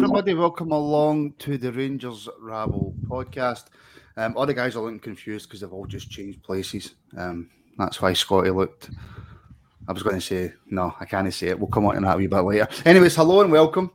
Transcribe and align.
Everybody. 0.00 0.32
Welcome 0.32 0.70
along 0.70 1.32
to 1.40 1.58
the 1.58 1.72
Rangers 1.72 2.28
Rabble 2.40 2.94
podcast. 3.08 3.64
Um, 4.16 4.36
all 4.36 4.46
the 4.46 4.54
guys 4.54 4.76
are 4.76 4.80
looking 4.80 5.00
confused 5.00 5.48
because 5.48 5.60
they've 5.60 5.72
all 5.72 5.86
just 5.86 6.08
changed 6.08 6.40
places. 6.44 6.94
Um, 7.16 7.50
that's 7.78 8.00
why 8.00 8.12
Scotty 8.12 8.50
looked. 8.50 8.90
I 9.88 9.92
was 9.92 10.04
going 10.04 10.14
to 10.14 10.20
say 10.20 10.52
no, 10.66 10.94
I 11.00 11.04
can't 11.04 11.32
say 11.34 11.48
it. 11.48 11.58
We'll 11.58 11.66
come 11.68 11.84
on 11.86 11.96
to 11.96 12.00
that 12.02 12.14
a 12.14 12.18
wee 12.18 12.28
bit 12.28 12.40
later. 12.42 12.68
Anyways, 12.84 13.16
hello 13.16 13.40
and 13.40 13.50
welcome. 13.50 13.90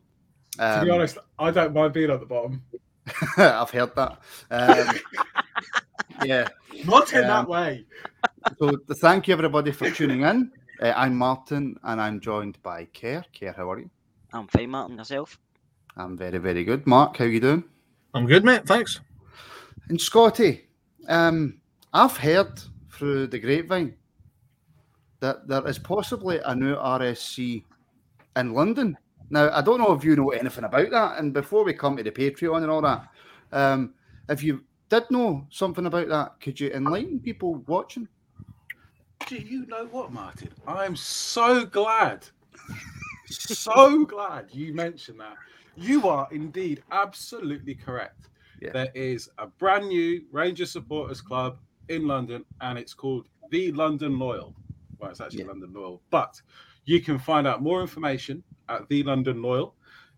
to 0.53 0.81
be 0.83 0.89
Um, 0.89 0.91
honest, 0.91 1.17
I 1.39 1.51
don't 1.51 1.73
mind 1.73 1.93
being 1.93 2.11
at 2.11 2.19
the 2.19 2.25
bottom. 2.25 2.61
I've 3.38 3.69
heard 3.71 3.95
that. 3.95 4.19
Um, 4.51 4.95
yeah. 6.25 6.49
Not 6.85 7.13
in 7.13 7.19
Um, 7.21 7.27
that 7.27 7.47
way. 7.47 7.85
So 8.59 8.75
thank 8.95 9.29
you 9.29 9.33
everybody 9.33 9.71
for 9.71 9.89
tuning 9.89 10.21
in. 10.21 10.51
Uh, 10.81 10.91
I'm 10.97 11.16
Martin 11.16 11.78
and 11.83 12.01
I'm 12.01 12.19
joined 12.19 12.61
by 12.61 12.85
Kerr. 12.94 13.23
Kerr, 13.38 13.53
how 13.55 13.72
are 13.72 13.79
you? 13.79 13.89
I'm 14.33 14.47
fine, 14.47 14.69
Martin. 14.72 14.97
Yourself? 14.97 15.39
I'm 15.95 16.17
very, 16.17 16.39
very 16.39 16.63
good. 16.63 16.87
Mark, 16.87 17.17
how 17.17 17.25
you 17.25 17.39
doing? 17.39 17.63
I'm 18.13 18.25
good, 18.25 18.43
mate. 18.43 18.65
Thanks. 18.65 18.99
And 19.89 19.99
Scotty, 19.99 20.67
um, 21.07 21.59
I've 21.93 22.17
heard 22.17 22.61
through 22.91 23.27
the 23.27 23.39
grapevine 23.39 23.95
that 25.19 25.47
there 25.47 25.65
is 25.67 25.77
possibly 25.79 26.39
a 26.45 26.55
new 26.55 26.75
RSC 26.75 27.63
in 28.35 28.53
London. 28.53 28.97
Now, 29.29 29.49
I 29.51 29.61
don't 29.61 29.79
know 29.79 29.93
if 29.93 30.03
you 30.03 30.15
know 30.15 30.29
anything 30.29 30.63
about 30.63 30.89
that. 30.91 31.19
And 31.19 31.33
before 31.33 31.63
we 31.63 31.73
come 31.73 31.97
to 31.97 32.03
the 32.03 32.11
Patreon 32.11 32.63
and 32.63 32.71
all 32.71 32.81
that, 32.81 33.07
um, 33.51 33.93
if 34.29 34.43
you 34.43 34.63
did 34.89 35.03
know 35.09 35.47
something 35.49 35.85
about 35.85 36.07
that, 36.09 36.39
could 36.39 36.59
you 36.59 36.71
enlighten 36.71 37.19
people 37.19 37.55
watching? 37.67 38.07
Do 39.27 39.37
you 39.37 39.65
know 39.67 39.85
what, 39.85 40.11
Martin? 40.11 40.49
I'm 40.67 40.95
so 40.95 41.65
glad, 41.65 42.27
so 43.25 44.05
glad 44.05 44.47
you 44.51 44.73
mentioned 44.73 45.19
that. 45.19 45.35
You 45.75 46.07
are 46.07 46.28
indeed 46.31 46.84
absolutely 46.91 47.75
correct. 47.75 48.29
Yeah. 48.61 48.72
There 48.72 48.91
is 48.94 49.29
a 49.38 49.47
brand 49.47 49.88
new 49.88 50.23
Ranger 50.31 50.66
Supporters 50.66 51.22
Club 51.22 51.57
in 51.89 52.07
London, 52.07 52.45
and 52.61 52.78
it's 52.78 52.94
called 52.94 53.28
the 53.50 53.72
London 53.72 54.17
Loyal. 54.17 54.56
Well, 55.00 55.11
it's 55.11 55.19
actually 55.22 55.41
Yeah. 55.41 55.47
London 55.47 55.73
Loyal, 55.73 56.01
but 56.11 56.41
you 56.85 57.01
can 57.01 57.19
find 57.19 57.47
out 57.47 57.61
more 57.61 57.81
information 57.81 58.44
at 58.69 58.88
the 58.88 59.03
London 59.03 59.41
Loyal. 59.41 59.75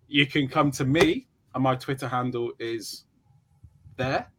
You 0.07 0.27
can 0.27 0.47
come 0.47 0.71
to 0.71 0.85
me, 0.85 1.27
and 1.53 1.63
my 1.63 1.75
Twitter 1.75 2.07
handle 2.07 2.51
is 2.59 3.05
there. 3.97 4.31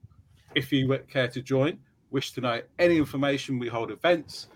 If 0.55 0.73
you 0.73 0.99
care 1.09 1.29
to 1.29 1.43
join, 1.43 1.79
wish 2.11 2.33
to 2.33 2.41
know 2.41 2.63
any 2.79 2.97
information, 2.97 3.59
we 3.59 3.69
hold 3.69 3.91
events, 3.91 4.49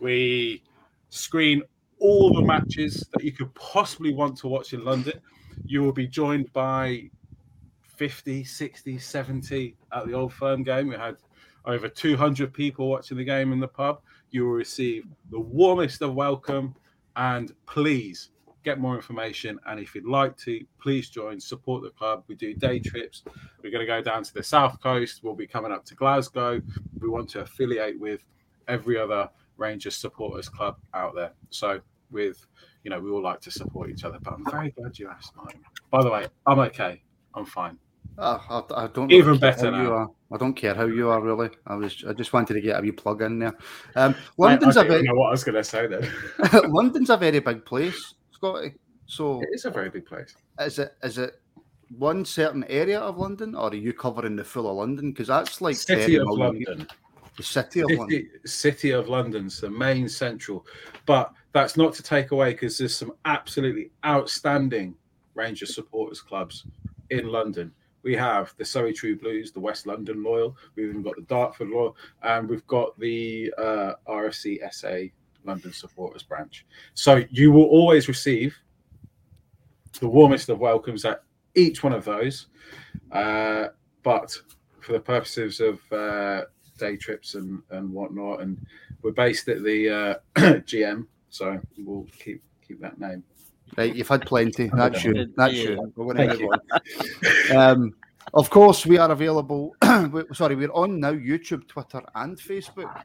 we 0.00 0.62
screen 1.08 1.62
all 1.98 2.32
the 2.32 2.42
matches 2.42 3.08
that 3.12 3.24
you 3.24 3.32
could 3.32 3.52
possibly 3.54 4.12
want 4.12 4.36
to 4.38 4.48
watch 4.48 4.72
in 4.72 4.84
London. 4.84 5.20
You 5.68 5.82
will 5.82 5.92
be 5.92 6.06
joined 6.06 6.50
by 6.54 7.10
50, 7.96 8.42
60, 8.42 8.98
70 8.98 9.76
at 9.92 10.06
the 10.06 10.14
old 10.14 10.32
firm 10.32 10.62
game. 10.62 10.88
We 10.88 10.96
had 10.96 11.16
over 11.66 11.90
200 11.90 12.54
people 12.54 12.88
watching 12.88 13.18
the 13.18 13.24
game 13.24 13.52
in 13.52 13.60
the 13.60 13.68
pub. 13.68 14.00
You 14.30 14.44
will 14.44 14.52
receive 14.52 15.04
the 15.30 15.38
warmest 15.38 16.00
of 16.00 16.14
welcome 16.14 16.74
and 17.16 17.52
please 17.66 18.30
get 18.64 18.80
more 18.80 18.96
information. 18.96 19.60
And 19.66 19.78
if 19.78 19.94
you'd 19.94 20.06
like 20.06 20.38
to, 20.38 20.64
please 20.80 21.10
join, 21.10 21.38
support 21.38 21.82
the 21.82 21.90
club. 21.90 22.24
We 22.28 22.34
do 22.34 22.54
day 22.54 22.78
trips. 22.78 23.22
We're 23.62 23.70
going 23.70 23.86
to 23.86 23.86
go 23.86 24.00
down 24.00 24.22
to 24.22 24.32
the 24.32 24.42
south 24.42 24.80
coast. 24.80 25.20
We'll 25.22 25.34
be 25.34 25.46
coming 25.46 25.70
up 25.70 25.84
to 25.84 25.94
Glasgow. 25.94 26.62
We 26.98 27.10
want 27.10 27.28
to 27.30 27.40
affiliate 27.40 28.00
with 28.00 28.24
every 28.68 28.96
other 28.98 29.28
Rangers 29.58 29.96
supporters 29.96 30.48
club 30.48 30.78
out 30.94 31.14
there. 31.14 31.32
So 31.50 31.80
with 32.10 32.44
you 32.84 32.90
know, 32.90 33.00
we 33.00 33.10
all 33.10 33.22
like 33.22 33.40
to 33.42 33.50
support 33.50 33.90
each 33.90 34.04
other. 34.04 34.18
But 34.22 34.34
I'm 34.34 34.44
very 34.50 34.70
glad 34.70 34.98
you 34.98 35.08
asked, 35.08 35.36
Martin. 35.36 35.60
By 35.90 36.02
the 36.02 36.10
way, 36.10 36.26
I'm 36.46 36.58
okay. 36.60 37.02
I'm 37.34 37.44
fine. 37.44 37.78
Uh, 38.16 38.38
I, 38.50 38.84
I 38.84 38.86
don't 38.88 39.12
Even 39.12 39.28
really 39.28 39.38
better 39.38 39.70
how 39.70 39.76
you 39.76 39.88
now. 39.88 39.92
are. 39.92 40.10
I 40.32 40.36
don't 40.38 40.54
care 40.54 40.74
how 40.74 40.86
you 40.86 41.08
are 41.08 41.20
really. 41.20 41.50
I 41.66 41.76
was 41.76 42.04
I 42.08 42.12
just 42.12 42.32
wanted 42.32 42.54
to 42.54 42.60
get 42.60 42.78
a 42.78 42.82
wee 42.82 42.90
plug 42.90 43.22
in 43.22 43.38
there. 43.38 43.56
Um, 43.94 44.14
London's 44.36 44.76
I 44.76 44.80
a 44.80 44.84
don't 44.84 44.92
very 44.92 45.02
know 45.04 45.14
what 45.14 45.28
I 45.28 45.30
was 45.30 45.44
going 45.44 45.54
to 45.54 45.64
say 45.64 45.86
then. 45.86 46.10
London's 46.72 47.10
a 47.10 47.16
very 47.16 47.38
big 47.38 47.64
place, 47.64 48.14
Scotty. 48.32 48.74
So 49.06 49.40
it 49.40 49.48
is 49.52 49.64
a 49.66 49.70
very 49.70 49.88
big 49.88 50.04
place. 50.04 50.34
is 50.60 50.78
it 50.78 50.94
is 51.02 51.18
it 51.18 51.40
one 51.96 52.24
certain 52.24 52.64
area 52.64 52.98
of 52.98 53.18
London, 53.18 53.54
or 53.54 53.68
are 53.70 53.74
you 53.74 53.92
covering 53.92 54.36
the 54.36 54.44
full 54.44 54.68
of 54.68 54.76
London? 54.76 55.12
Because 55.12 55.28
that's 55.28 55.60
like 55.60 55.76
City 55.76 56.16
of 56.16 56.26
London. 56.28 56.58
people. 56.58 56.86
The 57.36 57.42
city 57.44 57.80
of 57.80 57.90
London. 57.90 58.08
City, 58.10 58.28
City 58.46 58.90
of 58.90 59.08
London's 59.08 59.60
the 59.60 59.70
main 59.70 60.08
central, 60.08 60.66
but 61.06 61.32
that's 61.52 61.76
not 61.76 61.94
to 61.94 62.02
take 62.02 62.30
away 62.30 62.52
because 62.52 62.78
there's 62.78 62.94
some 62.94 63.12
absolutely 63.24 63.90
outstanding 64.04 64.94
Rangers 65.34 65.74
supporters 65.74 66.20
clubs 66.20 66.64
in 67.10 67.28
London. 67.28 67.72
We 68.02 68.14
have 68.16 68.54
the 68.58 68.64
Surrey 68.64 68.92
True 68.92 69.18
Blues, 69.18 69.52
the 69.52 69.60
West 69.60 69.86
London 69.86 70.22
Loyal. 70.22 70.56
We've 70.74 70.88
even 70.88 71.02
got 71.02 71.16
the 71.16 71.22
Dartford 71.22 71.68
Loyal, 71.68 71.96
and 72.22 72.48
we've 72.48 72.66
got 72.66 72.98
the 72.98 73.52
uh, 73.58 73.94
RFC 74.08 74.58
SA 74.72 75.12
London 75.44 75.72
supporters 75.72 76.22
branch. 76.22 76.66
So 76.94 77.24
you 77.30 77.52
will 77.52 77.64
always 77.64 78.08
receive 78.08 78.56
the 80.00 80.08
warmest 80.08 80.48
of 80.48 80.58
welcomes 80.58 81.04
at 81.04 81.22
each 81.54 81.82
one 81.82 81.92
of 81.92 82.04
those. 82.04 82.46
Uh, 83.10 83.68
but 84.02 84.36
for 84.80 84.92
the 84.92 85.00
purposes 85.00 85.60
of 85.60 85.80
uh, 85.92 86.42
day 86.78 86.96
trips 86.96 87.34
and, 87.34 87.62
and 87.70 87.90
whatnot, 87.92 88.40
and 88.40 88.64
we're 89.02 89.10
based 89.12 89.48
at 89.48 89.62
the 89.62 89.88
uh, 89.88 90.14
GM, 90.36 91.06
so 91.30 91.60
we'll 91.78 92.06
keep 92.18 92.42
keep 92.66 92.80
that 92.80 92.98
name. 92.98 93.22
Right, 93.76 93.94
you've 93.94 94.08
had 94.08 94.24
plenty. 94.26 94.70
That's 94.72 95.04
you. 95.04 95.30
That's 95.36 95.54
Yeah. 95.54 95.70
you. 95.70 95.92
We're 95.94 96.14
going 96.14 96.28
to 96.28 96.36
Thank 96.36 96.40
move 96.40 97.50
on. 97.50 97.56
Um, 97.56 97.94
of 98.34 98.50
course, 98.50 98.86
we 98.86 98.98
are 98.98 99.10
available. 99.10 99.74
sorry, 100.32 100.56
we're 100.56 100.72
on 100.72 101.00
now 101.00 101.12
YouTube, 101.12 101.66
Twitter, 101.66 102.02
and 102.14 102.38
Facebook. 102.38 103.04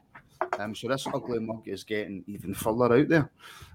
Um, 0.58 0.74
so 0.74 0.88
this 0.88 1.06
ugly 1.12 1.40
mug 1.40 1.66
is 1.66 1.84
getting 1.84 2.24
even 2.26 2.54
further 2.54 2.94
out 2.94 3.08
there. 3.08 3.30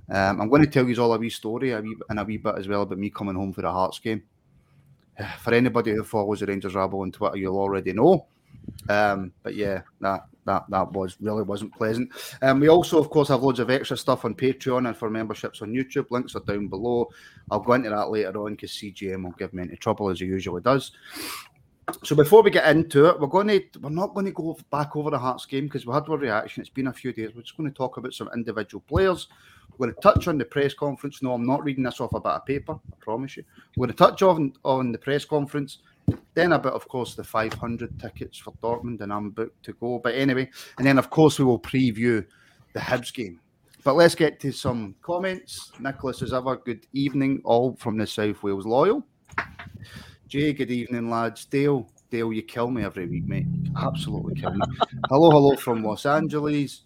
Um, 0.10 0.42
I'm 0.42 0.50
going 0.50 0.63
to 0.63 0.69
tell 0.69 0.88
you 0.88 1.01
all 1.01 1.13
a 1.13 1.18
wee 1.18 1.30
story 1.30 1.72
a 1.72 1.81
wee, 1.81 1.96
in 2.10 2.18
a 2.18 2.24
wee 2.24 2.38
bit 2.38 2.56
as 2.57 2.68
well 2.68 2.84
about 2.84 2.98
me 2.98 3.10
coming 3.10 3.36
home 3.36 3.54
for 3.54 3.66
a 3.66 3.72
Hearts 3.72 4.00
game. 4.00 4.24
for 5.40 5.54
anybody 5.54 5.92
who 5.92 6.04
follows 6.04 6.40
the 6.40 6.46
Rangers 6.46 6.75
Rabble 6.75 7.01
on 7.01 7.12
Twitter, 7.12 7.38
you'll 7.38 7.57
already 7.57 7.94
know. 7.94 8.25
Um, 8.90 9.31
but 9.44 9.56
yeah, 9.56 9.81
that 10.01 10.25
that 10.46 10.66
that 10.69 10.92
was 10.94 11.18
really 11.22 11.44
wasn't 11.44 11.75
pleasant. 11.75 12.12
Um, 12.42 12.60
we 12.60 12.69
also, 12.69 12.98
of 12.98 13.10
course, 13.10 13.28
have 13.28 13.44
loads 13.44 13.60
of 13.60 13.69
extra 13.69 13.98
stuff 13.98 14.25
on 14.25 14.34
Patreon 14.34 14.88
and 14.88 14.98
for 14.98 15.10
memberships 15.10 15.62
on 15.62 15.74
YouTube. 15.74 16.10
Links 16.10 16.36
are 16.36 16.42
down 16.42 16.68
below. 16.68 17.10
I'll 17.51 17.60
go 17.60 17.74
into 17.74 17.90
that 17.90 18.10
later 18.10 18.44
on 18.44 18.54
because 18.54 18.72
CGM 18.72 19.24
will 19.24 19.31
give 19.31 19.54
me 19.54 19.63
into 19.63 19.75
trouble 19.75 20.10
as 20.10 20.19
he 20.19 20.25
usually 20.25 20.62
does. 20.62 20.92
So 22.04 22.16
before 22.16 22.44
we 22.44 22.51
get 22.51 22.75
into 22.75 23.06
it, 23.06 23.19
we're 23.19 23.28
going 23.28 23.48
to 23.48 23.63
we're 23.81 23.90
not 23.90 24.13
going 24.13 24.25
to 24.25 24.31
go 24.31 24.57
back 24.72 24.96
over 24.96 25.10
the 25.10 25.19
Hearts 25.19 25.46
game 25.46 25.66
because 25.66 25.86
we 25.86 25.94
had 25.94 26.07
our 26.10 26.18
reaction. 26.18 26.62
It's 26.62 26.69
been 26.69 26.88
a 26.88 26.94
few 26.94 27.13
days. 27.13 27.31
We're 27.36 27.42
just 27.42 27.57
going 27.57 27.69
to 27.69 27.75
talk 27.75 27.98
about 27.98 28.13
some 28.13 28.30
individual 28.34 28.84
players. 28.88 29.28
We're 29.78 29.88
going 29.88 29.96
to 29.96 30.01
touch 30.01 30.28
on 30.28 30.38
the 30.38 30.46
press 30.46 30.74
conference. 30.74 31.22
No, 31.22 31.34
I'm 31.34 31.46
not 31.46 31.63
reading 31.63 31.84
this 31.84 32.00
off 32.00 32.13
a 32.13 32.19
bit 32.19 32.31
of 32.31 32.46
paper. 32.46 32.74
I 32.74 32.96
promise 33.00 33.38
you. 33.38 33.44
We're 33.75 33.88
going 33.88 33.96
to 33.96 34.04
touch 34.04 34.22
on 34.22 34.54
on 34.63 34.92
the 34.92 34.98
press 34.98 35.25
conference. 35.25 35.80
Then 36.33 36.53
about, 36.53 36.73
of 36.73 36.88
course, 36.88 37.15
the 37.15 37.23
500 37.23 38.00
tickets 38.00 38.38
for 38.38 38.53
Dortmund, 38.63 39.01
and 39.01 39.11
I'm 39.11 39.29
booked 39.31 39.63
to 39.65 39.73
go. 39.73 40.00
But 40.00 40.15
anyway, 40.15 40.50
and 40.77 40.88
then 40.88 40.97
of 40.97 41.09
course 41.09 41.39
we 41.39 41.45
will 41.45 41.59
preview 41.59 42.25
the 42.73 42.79
Hibs 42.79 43.13
game. 43.13 43.39
But 43.83 43.95
let's 43.95 44.15
get 44.15 44.39
to 44.41 44.51
some 44.51 44.95
comments. 45.01 45.71
Nicholas, 45.79 46.21
as 46.21 46.33
ever, 46.33 46.57
good 46.57 46.85
evening, 46.94 47.41
all 47.45 47.75
from 47.77 47.97
the 47.97 48.06
South 48.06 48.44
Wales 48.44 48.65
Loyal. 48.65 49.06
Jay, 50.27 50.53
good 50.53 50.69
evening, 50.69 51.09
lads. 51.09 51.45
Dale, 51.45 51.89
Dale, 52.09 52.33
you 52.33 52.41
kill 52.41 52.71
me 52.71 52.83
every 52.83 53.06
week, 53.06 53.27
mate. 53.27 53.45
Absolutely 53.77 54.33
kill 54.39 54.53
me. 54.53 54.65
hello, 55.09 55.29
hello 55.29 55.56
from 55.56 55.83
Los 55.83 56.07
Angeles. 56.07 56.81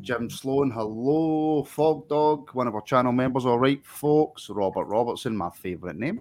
Jim 0.00 0.28
Sloan, 0.28 0.70
hello. 0.70 1.62
Fog 1.62 2.08
Dog, 2.08 2.50
one 2.54 2.66
of 2.66 2.74
our 2.74 2.82
channel 2.82 3.12
members. 3.12 3.46
All 3.46 3.58
right, 3.58 3.84
folks. 3.86 4.50
Robert 4.50 4.86
Robertson, 4.86 5.36
my 5.36 5.50
favourite 5.50 5.96
name. 5.96 6.20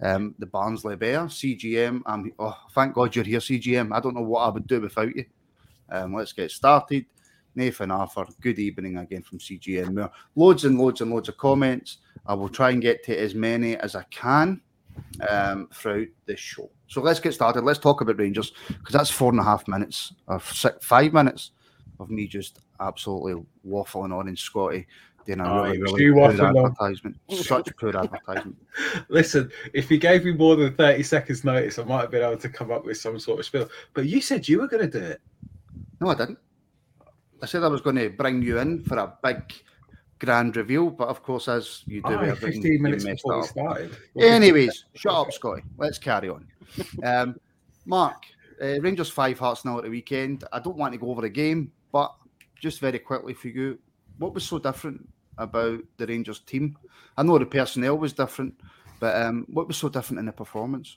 Um, 0.00 0.34
the 0.38 0.46
Barnsley 0.46 0.96
Bear, 0.96 1.20
CGM. 1.26 2.02
I'm, 2.06 2.32
oh, 2.40 2.58
thank 2.72 2.94
God 2.94 3.14
you're 3.14 3.24
here, 3.24 3.38
CGM. 3.38 3.94
I 3.94 4.00
don't 4.00 4.16
know 4.16 4.22
what 4.22 4.40
I 4.40 4.48
would 4.48 4.66
do 4.66 4.80
without 4.80 5.14
you. 5.14 5.24
Um, 5.88 6.12
let's 6.14 6.32
get 6.32 6.50
started. 6.50 7.06
Nathan 7.54 7.90
Arthur, 7.90 8.26
good 8.40 8.58
evening 8.58 8.98
again 8.98 9.22
from 9.22 9.38
CGM. 9.38 10.10
Loads 10.34 10.64
and 10.64 10.78
loads 10.78 11.00
and 11.00 11.10
loads 11.10 11.28
of 11.28 11.38
comments. 11.38 11.98
I 12.26 12.34
will 12.34 12.48
try 12.48 12.70
and 12.70 12.82
get 12.82 13.04
to 13.04 13.16
as 13.16 13.34
many 13.34 13.76
as 13.76 13.94
I 13.94 14.02
can 14.10 14.60
um, 15.28 15.68
throughout 15.72 16.08
this 16.26 16.40
show. 16.40 16.68
So 16.88 17.00
let's 17.00 17.20
get 17.20 17.34
started. 17.34 17.62
Let's 17.64 17.78
talk 17.78 18.00
about 18.00 18.18
Rangers 18.18 18.52
because 18.68 18.92
that's 18.92 19.10
four 19.10 19.30
and 19.30 19.40
a 19.40 19.44
half 19.44 19.66
minutes 19.68 20.12
or 20.26 20.40
six, 20.40 20.84
five 20.84 21.12
minutes 21.12 21.50
of 21.98 22.10
me 22.10 22.26
just 22.26 22.60
absolutely 22.80 23.42
waffling 23.66 24.16
on 24.16 24.28
in 24.28 24.36
Scotty 24.36 24.86
doing 25.26 25.40
a 25.40 25.44
Oh, 25.52 25.64
really, 25.64 25.82
really 25.82 26.02
you 26.04 26.12
poor 26.14 26.28
waffling 26.30 26.48
on. 26.48 26.56
advertisement. 26.56 27.16
Such 27.30 27.76
poor 27.76 27.96
advertisement. 27.96 28.56
Listen, 29.08 29.50
if 29.72 29.90
you 29.90 29.98
gave 29.98 30.24
me 30.24 30.32
more 30.32 30.54
than 30.56 30.74
30 30.74 31.02
seconds 31.02 31.44
notice, 31.44 31.78
I 31.78 31.84
might 31.84 32.02
have 32.02 32.10
been 32.10 32.22
able 32.22 32.36
to 32.38 32.48
come 32.48 32.70
up 32.70 32.84
with 32.84 32.98
some 32.98 33.18
sort 33.18 33.40
of 33.40 33.46
spiel. 33.46 33.68
But 33.92 34.06
you 34.06 34.20
said 34.20 34.48
you 34.48 34.60
were 34.60 34.68
going 34.68 34.88
to 34.88 35.00
do 35.00 35.04
it. 35.04 35.20
No, 36.00 36.08
I 36.10 36.14
didn't. 36.14 36.38
I 37.42 37.46
said 37.46 37.64
I 37.64 37.68
was 37.68 37.80
going 37.80 37.96
to 37.96 38.10
bring 38.10 38.42
you 38.42 38.58
in 38.58 38.82
for 38.84 38.96
a 38.98 39.12
big 39.22 39.42
grand 40.18 40.56
reveal, 40.56 40.90
but 40.90 41.08
of 41.08 41.22
course, 41.22 41.48
as 41.48 41.82
you 41.86 42.00
do, 42.02 42.08
Oh, 42.14 42.18
everything, 42.18 42.62
15 42.62 42.72
you 42.72 42.78
minutes 42.80 43.04
messed 43.04 43.22
before 43.22 43.36
we 43.36 43.42
up. 43.42 43.48
started. 43.48 43.96
Anyways, 44.18 44.84
shut 44.94 45.12
up, 45.14 45.32
Scotty. 45.32 45.62
Let's 45.76 45.98
carry 45.98 46.28
on. 46.28 46.46
Um, 47.04 47.36
Mark, 47.84 48.24
uh, 48.62 48.80
Rangers 48.80 49.10
five 49.10 49.38
hearts 49.38 49.64
now 49.64 49.78
at 49.78 49.84
the 49.84 49.90
weekend. 49.90 50.44
I 50.52 50.58
don't 50.58 50.76
want 50.76 50.92
to 50.94 50.98
go 50.98 51.10
over 51.10 51.22
the 51.22 51.28
game, 51.28 51.72
but 51.92 52.14
just 52.60 52.80
very 52.80 52.98
quickly 52.98 53.34
for 53.34 53.48
you, 53.48 53.78
what 54.18 54.34
was 54.34 54.44
so 54.44 54.58
different 54.58 55.06
about 55.38 55.80
the 55.98 56.06
Rangers 56.06 56.40
team? 56.40 56.76
I 57.16 57.22
know 57.22 57.38
the 57.38 57.46
personnel 57.46 57.98
was 57.98 58.12
different, 58.12 58.54
but 59.00 59.14
um, 59.20 59.44
what 59.48 59.68
was 59.68 59.76
so 59.76 59.88
different 59.88 60.20
in 60.20 60.26
the 60.26 60.32
performance? 60.32 60.96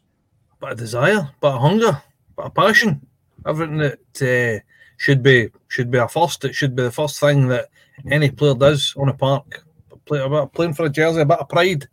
But 0.60 0.74
a 0.74 0.76
desire, 0.76 1.30
but 1.42 1.56
a 1.56 1.60
hunger, 1.60 2.02
but 2.36 2.48
a 2.48 2.50
passion. 2.50 3.06
Everything 3.46 3.78
that 3.78 4.22
uh, 4.22 4.64
should 4.98 5.24
be 5.24 5.50
should 5.68 5.90
be 5.92 5.98
a 5.98 6.08
first. 6.08 6.44
It 6.44 6.56
should 6.56 6.76
be 6.76 6.84
the 6.84 6.92
first 6.92 7.20
thing 7.20 7.48
that 7.48 7.70
any 8.10 8.30
player 8.32 8.54
does 8.56 8.94
on 8.98 9.10
a 9.10 9.14
park. 9.14 9.66
Play, 10.06 10.20
about 10.20 10.54
playing 10.54 10.74
for 10.74 10.86
a 10.86 10.90
jersey, 10.90 11.22
a 11.22 11.26
bit 11.26 11.40
of 11.40 11.50
pride. 11.50 11.88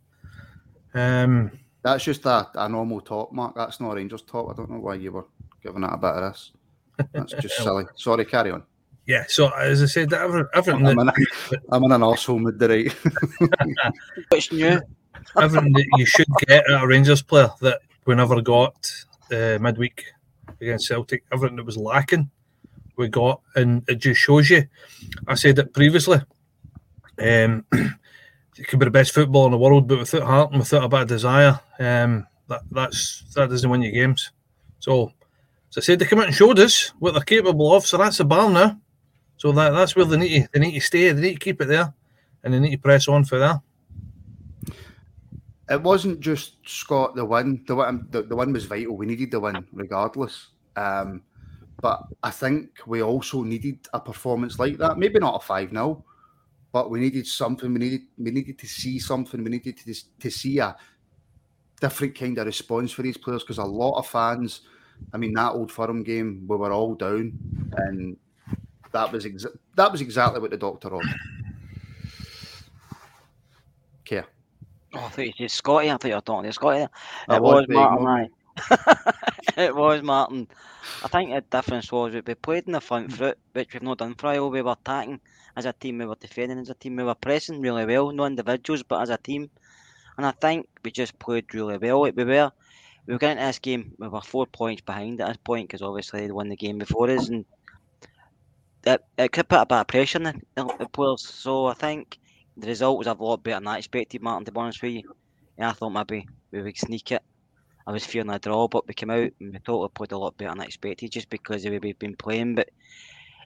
Um, 0.95 1.51
That's 1.83 2.05
just 2.05 2.25
a, 2.25 2.49
a 2.55 2.69
normal 2.69 3.01
talk, 3.01 3.33
Mark. 3.33 3.55
That's 3.55 3.81
not 3.81 3.93
a 3.93 3.95
Rangers 3.97 4.23
talk. 4.23 4.51
I 4.51 4.57
don't 4.57 4.71
know 4.71 4.79
why 4.81 4.95
you 4.95 5.13
were 5.13 5.27
giving 5.63 5.83
that 5.83 5.93
a 5.93 5.99
bit 5.99 6.11
of 6.11 6.33
this. 6.33 6.53
That's 7.13 7.33
just 7.41 7.57
silly. 7.57 7.85
Sorry, 7.95 8.25
carry 8.25 8.51
on. 8.53 8.63
yeah. 9.07 9.25
So 9.29 9.49
as 9.51 9.83
I 9.83 9.87
said, 9.87 10.13
every, 10.13 10.45
everything 10.55 10.87
I'm 10.87 10.97
that, 10.97 11.15
in, 11.17 11.27
a, 11.59 11.75
I'm 11.75 11.85
in 11.85 11.93
an 11.93 12.01
arsehole 12.01 12.41
mood 12.41 12.59
today. 12.59 12.91
What's 14.31 14.51
new? 14.53 14.81
everything 15.41 15.73
that 15.73 15.87
you 15.97 16.07
should 16.07 16.29
get 16.47 16.71
at 16.71 16.83
a 16.83 16.87
Rangers 16.87 17.23
player 17.23 17.51
that 17.61 17.81
we 18.07 18.15
never 18.15 18.41
got 18.41 18.91
uh, 19.33 19.59
midweek 19.61 20.05
against 20.61 20.87
Celtic. 20.87 21.25
Everything 21.33 21.57
that 21.57 21.67
was 21.67 21.77
lacking, 21.77 22.31
we 22.97 23.09
got, 23.09 23.41
and 23.55 23.83
it 23.89 23.97
just 23.97 24.21
shows 24.21 24.51
you. 24.51 24.67
I 25.27 25.35
said 25.35 25.59
it 25.59 25.73
previously. 25.73 26.19
Um, 27.19 27.65
it 27.73 28.69
could 28.69 28.79
be 28.79 28.87
the 28.87 28.91
best 28.91 29.13
football 29.13 29.47
in 29.47 29.53
the 29.53 29.59
world, 29.59 29.89
but 29.89 29.99
without 29.99 30.23
heart 30.23 30.51
and 30.51 30.61
without 30.61 30.85
a 30.85 30.89
bit 30.89 31.03
of 31.03 31.09
desire, 31.09 31.61
um, 31.79 32.27
that 32.49 32.63
that's 32.71 33.25
that 33.35 33.51
doesn't 33.51 33.69
win 33.69 33.83
you 33.83 33.93
games. 33.93 34.33
So, 34.79 35.13
as 35.71 35.79
I 35.79 35.81
said, 35.81 35.99
they 35.99 36.07
come 36.07 36.21
out 36.21 36.27
and 36.27 36.35
showed 36.35 36.59
us 36.59 36.93
what 36.99 37.13
they're 37.13 37.23
capable 37.23 37.75
of. 37.75 37.87
So 37.87 37.97
that's 37.99 38.19
the 38.19 38.25
bar 38.25 38.51
now. 38.51 38.81
So 39.37 39.53
that 39.53 39.71
that's 39.71 39.95
where 39.95 40.05
they 40.05 40.17
need 40.17 40.43
to 40.43 40.49
they 40.53 40.61
need 40.61 40.75
to 40.75 40.81
stay. 40.81 41.13
They 41.13 41.21
need 41.21 41.35
to 41.35 41.41
keep 41.41 41.61
it 41.61 41.69
there, 41.69 41.93
and 42.43 42.55
they 42.55 42.59
need 42.59 42.77
to 42.77 42.79
press 42.79 43.09
on 43.09 43.25
for 43.25 43.39
that. 43.39 43.61
it 45.69 45.83
wasn't 45.83 46.21
just 46.21 46.57
Scott 46.65 47.15
the 47.15 47.25
win. 47.25 47.63
The 47.67 47.75
the, 48.11 48.23
the 48.23 48.37
win 48.37 48.53
was 48.53 48.65
vital. 48.65 48.97
We 48.97 49.07
needed 49.07 49.31
the 49.31 49.41
win 49.41 49.67
regardless. 49.73 50.49
Um, 50.77 51.23
but 51.81 52.03
I 52.23 52.31
think 52.31 52.81
we 52.87 53.03
also 53.03 53.43
needed 53.43 53.87
a 53.93 54.01
performance 54.01 54.59
like 54.59 54.79
that. 54.79 54.99
Maybe 54.99 55.19
not 55.19 55.43
a 55.43 55.45
five 55.45 55.71
0 55.71 56.05
but 56.77 56.91
we 56.91 57.01
needed 57.01 57.27
something. 57.27 57.73
We 57.73 57.79
needed 57.79 58.03
we 58.19 58.31
needed 58.31 58.59
to 58.59 58.67
see 58.67 58.99
something. 58.99 59.43
We 59.43 59.49
needed 59.49 59.79
to 59.79 59.95
to 60.21 60.31
see 60.31 60.59
a 60.59 60.77
different 61.81 62.15
kind 62.15 62.37
of 62.37 62.45
response 62.45 62.93
for 62.93 63.01
these 63.01 63.17
players 63.17 63.43
because 63.43 63.57
a 63.57 63.65
lot 63.65 63.99
of 63.99 64.07
fans. 64.07 64.61
I 65.15 65.17
mean, 65.17 65.33
that 65.33 65.53
old 65.53 65.73
Firm 65.73 66.03
game, 66.03 66.45
we 66.47 66.55
were 66.55 66.73
all 66.73 66.95
down, 66.95 67.33
and 67.79 68.19
that 68.93 69.11
was 69.11 69.25
exa- 69.25 69.57
that 69.75 69.91
was 69.91 70.03
exactly 70.03 70.39
what 70.39 70.51
the 70.51 70.59
doctor 70.59 70.89
ordered. 70.89 71.15
Okay. 74.01 74.23
Oh, 74.95 75.01
I 75.01 75.09
thought 75.09 75.27
you 75.27 75.33
said 75.39 75.51
Scotty. 75.51 75.91
I 75.91 75.93
thought 75.93 76.09
you 76.09 76.15
were 76.15 76.21
talking 76.21 76.51
to 76.51 76.53
Scotty. 76.53 76.83
It 76.83 76.91
was, 77.29 77.41
was 77.41 77.67
Martin. 77.71 78.31
it 79.57 79.75
was 79.75 80.03
Martin. 80.03 80.49
I 81.05 81.09
think 81.09 81.31
the 81.31 81.43
difference 81.51 81.91
was 81.93 82.15
we 82.15 82.35
played 82.35 82.65
in 82.67 82.73
the 82.73 82.81
front 82.81 83.13
foot, 83.13 83.39
which 83.53 83.73
we've 83.73 83.83
not 83.83 83.99
done 83.99 84.15
for 84.15 84.33
a 84.33 84.41
while. 84.41 84.51
We 84.51 84.63
were 84.63 84.73
attacking 84.73 85.21
as 85.57 85.67
a 85.67 85.73
team, 85.73 85.99
we 85.99 86.07
were 86.07 86.17
defending 86.17 86.59
as 86.59 86.71
a 86.71 86.75
team, 86.75 86.97
we 86.97 87.05
were 87.05 87.15
pressing 87.15 87.61
really 87.61 87.87
well, 87.87 88.13
no 88.13 88.27
individuals, 88.27 88.83
but 88.83 89.01
as 89.03 89.11
a 89.11 89.17
team. 89.17 89.51
And 90.17 90.27
I 90.27 90.31
think 90.31 90.69
we 90.85 90.91
just 90.91 91.19
played 91.19 91.53
really 91.55 91.79
well. 91.79 92.03
We 92.03 92.11
were, 92.11 92.53
we 93.07 93.13
were 93.15 93.19
getting 93.19 93.39
into 93.39 93.47
this 93.47 93.59
game. 93.59 93.93
We 93.99 94.09
were 94.09 94.21
four 94.21 94.47
points 94.47 94.83
behind 94.83 95.21
at 95.21 95.29
this 95.29 95.37
point 95.39 95.69
because 95.69 95.83
obviously 95.83 96.27
they 96.27 96.33
won 96.33 96.49
the 96.49 96.57
game 96.57 96.79
before 96.79 97.11
us, 97.11 97.29
and 97.29 97.45
it, 98.87 99.05
it 99.19 99.33
could 99.33 99.49
put 99.49 99.61
a 99.61 99.67
bit 99.67 99.79
of 99.79 99.87
pressure 99.89 100.19
on 100.19 100.43
the, 100.55 100.77
the 100.79 100.89
players. 100.89 101.27
So 101.27 101.67
I 101.67 101.75
think 101.75 102.19
the 102.57 102.69
result 102.69 102.99
was 102.99 103.07
a 103.07 103.13
lot 103.13 103.43
better 103.43 103.57
than 103.57 103.69
I 103.69 103.79
expected, 103.79 104.23
Martin. 104.23 104.47
To 104.47 104.53
be 104.53 104.61
honest 104.61 104.83
with 104.83 104.93
you, 104.93 105.03
and 105.59 105.67
I 105.67 105.73
thought 105.73 105.91
maybe 105.91 106.27
we 106.51 106.63
would 106.63 106.79
sneak 106.79 107.13
it. 107.13 107.23
I 107.87 107.93
was 107.93 108.05
fearing 108.05 108.31
a 108.31 108.39
draw, 108.39 108.67
but 108.67 108.87
we 108.89 108.95
came 108.95 109.11
out 109.11 109.31
and 109.41 109.53
we 109.53 109.59
totally 109.61 109.89
played 109.91 110.13
a 110.13 110.19
lot 110.19 110.37
better 110.37 110.51
than 110.51 110.61
I 110.61 110.65
expected, 110.65 111.13
just 111.13 111.31
because 111.31 111.65
of 111.65 111.71
the 111.71 111.77
way 111.77 111.79
we've 111.83 111.99
been 111.99 112.17
playing. 112.17 112.57
But 112.57 112.71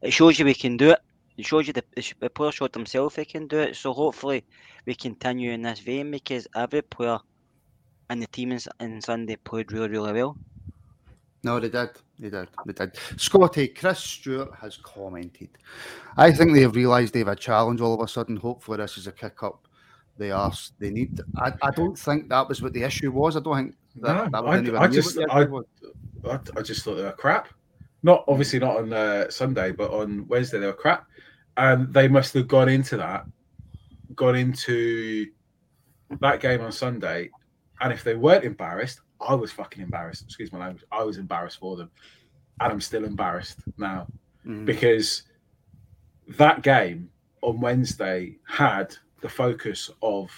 it 0.02 0.12
shows 0.12 0.38
you 0.38 0.44
we 0.47 0.54
can 0.54 0.76
do 0.76 0.90
it. 0.90 1.00
It 1.37 1.47
shows 1.47 1.66
you 1.66 1.73
the, 1.73 1.85
the 2.20 2.30
player 2.30 2.52
showed 2.52 2.75
himself 2.75 3.16
he 3.16 3.25
can 3.25 3.47
do 3.47 3.59
it. 3.59 3.76
So 3.76 3.92
hopefully 3.92 4.44
we 4.87 4.94
continue 4.94 5.52
in 5.52 5.62
this 5.62 5.80
vein 5.80 6.11
because 6.11 6.47
every 6.56 6.82
player 6.82 7.18
and 8.09 8.23
the 8.23 8.26
team 8.28 8.52
S- 8.52 8.68
on 8.80 9.00
Sunday 9.00 9.37
played 9.37 9.73
really, 9.73 9.88
really 9.88 10.12
well. 10.12 10.37
No, 11.42 11.61
they 11.61 11.68
did. 11.68 11.90
They 12.18 12.30
did. 12.30 12.49
They 12.66 12.73
did. 12.73 12.97
Scotty, 13.16 13.68
Chris 13.68 14.00
Stewart 14.00 14.50
has 14.61 14.76
commented. 14.76 15.50
I 16.16 16.32
think 16.32 16.52
they've 16.52 16.75
realised 16.75 17.14
they 17.14 17.20
have 17.20 17.28
a 17.28 17.37
challenge 17.37 17.80
all 17.80 17.94
of 17.94 18.00
a 18.00 18.09
sudden. 18.09 18.37
Hopefully, 18.37 18.78
this 18.78 18.99
is 18.99 19.06
a 19.06 19.12
kick 19.12 19.42
up 19.42 19.66
they 20.20 20.30
arse 20.30 20.73
they 20.78 20.90
need. 20.90 21.18
I, 21.37 21.52
I 21.62 21.70
don't 21.70 21.99
think 21.99 22.28
that 22.28 22.47
was 22.49 22.62
what 22.62 22.75
the 22.75 22.82
issue 22.82 23.11
was. 23.11 23.37
I 23.37 23.40
don't 23.40 23.56
think 23.56 23.75
that, 23.97 24.30
No, 24.32 24.42
that 24.42 24.75
I- 24.76 24.85
I 24.85 24.87
just- 24.88 25.18
I- 25.18 25.47
I, 26.28 26.38
I 26.56 26.62
just 26.62 26.85
thought 26.85 26.97
they 26.97 27.02
were 27.02 27.12
crap. 27.12 27.49
Not 28.02 28.25
obviously 28.28 28.59
not 28.59 28.76
on 28.78 28.92
uh, 28.92 29.30
Sunday, 29.30 29.73
but 29.73 29.90
on 29.90 30.26
Wednesday 30.28 30.59
they 30.59 30.66
were 30.66 30.73
crap, 30.73 31.06
and 31.56 31.92
they 31.92 32.09
must 32.09 32.32
have 32.35 32.49
gone 32.49 32.68
into 32.68 32.97
that, 32.97 33.25
gone 34.14 34.37
into 34.37 35.26
that 36.20 36.40
game 36.40 36.61
on 36.61 36.73
Sunday, 36.73 37.30
and 37.80 37.92
if 37.92 38.02
they 38.04 38.14
weren't 38.14 38.44
embarrassed, 38.44 39.00
I 39.20 39.35
was 39.35 39.52
fucking 39.52 39.82
embarrassed. 39.82 40.23
Excuse 40.25 40.52
my 40.52 40.59
language. 40.61 40.85
I 40.90 41.02
was 41.04 41.18
embarrassed 41.18 41.59
for 41.59 41.76
them, 41.76 41.90
and 42.61 42.73
I'm 42.73 42.80
still 42.80 43.04
embarrassed 43.04 43.59
now 43.76 44.06
Mhm. 44.47 44.64
because 44.64 45.23
that 46.38 46.62
game 46.62 47.11
on 47.42 47.61
Wednesday 47.61 48.37
had 48.47 48.97
the 49.20 49.28
focus 49.28 49.90
of 50.02 50.30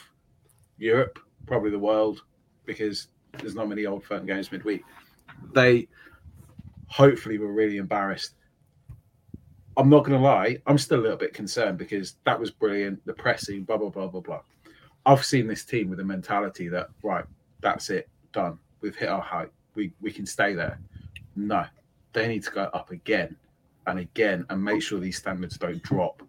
Europe, 0.79 1.19
probably 1.47 1.71
the 1.71 1.79
world, 1.79 2.23
because 2.65 3.09
there's 3.39 3.55
not 3.55 3.69
many 3.69 3.87
old 3.87 4.05
firm 4.05 4.27
games 4.27 4.53
midweek. 4.53 4.85
They 5.53 5.89
hopefully 6.87 7.39
were 7.39 7.53
really 7.53 7.79
embarrassed. 7.79 8.35
I'm 9.77 9.89
not 9.89 10.05
going 10.05 10.19
to 10.19 10.25
lie, 10.25 10.59
I'm 10.67 10.77
still 10.77 11.01
a 11.01 11.03
little 11.03 11.17
bit 11.17 11.33
concerned 11.33 11.79
because 11.79 12.17
that 12.25 12.39
was 12.39 12.51
brilliant. 12.51 13.05
The 13.07 13.15
pressing, 13.15 13.65
blah 13.65 13.79
blah 13.79 13.89
blah 13.89 14.09
blah 14.09 14.21
blah. 14.21 14.41
I've 15.07 15.25
seen 15.25 15.47
this 15.47 15.65
team 15.65 15.89
with 15.89 16.01
a 16.01 16.05
mentality 16.05 16.69
that 16.69 16.89
right, 17.03 17.25
that's 17.61 17.91
it, 17.91 18.09
done. 18.33 18.59
We've 18.83 18.95
hit 18.95 19.09
our 19.09 19.23
height. 19.23 19.51
We 19.75 19.93
we 20.01 20.13
can 20.13 20.27
stay 20.27 20.55
there. 20.55 20.79
No, 21.35 21.65
they 22.13 22.29
need 22.29 22.45
to 22.45 22.51
go 22.51 22.65
up 22.75 22.91
again 22.91 23.37
and 23.87 23.99
again 23.99 24.45
and 24.51 24.63
make 24.63 24.83
sure 24.83 25.01
these 25.01 25.17
standards 25.17 25.57
don't 25.57 25.83
drop. 25.83 26.23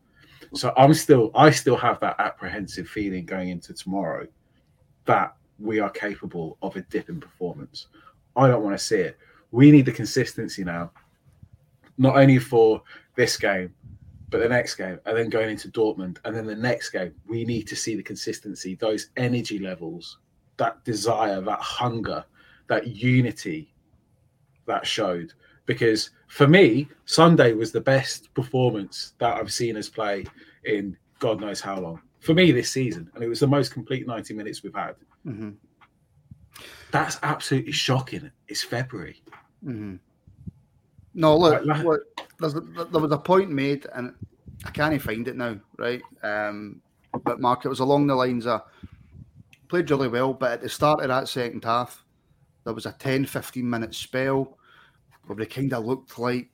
So 0.54 0.74
I'm 0.78 0.94
still 0.94 1.32
I 1.36 1.52
still 1.52 1.78
have 1.78 2.00
that 2.00 2.16
apprehensive 2.20 2.88
feeling 2.88 3.26
going 3.26 3.50
into 3.50 3.74
tomorrow 3.74 4.28
that 5.06 5.36
we 5.60 5.80
are 5.80 5.90
capable 5.90 6.58
of 6.62 6.76
a 6.76 6.82
dip 6.82 7.10
in 7.10 7.20
performance. 7.20 7.88
I 8.36 8.48
don't 8.48 8.64
want 8.64 8.78
to 8.78 8.84
see 8.84 8.98
it. 8.98 9.18
We 9.52 9.72
need 9.72 9.86
the 9.86 9.92
consistency 9.92 10.64
now, 10.64 10.92
not 11.98 12.18
only 12.18 12.40
for 12.40 12.82
this 13.16 13.38
game, 13.38 13.74
but 14.30 14.40
the 14.40 14.50
next 14.50 14.76
game, 14.76 15.00
and 15.06 15.16
then 15.16 15.30
going 15.30 15.52
into 15.52 15.70
Dortmund, 15.70 16.18
and 16.26 16.36
then 16.36 16.48
the 16.48 16.56
next 16.56 16.90
game. 16.90 17.14
We 17.28 17.46
need 17.46 17.68
to 17.68 17.76
see 17.76 17.96
the 17.96 18.02
consistency, 18.02 18.74
those 18.74 19.10
energy 19.16 19.60
levels, 19.60 20.18
that 20.58 20.84
desire, 20.84 21.40
that 21.42 21.60
hunger, 21.60 22.26
that 22.68 22.88
unity 22.88 23.74
that 24.66 24.88
showed. 24.88 25.34
Because 25.68 26.10
for 26.28 26.48
me, 26.48 26.88
Sunday 27.06 27.54
was 27.54 27.72
the 27.72 27.82
best 27.82 28.34
performance 28.34 29.14
that 29.20 29.38
I've 29.38 29.54
seen 29.54 29.78
us 29.78 29.88
play 29.88 30.26
in 30.66 30.98
God 31.20 31.40
knows 31.40 31.62
how 31.62 31.80
long. 31.80 32.02
For 32.20 32.34
me, 32.34 32.52
this 32.52 32.72
season, 32.72 33.12
and 33.14 33.24
it 33.24 33.28
was 33.28 33.40
the 33.40 33.48
most 33.48 33.72
complete 33.72 34.08
90 34.08 34.34
minutes 34.34 34.64
we've 34.64 34.74
had. 34.74 34.96
Mm-hmm. 35.26 35.52
That's 36.92 37.18
absolutely 37.24 37.72
shocking. 37.72 38.32
It's 38.48 38.64
February. 38.64 39.22
Mm-hmm. 39.66 39.96
No, 41.16 41.38
look, 41.38 41.66
Like, 41.66 41.84
look 41.84 42.92
there 42.92 43.02
was 43.02 43.12
a 43.12 43.18
point 43.18 43.50
made, 43.50 43.86
and 43.94 44.14
I 44.66 44.72
can't 44.72 45.02
find 45.02 45.28
it 45.28 45.36
now, 45.36 45.58
right? 45.78 46.02
Um, 46.24 46.82
but 47.24 47.40
Mark, 47.40 47.66
it 47.66 47.70
was 47.70 47.80
along 47.80 48.08
the 48.08 48.16
lines 48.16 48.46
of 48.46 48.64
played 49.68 49.90
really 49.90 50.08
well, 50.08 50.34
but 50.34 50.52
at 50.52 50.62
the 50.62 50.70
start 50.70 51.02
of 51.02 51.08
that 51.08 51.28
second 51.28 51.64
half, 51.64 52.06
there 52.64 52.74
was 52.74 52.86
a 52.86 52.92
10 52.92 53.26
15 53.26 53.68
minute 53.68 53.94
spell 53.94 54.58
where 55.26 55.36
they 55.36 55.46
kind 55.46 55.74
of 55.74 55.86
looked 55.86 56.20
like 56.20 56.50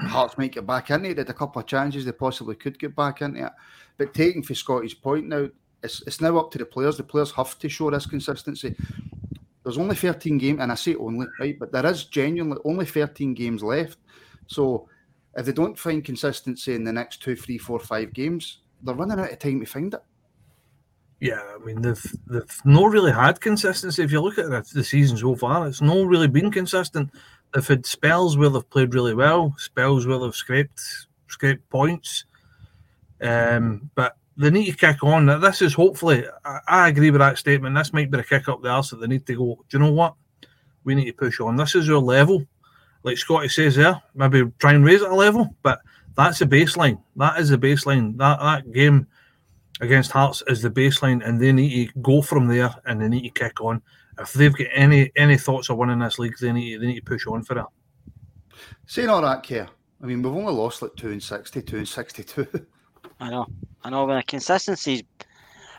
Hearts 0.00 0.36
might 0.36 0.52
get 0.52 0.66
back 0.66 0.90
into 0.90 1.10
it. 1.10 1.14
They 1.14 1.20
had 1.20 1.30
a 1.30 1.34
couple 1.34 1.60
of 1.60 1.66
chances 1.66 2.04
they 2.04 2.12
possibly 2.12 2.56
could 2.56 2.78
get 2.78 2.96
back 2.96 3.22
into 3.22 3.46
it. 3.46 3.52
But 3.96 4.14
taking 4.14 4.42
for 4.42 4.54
Scotty's 4.54 4.94
point 4.94 5.28
now, 5.28 5.48
it's, 5.82 6.02
it's 6.06 6.20
now 6.20 6.38
up 6.38 6.50
to 6.52 6.58
the 6.58 6.64
players. 6.64 6.96
The 6.96 7.02
players 7.02 7.32
have 7.32 7.58
to 7.58 7.68
show 7.68 7.90
this 7.90 8.06
consistency. 8.06 8.74
There's 9.62 9.78
only 9.78 9.96
13 9.96 10.38
games, 10.38 10.60
and 10.60 10.72
I 10.72 10.74
say 10.74 10.94
only, 10.96 11.26
right? 11.38 11.58
But 11.58 11.72
there 11.72 11.86
is 11.86 12.04
genuinely 12.04 12.58
only 12.64 12.86
13 12.86 13.34
games 13.34 13.62
left. 13.62 13.98
So 14.46 14.88
if 15.36 15.46
they 15.46 15.52
don't 15.52 15.78
find 15.78 16.04
consistency 16.04 16.74
in 16.74 16.84
the 16.84 16.92
next 16.92 17.22
two, 17.22 17.36
three, 17.36 17.58
four, 17.58 17.78
five 17.78 18.12
games, 18.12 18.58
they're 18.82 18.94
running 18.94 19.20
out 19.20 19.32
of 19.32 19.38
time 19.38 19.60
to 19.60 19.66
find 19.66 19.94
it. 19.94 20.02
Yeah, 21.20 21.40
I 21.54 21.64
mean 21.64 21.82
they've 21.82 22.04
they've 22.26 22.60
not 22.64 22.90
really 22.90 23.12
had 23.12 23.40
consistency. 23.40 24.02
If 24.02 24.10
you 24.10 24.20
look 24.20 24.38
at 24.38 24.50
the, 24.50 24.68
the 24.74 24.82
season 24.82 25.16
so 25.16 25.36
far, 25.36 25.68
it's 25.68 25.80
not 25.80 26.08
really 26.08 26.26
been 26.26 26.50
consistent. 26.50 27.12
They've 27.54 27.64
had 27.66 27.86
spells 27.86 28.36
where 28.36 28.48
they've 28.48 28.70
played 28.70 28.92
really 28.92 29.14
well, 29.14 29.54
spells 29.56 30.04
where 30.04 30.18
they've 30.18 30.34
scraped 30.34 30.82
scraped 31.28 31.70
points. 31.70 32.24
Um, 33.20 33.88
but 33.94 34.16
they 34.36 34.50
need 34.50 34.70
to 34.70 34.76
kick 34.76 35.02
on. 35.04 35.26
This 35.40 35.62
is 35.62 35.74
hopefully. 35.74 36.24
I, 36.44 36.60
I 36.66 36.88
agree 36.88 37.10
with 37.10 37.20
that 37.20 37.38
statement. 37.38 37.76
This 37.76 37.92
might 37.92 38.10
be 38.10 38.18
a 38.18 38.24
kick 38.24 38.48
up 38.48 38.62
the 38.62 38.68
arse 38.68 38.90
that 38.90 38.96
they 39.00 39.06
need 39.06 39.26
to 39.26 39.36
go. 39.36 39.64
Do 39.68 39.76
you 39.76 39.84
know 39.84 39.92
what? 39.92 40.14
We 40.84 40.94
need 40.94 41.06
to 41.06 41.12
push 41.12 41.40
on. 41.40 41.56
This 41.56 41.74
is 41.74 41.88
our 41.90 41.98
level. 41.98 42.44
Like 43.02 43.18
Scotty 43.18 43.48
says 43.48 43.76
there, 43.76 44.00
maybe 44.14 44.44
try 44.58 44.72
and 44.72 44.84
raise 44.84 45.02
it 45.02 45.10
a 45.10 45.14
level, 45.14 45.54
but 45.62 45.80
that's 46.14 46.38
the 46.38 46.46
baseline. 46.46 47.02
That 47.16 47.40
is 47.40 47.48
the 47.48 47.58
baseline. 47.58 48.16
That 48.16 48.38
that 48.40 48.72
game 48.72 49.06
against 49.80 50.12
Hearts 50.12 50.42
is 50.46 50.62
the 50.62 50.70
baseline, 50.70 51.26
and 51.26 51.40
they 51.40 51.52
need 51.52 51.88
to 51.88 52.00
go 52.00 52.22
from 52.22 52.46
there 52.46 52.74
and 52.86 53.00
they 53.00 53.08
need 53.08 53.22
to 53.22 53.30
kick 53.30 53.60
on. 53.60 53.82
If 54.18 54.32
they've 54.34 54.54
got 54.54 54.68
any 54.72 55.10
any 55.16 55.36
thoughts 55.36 55.68
of 55.68 55.78
winning 55.78 55.98
this 55.98 56.18
league, 56.18 56.38
they 56.40 56.52
need 56.52 56.80
they 56.80 56.86
need 56.86 57.00
to 57.00 57.10
push 57.10 57.26
on 57.26 57.42
for 57.42 57.58
it. 57.58 57.66
Saying 58.86 59.08
all 59.08 59.22
that, 59.22 59.46
Kerr. 59.46 59.68
I 60.02 60.06
mean, 60.06 60.22
we've 60.22 60.32
only 60.32 60.52
lost 60.52 60.82
like 60.82 60.94
two 60.96 61.10
and 61.10 61.22
60, 61.22 61.62
two 61.62 61.78
and 61.78 61.88
62. 61.88 62.46
I 63.22 63.30
know. 63.30 63.46
I 63.84 63.90
know 63.90 64.04
when 64.04 64.16
the 64.16 64.24
consistency's 64.24 65.04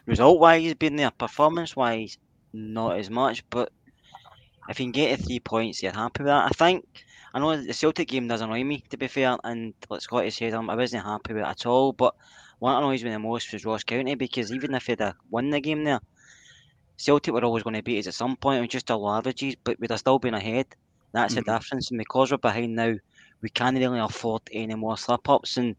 result 0.05 0.39
wise 0.39 0.73
been 0.75 0.95
there, 0.95 1.11
performance 1.11 1.75
wise, 1.75 2.17
not 2.53 2.97
as 2.97 3.09
much. 3.09 3.43
But 3.49 3.69
if 4.69 4.79
you 4.79 4.85
can 4.85 4.93
get 4.93 5.17
to 5.19 5.23
three 5.25 5.41
points, 5.41 5.83
you're 5.83 5.91
happy 5.91 6.23
with 6.23 6.27
that. 6.27 6.45
I 6.45 6.49
think 6.49 6.85
I 7.33 7.39
know 7.39 7.61
the 7.61 7.73
Celtic 7.73 8.07
game 8.07 8.29
does 8.29 8.39
annoy 8.39 8.63
me, 8.63 8.83
to 8.89 8.97
be 8.97 9.09
fair, 9.09 9.37
and 9.43 9.73
like 9.89 10.01
Scotty 10.01 10.29
said, 10.29 10.53
um, 10.53 10.69
I 10.69 10.75
wasn't 10.75 11.05
happy 11.05 11.33
with 11.33 11.43
it 11.43 11.47
at 11.49 11.65
all. 11.65 11.91
But 11.91 12.15
what 12.59 12.77
annoys 12.77 13.03
me 13.03 13.11
the 13.11 13.19
most 13.19 13.51
was 13.51 13.65
Ross 13.65 13.83
County 13.83 14.15
because 14.15 14.53
even 14.53 14.73
if 14.73 14.85
they'd 14.85 15.01
have 15.01 15.15
won 15.29 15.49
the 15.49 15.59
game 15.59 15.83
there, 15.83 15.99
Celtic 16.95 17.33
were 17.33 17.43
always 17.43 17.63
going 17.63 17.75
to 17.75 17.83
beat 17.83 17.99
us 17.99 18.07
at 18.07 18.13
some 18.13 18.37
point. 18.37 18.61
Was 18.61 18.69
just 18.69 18.89
all 18.89 19.11
averages, 19.11 19.55
but 19.65 19.77
we'd 19.81 19.91
have 19.91 19.99
still 19.99 20.19
been 20.19 20.33
ahead. 20.33 20.67
That's 21.11 21.35
the 21.35 21.41
difference. 21.41 21.91
And 21.91 21.97
because 21.97 22.31
we're 22.31 22.37
behind 22.37 22.75
now, 22.75 22.95
we 23.41 23.49
can't 23.49 23.77
really 23.77 23.99
afford 23.99 24.43
any 24.53 24.75
more 24.75 24.97
slip 24.97 25.27
ups. 25.27 25.57
And 25.57 25.75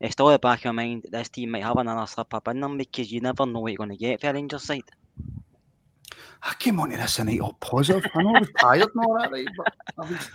it's 0.00 0.12
still 0.12 0.30
at 0.30 0.34
the 0.34 0.38
back 0.38 0.64
of 0.64 0.74
my 0.74 0.84
mind 0.84 1.02
that 1.04 1.12
this 1.12 1.28
team 1.28 1.50
might 1.50 1.64
have 1.64 1.76
another 1.76 2.06
slip 2.06 2.32
up 2.32 2.48
in 2.48 2.60
them 2.60 2.78
because 2.78 3.10
you 3.10 3.20
never 3.20 3.46
know 3.46 3.60
what 3.60 3.72
you're 3.72 3.78
going 3.78 3.90
to 3.90 3.96
get 3.96 4.20
for 4.20 4.28
a 4.28 4.32
Rangers 4.32 4.64
side. 4.64 4.82
I 6.42 6.54
came 6.58 6.78
onto 6.78 6.96
this 6.96 7.16
tonight 7.16 7.40
all 7.40 7.54
positive. 7.54 8.06
I 8.14 8.22
know 8.22 8.36
I 8.36 8.40
was 8.40 8.50
tired 8.58 8.88
and 8.94 9.04
all 9.04 9.18
that, 9.18 9.32
right? 9.32 9.48
But 9.56 9.74
I 9.98 10.10
was, 10.10 10.30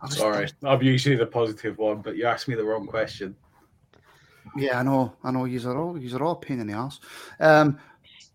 I 0.00 0.06
was 0.06 0.16
Sorry, 0.16 0.48
I'm 0.62 0.82
usually 0.82 1.16
the 1.16 1.26
positive 1.26 1.78
one, 1.78 2.02
but 2.02 2.16
you 2.16 2.26
asked 2.26 2.48
me 2.48 2.54
the 2.54 2.64
wrong 2.64 2.86
question. 2.86 3.34
Yeah, 4.56 4.80
I 4.80 4.82
know. 4.82 5.14
I 5.24 5.30
know. 5.30 5.46
You're 5.46 5.78
all 5.78 5.98
you're 5.98 6.22
all 6.22 6.32
a 6.32 6.36
pain 6.36 6.60
in 6.60 6.66
the 6.66 6.74
ass. 6.74 7.00
Um, 7.40 7.78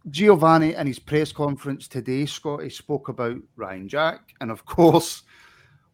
Giovanni 0.09 0.73
in 0.73 0.87
his 0.87 0.99
press 0.99 1.31
conference 1.31 1.87
today, 1.87 2.25
Scotty 2.25 2.69
spoke 2.69 3.09
about 3.09 3.37
Ryan 3.55 3.87
Jack, 3.89 4.33
and 4.41 4.49
of 4.49 4.65
course, 4.65 5.23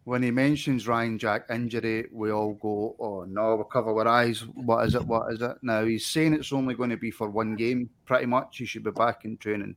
when 0.06 0.22
he 0.22 0.32
mentions 0.32 0.88
Ryan 0.88 1.18
Jack 1.18 1.46
injury, 1.50 2.08
we 2.12 2.32
all 2.32 2.54
go, 2.56 2.96
"Oh 3.00 3.24
no, 3.24 3.56
we 3.56 3.64
cover 3.72 3.92
our 3.92 4.08
eyes. 4.08 4.42
What 4.42 4.86
is 4.86 4.96
it? 4.96 5.06
What 5.06 5.32
is 5.34 5.42
it?" 5.42 5.58
Now 5.62 5.86
he's 5.86 6.06
saying 6.06 6.34
it's 6.34 6.52
only 6.52 6.76
going 6.76 6.90
to 6.90 6.98
be 6.98 7.12
for 7.12 7.30
one 7.30 7.56
game, 7.56 7.90
pretty 8.06 8.26
much. 8.26 8.58
He 8.58 8.66
should 8.66 8.84
be 8.84 8.92
back 8.92 9.24
in 9.24 9.38
training 9.38 9.76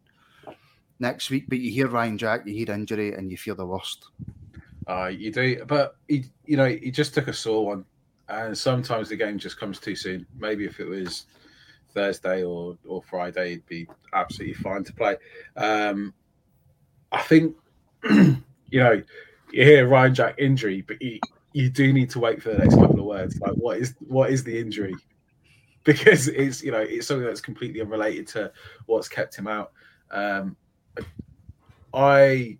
next 0.98 1.30
week. 1.30 1.44
But 1.48 1.58
you 1.58 1.70
hear 1.70 1.88
Ryan 1.88 2.18
Jack, 2.18 2.46
you 2.46 2.54
hear 2.54 2.74
injury, 2.74 3.14
and 3.14 3.30
you 3.30 3.36
feel 3.36 3.54
the 3.54 3.66
worst. 3.66 4.08
Uh, 4.88 5.06
you 5.06 5.32
do, 5.32 5.64
but 5.64 5.96
he, 6.08 6.24
you 6.44 6.56
know, 6.56 6.68
he 6.68 6.90
just 6.90 7.14
took 7.14 7.28
a 7.28 7.32
sore 7.32 7.66
one, 7.66 7.84
and 8.28 8.56
sometimes 8.56 9.08
the 9.08 9.16
game 9.16 9.38
just 9.38 9.58
comes 9.58 9.78
too 9.78 9.96
soon. 9.96 10.26
Maybe 10.38 10.64
if 10.64 10.80
it 10.80 10.88
was 10.88 11.26
Thursday 11.94 12.42
or 12.42 12.76
or 12.86 13.00
Friday, 13.02 13.52
it'd 13.52 13.66
be 13.66 13.88
absolutely 14.12 14.54
fine 14.54 14.82
to 14.84 14.92
play. 14.92 15.16
Um, 15.56 16.14
I 17.12 17.22
think, 17.22 17.56
you 18.10 18.42
know, 18.72 19.02
you 19.52 19.64
hear 19.64 19.88
Ryan 19.88 20.14
Jack 20.14 20.34
injury, 20.38 20.82
but 20.82 21.00
you, 21.00 21.18
you 21.52 21.70
do 21.70 21.92
need 21.92 22.10
to 22.10 22.18
wait 22.18 22.42
for 22.42 22.50
the 22.50 22.58
next 22.58 22.74
couple 22.74 23.00
of 23.00 23.06
words. 23.06 23.38
Like, 23.40 23.54
what 23.54 23.78
is 23.78 23.94
what 24.00 24.30
is 24.30 24.44
the 24.44 24.58
injury? 24.58 24.94
Because 25.84 26.28
it's 26.28 26.62
you 26.62 26.72
know 26.72 26.80
it's 26.80 27.06
something 27.06 27.26
that's 27.26 27.40
completely 27.40 27.80
unrelated 27.80 28.26
to 28.28 28.52
what's 28.86 29.08
kept 29.08 29.36
him 29.36 29.46
out. 29.46 29.72
Um, 30.10 30.56
I 31.94 32.58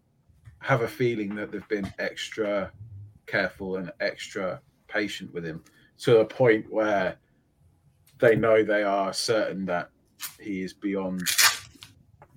have 0.61 0.83
a 0.83 0.88
feeling 0.88 1.35
that 1.35 1.52
they've 1.52 1.69
been 1.69 1.93
extra 1.99 2.73
careful 3.26 3.76
and 3.76 3.93
extra 4.00 4.61
patient 4.88 5.33
with 5.35 5.45
him 5.45 5.62
to 5.99 6.19
a 6.19 6.25
point 6.25 6.64
where 6.73 7.16
they 8.19 8.35
know 8.37 8.62
they 8.62 8.83
are 8.83 9.12
certain 9.12 9.66
that 9.66 9.90
he 10.40 10.62
is 10.62 10.73
beyond 10.73 11.23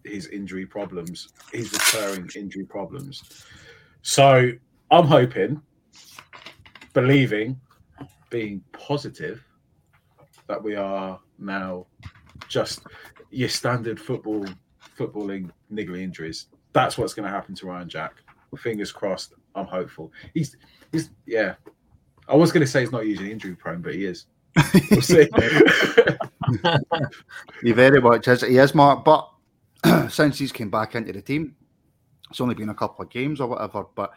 his 0.03 0.27
injury 0.27 0.65
problems, 0.65 1.29
his 1.53 1.71
recurring 1.71 2.29
injury 2.35 2.65
problems. 2.65 3.45
So 4.01 4.51
I'm 4.91 5.05
hoping, 5.05 5.61
believing, 6.93 7.59
being 8.29 8.63
positive 8.71 9.43
that 10.47 10.61
we 10.61 10.75
are 10.75 11.19
now 11.37 11.85
just 12.47 12.81
your 13.29 13.49
standard 13.49 13.99
football 13.99 14.45
footballing 14.97 15.51
niggly 15.71 16.01
injuries. 16.01 16.47
That's 16.73 16.97
what's 16.97 17.13
going 17.13 17.25
to 17.25 17.31
happen 17.31 17.55
to 17.55 17.67
Ryan 17.67 17.89
Jack. 17.89 18.13
Fingers 18.57 18.91
crossed. 18.91 19.33
I'm 19.53 19.67
hopeful. 19.67 20.11
He's 20.33 20.57
he's 20.91 21.11
yeah. 21.27 21.53
I 22.27 22.35
was 22.35 22.51
going 22.51 22.61
to 22.61 22.67
say 22.67 22.81
he's 22.81 22.91
not 22.91 23.05
usually 23.05 23.31
injury 23.31 23.55
prone, 23.55 23.81
but 23.81 23.93
he 23.93 24.05
is. 24.05 24.25
We'll 24.89 25.01
see. 25.01 25.29
He 27.61 27.71
very 27.73 28.01
much 28.01 28.27
is. 28.27 28.41
He 28.41 28.57
is, 28.57 28.73
Mark. 28.73 29.05
But 29.05 29.29
since 30.09 30.39
he's 30.39 30.51
came 30.51 30.69
back 30.69 30.95
into 30.95 31.13
the 31.13 31.21
team, 31.21 31.55
it's 32.29 32.41
only 32.41 32.55
been 32.55 32.69
a 32.69 32.75
couple 32.75 33.03
of 33.03 33.09
games 33.09 33.41
or 33.41 33.47
whatever. 33.47 33.85
But 33.95 34.13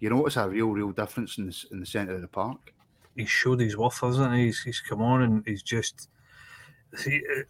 you 0.00 0.10
notice 0.10 0.36
a 0.36 0.48
real, 0.48 0.70
real 0.70 0.90
difference 0.90 1.38
in 1.38 1.46
the, 1.46 1.64
in 1.70 1.80
the 1.80 1.86
centre 1.86 2.14
of 2.14 2.20
the 2.20 2.28
park. 2.28 2.72
He's 3.16 3.30
showed 3.30 3.60
his 3.60 3.76
worth, 3.76 4.00
hasn't 4.00 4.34
he? 4.34 4.46
He's, 4.46 4.62
he's 4.62 4.80
come 4.80 5.02
on 5.02 5.22
and 5.22 5.46
he's 5.46 5.62
just. 5.62 6.08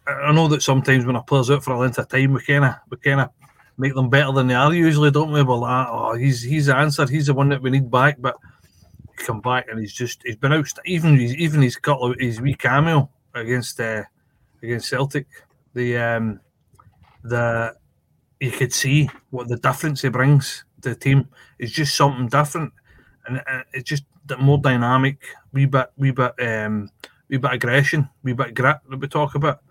I 0.07 0.31
know 0.31 0.47
that 0.49 0.61
sometimes 0.61 1.05
when 1.05 1.15
a 1.15 1.23
player's 1.23 1.51
out 1.51 1.63
for 1.63 1.73
a 1.73 1.79
length 1.79 1.97
of 1.97 2.07
time, 2.07 2.33
we 2.33 2.41
kind 2.41 2.63
of 2.63 2.75
we 2.89 2.97
kind 2.97 3.21
of 3.21 3.29
make 3.77 3.93
them 3.93 4.09
better 4.09 4.31
than 4.31 4.47
they 4.47 4.53
are 4.53 4.73
usually, 4.73 5.11
don't 5.11 5.31
we? 5.31 5.43
Well, 5.43 5.65
ah, 5.65 5.87
oh, 5.91 6.15
he's 6.15 6.41
he's 6.41 6.67
the 6.67 6.75
answer. 6.75 7.07
He's 7.07 7.27
the 7.27 7.33
one 7.33 7.49
that 7.49 7.61
we 7.61 7.69
need 7.69 7.91
back, 7.91 8.17
but 8.19 8.37
he 9.17 9.23
come 9.25 9.41
back 9.41 9.67
and 9.69 9.79
he's 9.79 9.93
just 9.93 10.21
he's 10.23 10.37
been 10.37 10.53
out. 10.53 10.67
Even 10.85 11.17
he's 11.17 11.35
even 11.35 11.61
he's 11.61 11.75
got 11.75 12.21
his 12.21 12.39
wee 12.39 12.55
cameo 12.55 13.09
against 13.33 13.79
uh, 13.79 14.03
against 14.61 14.89
Celtic. 14.89 15.27
The 15.73 15.97
um 15.97 16.39
the 17.23 17.75
you 18.43 18.51
could 18.51 18.73
see 18.73 19.09
what 19.29 19.47
the 19.47 19.55
difference 19.55 20.01
he 20.01 20.09
brings 20.09 20.65
to 20.81 20.89
the 20.89 20.95
team. 20.95 21.29
It's 21.59 21.71
just 21.71 21.95
something 21.95 22.27
different, 22.27 22.73
and 23.25 23.41
it's 23.71 23.87
just 23.89 24.03
that 24.25 24.41
more 24.41 24.57
dynamic. 24.57 25.17
Wee 25.53 25.65
bit, 25.65 25.87
wee 25.95 26.11
bit, 26.11 26.33
um, 26.41 26.89
wee 27.29 27.37
bit 27.37 27.53
aggression, 27.53 28.09
wee 28.21 28.33
bit 28.33 28.53
grit 28.53 28.79
that 28.89 28.99
we 28.99 29.07
talk 29.07 29.35
about. 29.35 29.61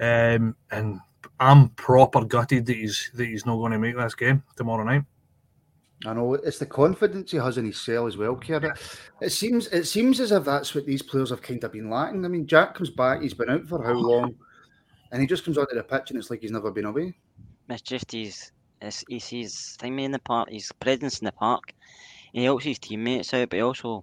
Um, 0.00 0.56
and 0.70 0.98
I'm 1.38 1.68
proper 1.70 2.24
gutted 2.24 2.64
that 2.64 2.76
he's 2.76 3.10
that 3.14 3.26
he's 3.26 3.44
not 3.44 3.56
going 3.56 3.72
to 3.72 3.78
make 3.78 3.96
this 3.96 4.14
game 4.14 4.42
tomorrow 4.56 4.84
night. 4.84 5.04
I 6.06 6.14
know 6.14 6.34
it's 6.34 6.58
the 6.58 6.64
confidence 6.64 7.32
he 7.32 7.36
has 7.36 7.58
in 7.58 7.66
his 7.66 7.78
cell 7.78 8.06
as 8.06 8.16
well, 8.16 8.36
Kieran. 8.36 8.72
It 9.20 9.30
seems 9.30 9.66
it 9.66 9.84
seems 9.84 10.20
as 10.20 10.32
if 10.32 10.42
that's 10.42 10.74
what 10.74 10.86
these 10.86 11.02
players 11.02 11.28
have 11.28 11.42
kind 11.42 11.62
of 11.62 11.72
been 11.72 11.90
lacking. 11.90 12.24
I 12.24 12.28
mean, 12.28 12.46
Jack 12.46 12.76
comes 12.76 12.90
back, 12.90 13.20
he's 13.20 13.34
been 13.34 13.50
out 13.50 13.66
for 13.66 13.84
how 13.84 13.92
long, 13.92 14.36
and 15.12 15.20
he 15.20 15.26
just 15.26 15.44
comes 15.44 15.58
onto 15.58 15.74
the 15.74 15.82
pitch 15.82 16.10
and 16.10 16.18
it's 16.18 16.30
like 16.30 16.40
he's 16.40 16.50
never 16.50 16.70
been 16.70 16.86
away. 16.86 17.14
It's 17.68 17.82
just 17.82 18.12
his, 18.12 18.52
his, 18.80 19.04
he 19.08 19.18
sees 19.18 19.76
thing 19.78 19.98
in 19.98 20.12
the 20.12 20.18
park, 20.18 20.50
his 20.50 20.70
presence 20.72 21.18
in 21.18 21.26
the 21.26 21.32
park. 21.32 21.72
He 22.32 22.44
helps 22.44 22.64
his 22.64 22.78
teammates 22.78 23.32
out, 23.34 23.48
but 23.50 23.56
he 23.56 23.62
also 23.62 24.02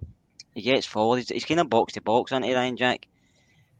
he 0.54 0.62
gets 0.62 0.86
forward. 0.86 1.18
He's, 1.18 1.28
he's 1.30 1.44
kind 1.44 1.60
of 1.60 1.70
box 1.70 1.94
to 1.94 2.00
box, 2.00 2.32
isn't 2.32 2.42
he, 2.42 2.54
Ryan 2.54 2.76
Jack? 2.76 3.06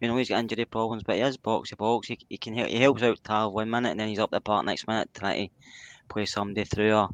You 0.00 0.08
know 0.08 0.16
he's 0.16 0.28
got 0.28 0.40
injury 0.40 0.64
problems, 0.64 1.02
but 1.02 1.16
he 1.16 1.22
is 1.22 1.36
box 1.36 1.70
to 1.70 1.76
box. 1.76 2.08
He, 2.08 2.18
he 2.28 2.36
can 2.36 2.54
help, 2.54 2.68
he 2.68 2.80
helps 2.80 3.02
out 3.02 3.22
Tav 3.22 3.52
one 3.52 3.70
minute, 3.70 3.92
and 3.92 4.00
then 4.00 4.08
he's 4.08 4.18
up 4.18 4.30
the 4.30 4.40
park 4.40 4.64
next 4.64 4.86
minute 4.86 5.10
trying 5.14 5.48
to 5.48 5.54
play 6.08 6.26
somebody 6.26 6.64
through. 6.64 6.94
Or 6.94 7.10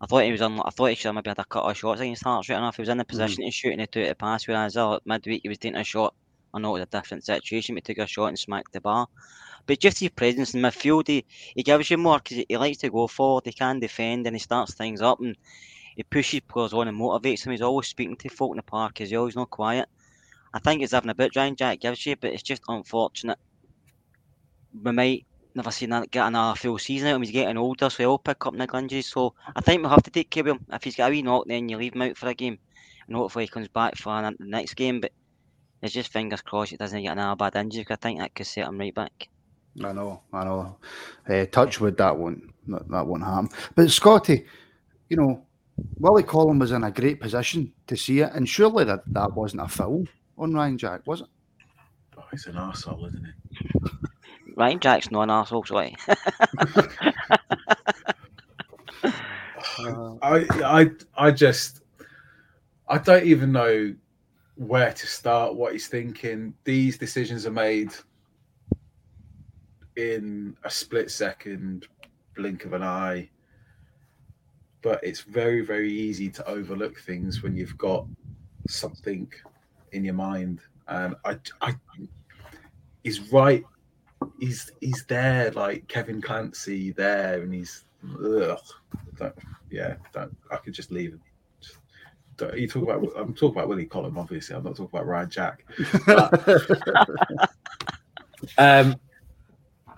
I 0.00 0.06
thought 0.06 0.24
he 0.24 0.32
was 0.32 0.40
on. 0.40 0.60
I 0.60 0.70
thought 0.70 0.86
he 0.86 0.94
should 0.94 1.08
have 1.08 1.14
maybe 1.16 1.30
had 1.30 1.38
a 1.38 1.44
couple 1.44 1.70
of 1.70 1.76
shots 1.76 2.00
against 2.00 2.24
Hearts 2.24 2.48
right 2.48 2.56
enough. 2.56 2.76
He 2.76 2.82
was 2.82 2.88
in 2.88 2.98
the 2.98 3.04
position 3.04 3.42
mm. 3.42 3.46
to 3.46 3.52
shoot 3.52 3.72
and 3.72 3.80
he 3.80 3.86
took 3.86 4.04
it 4.04 4.18
pass. 4.18 4.46
Whereas 4.46 4.76
uh, 4.76 4.98
midweek 5.04 5.42
he 5.42 5.48
was 5.48 5.58
taking 5.58 5.78
a 5.78 5.84
shot. 5.84 6.14
I 6.52 6.58
know 6.58 6.76
it 6.76 6.80
was 6.80 6.88
a 6.88 6.98
different 6.98 7.24
situation. 7.24 7.76
He 7.76 7.80
took 7.80 7.98
a 7.98 8.06
shot 8.06 8.26
and 8.26 8.38
smacked 8.38 8.72
the 8.72 8.80
bar. 8.80 9.06
But 9.66 9.78
just 9.78 10.00
his 10.00 10.10
presence 10.10 10.54
in 10.54 10.62
midfield, 10.62 11.08
he, 11.08 11.24
he 11.54 11.62
gives 11.62 11.90
you 11.90 11.96
more 11.96 12.18
because 12.18 12.44
he, 12.48 12.56
likes 12.56 12.78
to 12.78 12.90
go 12.90 13.06
forward, 13.06 13.44
he 13.46 13.52
can 13.52 13.78
defend, 13.78 14.26
and 14.26 14.34
he 14.34 14.40
starts 14.40 14.74
things 14.74 15.00
up 15.00 15.20
and 15.20 15.36
he 15.96 16.02
pushes 16.02 16.40
players 16.40 16.72
on 16.72 16.88
and 16.88 16.98
motivates 16.98 17.44
them. 17.44 17.52
He's 17.52 17.60
always 17.60 17.88
speaking 17.88 18.16
to 18.16 18.28
folk 18.28 18.52
in 18.52 18.56
the 18.56 18.62
park 18.62 19.00
as 19.00 19.12
well, 19.12 19.26
he's 19.26 19.36
not 19.36 19.50
quiet. 19.50 19.88
I 20.52 20.58
think 20.58 20.80
he's 20.80 20.92
having 20.92 21.10
a 21.10 21.14
bit 21.14 21.36
Ryan 21.36 21.56
Jack 21.56 21.80
gives 21.80 22.04
you, 22.06 22.16
but 22.16 22.32
it's 22.32 22.42
just 22.42 22.62
unfortunate. 22.68 23.38
We 24.82 24.92
might 24.92 25.26
never 25.54 25.70
see 25.70 25.86
that 25.86 26.10
get 26.10 26.26
another 26.26 26.56
full 26.56 26.78
season 26.78 27.08
out 27.08 27.12
of 27.12 27.16
him. 27.16 27.22
He's 27.22 27.30
getting 27.32 27.56
older, 27.56 27.90
so 27.90 28.02
he'll 28.02 28.18
pick 28.18 28.44
up 28.46 28.54
niggle 28.54 28.78
injuries. 28.78 29.08
So 29.08 29.34
I 29.54 29.60
think 29.60 29.82
we'll 29.82 29.90
have 29.90 30.02
to 30.04 30.10
take 30.10 30.30
care 30.30 30.42
of 30.42 30.48
him. 30.48 30.66
If 30.72 30.84
he's 30.84 30.96
got 30.96 31.08
a 31.08 31.10
wee 31.10 31.22
knock, 31.22 31.46
then 31.46 31.68
you 31.68 31.76
leave 31.76 31.94
him 31.94 32.02
out 32.02 32.16
for 32.16 32.28
a 32.28 32.34
game. 32.34 32.58
And 33.06 33.16
hopefully 33.16 33.44
he 33.44 33.48
comes 33.48 33.68
back 33.68 33.96
for 33.96 34.22
the 34.22 34.34
next 34.40 34.74
game. 34.74 35.00
But 35.00 35.12
it's 35.82 35.94
just 35.94 36.12
fingers 36.12 36.42
crossed 36.42 36.72
it 36.72 36.78
doesn't 36.78 37.02
get 37.02 37.12
another 37.12 37.36
bad 37.36 37.56
injury 37.56 37.82
because 37.82 37.98
I 38.00 38.02
think 38.02 38.18
that 38.20 38.34
could 38.34 38.46
set 38.46 38.66
him 38.66 38.78
right 38.78 38.94
back. 38.94 39.28
I 39.82 39.92
know, 39.92 40.22
I 40.32 40.44
know. 40.44 40.76
Uh, 41.28 41.46
touch 41.46 41.80
wood, 41.80 41.96
that 41.98 42.16
won't 42.16 42.42
that, 42.68 42.88
that 42.88 43.06
won't 43.06 43.24
happen. 43.24 43.48
But 43.74 43.90
Scotty, 43.90 44.44
you 45.08 45.16
know, 45.16 45.44
Willie 45.98 46.22
Collum 46.22 46.58
was 46.58 46.72
in 46.72 46.84
a 46.84 46.90
great 46.90 47.20
position 47.20 47.72
to 47.86 47.96
see 47.96 48.20
it, 48.20 48.32
and 48.34 48.48
surely 48.48 48.84
that, 48.84 49.00
that 49.06 49.32
wasn't 49.34 49.62
a 49.62 49.68
foul 49.68 50.04
on 50.38 50.54
Ryan 50.54 50.78
Jack, 50.78 51.02
was 51.06 51.20
it? 51.22 51.28
Oh, 52.18 52.24
he's 52.30 52.46
an 52.46 52.54
arsehole, 52.54 53.06
isn't 53.08 53.24
he? 53.24 53.32
Ryan 54.56 54.80
Jack's 54.80 55.10
not 55.10 55.22
an 55.22 55.28
arsehole, 55.30 55.66
sorry. 55.66 55.96
I, 60.22 60.44
I, 60.64 60.90
I 61.16 61.30
just, 61.30 61.82
I 62.88 62.98
don't 62.98 63.24
even 63.24 63.52
know 63.52 63.94
where 64.60 64.92
to 64.92 65.06
start, 65.06 65.54
what 65.54 65.72
he's 65.72 65.88
thinking. 65.88 66.52
These 66.64 66.98
decisions 66.98 67.46
are 67.46 67.50
made 67.50 67.92
in 69.96 70.54
a 70.64 70.70
split 70.70 71.10
second, 71.10 71.86
blink 72.36 72.66
of 72.66 72.74
an 72.74 72.82
eye. 72.82 73.30
But 74.82 75.02
it's 75.02 75.22
very, 75.22 75.62
very 75.62 75.90
easy 75.90 76.28
to 76.28 76.46
overlook 76.46 77.00
things 77.00 77.42
when 77.42 77.56
you've 77.56 77.78
got 77.78 78.06
something 78.68 79.32
in 79.92 80.04
your 80.04 80.14
mind. 80.14 80.60
And 80.88 81.14
I, 81.24 81.38
I, 81.62 81.74
he's 83.02 83.32
right. 83.32 83.64
He's 84.38 84.72
he's 84.82 85.06
there 85.06 85.50
like 85.52 85.88
Kevin 85.88 86.20
Clancy 86.20 86.92
there, 86.92 87.40
and 87.40 87.54
he's 87.54 87.84
ugh, 88.22 88.60
don't, 89.16 89.34
yeah. 89.70 89.94
Don't, 90.12 90.36
I 90.50 90.56
could 90.56 90.74
just 90.74 90.90
leave 90.90 91.12
him. 91.12 91.22
You 92.54 92.68
talk 92.68 92.82
about 92.82 93.04
I'm 93.16 93.34
talking 93.34 93.56
about 93.56 93.68
Willie 93.68 93.86
Collum, 93.86 94.18
obviously. 94.18 94.56
I'm 94.56 94.64
not 94.64 94.76
talking 94.76 94.90
about 94.92 95.06
Ryan 95.06 95.30
Jack. 95.30 95.64
But, 98.42 98.56
um, 98.56 98.96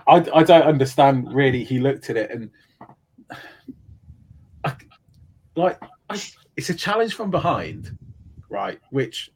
I, 0.09 0.17
I 0.35 0.43
don't 0.43 0.65
understand 0.65 1.33
really. 1.33 1.63
He 1.63 1.79
looked 1.79 2.11
at 2.11 2.17
it 2.17 2.31
and 2.33 2.51
I, 4.65 4.75
like 5.55 5.81
I, 6.11 6.21
it's 6.57 6.71
a 6.71 6.75
challenge 6.75 7.15
from 7.15 7.31
behind, 7.31 7.97
right? 8.49 8.81
Which 8.91 9.31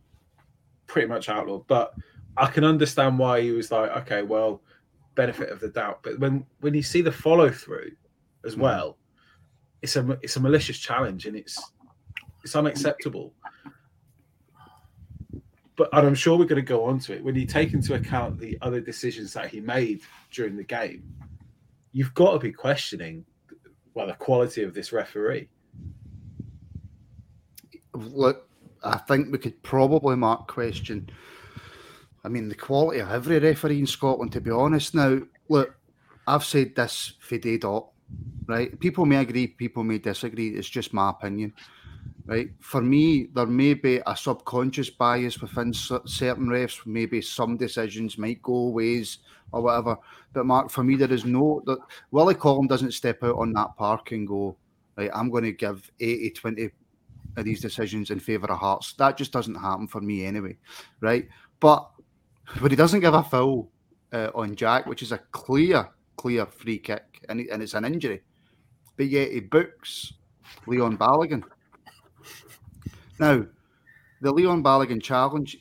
pretty 0.89 1.07
much 1.07 1.29
outlawed, 1.29 1.69
but 1.69 1.95
I 2.37 2.47
can 2.47 2.65
understand 2.65 3.19
why 3.19 3.41
he 3.41 3.53
was 3.53 3.71
like, 3.71 3.91
okay, 3.99 4.23
well, 4.23 4.61
benefit 5.15 5.51
of 5.51 5.61
the 5.61 5.69
doubt. 5.69 6.01
But 6.03 6.19
when 6.19 6.47
when 6.61 6.75
you 6.75 6.83
see 6.83 7.03
the 7.03 7.13
follow 7.13 7.51
through 7.51 7.93
as 8.45 8.55
hmm. 8.55 8.61
well, 8.61 8.99
it's 9.83 9.97
a 9.97 10.19
it's 10.23 10.37
a 10.37 10.41
malicious 10.41 10.79
challenge 10.79 11.27
and 11.27 11.37
it's 11.37 11.73
it's 12.47 12.57
unacceptable 12.57 13.35
but 15.77 15.91
I'm 15.93 16.15
sure 16.15 16.39
we're 16.39 16.47
going 16.47 16.57
to 16.57 16.63
go 16.63 16.85
on 16.85 16.99
to 17.01 17.15
it. 17.15 17.23
When 17.23 17.35
you 17.35 17.47
take 17.47 17.75
into 17.75 17.95
account 17.95 18.39
the 18.39 18.59
other 18.63 18.81
decisions 18.81 19.35
that 19.35 19.49
he 19.49 19.61
made 19.61 20.01
during 20.33 20.57
the 20.57 20.65
game, 20.65 21.05
you've 21.93 22.15
got 22.15 22.33
to 22.33 22.39
be 22.39 22.51
questioning 22.51 23.25
well 23.95 24.07
the 24.07 24.15
quality 24.15 24.63
of 24.63 24.75
this 24.75 24.93
referee. 24.93 25.49
Look, 27.93 28.49
I 28.83 28.99
think 28.99 29.31
we 29.31 29.39
could 29.39 29.63
probably 29.63 30.17
mark 30.17 30.49
question. 30.49 31.11
I 32.25 32.29
mean, 32.29 32.49
the 32.49 32.55
quality 32.55 33.01
of 33.01 33.11
every 33.11 33.39
referee 33.39 33.79
in 33.79 33.87
Scotland, 33.87 34.33
to 34.33 34.41
be 34.41 34.51
honest. 34.51 34.95
Now, 34.95 35.21
look, 35.49 35.77
I've 36.27 36.45
said 36.45 36.75
this 36.75 37.13
for 37.21 37.39
day 37.39 37.59
dot, 37.59 37.89
right? 38.47 38.79
People 38.81 39.05
may 39.07 39.17
agree, 39.17 39.47
people 39.47 39.85
may 39.85 39.99
disagree. 39.99 40.49
It's 40.49 40.69
just 40.69 40.93
my 40.93 41.11
opinion 41.11 41.53
right? 42.27 42.51
For 42.61 42.81
me, 42.83 43.29
there 43.35 43.47
may 43.47 43.75
be 43.75 44.01
a 44.07 44.17
subconscious 44.17 44.91
bias 44.91 45.41
within 45.41 45.73
certain 45.73 46.47
refs. 46.47 46.85
Maybe 46.85 47.21
some 47.21 47.57
decisions 47.57 48.19
might 48.19 48.43
go 48.43 48.69
ways 48.69 49.19
or 49.53 49.63
whatever. 49.63 49.97
But 50.33 50.47
Mark, 50.47 50.71
for 50.71 50.85
me, 50.85 50.97
there 50.97 51.13
is 51.13 51.25
no 51.25 51.63
that 51.67 51.79
Willie 52.11 52.35
Collum 52.35 52.67
doesn't 52.67 52.93
step 52.93 53.23
out 53.23 53.37
on 53.37 53.53
that 53.53 53.77
park 53.77 54.13
and 54.13 54.27
go, 54.27 54.57
right, 54.97 55.11
I'm 55.15 55.31
going 55.31 55.45
to 55.45 55.53
give 55.53 55.91
80 56.01 56.31
20 56.31 56.71
of 57.37 57.45
these 57.45 57.61
decisions 57.61 58.11
in 58.11 58.19
favour 58.19 58.51
of 58.51 58.59
Hearts. 58.59 58.95
That 58.95 59.17
just 59.17 59.33
doesn't 59.33 59.55
happen 59.55 59.87
for 59.87 60.01
me 60.01 60.25
anyway, 60.25 60.57
right? 61.01 61.29
But 61.61 61.91
but 62.61 62.71
he 62.71 62.77
doesn't 62.77 63.01
give 63.01 63.15
a 63.15 63.23
foul 63.23 63.71
uh, 64.13 64.31
on 64.35 64.55
Jack, 64.57 64.87
which 64.87 65.03
is 65.03 65.13
a 65.13 65.19
clear, 65.19 65.89
clear 66.17 66.47
free 66.47 66.79
kick, 66.79 67.03
and, 67.29 67.41
and 67.41 67.63
it's 67.63 67.75
an 67.75 67.85
injury. 67.85 68.23
But 68.97 69.07
yet 69.07 69.33
he 69.33 69.41
books 69.41 70.13
Leon 70.67 70.97
Balogun 70.97 71.43
now, 73.19 73.45
the 74.21 74.33
Leon 74.33 74.63
Balogun 74.63 75.03
challenge, 75.03 75.59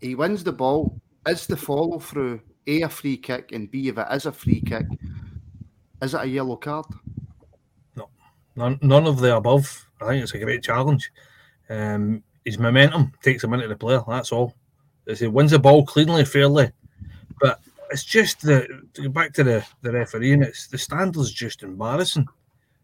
he 0.00 0.14
wins 0.14 0.44
the 0.44 0.52
ball. 0.52 1.00
Is 1.26 1.46
the 1.46 1.56
follow 1.56 1.98
through 1.98 2.40
A, 2.66 2.82
a 2.82 2.88
free 2.88 3.16
kick, 3.16 3.52
and 3.52 3.70
B, 3.70 3.88
if 3.88 3.98
it 3.98 4.06
is 4.10 4.26
a 4.26 4.32
free 4.32 4.62
kick, 4.62 4.86
is 6.00 6.14
it 6.14 6.22
a 6.22 6.26
yellow 6.26 6.56
card? 6.56 6.86
No, 7.96 8.08
none, 8.56 8.78
none 8.80 9.06
of 9.06 9.18
the 9.18 9.36
above. 9.36 9.86
I 10.00 10.06
think 10.06 10.22
it's 10.22 10.34
a 10.34 10.38
great 10.38 10.62
challenge. 10.62 11.10
Um, 11.68 12.22
his 12.44 12.58
momentum 12.58 13.12
takes 13.22 13.44
him 13.44 13.52
into 13.52 13.68
the 13.68 13.76
player, 13.76 14.02
that's 14.08 14.32
all. 14.32 14.54
He 15.06 15.26
wins 15.26 15.50
the 15.50 15.58
ball 15.58 15.84
cleanly, 15.84 16.24
fairly. 16.24 16.70
But 17.40 17.60
it's 17.90 18.04
just 18.04 18.42
the 18.42 18.66
to 18.94 19.02
go 19.02 19.08
back 19.08 19.32
to 19.34 19.44
the, 19.44 19.66
the 19.82 19.92
referee, 19.92 20.32
and 20.32 20.42
it's 20.42 20.66
the 20.66 20.78
standards 20.78 21.32
just 21.32 21.62
embarrassing. 21.62 22.26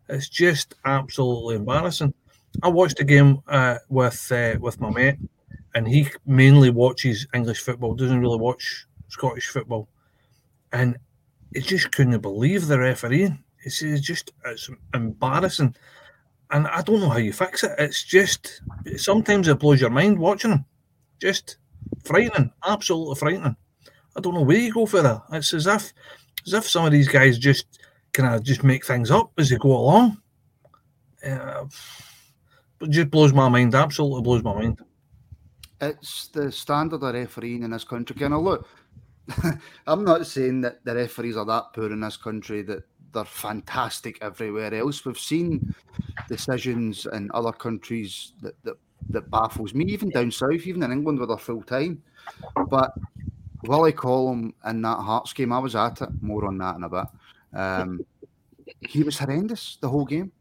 It's 0.09 0.29
just 0.29 0.75
absolutely 0.85 1.57
embarrassing. 1.57 2.15
I 2.63 2.69
watched 2.69 2.99
the 2.99 3.05
game 3.05 3.41
uh, 3.49 3.79
with 3.89 4.31
uh, 4.31 4.57
with 4.61 4.81
my 4.81 4.91
mate, 4.91 5.17
and 5.75 5.89
he 5.89 6.09
mainly 6.27 6.71
watches 6.71 7.27
English 7.35 7.61
football. 7.61 7.95
Doesn't 7.95 8.21
really 8.21 8.39
watch 8.39 8.87
Scottish 9.09 9.49
football, 9.49 9.89
and 10.73 10.97
he 11.55 11.61
just 11.61 11.93
couldn't 11.93 12.21
believe 12.21 12.67
the 12.67 12.79
refereeing. 12.79 13.43
It's, 13.65 13.83
it's 13.83 14.01
just 14.01 14.33
it's 14.45 14.71
embarrassing, 14.93 15.75
and 16.51 16.67
I 16.69 16.83
don't 16.83 17.01
know 17.01 17.09
how 17.09 17.19
you 17.19 17.33
fix 17.33 17.65
it. 17.65 17.73
It's 17.79 18.05
just 18.05 18.63
sometimes 18.97 19.49
it 19.49 19.59
blows 19.59 19.81
your 19.81 19.91
mind 19.91 20.19
watching 20.19 20.51
them. 20.51 20.65
Just 21.21 21.57
frightening, 22.05 22.53
absolutely 22.65 23.17
frightening. 23.17 23.57
I 24.17 24.21
don't 24.21 24.35
know 24.35 24.43
where 24.43 24.59
you 24.59 24.73
go 24.73 24.87
for 24.87 25.03
that. 25.03 25.23
It's 25.33 25.53
as 25.55 25.67
if 25.67 25.93
as 26.47 26.53
if 26.53 26.69
some 26.69 26.87
of 26.87 26.93
these 26.93 27.09
guys 27.09 27.39
just 27.39 27.81
kind 28.13 28.33
of 28.33 28.45
just 28.45 28.63
make 28.63 28.87
things 28.87 29.11
up 29.11 29.33
as 29.39 29.51
they 29.51 29.57
go 29.57 29.77
along. 29.77 30.19
Uh, 31.27 31.65
but 32.79 32.91
just 32.91 33.11
blows 33.11 33.33
my 33.33 33.49
mind. 33.49 33.75
Absolutely 33.75 34.23
blows 34.23 34.43
my 34.43 34.55
mind. 34.55 34.81
It's 35.81 36.29
the 36.29 36.51
standard 36.51 37.03
of 37.03 37.15
refereeing 37.15 37.63
in 37.63 37.71
this 37.71 37.85
country. 37.85 38.17
Can 38.17 38.33
I 38.33 38.37
look? 38.37 38.67
I'm 39.87 40.05
not 40.05 40.27
saying 40.27 40.61
that 40.63 40.85
the 40.85 40.95
referees 40.95 41.37
are 41.37 41.47
that 41.47 41.73
poor 41.75 41.93
in 41.93 42.01
this 42.01 42.17
country 42.17 42.63
that 42.63 42.85
they're 43.13 43.25
fantastic 43.25 44.19
everywhere 44.21 44.75
else. 44.75 45.05
We've 45.05 45.19
seen 45.19 45.75
decisions 46.29 47.07
in 47.07 47.31
other 47.33 47.53
countries 47.53 48.33
that, 48.43 48.55
that, 48.65 48.77
that 49.11 49.31
baffles 49.31 49.75
me, 49.75 49.85
even 49.87 50.11
down 50.11 50.31
south, 50.31 50.67
even 50.67 50.83
in 50.83 50.93
England 50.93 51.19
where 51.19 51.29
they're 51.29 51.39
full 51.39 51.63
time. 51.63 52.03
But 52.69 52.95
Willie 53.65 53.93
Collum 53.93 54.55
in 54.67 54.83
that 54.83 54.99
Hearts 54.99 55.33
game, 55.33 55.53
I 55.53 55.59
was 55.59 55.77
at 55.77 56.03
it. 56.03 56.09
More 56.21 56.47
on 56.47 56.59
that 56.59 56.77
in 56.77 56.85
a 56.85 56.89
bit. 56.89 57.07
Um, 57.55 58.05
he 58.81 59.03
was 59.03 59.19
horrendous 59.19 59.79
the 59.81 59.89
whole 59.89 60.05
game. 60.05 60.33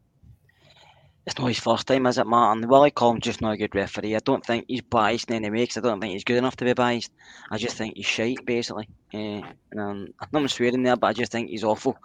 It's 1.26 1.40
not 1.40 1.48
his 1.48 1.60
first 1.60 1.88
time, 1.88 2.06
is 2.06 2.18
it, 2.18 2.28
Martin? 2.28 2.68
Willie 2.68 2.92
Collum's 2.92 3.24
just 3.24 3.40
not 3.40 3.54
a 3.54 3.58
good 3.58 3.74
referee. 3.76 4.16
I 4.16 4.20
don't 4.20 4.46
think 4.46 4.66
he's 4.68 4.82
biased 4.82 5.30
in 5.30 5.38
any 5.38 5.50
way 5.50 5.64
because 5.64 5.78
I 5.78 5.82
don't 5.82 6.02
think 6.02 6.12
he's 6.12 6.26
good 6.26 6.38
enough 6.38 6.58
to 6.58 6.66
be 6.66 6.74
biased. 6.74 7.12
I 7.50 7.58
just 7.58 7.78
think 7.78 7.96
he's 7.96 8.06
shite, 8.06 8.46
basically. 8.46 8.90
Uh, 9.14 9.42
and 9.72 9.80
I'm 9.80 10.14
not 10.34 10.50
swearing 10.52 10.84
there, 10.84 10.98
but 10.98 11.08
I 11.08 11.14
just 11.14 11.32
think 11.32 11.50
he's 11.50 11.64
awful. 11.64 11.98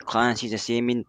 Clancy's 0.00 0.50
the 0.50 0.58
same. 0.58 0.84
I 0.84 0.86
mean, 0.86 1.04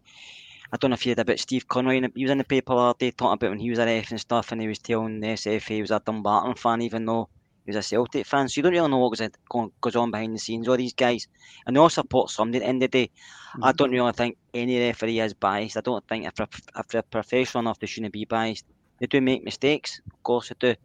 I 0.72 0.78
don't 0.78 0.92
know 0.92 0.96
if 0.96 1.06
you 1.08 1.12
heard 1.12 1.20
about 1.20 1.40
Steve 1.40 1.68
Conroy. 1.68 2.08
He 2.14 2.24
was 2.26 2.32
in 2.32 2.38
the 2.38 2.44
paper 2.44 2.76
the 2.76 2.80
other 2.82 2.98
day 3.00 3.12
talking 3.12 3.34
about 3.34 3.50
when 3.50 3.60
he 3.60 3.72
was 3.72 3.80
a 3.80 3.86
ref 3.86 4.12
and 4.12 4.20
stuff, 4.20 4.52
and 4.52 4.62
he 4.62 4.68
was 4.68 4.80
telling 4.80 5.20
the 5.20 5.28
SFA 5.30 5.76
he 5.76 5.82
was 5.82 5.92
a 5.92 6.02
Dumbarton 6.06 6.54
fan, 6.54 6.84
even 6.84 7.06
though 7.06 7.30
was 7.68 7.76
a 7.76 7.84
Celtic 7.84 8.26
fan. 8.26 8.48
So 8.48 8.60
you 8.60 8.64
don't 8.64 8.74
really 8.74 8.90
know 8.90 8.98
what 8.98 9.18
goes, 9.18 9.72
goes 9.82 9.96
on 9.96 10.12
behind 10.12 10.36
the 10.36 10.40
scenes 10.40 10.68
with 10.68 10.80
these 10.80 10.94
guys. 10.94 11.28
And 11.66 11.76
they 11.76 11.80
all 11.80 11.90
support 11.90 12.30
somebody 12.30 12.58
at 12.58 12.62
the 12.62 12.70
end 12.70 12.84
of 12.84 12.92
the 12.92 13.06
day. 13.06 13.12
I 13.56 13.58
mm-hmm. 13.58 13.76
don't 13.76 13.92
really 13.92 14.12
think 14.12 14.38
any 14.54 14.80
referee 14.80 15.20
is 15.20 15.34
biased. 15.34 15.78
I 15.78 15.82
don't 15.82 16.08
think 16.08 16.26
if 16.26 16.36
they're, 16.36 16.48
if 16.78 16.88
they're 16.88 17.02
professional 17.02 17.62
enough, 17.62 17.80
they 17.80 17.88
shouldn't 17.88 18.14
be 18.14 18.26
biased. 18.26 18.66
They 19.00 19.08
do 19.08 19.22
make 19.22 19.44
mistakes, 19.44 20.00
of 20.12 20.24
course 20.24 20.50
they 20.50 20.56
do. 20.60 20.76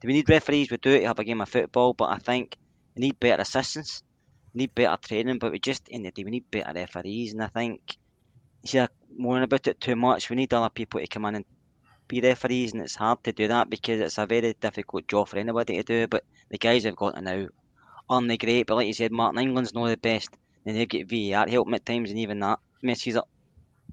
Do 0.00 0.08
we 0.08 0.14
need 0.14 0.28
referees? 0.28 0.70
We 0.70 0.76
do 0.78 0.90
it 0.90 1.00
to 1.00 1.06
have 1.08 1.18
a 1.18 1.24
game 1.24 1.40
of 1.40 1.48
football, 1.48 1.92
but 1.92 2.10
I 2.10 2.18
think 2.18 2.56
we 2.94 3.00
need 3.00 3.20
better 3.20 3.42
assistance, 3.42 4.02
we 4.54 4.60
need 4.60 4.74
better 4.74 4.96
training, 4.96 5.38
but 5.38 5.52
we 5.52 5.58
just, 5.58 5.86
in 5.88 6.02
the 6.02 6.10
day, 6.10 6.24
we 6.24 6.30
need 6.30 6.50
better 6.50 6.72
referees. 6.72 7.32
And 7.32 7.42
I 7.42 7.48
think, 7.48 7.96
you 8.62 8.68
see, 8.68 8.86
worrying 9.18 9.44
about 9.44 9.66
it 9.66 9.80
too 9.80 9.96
much, 9.96 10.30
we 10.30 10.36
need 10.36 10.54
other 10.54 10.70
people 10.70 11.00
to 11.00 11.06
come 11.06 11.26
in 11.26 11.36
and 11.36 11.44
be 12.08 12.20
referees, 12.20 12.72
and 12.72 12.82
it's 12.82 12.96
hard 12.96 13.22
to 13.24 13.32
do 13.32 13.48
that 13.48 13.70
because 13.70 14.00
it's 14.00 14.18
a 14.18 14.26
very 14.26 14.54
difficult 14.60 15.06
job 15.08 15.28
for 15.28 15.38
anybody 15.38 15.76
to 15.76 15.82
do. 15.82 16.06
But 16.06 16.24
the 16.50 16.58
guys 16.58 16.84
have 16.84 16.96
got 16.96 17.16
it 17.16 17.22
now 17.22 17.48
aren't 18.10 18.28
they 18.28 18.38
great? 18.38 18.66
But 18.66 18.76
like 18.76 18.86
you 18.86 18.94
said, 18.94 19.12
Martin, 19.12 19.40
England's 19.40 19.74
not 19.74 19.88
the 19.88 19.96
best 19.96 20.30
and 20.68 20.76
they 20.76 20.86
get 20.86 21.08
VAR 21.08 21.48
help 21.48 21.72
at 21.72 21.86
times, 21.86 22.10
and 22.10 22.18
even 22.18 22.40
that 22.40 22.58
messes 22.82 23.16
up. 23.16 23.28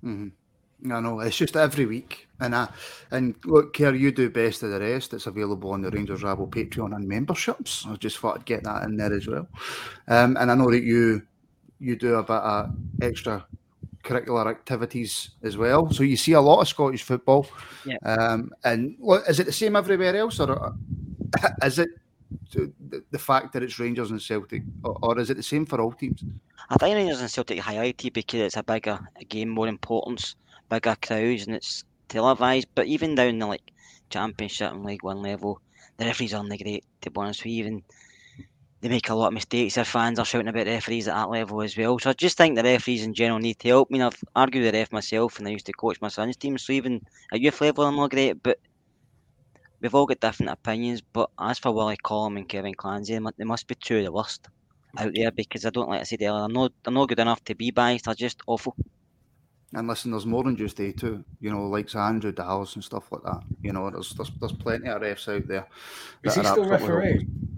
Mm-hmm. 0.03 0.91
I 0.91 0.99
know 0.99 1.19
it's 1.21 1.37
just 1.37 1.55
every 1.55 1.85
week, 1.85 2.27
and 2.39 2.53
I 2.53 2.67
and 3.11 3.33
look, 3.45 3.73
Kerr, 3.73 3.95
you 3.95 4.11
do 4.11 4.29
best 4.29 4.61
of 4.61 4.71
the 4.71 4.79
rest. 4.79 5.13
It's 5.13 5.25
available 5.25 5.71
on 5.71 5.81
the 5.81 5.89
Rangers 5.89 6.21
Rabble 6.21 6.47
Patreon 6.47 6.93
and 6.93 7.07
memberships. 7.07 7.85
I 7.87 7.95
just 7.95 8.17
thought 8.17 8.39
I'd 8.39 8.45
get 8.45 8.63
that 8.63 8.83
in 8.83 8.97
there 8.97 9.13
as 9.13 9.25
well. 9.25 9.47
Um, 10.07 10.37
and 10.37 10.51
I 10.51 10.55
know 10.55 10.69
that 10.69 10.83
you 10.83 11.21
you 11.79 11.95
do 11.95 12.15
a 12.15 12.23
bit 12.23 12.31
of 12.31 12.75
extra 13.01 13.45
curricular 14.05 14.47
activities 14.47 15.31
as 15.43 15.57
well. 15.57 15.91
So 15.91 16.03
you 16.03 16.15
see 16.15 16.33
a 16.33 16.41
lot 16.41 16.61
of 16.61 16.67
Scottish 16.67 17.03
football. 17.03 17.47
Yeah. 17.85 17.97
Um, 18.05 18.51
and 18.63 18.95
is 19.27 19.39
it 19.39 19.45
the 19.45 19.51
same 19.51 19.75
everywhere 19.75 20.15
else, 20.15 20.39
or 20.39 20.75
is 21.63 21.79
it 21.79 21.89
the, 22.51 23.03
the 23.11 23.19
fact 23.19 23.53
that 23.53 23.63
it's 23.63 23.79
Rangers 23.79 24.11
and 24.11 24.21
Celtic, 24.21 24.63
or, 24.83 24.97
or, 25.01 25.19
is 25.19 25.29
it 25.29 25.37
the 25.37 25.43
same 25.43 25.65
for 25.65 25.81
all 25.81 25.91
teams? 25.91 26.23
I 26.69 26.75
think 26.77 26.95
Rangers 26.95 27.21
and 27.21 27.29
Celtic 27.29 27.59
highlighted 27.59 28.13
because 28.13 28.41
it's 28.41 28.57
a 28.57 28.63
bigger 28.63 28.99
a 29.19 29.25
game, 29.25 29.49
more 29.49 29.67
importance, 29.67 30.35
bigger 30.69 30.95
crowds, 31.01 31.47
and 31.47 31.55
it's 31.55 31.83
televised. 32.07 32.67
But 32.75 32.87
even 32.87 33.15
down 33.15 33.39
the 33.39 33.47
like 33.47 33.71
Championship 34.09 34.71
and 34.71 34.85
League 34.85 35.03
One 35.03 35.21
level, 35.21 35.61
the 35.97 36.05
referees 36.05 36.33
aren't 36.33 36.49
great. 36.61 36.85
To 37.01 37.11
be 37.11 37.19
honest, 37.19 37.43
we 37.43 37.51
even 37.51 37.83
they 38.85 38.89
make 38.89 39.09
a 39.09 39.15
lot 39.15 39.29
of 39.29 39.33
mistakes. 39.33 39.73
Their 39.73 39.83
fans 39.83 40.19
are 40.19 40.25
shouting 40.25 40.47
about 40.47 40.67
referees 40.67 41.07
at 41.07 41.15
that 41.15 41.31
level 41.31 41.63
as 41.63 41.75
well. 41.75 41.97
So 41.97 42.11
I 42.11 42.13
just 42.13 42.37
think 42.37 42.55
the 42.55 42.61
referees 42.61 43.03
in 43.03 43.15
general 43.15 43.39
need 43.39 43.59
help. 43.63 43.87
I 43.89 43.93
mean, 43.93 44.03
I've 44.03 44.23
argued 44.35 44.63
the 44.63 44.77
ref 44.77 44.91
myself, 44.91 45.39
and 45.39 45.47
I 45.47 45.51
used 45.51 45.65
to 45.65 45.73
coach 45.73 45.99
my 46.01 46.07
son's 46.07 46.37
team. 46.37 46.55
So 46.59 46.71
even 46.71 47.01
at 47.33 47.41
youth 47.41 47.59
level, 47.61 47.83
I'm 47.83 47.95
not 47.95 48.11
great, 48.11 48.43
but 48.43 48.59
we've 49.81 49.95
all 49.95 50.05
got 50.05 50.19
different 50.19 50.51
opinions, 50.51 51.01
but 51.01 51.31
as 51.39 51.57
for 51.57 51.71
Willie 51.71 51.97
Collum 51.97 52.37
and 52.37 52.47
Kevin 52.47 52.75
Clancy, 52.75 53.17
they 53.39 53.43
must 53.43 53.65
be 53.65 53.73
two 53.73 53.97
of 53.97 54.03
the 54.03 54.11
worst 54.11 54.47
out 54.99 55.11
there 55.15 55.31
because 55.31 55.65
I 55.65 55.71
don't 55.71 55.89
like 55.89 56.01
I 56.01 56.03
said 56.03 56.21
earlier, 56.21 56.43
I'm 56.43 56.53
not, 56.53 56.71
I'm 56.85 56.93
not 56.93 57.09
good 57.09 57.19
enough 57.19 57.43
to 57.45 57.55
be 57.55 57.71
biased. 57.71 58.05
They're 58.05 58.13
just 58.13 58.43
awful. 58.45 58.75
And 59.73 59.87
listen, 59.87 60.11
there's 60.11 60.27
more 60.27 60.43
than 60.43 60.57
just 60.57 60.77
they 60.77 60.91
two, 60.91 61.25
you 61.41 61.49
know, 61.49 61.65
like 61.69 61.93
Andrew 61.95 62.31
Dallas 62.31 62.75
and 62.75 62.83
stuff 62.83 63.11
like 63.11 63.23
that. 63.23 63.41
You 63.63 63.73
know, 63.73 63.89
there's 63.89 64.11
there's, 64.11 64.29
there's 64.39 64.51
plenty 64.53 64.89
of 64.89 65.01
refs 65.01 65.27
out 65.27 65.47
there. 65.47 65.67
Is 66.23 66.35
he 66.35 66.43
still 66.43 66.69
refereeing? 66.69 67.54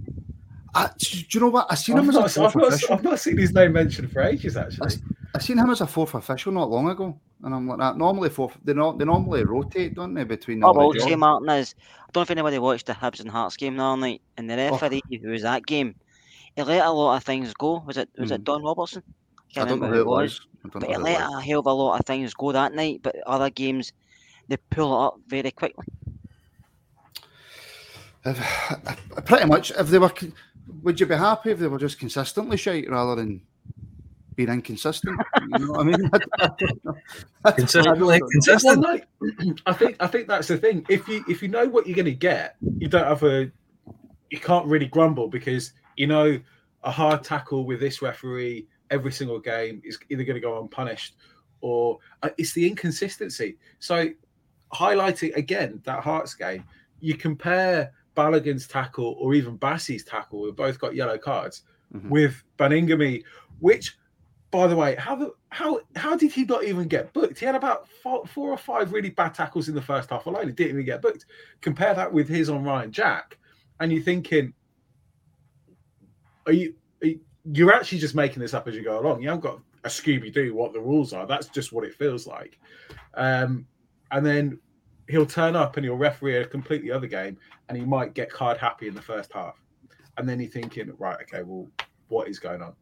Uh, 0.78 0.88
do 1.00 1.26
you 1.32 1.40
know 1.40 1.50
what? 1.50 1.66
I've 1.72 1.80
seen 1.80 1.98
I've 1.98 2.04
him 2.04 2.14
not, 2.14 2.26
as 2.26 2.38
a 2.38 2.40
fourth 2.40 2.56
I've 2.56 2.62
not, 2.62 2.68
official. 2.68 2.94
I've 2.94 3.04
not 3.04 3.20
seen 3.20 3.38
his 3.38 3.52
name 3.52 3.74
mentioned 3.74 4.12
for 4.12 4.22
ages, 4.22 4.56
actually. 4.56 4.88
I, 4.88 4.94
have 5.34 5.44
seen 5.44 5.58
him 5.58 5.72
as 5.72 5.82
a 5.82 5.88
fourth 5.88 6.14
official 6.14 6.52
not 6.52 6.70
long 6.70 6.88
ago, 6.88 7.20
and 7.44 7.56
I'm 7.56 7.68
like 7.68 7.80
that. 7.80 7.98
Normally, 7.98 8.30
fourth 8.30 8.56
they 8.64 8.76
not 8.76 9.00
they 9.00 9.06
normally 9.06 9.44
rotate, 9.44 9.96
don't 9.96 10.14
they, 10.14 10.24
between 10.24 10.60
them? 10.60 10.70
What 10.70 11.00
I 11.02 11.10
will 11.10 11.18
Martin, 11.18 11.50
is 11.50 11.74
I 11.80 12.12
don't 12.12 12.18
know 12.18 12.22
if 12.22 12.30
anybody 12.30 12.60
watched 12.60 12.86
the 12.86 12.94
Hibs 12.94 13.20
and 13.20 13.30
Hearts 13.30 13.58
game 13.58 13.76
the 13.78 13.84
other 13.84 14.00
night, 14.00 14.22
and 14.38 14.48
the 14.48 14.56
referee 14.56 15.02
who 15.10 15.30
was 15.30 15.42
that 15.42 15.66
game, 15.66 15.96
he 16.56 16.62
let 16.62 16.86
a 16.86 16.92
lot 16.92 17.18
of 17.18 17.24
things 17.24 17.52
go. 17.56 17.82
Was 17.88 17.98
it 17.98 18.10
was 18.16 18.30
it 18.30 18.44
Don 18.44 18.64
Robertson? 18.64 19.02
I 19.56 19.66
don't 19.66 19.80
know 19.82 19.88
who 19.88 20.02
it 20.02 20.06
was. 20.06 20.42
I 20.64 20.70
But 20.72 20.84
he 20.84 20.94
who 20.94 21.00
it 21.00 21.04
let 21.04 21.22
was. 21.22 21.40
a 21.40 21.42
hell 21.42 21.60
of 21.62 21.66
a 21.66 21.72
lot 21.74 22.00
of 22.00 22.06
things 22.06 22.36
go 22.36 22.52
that 22.52 22.76
night. 22.76 23.00
But 23.02 23.16
other 23.26 23.50
games, 23.50 23.94
they 24.48 24.58
pull 24.70 24.94
it 24.94 25.08
up 25.08 25.20
very 25.28 25.50
quickly. 25.50 25.86
If- 28.26 29.26
Pretty 29.26 29.46
much, 29.46 29.72
if 29.72 29.88
they 29.88 29.98
were, 29.98 30.10
con- 30.10 30.34
would 30.82 31.00
you 31.00 31.06
be 31.06 31.16
happy 31.16 31.52
if 31.52 31.60
they 31.60 31.68
were 31.68 31.80
just 31.80 32.00
consistently 32.00 32.58
shite 32.58 32.90
rather 32.90 33.16
than 33.16 33.42
being 34.36 34.50
inconsistent? 34.50 35.20
You 35.50 35.60
know 35.60 35.72
what 35.72 35.80
I 35.80 35.84
mean? 35.84 36.12
I. 37.46 37.52
Consistently 37.52 38.20
consistent. 38.20 38.82
no, 38.82 39.00
I 39.66 39.72
think 39.72 39.96
I 40.02 40.08
think 40.08 40.28
that's 40.28 40.50
the 40.50 40.58
thing. 40.58 40.86
If 40.90 41.08
you 41.08 41.24
if 41.30 41.42
you 41.42 41.48
know 41.48 41.68
what 41.70 41.88
you're 41.88 41.96
going 41.96 42.06
to 42.06 42.12
get, 42.12 42.58
you 42.78 42.90
don't 42.90 43.08
have 43.08 43.24
a 43.24 43.50
you 44.30 44.40
can't 44.40 44.66
really 44.66 44.88
grumble 44.88 45.30
because 45.30 45.72
you 45.96 46.06
know 46.06 46.38
a 46.84 46.92
hard 46.92 47.24
tackle 47.24 47.66
with 47.66 47.80
this 47.80 48.02
referee 48.02 48.68
every 48.90 49.12
single 49.12 49.40
game 49.40 49.82
is 49.86 49.98
either 50.10 50.24
going 50.24 50.36
to 50.36 50.42
go 50.42 50.62
unpunished 50.62 51.16
or 51.62 52.00
uh, 52.24 52.30
it's 52.38 52.54
the 52.54 52.68
inconsistency. 52.68 53.58
So 53.80 54.10
highlighting 54.74 55.36
again 55.36 55.82
that 55.86 56.04
Hearts 56.04 56.34
game, 56.34 56.66
you 57.00 57.16
compare 57.16 57.94
Balogun's 58.18 58.68
tackle 58.68 59.16
or 59.20 59.34
even 59.36 59.58
Bassey's 59.58 60.04
tackle, 60.04 60.44
who 60.44 60.52
both 60.52 60.80
got 60.80 60.96
yellow 60.96 61.18
cards, 61.18 61.62
Mhm. 61.94 62.10
with 62.10 62.44
Baningime, 62.58 63.24
which 63.60 63.96
by 64.50 64.66
the 64.66 64.76
way, 64.76 64.96
how 64.96 65.14
the 65.16 65.32
how 65.50 65.82
how 65.96 66.16
did 66.16 66.32
he 66.32 66.46
not 66.46 66.64
even 66.64 66.88
get 66.88 67.12
booked? 67.14 67.38
He 67.38 67.46
had 67.46 67.56
about 67.56 67.88
four, 68.02 68.26
four 68.26 68.50
or 68.50 68.58
five 68.58 68.94
really 68.94 69.10
bad 69.10 69.34
tackles 69.34 69.68
in 69.70 69.76
the 69.76 69.82
first 69.82 70.10
half 70.10 70.26
alone. 70.26 70.48
He 70.48 70.54
didn't 70.54 70.72
even 70.74 70.86
get 70.86 71.02
booked. 71.02 71.26
Compare 71.62 71.94
that 71.96 72.12
with 72.12 72.28
his 72.30 72.50
on 72.50 72.64
Ryan 72.64 72.92
Jack, 72.92 73.38
and 73.80 73.92
you're 73.92 74.02
thinking, 74.02 74.54
are 76.46 76.54
you, 76.54 76.74
are 77.02 77.08
you 77.08 77.20
you're 77.52 77.74
actually 77.74 78.00
just 78.00 78.16
making 78.16 78.42
this 78.42 78.54
up 78.54 78.68
as 78.68 78.76
you 78.76 78.84
go 78.84 79.00
along? 79.00 79.22
You 79.22 79.30
haven't 79.30 79.44
got 79.44 79.60
a 79.84 79.90
Scooby 79.90 80.34
Doo 80.34 80.54
what 80.54 80.74
the 80.74 80.80
rules 80.80 81.14
are. 81.14 81.28
That's 81.28 81.48
just 81.48 81.72
what 81.72 81.84
it 81.86 81.94
feels 81.94 82.26
like. 82.28 82.60
Um, 83.14 83.68
and 84.12 84.26
then 84.26 84.60
he'll 85.10 85.26
turn 85.26 85.56
up 85.56 85.78
and 85.78 85.86
he'll 85.86 85.96
referee 85.96 86.38
a 86.38 86.46
completely 86.46 86.92
other 86.92 87.08
game, 87.08 87.38
and 87.70 87.78
he 87.78 87.86
might 87.86 88.14
get 88.14 88.30
card 88.32 88.58
happy 88.58 88.88
in 88.88 88.94
the 88.96 89.02
first 89.02 89.32
half, 89.34 89.62
and 90.18 90.28
then 90.28 90.40
you're 90.40 90.50
thinking, 90.50 90.92
right, 90.98 91.18
okay, 91.22 91.44
well, 91.44 91.68
what 92.10 92.28
is 92.28 92.40
going 92.40 92.62
on? 92.62 92.74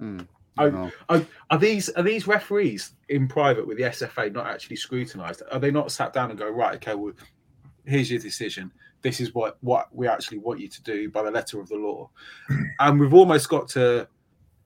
Mm, 0.00 0.26
I- 0.56 0.70
no. 0.70 0.90
Are, 1.08 1.24
are 1.50 1.58
these 1.58 1.88
are 1.90 2.02
these 2.02 2.26
referees 2.26 2.94
in 3.08 3.28
private 3.28 3.66
with 3.66 3.76
the 3.78 3.84
SFA 3.84 4.32
not 4.32 4.46
actually 4.46 4.76
scrutinised? 4.76 5.42
Are 5.50 5.58
they 5.58 5.70
not 5.70 5.92
sat 5.92 6.12
down 6.12 6.30
and 6.30 6.38
go 6.38 6.48
right? 6.48 6.74
Okay, 6.76 6.94
well, 6.94 7.12
here's 7.84 8.10
your 8.10 8.20
decision. 8.20 8.72
This 9.02 9.20
is 9.20 9.34
what 9.34 9.58
what 9.60 9.88
we 9.94 10.08
actually 10.08 10.38
want 10.38 10.60
you 10.60 10.68
to 10.68 10.82
do 10.82 11.10
by 11.10 11.22
the 11.22 11.30
letter 11.30 11.60
of 11.60 11.68
the 11.68 11.76
law. 11.76 12.10
And 12.80 13.00
we've 13.00 13.14
almost 13.14 13.48
got 13.48 13.68
to. 13.70 14.08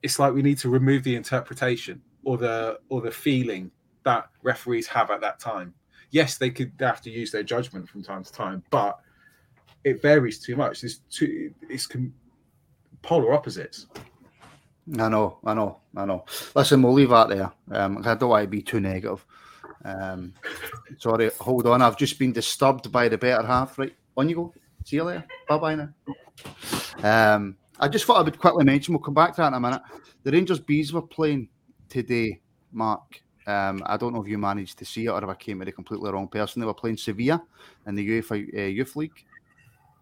It's 0.01 0.19
like 0.19 0.33
we 0.33 0.41
need 0.41 0.57
to 0.59 0.69
remove 0.69 1.03
the 1.03 1.15
interpretation 1.15 2.01
or 2.23 2.37
the 2.37 2.79
or 2.89 3.01
the 3.01 3.11
feeling 3.11 3.71
that 4.03 4.29
referees 4.41 4.87
have 4.87 5.09
at 5.11 5.21
that 5.21 5.39
time. 5.39 5.73
Yes, 6.13 6.37
they 6.37 6.51
could 6.51 6.77
they 6.77 6.85
have 6.85 7.01
to 7.01 7.09
use 7.09 7.31
their 7.31 7.41
judgment 7.41 7.89
from 7.89 8.03
time 8.03 8.23
to 8.23 8.31
time, 8.31 8.63
but 8.69 8.99
it 9.83 9.99
varies 9.99 10.37
too 10.37 10.55
much. 10.55 10.83
It's 10.83 10.97
too 11.09 11.51
it's 11.67 11.87
com- 11.87 12.13
polar 13.01 13.33
opposites. 13.33 13.87
I 14.99 15.09
know, 15.09 15.39
I 15.43 15.55
know, 15.55 15.79
I 15.95 16.05
know. 16.05 16.23
Listen, 16.55 16.83
we'll 16.83 16.93
leave 16.93 17.09
that 17.09 17.29
there. 17.29 17.51
Um, 17.71 18.03
I 18.05 18.13
don't 18.13 18.29
want 18.29 18.43
to 18.43 18.47
be 18.47 18.61
too 18.61 18.79
negative. 18.79 19.25
Um, 19.83 20.35
sorry, 20.99 21.31
hold 21.39 21.65
on. 21.65 21.81
I've 21.81 21.97
just 21.97 22.19
been 22.19 22.31
disturbed 22.31 22.91
by 22.91 23.09
the 23.09 23.17
better 23.17 23.45
half. 23.45 23.79
Right, 23.79 23.95
on 24.15 24.29
you 24.29 24.35
go. 24.35 24.53
See 24.85 24.97
you 24.97 25.05
later. 25.05 25.25
Bye 25.49 25.57
bye 25.57 25.75
now. 25.75 25.89
Um, 27.01 27.57
I 27.79 27.87
just 27.87 28.05
thought 28.05 28.19
I 28.19 28.21
would 28.21 28.37
quickly 28.37 28.65
mention. 28.65 28.93
We'll 28.93 29.01
come 29.01 29.15
back 29.15 29.31
to 29.31 29.41
that 29.41 29.47
in 29.47 29.55
a 29.55 29.59
minute. 29.59 29.81
The 30.21 30.31
Rangers 30.31 30.59
bees 30.59 30.93
were 30.93 31.01
playing 31.01 31.49
today 31.89 32.39
Mark. 32.71 33.19
Um, 33.45 33.81
I 33.85 33.97
don't 33.97 34.13
know 34.13 34.21
if 34.21 34.27
you 34.27 34.37
managed 34.37 34.77
to 34.79 34.85
see 34.85 35.05
it 35.05 35.09
or 35.09 35.23
if 35.23 35.29
I 35.29 35.33
came 35.35 35.59
to 35.59 35.65
the 35.65 35.71
completely 35.71 36.11
wrong 36.11 36.27
person. 36.27 36.59
They 36.59 36.65
were 36.65 36.73
playing 36.73 36.97
Sevilla 36.97 37.43
in 37.87 37.95
the 37.95 38.07
UEFA 38.21 38.57
uh, 38.57 38.61
Youth 38.67 38.95
League. 38.95 39.25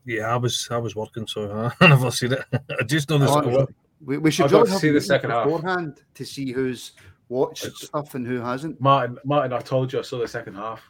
Yeah, 0.06 0.34
I 0.34 0.38
was 0.38 0.68
I 0.72 0.78
was 0.78 0.96
working, 0.96 1.28
so 1.28 1.50
uh, 1.50 1.72
I 1.82 1.88
never 1.88 2.12
seen 2.12 2.34
it. 2.34 2.44
I 2.54 2.84
just 2.84 3.10
know 3.10 3.18
this. 3.18 3.30
Oh, 3.30 3.68
we, 4.04 4.18
we 4.18 4.32
should 4.32 4.52
I 4.54 4.58
really 4.60 4.72
see 4.72 4.88
the 4.88 4.94
meetings 4.94 5.06
second 5.08 5.30
half. 5.30 5.44
beforehand 5.46 6.02
to 6.16 6.26
see 6.26 6.52
who's 6.52 6.94
watched 7.30 7.66
stuff 7.78 8.16
and 8.16 8.26
who 8.26 8.42
hasn't. 8.42 8.82
Martin, 8.82 9.18
Martin, 9.24 9.54
I 9.54 9.60
told 9.60 9.94
you 9.94 10.00
I 10.00 10.02
saw 10.02 10.18
the 10.20 10.28
second 10.28 10.56
half. 10.56 10.82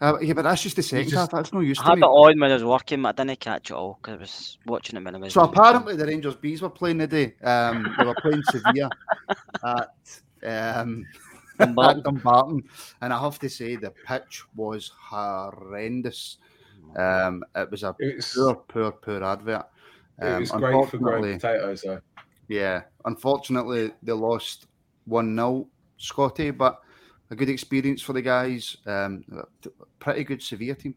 Uh, 0.00 0.18
yeah, 0.20 0.32
but 0.32 0.42
that's 0.42 0.62
just 0.62 0.74
the 0.76 0.82
second 0.82 1.10
just- 1.10 1.16
half. 1.16 1.30
That's 1.30 1.52
no 1.52 1.60
use 1.60 1.78
I 1.80 1.82
to 1.82 1.88
had 1.90 1.98
me. 1.98 2.02
it 2.02 2.10
on 2.10 2.40
when 2.40 2.50
I 2.50 2.54
was 2.54 2.64
working, 2.64 3.02
but 3.02 3.18
I 3.20 3.24
didn't 3.24 3.40
catch 3.40 3.70
it 3.70 3.74
all 3.74 3.98
because 4.00 4.14
I 4.16 4.20
was 4.20 4.58
watching 4.66 4.96
it 4.96 5.04
when 5.04 5.14
I 5.14 5.18
was. 5.18 5.32
So 5.34 5.42
apparently 5.42 5.96
the 5.96 6.06
Rangers 6.06 6.34
bees 6.36 6.62
were 6.62 6.70
playing 6.70 6.98
today. 6.98 7.34
Um, 7.42 7.94
they 7.98 8.04
were 8.04 8.14
playing 8.20 8.42
Sevilla 8.44 8.90
at 9.64 10.80
um, 10.80 11.04
Dumbarton. 11.66 11.98
at 11.98 12.04
Dumbarton, 12.04 12.62
and 13.00 13.12
I 13.12 13.18
have 13.20 13.38
to 13.40 13.48
say 13.48 13.76
the 13.76 13.90
pitch 14.06 14.42
was 14.56 14.90
horrendous. 14.98 16.38
Um, 16.96 17.42
it 17.56 17.70
was 17.70 17.82
a 17.84 17.94
It 17.98 18.16
was, 18.16 18.32
poor, 18.34 18.54
poor, 18.54 18.92
poor 18.92 19.24
advert. 19.24 19.64
it 20.20 20.24
Um, 20.26 20.40
was 20.40 20.50
great 20.50 20.88
for 20.88 20.98
growing 20.98 21.38
potatoes, 21.38 21.82
though. 21.82 22.00
Yeah, 22.48 22.82
unfortunately 23.04 23.92
they 24.02 24.12
lost 24.12 24.66
one 25.06 25.34
0 25.34 25.68
Scotty, 25.96 26.50
but 26.50 26.80
a 27.30 27.36
good 27.36 27.48
experience 27.48 28.02
for 28.02 28.12
the 28.12 28.20
guys. 28.22 28.76
Um, 28.86 29.24
pretty 30.00 30.24
good 30.24 30.42
Sevilla 30.42 30.74
team. 30.74 30.94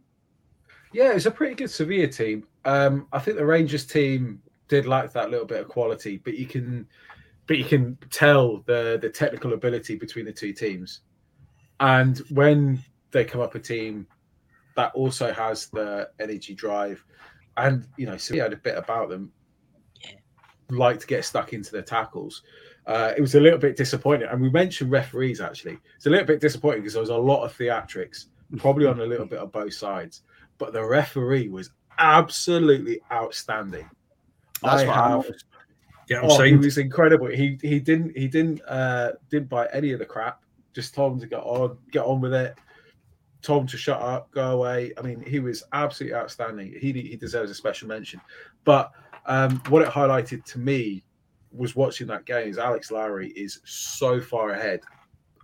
Yeah, 0.91 1.11
it's 1.13 1.25
a 1.27 1.31
pretty 1.31 1.55
good 1.55 1.69
Sevilla 1.69 2.07
team. 2.07 2.47
Um, 2.65 3.07
I 3.13 3.19
think 3.19 3.37
the 3.37 3.45
Rangers 3.45 3.85
team 3.85 4.41
did 4.67 4.85
lack 4.87 5.13
that 5.13 5.29
little 5.29 5.45
bit 5.45 5.61
of 5.61 5.67
quality, 5.67 6.17
but 6.17 6.33
you 6.35 6.45
can, 6.47 6.87
but 7.47 7.57
you 7.57 7.65
can 7.65 7.97
tell 8.09 8.63
the 8.65 8.97
the 9.01 9.09
technical 9.09 9.53
ability 9.53 9.95
between 9.95 10.25
the 10.25 10.31
two 10.31 10.53
teams. 10.53 11.01
And 11.79 12.19
when 12.29 12.83
they 13.11 13.25
come 13.25 13.41
up 13.41 13.55
a 13.55 13.59
team 13.59 14.07
that 14.75 14.93
also 14.93 15.31
has 15.33 15.67
the 15.67 16.09
energy 16.19 16.53
drive, 16.53 17.03
and 17.57 17.87
you 17.97 18.05
know, 18.05 18.17
Sevilla 18.17 18.43
had 18.43 18.53
a 18.53 18.57
bit 18.57 18.77
about 18.77 19.09
them, 19.09 19.31
like 20.69 20.99
to 20.99 21.07
get 21.07 21.25
stuck 21.25 21.53
into 21.53 21.71
their 21.71 21.81
tackles. 21.81 22.43
Uh, 22.87 23.13
it 23.17 23.21
was 23.21 23.33
a 23.33 23.39
little 23.39 23.57
bit 23.57 23.75
disappointing, 23.75 24.27
and 24.29 24.39
we 24.39 24.49
mentioned 24.49 24.91
referees. 24.91 25.41
Actually, 25.41 25.77
it's 25.95 26.05
a 26.05 26.09
little 26.09 26.25
bit 26.25 26.39
disappointing 26.39 26.81
because 26.81 26.93
there 26.93 27.01
was 27.01 27.09
a 27.09 27.17
lot 27.17 27.43
of 27.43 27.57
theatrics, 27.57 28.25
probably 28.57 28.85
on 28.85 28.99
a 28.99 29.05
little 29.05 29.25
bit 29.25 29.39
of 29.39 29.51
both 29.51 29.73
sides 29.73 30.21
but 30.57 30.73
the 30.73 30.83
referee 30.83 31.49
was 31.49 31.71
absolutely 31.97 33.01
outstanding. 33.11 33.89
That's 34.61 34.83
I 34.83 34.87
what 34.87 34.97
I 34.97 35.09
have. 35.09 35.25
noticed. 35.25 35.45
Get 36.07 36.23
him 36.23 36.29
Oh, 36.31 36.41
he 36.43 36.55
was 36.55 36.77
incredible. 36.77 37.27
He 37.27 37.57
he 37.61 37.79
didn't 37.79 38.15
he 38.15 38.27
didn't 38.27 38.61
uh 38.67 39.13
didn't 39.29 39.49
buy 39.49 39.67
any 39.73 39.91
of 39.91 39.99
the 39.99 40.05
crap. 40.05 40.41
Just 40.73 40.93
told 40.93 41.13
him 41.13 41.19
to 41.21 41.27
get 41.27 41.39
on, 41.39 41.77
get 41.91 42.03
on 42.05 42.21
with 42.21 42.33
it. 42.33 42.55
Told 43.41 43.61
him 43.61 43.67
to 43.67 43.77
shut 43.77 44.01
up, 44.01 44.29
go 44.31 44.51
away. 44.51 44.91
I 44.97 45.01
mean, 45.01 45.21
he 45.25 45.39
was 45.39 45.63
absolutely 45.73 46.15
outstanding. 46.17 46.73
He 46.79 46.91
he 46.91 47.15
deserves 47.15 47.49
a 47.51 47.55
special 47.55 47.87
mention. 47.87 48.19
But 48.63 48.91
um, 49.25 49.61
what 49.69 49.81
it 49.81 49.87
highlighted 49.89 50.43
to 50.45 50.59
me 50.59 51.03
was 51.51 51.75
watching 51.75 52.07
that 52.07 52.25
game 52.25 52.49
is 52.49 52.57
Alex 52.57 52.91
Lowry 52.91 53.29
is 53.29 53.61
so 53.63 54.19
far 54.19 54.51
ahead 54.51 54.81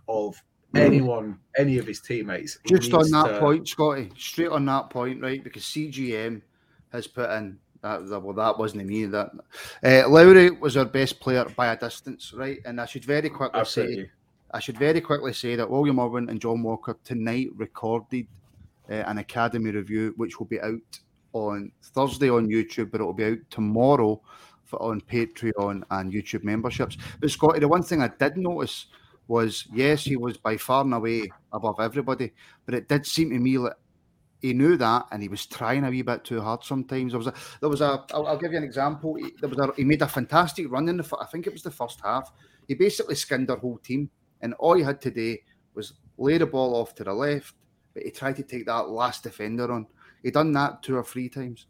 of 0.08 0.36
anyone, 0.74 1.38
any 1.56 1.78
of 1.78 1.86
his 1.86 2.00
teammates. 2.00 2.58
He 2.64 2.74
Just 2.74 2.92
on 2.92 3.10
that 3.10 3.28
to- 3.34 3.38
point, 3.40 3.66
Scotty, 3.68 4.10
straight 4.18 4.50
on 4.50 4.64
that 4.66 4.90
point, 4.90 5.22
right? 5.22 5.42
Because 5.42 5.62
CGM 5.64 6.42
has 6.92 7.06
put 7.06 7.30
in 7.30 7.58
that. 7.82 8.08
that- 8.08 8.20
Well, 8.22 8.34
that 8.34 8.58
wasn't 8.58 8.86
me. 8.86 9.06
That 9.06 9.30
uh, 9.84 10.08
Lowry 10.08 10.50
was 10.50 10.76
our 10.76 10.84
best 10.84 11.20
player 11.20 11.44
by 11.56 11.68
a 11.72 11.76
distance, 11.78 12.32
right? 12.32 12.58
And 12.64 12.80
I 12.80 12.86
should 12.86 13.04
very 13.04 13.28
quickly 13.28 13.60
Absolutely. 13.60 14.04
say, 14.04 14.10
I 14.52 14.60
should 14.60 14.78
very 14.78 15.00
quickly 15.00 15.32
say 15.32 15.56
that 15.56 15.68
William 15.70 15.98
Irwin 16.00 16.28
and 16.28 16.40
John 16.40 16.62
Walker 16.62 16.96
tonight 17.04 17.48
recorded 17.56 18.26
uh, 18.90 18.94
an 18.94 19.18
academy 19.18 19.70
review, 19.70 20.12
which 20.16 20.38
will 20.38 20.46
be 20.46 20.60
out 20.60 21.00
on 21.32 21.72
Thursday 21.82 22.28
on 22.30 22.48
YouTube, 22.48 22.90
but 22.90 23.00
it 23.00 23.04
will 23.04 23.12
be 23.14 23.24
out 23.24 23.38
tomorrow 23.50 24.20
for, 24.64 24.82
on 24.82 25.00
Patreon 25.00 25.82
and 25.90 26.12
YouTube 26.12 26.44
memberships. 26.44 26.98
But 27.20 27.30
Scotty, 27.30 27.60
the 27.60 27.68
one 27.68 27.82
thing 27.82 28.02
I 28.02 28.08
did 28.08 28.36
notice 28.36 28.86
was 29.28 29.66
yes, 29.72 30.04
he 30.04 30.16
was 30.16 30.36
by 30.36 30.56
far 30.58 30.84
and 30.84 30.92
away 30.92 31.30
above 31.52 31.80
everybody, 31.80 32.32
but 32.66 32.74
it 32.74 32.88
did 32.88 33.06
seem 33.06 33.30
to 33.30 33.38
me 33.38 33.56
like 33.56 33.72
he 34.42 34.52
knew 34.52 34.76
that 34.76 35.06
and 35.12 35.22
he 35.22 35.28
was 35.28 35.46
trying 35.46 35.84
a 35.84 35.90
wee 35.90 36.02
bit 36.02 36.24
too 36.24 36.40
hard 36.40 36.64
sometimes. 36.64 37.12
There 37.12 37.18
was 37.18 37.28
a, 37.28 37.34
there 37.60 37.70
was 37.70 37.80
a 37.80 38.04
I'll, 38.12 38.26
I'll 38.26 38.36
give 38.36 38.50
you 38.50 38.58
an 38.58 38.64
example. 38.64 39.14
He, 39.14 39.30
there 39.40 39.48
was 39.48 39.58
a, 39.58 39.72
he 39.76 39.84
made 39.84 40.02
a 40.02 40.08
fantastic 40.08 40.70
run 40.70 40.88
in 40.88 40.96
the, 40.96 41.16
I 41.20 41.26
think 41.26 41.46
it 41.46 41.52
was 41.52 41.62
the 41.62 41.70
first 41.70 42.00
half. 42.02 42.32
He 42.66 42.74
basically 42.74 43.14
skinned 43.14 43.50
our 43.50 43.56
whole 43.56 43.78
team, 43.78 44.10
and 44.40 44.52
all 44.54 44.74
he 44.74 44.82
had 44.82 45.00
to 45.02 45.10
do 45.10 45.38
was 45.74 45.94
lay 46.18 46.38
the 46.38 46.46
ball 46.46 46.74
off 46.74 46.94
to 46.96 47.04
the 47.04 47.12
left, 47.12 47.54
but 47.94 48.02
he 48.02 48.10
tried 48.10 48.36
to 48.36 48.42
take 48.42 48.66
that 48.66 48.88
last 48.88 49.22
defender 49.22 49.72
on. 49.72 49.86
He 50.22 50.30
done 50.30 50.52
that 50.52 50.82
two 50.82 50.96
or 50.96 51.04
three 51.04 51.28
times. 51.28 51.66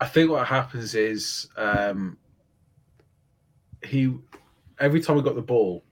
I 0.00 0.06
think 0.06 0.30
what 0.30 0.46
happens 0.46 0.94
is 0.94 1.48
um, 1.56 2.18
he 3.82 4.14
every 4.78 5.00
time 5.00 5.16
we 5.16 5.22
got 5.22 5.34
the 5.34 5.42
ball, 5.42 5.84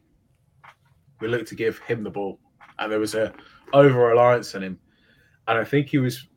we 1.20 1.28
looked 1.28 1.48
to 1.48 1.54
give 1.54 1.78
him 1.78 2.02
the 2.02 2.10
ball, 2.10 2.38
and 2.78 2.92
there 2.92 3.00
was 3.00 3.14
a 3.14 3.32
over 3.72 4.08
reliance 4.08 4.54
on 4.54 4.62
him, 4.62 4.78
and 5.48 5.58
I 5.58 5.64
think 5.64 5.88
he 5.88 5.98
was 5.98 6.28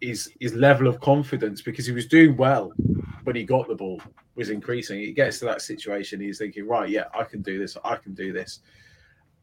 his 0.00 0.30
his 0.40 0.54
level 0.54 0.86
of 0.86 1.00
confidence 1.00 1.62
because 1.62 1.86
he 1.86 1.92
was 1.92 2.06
doing 2.06 2.36
well 2.36 2.72
when 3.24 3.36
he 3.36 3.44
got 3.44 3.68
the 3.68 3.74
ball 3.74 4.00
was 4.34 4.50
increasing. 4.50 5.00
It 5.00 5.12
gets 5.12 5.38
to 5.38 5.44
that 5.46 5.62
situation, 5.62 6.20
he's 6.20 6.38
thinking, 6.38 6.66
right, 6.66 6.88
yeah, 6.88 7.04
I 7.18 7.24
can 7.24 7.42
do 7.42 7.58
this, 7.58 7.76
I 7.84 7.96
can 7.96 8.14
do 8.14 8.32
this, 8.32 8.60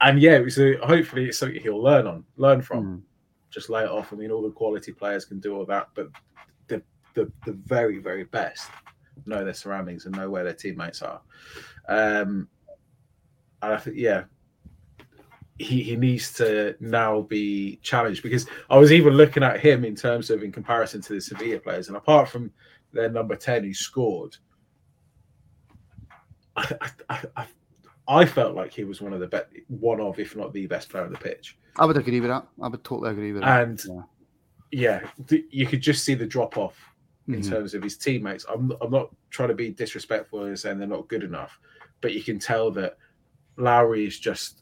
and 0.01 0.19
yeah, 0.19 0.36
it 0.36 0.43
was 0.43 0.60
a, 0.60 0.75
hopefully 0.77 1.25
it's 1.25 1.38
something 1.38 1.62
he'll 1.62 1.82
learn 1.82 2.08
on, 2.08 2.23
learn 2.38 2.62
from. 2.62 2.86
Mm. 2.86 3.01
Just 3.49 3.69
lay 3.69 3.84
it 3.84 3.89
off. 3.89 4.13
I 4.13 4.15
mean, 4.15 4.32
all 4.32 4.41
the 4.41 4.49
quality 4.49 4.93
players 4.93 5.25
can 5.25 5.41
do 5.41 5.58
all 5.58 5.65
that, 5.65 5.89
but 5.93 6.08
the 6.67 6.82
the, 7.15 7.30
the 7.45 7.51
very 7.65 7.99
very 7.99 8.23
best 8.23 8.69
know 9.25 9.43
their 9.43 9.54
surroundings 9.54 10.06
and 10.06 10.15
know 10.15 10.30
where 10.30 10.43
their 10.43 10.54
teammates 10.54 11.01
are. 11.01 11.21
Um, 11.88 12.47
and 13.62 13.73
I 13.73 13.77
think, 13.77 13.97
yeah, 13.97 14.23
he, 15.62 15.84
he 15.84 15.95
needs 15.95 16.34
to 16.34 16.76
now 16.80 17.21
be 17.21 17.78
challenged 17.82 18.24
because 18.24 18.45
I 18.69 18.78
was 18.78 18.91
even 18.91 19.13
looking 19.13 19.43
at 19.43 19.60
him 19.60 19.86
in 19.86 19.95
terms 19.95 20.30
of 20.30 20.43
in 20.43 20.52
comparison 20.52 21.02
to 21.02 21.13
the 21.13 21.21
Sevilla 21.21 21.60
players, 21.60 21.88
and 21.88 21.97
apart 21.97 22.30
from 22.30 22.52
their 22.93 23.10
number 23.10 23.36
10 23.36 23.63
who 23.63 23.74
scored, 23.74 24.38
I, 26.56 26.76
I, 27.10 27.21
I, 27.38 27.45
I, 28.08 28.26
felt 28.26 28.56
like 28.56 28.74
he 28.74 28.84
was 28.84 29.02
one 29.02 29.13
of 29.13 29.19
the 29.19 29.28
best, 29.28 29.47
one 29.67 30.02
of, 30.02 30.19
if 30.19 30.36
not 30.36 30.52
the 30.54 30.67
best 30.67 30.89
player 30.89 31.06
on 31.06 31.12
the 31.12 31.17
pitch. 31.17 31.58
I 31.78 31.86
would 31.86 31.97
agree 31.97 32.19
with 32.19 32.30
that. 32.30 32.45
I 32.62 32.67
would 32.67 32.84
totally 32.84 33.12
agree 33.12 33.32
with 33.32 33.43
that. 33.43 33.63
And 33.63 33.82
Yeah. 33.86 34.02
yeah, 34.71 35.10
th- 35.28 35.45
you 35.50 35.65
could 35.65 35.82
just 35.82 36.04
see 36.04 36.13
the 36.15 36.26
drop 36.26 36.58
off 36.58 36.78
in 37.28 37.36
Mhm. 37.36 37.50
terms 37.50 37.74
of 37.74 37.84
his 37.84 37.97
teammates. 37.97 38.45
I'm, 38.50 38.74
I'm 38.82 38.91
not 38.91 39.15
trying 39.30 39.50
to 39.50 39.56
be 39.56 39.69
disrespectful 39.69 40.43
and 40.43 40.60
saying 40.60 40.80
they're 40.80 40.88
not 40.88 41.08
good 41.08 41.24
enough, 41.24 41.58
but 42.02 42.13
you 42.13 42.21
can 42.21 42.39
tell 42.39 42.71
that 42.71 42.97
Lowry 43.58 44.06
is 44.06 44.19
just 44.19 44.61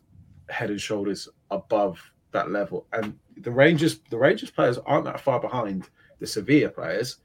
head 0.50 0.70
and 0.70 0.80
shoulders 0.80 1.28
above 1.52 2.00
that 2.32 2.52
level. 2.52 2.86
And 2.94 3.18
the 3.38 3.52
Rangers, 3.52 4.00
the 4.10 4.18
Rangers 4.18 4.52
players 4.52 4.78
aren't 4.86 5.06
that 5.06 5.20
far 5.20 5.40
behind 5.40 5.90
the 6.20 6.28
Sevilla 6.28 6.70
players. 6.70 7.18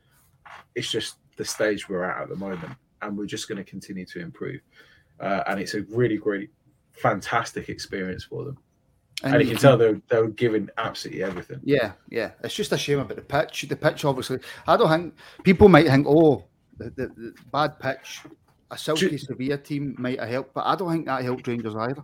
It's 0.74 0.90
just 0.90 1.16
the 1.36 1.44
stage 1.44 1.88
we're 1.88 2.04
at 2.04 2.22
at 2.22 2.28
the 2.28 2.36
moment, 2.36 2.72
and 3.02 3.16
we're 3.16 3.26
just 3.26 3.48
going 3.48 3.58
to 3.58 3.64
continue 3.64 4.06
to 4.06 4.20
improve. 4.20 4.60
Uh, 5.20 5.42
and 5.46 5.60
it's 5.60 5.74
a 5.74 5.82
really 5.82 6.16
great, 6.16 6.50
fantastic 6.92 7.68
experience 7.68 8.24
for 8.24 8.44
them. 8.44 8.58
And, 9.22 9.40
you 9.40 9.48
can 9.48 9.56
tell 9.56 9.76
they're 9.76 10.00
they're 10.08 10.26
giving 10.28 10.68
absolutely 10.76 11.22
everything. 11.22 11.60
Yeah, 11.62 11.92
yeah. 12.10 12.32
It's 12.42 12.54
just 12.54 12.72
a 12.72 12.78
shame 12.78 12.98
about 12.98 13.16
the 13.16 13.22
pitch. 13.22 13.66
The 13.68 13.76
pitch, 13.76 14.04
obviously, 14.04 14.38
I 14.66 14.76
don't 14.76 14.90
think 14.90 15.14
people 15.44 15.68
might 15.68 15.86
think, 15.86 16.06
oh, 16.08 16.44
the, 16.76 16.90
the, 16.90 17.06
the 17.06 17.34
bad 17.52 17.78
pitch, 17.78 18.22
a 18.70 18.76
silky 18.76 19.16
Sevilla 19.16 19.56
team 19.58 19.94
might 19.98 20.18
have 20.20 20.28
helped, 20.28 20.54
but 20.54 20.66
I 20.66 20.74
don't 20.74 20.90
think 20.90 21.06
that 21.06 21.22
helped 21.22 21.46
Rangers 21.46 21.76
either. 21.76 22.02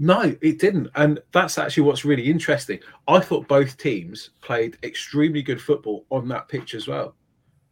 No, 0.00 0.36
it 0.40 0.58
didn't. 0.60 0.88
And 0.94 1.20
that's 1.32 1.58
actually 1.58 1.82
what's 1.82 2.04
really 2.04 2.30
interesting. 2.30 2.78
I 3.08 3.18
thought 3.18 3.48
both 3.48 3.76
teams 3.76 4.30
played 4.40 4.78
extremely 4.84 5.42
good 5.42 5.60
football 5.60 6.06
on 6.10 6.28
that 6.28 6.48
pitch 6.48 6.74
as 6.74 6.86
well. 6.86 7.16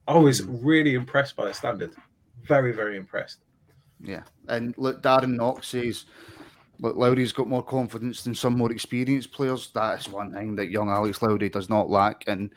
I 0.09 0.19
was 0.19 0.43
really 0.43 0.95
impressed 0.95 1.37
by 1.37 1.47
the 1.47 1.55
standard. 1.55 1.93
Very, 2.43 2.73
very 2.73 2.97
impressed. 2.97 3.39
Yeah, 4.03 4.23
and 4.49 4.75
look, 4.77 5.03
Darren 5.03 5.37
Knox 5.37 5.69
says, 5.69 6.05
look, 6.81 6.97
Lowry's 6.97 7.33
got 7.33 7.49
more 7.49 7.63
confidence 7.63 8.23
than 8.23 8.35
some 8.35 8.59
more 8.59 8.71
experienced 8.73 9.33
players. 9.33 9.71
That 9.75 10.01
is 10.01 10.09
one 10.09 10.33
thing 10.33 10.55
that 10.57 10.71
young 10.71 10.91
Alex 10.91 11.23
Lowry 11.23 11.49
does 11.49 11.71
not 11.71 11.89
lack. 11.89 12.25
And 12.27 12.53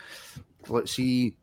let's 0.68 0.92
see, 0.92 1.36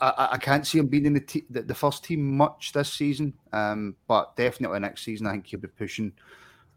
I, 0.00 0.06
I- 0.06 0.28
I 0.32 0.36
can't 0.38 0.66
see 0.66 0.78
him 0.78 0.86
being 0.86 1.06
in 1.06 1.14
the, 1.14 1.20
te- 1.20 1.46
the 1.50 1.62
the 1.62 1.74
first 1.74 2.04
team 2.04 2.36
much 2.36 2.72
this 2.72 2.92
season, 2.92 3.32
um, 3.52 3.96
but 4.06 4.36
definitely 4.36 4.78
next 4.80 5.02
season 5.04 5.26
I 5.26 5.32
think 5.32 5.46
he'll 5.46 5.60
be 5.60 5.68
pushing. 5.68 6.12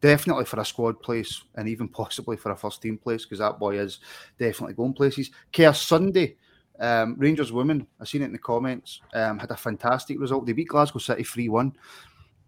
Definitely 0.02 0.46
for 0.46 0.60
a 0.60 0.66
squad 0.66 1.02
place 1.02 1.44
and 1.56 1.68
even 1.68 1.88
possibly 1.88 2.38
for 2.38 2.52
a 2.52 2.56
first 2.56 2.82
team 2.82 2.98
place 2.98 3.26
because 3.26 3.40
that 3.40 3.60
boy 3.60 3.80
is 3.80 4.00
definitely 4.38 4.76
going 4.76 4.94
places. 4.94 5.32
Kerr 5.52 5.74
Sunday, 5.74 6.36
um, 6.80 7.16
Rangers 7.18 7.52
women, 7.52 7.88
I've 8.00 8.08
seen 8.08 8.22
it 8.22 8.26
in 8.26 8.32
the 8.34 8.38
comments, 8.38 9.02
um, 9.14 9.40
had 9.40 9.52
a 9.52 9.58
fantastic 9.58 10.20
result. 10.20 10.46
They 10.46 10.54
beat 10.54 10.68
Glasgow 10.68 11.00
City 11.00 11.24
3 11.24 11.50
1. 11.50 11.76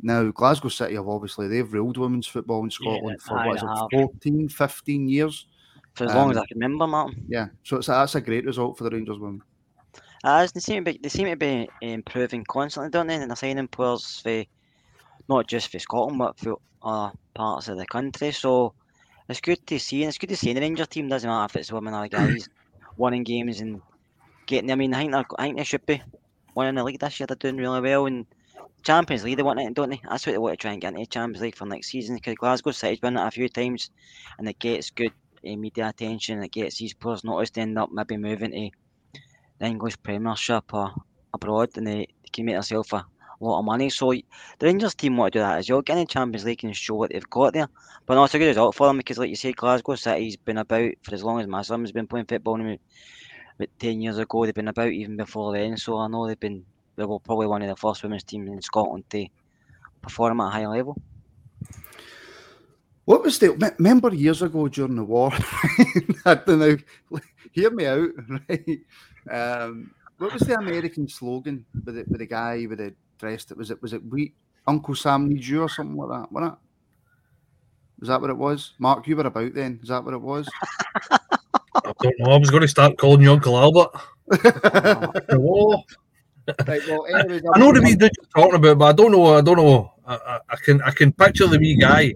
Now, 0.02 0.30
Glasgow 0.30 0.70
City 0.70 0.96
have 0.96 1.08
obviously 1.08 1.48
they've 1.48 1.72
ruled 1.74 1.98
women's 1.98 2.28
football 2.28 2.64
in 2.64 2.70
Scotland 2.70 3.22
for 3.22 3.40
aye, 3.40 3.48
what 3.48 3.58
is 3.58 3.64
it, 3.64 3.90
14, 3.92 4.50
15 4.50 5.10
years. 5.10 5.48
For 5.96 6.04
as 6.04 6.14
long 6.14 6.30
as 6.30 6.38
Um, 6.38 6.44
I 6.44 6.46
can 6.46 6.60
remember, 6.60 6.86
Martin. 6.86 7.26
Yeah, 7.28 7.48
so 7.64 7.78
it's 7.78 7.88
a, 7.88 7.92
that's 7.92 8.14
a 8.14 8.22
great 8.22 8.46
result 8.46 8.78
for 8.78 8.84
the 8.84 8.92
Rangers 8.92 9.18
women. 9.18 9.42
As 10.24 10.52
they 10.52 10.60
seem 10.60 10.86
to 10.86 10.92
be, 10.92 11.00
they 11.02 11.10
seem 11.10 11.28
to 11.28 11.36
be 11.36 11.68
improving 11.82 12.44
constantly, 12.44 12.92
don't 12.92 13.08
they? 13.08 13.16
And 13.16 13.32
they're 13.32 13.36
signing 13.36 13.68
players 13.68 14.20
for 14.20 14.44
not 15.30 15.48
just 15.48 15.72
for 15.72 15.80
Scotland 15.80 16.20
but 16.20 16.38
for 16.38 16.58
other 16.82 17.14
parts 17.38 17.68
of 17.68 17.78
the 17.78 17.86
country. 17.86 18.32
So 18.32 18.74
it's 19.30 19.42
good 19.42 19.66
to 19.68 19.80
see, 19.80 20.04
and 20.04 20.10
it's 20.10 20.18
good 20.18 20.30
to 20.30 20.36
see 20.36 20.54
the 20.54 20.62
Rangers 20.62 20.88
team. 20.88 21.08
Doesn't 21.08 21.30
matter 21.30 21.46
if 21.46 21.56
it's 21.56 21.72
women 21.72 21.94
or 21.94 22.08
guys, 22.08 22.50
winning 22.98 23.24
games 23.24 23.62
and 23.62 23.82
getting. 24.48 24.72
I 24.72 24.76
mean, 24.76 24.94
I 24.94 25.00
think 25.00 25.12
they're, 25.12 25.26
I 25.38 25.44
think 25.44 25.58
they 25.58 25.64
should 25.64 25.86
be 25.86 26.02
winning 26.56 26.76
the 26.76 26.84
league 26.84 27.00
this 27.00 27.20
year. 27.20 27.28
They're 27.28 27.36
doing 27.36 27.58
really 27.58 27.82
well, 27.82 28.08
and 28.08 28.26
Champions 28.84 29.24
League 29.24 29.38
they 29.38 29.44
want 29.44 29.60
it, 29.60 29.74
don't 29.74 29.90
they? 29.90 30.02
That's 30.10 30.26
what 30.26 30.34
they 30.34 30.38
want 30.40 30.54
to 30.54 30.62
try 30.62 30.72
and 30.72 30.82
get 30.82 30.94
into 30.94 31.06
Champions 31.06 31.42
League 31.42 31.56
for 31.56 31.66
next 31.66 31.90
season. 31.90 32.16
Because 32.16 32.36
Glasgow 32.36 32.72
City's 32.72 33.00
been 33.00 33.18
it 33.18 33.28
a 33.28 33.32
few 33.32 33.50
times, 33.50 33.92
and 34.40 34.50
it 34.50 34.60
gets 34.60 34.90
good 34.90 35.14
uh, 35.48 35.56
media 35.56 35.90
attention. 35.90 36.44
It 36.44 36.52
gets 36.52 36.80
these 36.80 36.94
players 36.94 37.24
noticed. 37.24 37.54
They 37.54 37.62
end 37.62 37.78
up 37.78 37.92
maybe 37.92 38.18
moving 38.18 38.52
to 38.52 38.70
the 39.60 39.66
English 39.66 40.02
Premiership 40.02 40.74
or 40.74 40.92
abroad, 41.34 41.70
and 41.78 41.86
they, 41.86 42.08
they 42.24 42.30
can 42.32 42.46
make 42.46 42.56
themselves 42.56 42.94
a 42.94 43.06
lot 43.46 43.60
of 43.60 43.66
money. 43.66 43.90
So 43.90 44.12
the 44.12 44.24
Rangers 44.62 44.96
team 44.96 45.18
want 45.18 45.34
to 45.34 45.40
do 45.40 45.44
that 45.44 45.60
as 45.60 45.70
well, 45.70 45.82
get 45.82 45.98
in 45.98 46.04
the 46.04 46.06
Champions 46.08 46.46
League 46.46 46.64
and 46.64 46.76
show 46.76 46.96
what 46.96 47.12
they've 47.12 47.30
got 47.30 47.54
there. 47.54 47.68
But 48.06 48.16
no, 48.16 48.24
it's 48.24 48.34
a 48.34 48.40
good 48.40 48.48
result 48.48 48.76
for 48.76 48.88
them 48.88 48.98
because, 48.98 49.18
like 49.18 49.30
you 49.30 49.36
say, 49.36 49.52
Glasgow 49.52 49.96
City's 49.96 50.38
been 50.38 50.58
about 50.58 50.92
for 51.04 51.14
as 51.14 51.24
long 51.24 51.40
as 51.40 51.48
my 51.48 51.62
son's 51.62 51.92
been 51.92 52.08
playing 52.08 52.26
football. 52.26 52.60
About 52.60 53.70
ten 53.80 54.02
years 54.02 54.18
ago, 54.18 54.46
they've 54.46 54.54
been 54.54 54.68
about 54.68 54.92
even 54.92 55.18
before 55.18 55.54
then. 55.54 55.78
So 55.78 55.98
I 55.98 56.08
know 56.08 56.28
they've 56.28 56.40
been 56.40 56.66
they 56.96 57.06
were 57.06 57.20
probably 57.20 57.48
one 57.48 57.62
of 57.62 57.70
the 57.70 57.76
first 57.76 58.04
women's 58.04 58.24
teams 58.24 58.50
in 58.50 58.62
Scotland 58.62 59.10
to 59.12 59.28
perform 60.02 60.42
at 60.42 60.48
a 60.48 60.50
high 60.50 60.68
level. 60.68 61.00
What 63.06 63.24
was 63.24 63.40
the 63.40 63.56
me- 63.56 63.70
remember 63.78 64.14
years 64.14 64.42
ago 64.42 64.68
during 64.68 64.96
the 64.96 65.04
war? 65.04 65.32
I 66.26 66.36
don't 66.36 66.60
know. 66.60 66.78
Hear 67.54 67.72
me 67.72 67.86
out, 67.86 68.10
right? 68.50 68.80
Um, 69.32 69.92
what 70.18 70.34
was 70.34 70.42
the 70.42 70.56
American 70.56 71.08
slogan 71.08 71.66
with 71.86 71.96
the, 71.96 72.06
with 72.08 72.20
the 72.20 72.26
guy 72.26 72.66
with 72.68 72.80
the 72.80 72.94
dress? 73.18 73.50
It 73.52 73.58
was 73.58 73.72
it? 73.72 73.82
Was 73.82 73.94
it 73.94 74.02
we 74.06 74.34
Uncle 74.68 74.96
Sam 74.96 75.30
needs 75.30 75.48
you 75.50 75.62
or 75.62 75.70
something 75.70 75.96
like 75.98 76.10
that? 76.10 76.32
Wasn't 76.32 76.54
it? 76.54 76.60
Was 78.00 78.10
that 78.10 78.22
what 78.22 78.30
it 78.30 78.38
was? 78.38 78.74
Mark, 78.80 79.08
you 79.08 79.16
were 79.16 79.26
about 79.26 79.54
then. 79.54 79.80
Is 79.82 79.90
that 79.90 80.04
what 80.04 80.14
it 80.14 80.22
was? 80.22 80.48
I 81.12 81.94
don't 82.02 82.20
know. 82.20 82.32
I 82.32 82.38
was 82.38 82.50
going 82.52 82.62
to 82.62 82.68
start 82.68 82.98
calling 82.98 83.22
you 83.22 83.32
Uncle 83.32 83.58
Albert. 83.58 83.90
Hello. 85.30 85.84
right, 86.68 86.82
well, 86.88 87.06
anyways, 87.08 87.42
I 87.54 87.60
know 87.60 87.72
the 87.74 87.82
wee 87.82 87.96
dude 87.96 88.12
you're 88.18 88.30
talking 88.44 88.56
about, 88.56 88.78
but 88.78 88.86
I 88.86 88.92
don't 88.94 89.12
know. 89.12 89.36
I 89.38 89.42
don't 89.42 89.58
know. 89.58 89.94
I, 90.06 90.16
I, 90.16 90.40
I 90.50 90.56
can 90.58 90.82
I 90.84 90.92
can 90.92 91.12
picture 91.12 91.48
the 91.48 91.58
wee 91.58 91.76
guy, 91.76 92.14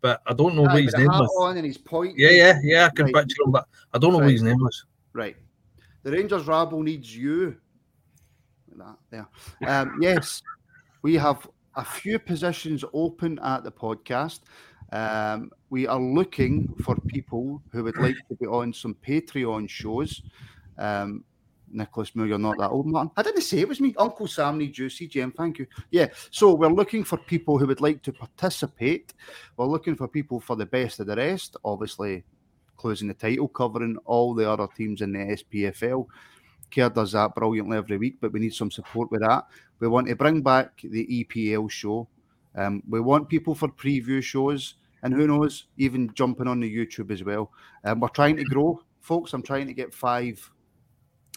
but 0.00 0.22
I 0.26 0.32
don't 0.34 0.54
know 0.54 0.62
Aye, 0.62 0.66
what 0.66 0.74
with 0.74 0.84
his 0.84 0.94
name 0.94 1.10
hat 1.10 1.20
was. 1.20 1.36
on 1.40 1.56
and 1.56 1.66
his 1.66 1.78
point. 1.78 2.14
Yeah, 2.16 2.30
yeah, 2.30 2.58
yeah. 2.62 2.86
I 2.86 2.90
can 2.90 3.06
Right. 3.06 3.14
picture 3.14 3.42
him, 3.44 3.50
but 3.52 3.66
I 3.92 3.98
don't 3.98 4.12
know 4.12 4.18
what 4.20 4.30
his 4.30 4.42
name 4.42 4.58
was. 4.58 4.84
Right. 5.12 5.36
The 6.02 6.12
Rangers 6.12 6.46
rabble 6.46 6.82
needs 6.82 7.14
you. 7.14 7.56
That 8.78 8.96
there. 9.10 9.28
Um, 9.68 9.98
yes, 10.00 10.42
we 11.02 11.14
have 11.14 11.48
a 11.74 11.84
few 11.84 12.18
positions 12.18 12.84
open 12.92 13.38
at 13.40 13.64
the 13.64 13.72
podcast. 13.72 14.40
Um, 14.92 15.50
we 15.70 15.86
are 15.86 16.00
looking 16.00 16.74
for 16.82 16.96
people 17.08 17.62
who 17.70 17.84
would 17.84 17.96
like 17.96 18.16
to 18.28 18.34
be 18.34 18.46
on 18.46 18.72
some 18.74 18.94
Patreon 19.06 19.68
shows. 19.68 20.22
Um, 20.78 21.24
Nicholas 21.72 22.14
Moore, 22.14 22.26
you're 22.26 22.38
not 22.38 22.58
that 22.58 22.68
old, 22.68 22.86
Martin. 22.86 23.10
I 23.16 23.22
didn't 23.22 23.42
say 23.42 23.60
it 23.60 23.68
was 23.68 23.80
me. 23.80 23.94
Uncle 23.98 24.26
Sam 24.26 24.58
needs 24.58 24.78
you. 24.78 24.86
CGM, 24.86 25.34
thank 25.34 25.58
you. 25.58 25.66
Yeah, 25.90 26.08
so 26.30 26.54
we're 26.54 26.68
looking 26.68 27.04
for 27.04 27.16
people 27.16 27.58
who 27.58 27.66
would 27.66 27.80
like 27.80 28.02
to 28.02 28.12
participate. 28.12 29.14
We're 29.56 29.66
looking 29.66 29.96
for 29.96 30.06
people 30.06 30.40
for 30.40 30.56
the 30.56 30.66
best 30.66 31.00
of 31.00 31.06
the 31.06 31.16
rest. 31.16 31.56
Obviously, 31.64 32.24
closing 32.76 33.08
the 33.08 33.14
title, 33.14 33.48
covering 33.48 33.96
all 34.04 34.34
the 34.34 34.50
other 34.50 34.68
teams 34.76 35.00
in 35.00 35.12
the 35.12 35.18
SPFL. 35.18 36.06
Kerr 36.72 36.88
does 36.88 37.12
that 37.12 37.34
brilliantly 37.34 37.76
every 37.76 37.98
week, 37.98 38.16
but 38.20 38.32
we 38.32 38.40
need 38.40 38.54
some 38.54 38.70
support 38.70 39.10
with 39.10 39.20
that. 39.20 39.46
We 39.80 39.88
want 39.88 40.08
to 40.08 40.16
bring 40.16 40.42
back 40.42 40.80
the 40.82 41.06
EPL 41.24 41.70
show. 41.70 42.08
Um, 42.54 42.82
we 42.88 43.00
want 43.00 43.28
people 43.28 43.54
for 43.54 43.68
preview 43.68 44.22
shows, 44.22 44.74
and 45.02 45.12
who 45.12 45.26
knows, 45.26 45.66
even 45.76 46.12
jumping 46.14 46.48
on 46.48 46.60
the 46.60 46.74
YouTube 46.74 47.10
as 47.10 47.24
well. 47.24 47.50
Um, 47.84 48.00
we're 48.00 48.08
trying 48.08 48.36
to 48.36 48.44
grow, 48.44 48.80
folks. 49.00 49.32
I'm 49.32 49.42
trying 49.42 49.66
to 49.66 49.74
get 49.74 49.94
five 49.94 50.50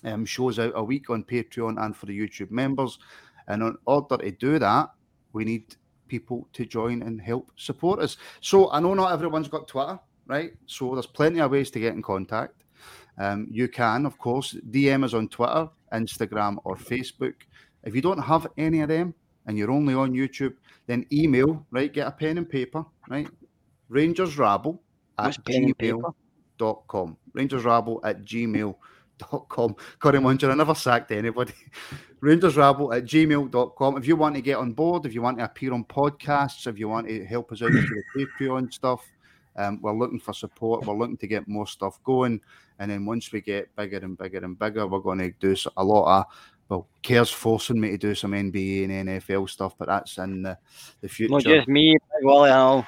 um, 0.03 0.25
shows 0.25 0.59
out 0.59 0.73
a 0.75 0.83
week 0.83 1.09
on 1.09 1.23
Patreon 1.23 1.83
and 1.83 1.95
for 1.95 2.05
the 2.05 2.17
YouTube 2.17 2.51
members. 2.51 2.99
And 3.47 3.61
in 3.61 3.75
order 3.85 4.17
to 4.17 4.31
do 4.31 4.59
that, 4.59 4.89
we 5.33 5.45
need 5.45 5.75
people 6.07 6.47
to 6.53 6.65
join 6.65 7.01
and 7.01 7.19
help 7.21 7.51
support 7.55 7.99
us. 7.99 8.17
So 8.41 8.71
I 8.71 8.79
know 8.79 8.93
not 8.93 9.11
everyone's 9.11 9.47
got 9.47 9.67
Twitter, 9.67 9.99
right? 10.27 10.51
So 10.65 10.93
there's 10.93 11.05
plenty 11.07 11.41
of 11.41 11.51
ways 11.51 11.71
to 11.71 11.79
get 11.79 11.93
in 11.93 12.01
contact. 12.01 12.64
Um, 13.17 13.47
you 13.49 13.67
can, 13.67 14.05
of 14.05 14.17
course, 14.17 14.55
DM 14.69 15.03
us 15.03 15.13
on 15.13 15.29
Twitter, 15.29 15.69
Instagram, 15.93 16.57
or 16.63 16.75
Facebook. 16.75 17.35
If 17.83 17.95
you 17.95 18.01
don't 18.01 18.19
have 18.19 18.47
any 18.57 18.81
of 18.81 18.89
them 18.89 19.13
and 19.45 19.57
you're 19.57 19.71
only 19.71 19.93
on 19.93 20.13
YouTube, 20.13 20.55
then 20.87 21.05
email, 21.11 21.65
right? 21.71 21.91
Get 21.91 22.07
a 22.07 22.11
pen 22.11 22.37
and 22.37 22.49
paper, 22.49 22.85
right? 23.09 23.27
Rangersrabble 23.89 24.79
at 25.17 25.25
What's 25.25 25.37
pen 25.37 25.65
and 25.65 25.77
paper? 25.77 25.97
gmail.com. 26.59 27.17
Rangersrabble 27.35 27.99
at 28.03 28.23
gmail.com. 28.25 28.75
Corey 29.99 30.19
Muncher, 30.19 30.51
I 30.51 30.55
never 30.55 30.75
sacked 30.75 31.11
anybody. 31.11 31.53
Rangersrabble 32.21 32.95
at 32.95 33.05
gmail.com. 33.05 33.97
If 33.97 34.07
you 34.07 34.15
want 34.15 34.35
to 34.35 34.41
get 34.41 34.57
on 34.57 34.73
board, 34.73 35.05
if 35.05 35.13
you 35.13 35.21
want 35.21 35.37
to 35.37 35.45
appear 35.45 35.73
on 35.73 35.85
podcasts, 35.85 36.67
if 36.67 36.79
you 36.79 36.89
want 36.89 37.07
to 37.07 37.23
help 37.25 37.51
us 37.51 37.61
out 37.61 37.71
with 37.71 37.87
the 37.87 38.27
Patreon 38.39 38.73
stuff, 38.73 39.05
um, 39.57 39.79
we're 39.81 39.93
looking 39.93 40.19
for 40.19 40.33
support. 40.33 40.85
We're 40.85 40.97
looking 40.97 41.17
to 41.17 41.27
get 41.27 41.47
more 41.47 41.67
stuff 41.67 41.99
going. 42.03 42.41
And 42.79 42.91
then 42.91 43.05
once 43.05 43.31
we 43.31 43.41
get 43.41 43.75
bigger 43.75 43.97
and 43.97 44.17
bigger 44.17 44.39
and 44.39 44.57
bigger, 44.57 44.87
we're 44.87 44.99
going 44.99 45.19
to 45.19 45.31
do 45.39 45.55
a 45.77 45.83
lot 45.83 46.19
of, 46.19 46.25
well, 46.67 46.87
Kerr's 47.03 47.29
forcing 47.29 47.79
me 47.79 47.91
to 47.91 47.97
do 47.97 48.15
some 48.15 48.31
NBA 48.31 48.89
and 48.89 49.09
NFL 49.09 49.49
stuff, 49.49 49.75
but 49.77 49.87
that's 49.87 50.17
in 50.17 50.43
the, 50.43 50.57
the 51.01 51.09
future. 51.09 51.33
Not 51.33 51.43
just 51.43 51.67
me, 51.67 51.95
Wally, 52.21 52.49
and 52.49 52.59
all. 52.59 52.85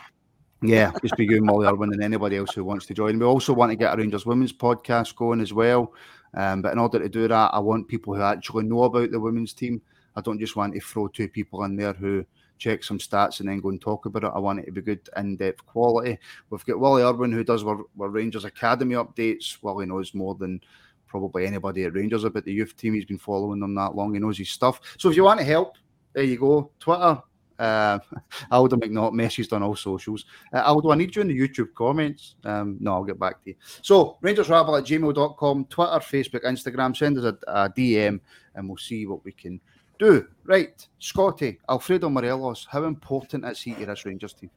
Yeah, 0.62 0.92
just 1.02 1.16
be 1.16 1.26
you, 1.26 1.44
Molly 1.44 1.68
Irwin, 1.68 1.94
and 1.94 2.04
anybody 2.04 2.38
else 2.38 2.54
who 2.54 2.64
wants 2.64 2.88
to 2.88 2.94
join. 2.96 3.20
We 3.20 3.26
also 3.26 3.54
want 3.54 3.72
to 3.72 3.76
get 3.76 3.94
a 3.94 3.98
Rangers 3.98 4.26
Women's 4.26 4.54
podcast 4.54 5.16
going 5.16 5.40
as 5.40 5.54
well. 5.54 5.94
Um, 6.34 6.64
but 6.64 6.74
in 6.74 6.80
order 6.80 7.00
to 7.00 7.08
do 7.08 7.28
that, 7.28 7.54
I 7.54 7.60
want 7.60 7.88
people 7.88 8.16
who 8.16 8.22
actually 8.22 8.66
know 8.66 8.84
about 8.84 9.12
the 9.12 9.20
women's 9.20 9.54
team. 9.54 9.82
I 10.16 10.22
don't 10.22 10.40
just 10.40 10.56
want 10.56 10.74
to 10.74 10.80
throw 10.80 11.08
two 11.08 11.28
people 11.28 11.64
in 11.64 11.76
there 11.76 11.94
who 11.94 12.26
check 12.58 12.84
some 12.84 12.98
stats 12.98 13.40
and 13.40 13.50
then 13.50 13.60
go 13.60 13.70
and 13.70 13.82
talk 13.82 14.06
about 14.06 14.24
it. 14.24 14.32
I 14.34 14.40
want 14.40 14.60
it 14.60 14.66
to 14.66 14.72
be 14.72 14.82
good, 14.82 15.08
in 15.16 15.38
depth 15.38 15.66
quality. 15.66 16.18
We've 16.50 16.66
got 16.66 16.80
Wally 16.80 17.04
Irwin 17.04 17.32
who 17.32 17.44
does 17.44 17.64
our, 17.64 17.84
Rangers 17.96 18.46
Academy 18.46 18.96
updates. 18.96 19.62
Wally 19.62 19.86
knows 19.86 20.14
more 20.14 20.36
than 20.36 20.62
probably 21.08 21.46
anybody 21.46 21.84
at 21.84 21.94
Rangers 21.94 22.24
about 22.24 22.46
the 22.46 22.54
youth 22.54 22.76
team. 22.76 22.94
He's 22.94 23.06
been 23.06 23.18
following 23.18 23.60
them 23.60 23.76
that 23.76 23.96
long. 23.96 24.14
He 24.14 24.20
knows 24.20 24.38
his 24.38 24.50
stuff. 24.50 24.80
So 24.98 25.10
if 25.10 25.16
you 25.16 25.24
want 25.24 25.40
to 25.40 25.46
help, 25.46 25.78
there 26.14 26.24
you 26.24 26.38
go. 26.38 26.72
Twitter, 26.80 27.22
uh, 27.60 28.00
Aldo 28.52 28.76
McNaught 28.78 29.14
messaged 29.14 29.54
on 29.54 29.64
all 29.64 29.76
socials. 29.76 30.26
Uh, 30.54 30.62
Aldo, 30.62 30.92
I 30.92 30.96
need 30.96 31.16
you 31.16 31.22
in 31.22 31.28
the 31.28 31.40
YouTube 31.40 31.74
comments. 31.74 32.36
Um, 32.44 32.78
no, 32.80 32.94
I'll 32.94 33.04
get 33.04 33.20
back 33.20 33.44
to 33.44 33.52
you. 33.52 33.56
So, 33.82 34.18
rangersrabble 34.24 34.78
at 34.78 34.86
gmail.com, 34.86 35.66
Twitter, 35.66 35.92
Facebook, 35.92 36.44
Instagram. 36.44 36.96
Send 36.96 37.18
us 37.18 37.24
a, 37.24 37.38
a 37.48 37.70
DM 37.70 38.20
and 38.56 38.68
we'll 38.68 38.78
see 38.78 39.06
what 39.08 39.24
we 39.24 39.32
can 39.32 39.60
do. 40.00 40.28
Right, 40.46 40.88
Scotty, 41.00 41.60
Alfredo 41.70 42.10
Morelos, 42.10 42.68
how 42.70 42.84
important 42.84 43.46
is 43.46 43.62
he 43.62 43.74
to 43.76 43.86
this 43.86 44.06
Rangers 44.06 44.34
team? 44.34 44.50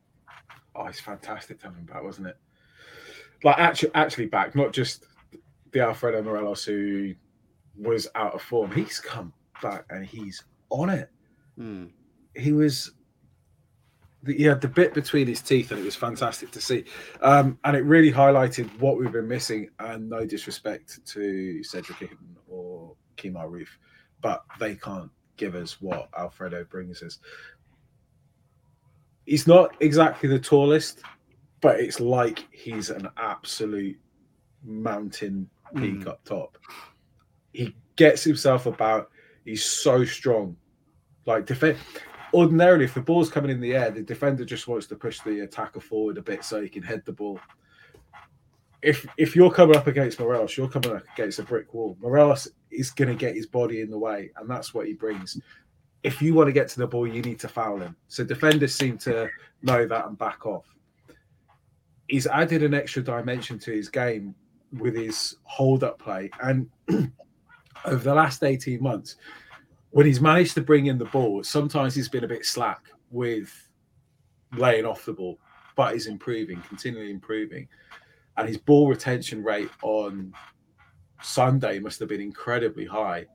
Oh, 0.74 0.86
it's 0.86 1.00
fantastic 1.00 1.58
to 1.60 1.66
have 1.66 1.76
him 1.76 1.84
back, 1.84 2.02
wasn't 2.02 2.28
it? 2.28 2.36
Like 3.42 3.58
actually, 3.58 3.90
actually 3.94 4.26
back, 4.26 4.54
not 4.54 4.72
just 4.72 5.06
the 5.72 5.80
Alfredo 5.80 6.22
Morelos 6.22 6.64
who 6.64 7.14
was 7.76 8.08
out 8.14 8.34
of 8.34 8.42
form. 8.42 8.70
He's 8.70 9.00
come 9.00 9.32
back 9.62 9.84
and 9.90 10.04
he's 10.04 10.44
on 10.70 10.90
it. 10.90 11.10
He 12.34 12.52
was. 12.52 12.92
He 14.26 14.42
had 14.42 14.60
the 14.60 14.68
bit 14.68 14.92
between 14.92 15.26
his 15.26 15.40
teeth, 15.40 15.70
and 15.70 15.80
it 15.80 15.84
was 15.84 15.96
fantastic 15.96 16.50
to 16.50 16.60
see. 16.60 16.84
Um, 17.22 17.58
and 17.64 17.74
it 17.74 17.80
really 17.80 18.12
highlighted 18.12 18.68
what 18.78 18.98
we've 18.98 19.10
been 19.10 19.26
missing. 19.26 19.70
And 19.78 20.10
no 20.10 20.26
disrespect 20.26 21.04
to 21.06 21.64
Cedric 21.64 22.10
or 22.46 22.94
Kemar 23.16 23.50
Roofe, 23.50 23.68
but 24.20 24.44
they 24.58 24.74
can't 24.74 25.10
give 25.40 25.54
us 25.54 25.80
what 25.80 26.10
Alfredo 26.16 26.64
brings 26.64 27.02
us. 27.02 27.18
He's 29.24 29.46
not 29.46 29.74
exactly 29.80 30.28
the 30.28 30.38
tallest, 30.38 31.00
but 31.62 31.80
it's 31.80 31.98
like 31.98 32.46
he's 32.52 32.90
an 32.90 33.08
absolute 33.16 33.98
mountain 34.62 35.48
hmm. 35.72 35.80
peak 35.80 36.06
up 36.06 36.22
top. 36.24 36.58
He 37.52 37.74
gets 37.96 38.22
himself 38.22 38.66
about. 38.66 39.10
He's 39.44 39.64
so 39.64 40.04
strong. 40.04 40.56
Like 41.24 41.46
defend. 41.46 41.78
Ordinarily, 42.34 42.84
if 42.84 42.94
the 42.94 43.00
ball's 43.00 43.30
coming 43.30 43.50
in 43.50 43.60
the 43.60 43.74
air, 43.74 43.90
the 43.90 44.02
defender 44.02 44.44
just 44.44 44.68
wants 44.68 44.86
to 44.88 44.94
push 44.94 45.20
the 45.20 45.40
attacker 45.40 45.80
forward 45.80 46.18
a 46.18 46.22
bit 46.22 46.44
so 46.44 46.62
he 46.62 46.68
can 46.68 46.82
head 46.82 47.02
the 47.04 47.12
ball. 47.12 47.40
If 48.82 49.06
if 49.16 49.36
you're 49.36 49.50
coming 49.50 49.76
up 49.76 49.86
against 49.86 50.18
Morelos, 50.20 50.56
you're 50.56 50.68
coming 50.68 50.96
up 50.96 51.02
against 51.12 51.38
a 51.38 51.42
brick 51.42 51.74
wall. 51.74 51.96
Morelos 52.00 52.48
is 52.70 52.90
going 52.90 53.08
to 53.08 53.14
get 53.14 53.34
his 53.34 53.46
body 53.46 53.80
in 53.82 53.90
the 53.90 53.98
way, 53.98 54.30
and 54.36 54.48
that's 54.48 54.72
what 54.72 54.86
he 54.86 54.94
brings. 54.94 55.38
if 56.02 56.22
you 56.22 56.34
want 56.34 56.48
to 56.48 56.52
get 56.52 56.68
to 56.68 56.78
the 56.78 56.86
ball, 56.86 57.06
you 57.06 57.22
need 57.22 57.38
to 57.40 57.48
foul 57.48 57.78
him. 57.78 57.96
So 58.08 58.24
defenders 58.24 58.74
seem 58.74 58.96
to 58.98 59.28
know 59.62 59.86
that 59.86 60.06
and 60.06 60.16
back 60.16 60.46
off. 60.46 60.64
He's 62.08 62.26
added 62.26 62.62
an 62.62 62.74
extra 62.74 63.02
dimension 63.02 63.58
to 63.60 63.72
his 63.72 63.88
game 63.88 64.34
with 64.78 64.96
his 64.96 65.36
hold 65.42 65.84
up 65.84 65.98
play. 65.98 66.30
And 66.42 66.68
over 67.84 68.02
the 68.02 68.14
last 68.14 68.42
18 68.42 68.82
months, 68.82 69.16
when 69.90 70.06
he's 70.06 70.20
managed 70.20 70.54
to 70.54 70.62
bring 70.62 70.86
in 70.86 70.98
the 70.98 71.04
ball, 71.06 71.42
sometimes 71.42 71.94
he's 71.94 72.08
been 72.08 72.24
a 72.24 72.28
bit 72.28 72.46
slack 72.46 72.86
with 73.10 73.52
laying 74.56 74.86
off 74.86 75.04
the 75.04 75.12
ball, 75.12 75.38
but 75.76 75.92
he's 75.92 76.06
improving, 76.06 76.62
continually 76.62 77.10
improving. 77.10 77.68
And 78.40 78.48
his 78.48 78.56
ball 78.56 78.88
retention 78.88 79.44
rate 79.44 79.68
on 79.82 80.32
Sunday 81.20 81.78
must 81.78 82.00
have 82.00 82.08
been 82.08 82.22
incredibly 82.22 82.86
high. 82.86 83.26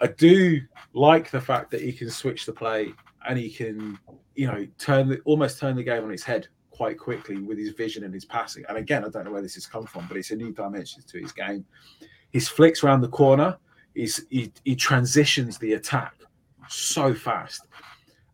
I 0.00 0.06
do 0.06 0.60
like 0.92 1.32
the 1.32 1.40
fact 1.40 1.72
that 1.72 1.80
he 1.80 1.92
can 1.92 2.08
switch 2.10 2.46
the 2.46 2.52
play 2.52 2.94
and 3.28 3.36
he 3.36 3.50
can, 3.50 3.98
you 4.36 4.46
know, 4.46 4.68
turn 4.78 5.08
the, 5.08 5.18
almost 5.24 5.58
turn 5.58 5.74
the 5.74 5.82
game 5.82 6.04
on 6.04 6.12
its 6.12 6.22
head 6.22 6.46
quite 6.70 6.96
quickly 6.96 7.38
with 7.38 7.58
his 7.58 7.70
vision 7.70 8.04
and 8.04 8.14
his 8.14 8.24
passing. 8.24 8.64
And 8.68 8.78
again, 8.78 9.04
I 9.04 9.08
don't 9.08 9.24
know 9.24 9.32
where 9.32 9.42
this 9.42 9.56
has 9.56 9.66
come 9.66 9.84
from, 9.84 10.06
but 10.06 10.16
it's 10.16 10.30
a 10.30 10.36
new 10.36 10.52
dimension 10.52 11.02
to 11.08 11.18
his 11.18 11.32
game. 11.32 11.64
His 12.30 12.48
flicks 12.48 12.84
around 12.84 13.00
the 13.00 13.08
corner, 13.08 13.58
he's, 13.96 14.24
he, 14.30 14.52
he 14.64 14.76
transitions 14.76 15.58
the 15.58 15.72
attack 15.72 16.14
so 16.68 17.14
fast. 17.14 17.66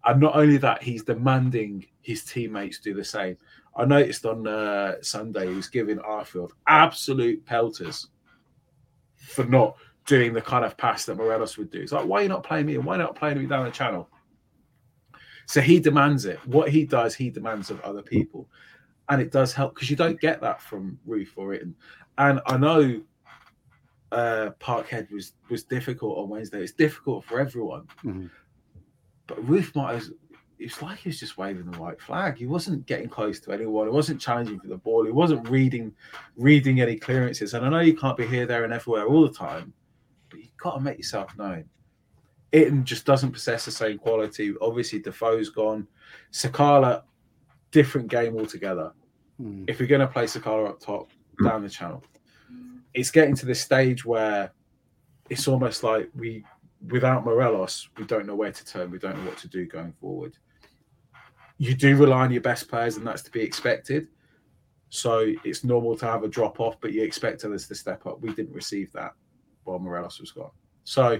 And 0.04 0.20
not 0.20 0.36
only 0.36 0.56
that, 0.58 0.82
he's 0.82 1.02
demanding 1.02 1.86
his 2.00 2.24
teammates 2.24 2.78
do 2.78 2.94
the 2.94 3.04
same. 3.04 3.36
I 3.76 3.84
noticed 3.84 4.26
on 4.26 4.46
uh, 4.46 4.96
Sunday 5.02 5.48
he 5.48 5.54
was 5.54 5.68
giving 5.68 5.98
Arfield 5.98 6.50
absolute 6.66 7.44
pelters 7.44 8.08
for 9.16 9.44
not 9.44 9.76
doing 10.06 10.32
the 10.32 10.40
kind 10.40 10.64
of 10.64 10.76
pass 10.76 11.04
that 11.04 11.16
Morelos 11.16 11.56
would 11.56 11.70
do. 11.70 11.80
It's 11.80 11.92
like, 11.92 12.06
why 12.06 12.20
are 12.20 12.22
you 12.22 12.28
not 12.28 12.42
playing 12.42 12.66
me? 12.66 12.74
And 12.74 12.84
why 12.84 12.96
not 12.96 13.14
playing 13.14 13.38
me 13.38 13.46
down 13.46 13.64
the 13.64 13.70
channel? 13.70 14.08
So 15.46 15.60
he 15.60 15.80
demands 15.80 16.24
it. 16.24 16.44
What 16.46 16.70
he 16.70 16.84
does, 16.84 17.14
he 17.14 17.30
demands 17.30 17.70
of 17.70 17.80
other 17.82 18.02
people. 18.02 18.48
And 19.08 19.20
it 19.20 19.32
does 19.32 19.52
help 19.52 19.74
because 19.74 19.90
you 19.90 19.96
don't 19.96 20.20
get 20.20 20.40
that 20.40 20.62
from 20.62 20.98
Roofe 21.06 21.32
or 21.36 21.48
Itten. 21.48 21.74
And 22.18 22.40
I 22.46 22.56
know 22.56 23.02
uh, 24.12 24.50
Parkhead 24.60 25.10
was 25.10 25.32
was 25.48 25.64
difficult 25.64 26.18
on 26.18 26.28
Wednesday. 26.28 26.62
It's 26.62 26.72
difficult 26.72 27.24
for 27.24 27.40
everyone. 27.40 27.86
Mm-hmm. 28.04 28.26
But 29.30 29.46
Roofe 29.46 29.72
might 29.76 29.94
have 29.94 30.04
it's 30.58 30.82
like 30.82 30.98
he 30.98 31.08
was 31.08 31.20
just 31.20 31.38
waving 31.38 31.70
the 31.70 31.78
white 31.78 32.00
flag. 32.00 32.36
He 32.36 32.46
wasn't 32.46 32.84
getting 32.84 33.08
close 33.08 33.38
to 33.40 33.52
anyone. 33.52 33.86
He 33.86 33.92
wasn't 33.92 34.20
challenging 34.20 34.58
for 34.58 34.66
the 34.66 34.76
ball. 34.76 35.06
He 35.06 35.12
wasn't 35.12 35.48
reading 35.48 35.94
reading 36.36 36.80
any 36.80 36.96
clearances. 36.96 37.54
And 37.54 37.64
I 37.64 37.70
know 37.70 37.80
you 37.80 37.96
can't 37.96 38.16
be 38.16 38.26
here, 38.26 38.44
there, 38.44 38.64
and 38.64 38.72
everywhere 38.72 39.06
all 39.06 39.22
the 39.22 39.32
time, 39.32 39.72
but 40.28 40.40
you've 40.40 40.56
got 40.58 40.74
to 40.74 40.80
make 40.80 40.98
yourself 40.98 41.36
known. 41.38 41.64
Itten 42.52 42.82
just 42.82 43.06
doesn't 43.06 43.30
possess 43.30 43.64
the 43.64 43.70
same 43.70 43.98
quality. 43.98 44.52
Obviously, 44.60 44.98
Defoe's 44.98 45.48
gone. 45.48 45.86
Sakala, 46.32 47.04
different 47.70 48.08
game 48.08 48.36
altogether. 48.36 48.92
Mm. 49.40 49.64
If 49.70 49.78
you're 49.78 49.88
going 49.88 50.00
to 50.00 50.08
play 50.08 50.24
Sakala 50.24 50.68
up 50.70 50.80
top, 50.80 51.10
down 51.42 51.62
the 51.62 51.70
channel, 51.70 52.02
it's 52.92 53.12
getting 53.12 53.36
to 53.36 53.46
this 53.46 53.60
stage 53.60 54.04
where 54.04 54.52
it's 55.30 55.46
almost 55.46 55.84
like 55.84 56.10
we, 56.14 56.44
without 56.88 57.24
Morelos, 57.24 57.88
we 57.96 58.04
don't 58.04 58.26
know 58.26 58.34
where 58.34 58.52
to 58.52 58.64
turn. 58.64 58.90
We 58.90 58.98
don't 58.98 59.18
know 59.18 59.28
what 59.28 59.38
to 59.38 59.48
do 59.48 59.66
going 59.66 59.92
forward. 59.92 60.36
You 61.58 61.74
do 61.74 61.96
rely 61.96 62.22
on 62.22 62.32
your 62.32 62.40
best 62.40 62.68
players, 62.68 62.96
and 62.96 63.06
that's 63.06 63.22
to 63.22 63.30
be 63.30 63.40
expected. 63.40 64.08
So 64.88 65.32
it's 65.44 65.62
normal 65.62 65.96
to 65.98 66.06
have 66.06 66.24
a 66.24 66.28
drop 66.28 66.58
off, 66.58 66.80
but 66.80 66.92
you 66.92 67.02
expect 67.02 67.44
others 67.44 67.68
to 67.68 67.74
step 67.74 68.06
up. 68.06 68.20
We 68.20 68.32
didn't 68.32 68.54
receive 68.54 68.90
that 68.92 69.12
while 69.64 69.78
Morelos 69.78 70.18
was 70.18 70.32
gone. 70.32 70.50
So 70.84 71.18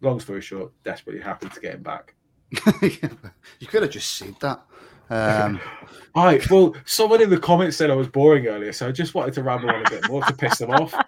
long 0.00 0.20
story 0.20 0.40
short, 0.40 0.72
desperately 0.84 1.22
happy 1.22 1.48
to 1.48 1.60
get 1.60 1.74
him 1.74 1.82
back. 1.82 2.14
you 2.82 3.66
could 3.66 3.82
have 3.82 3.90
just 3.90 4.12
said 4.12 4.36
that. 4.40 4.62
Um, 5.10 5.60
All 6.14 6.24
right. 6.24 6.50
Well, 6.50 6.74
someone 6.84 7.22
in 7.22 7.30
the 7.30 7.38
comments 7.38 7.76
said 7.76 7.90
I 7.90 7.94
was 7.94 8.08
boring 8.08 8.46
earlier, 8.46 8.72
so 8.72 8.88
I 8.88 8.92
just 8.92 9.14
wanted 9.14 9.34
to 9.34 9.42
ramble 9.42 9.70
on 9.70 9.86
a 9.86 9.90
bit 9.90 10.08
more 10.08 10.22
to 10.22 10.32
piss 10.32 10.58
them 10.58 10.70
off. 10.70 10.94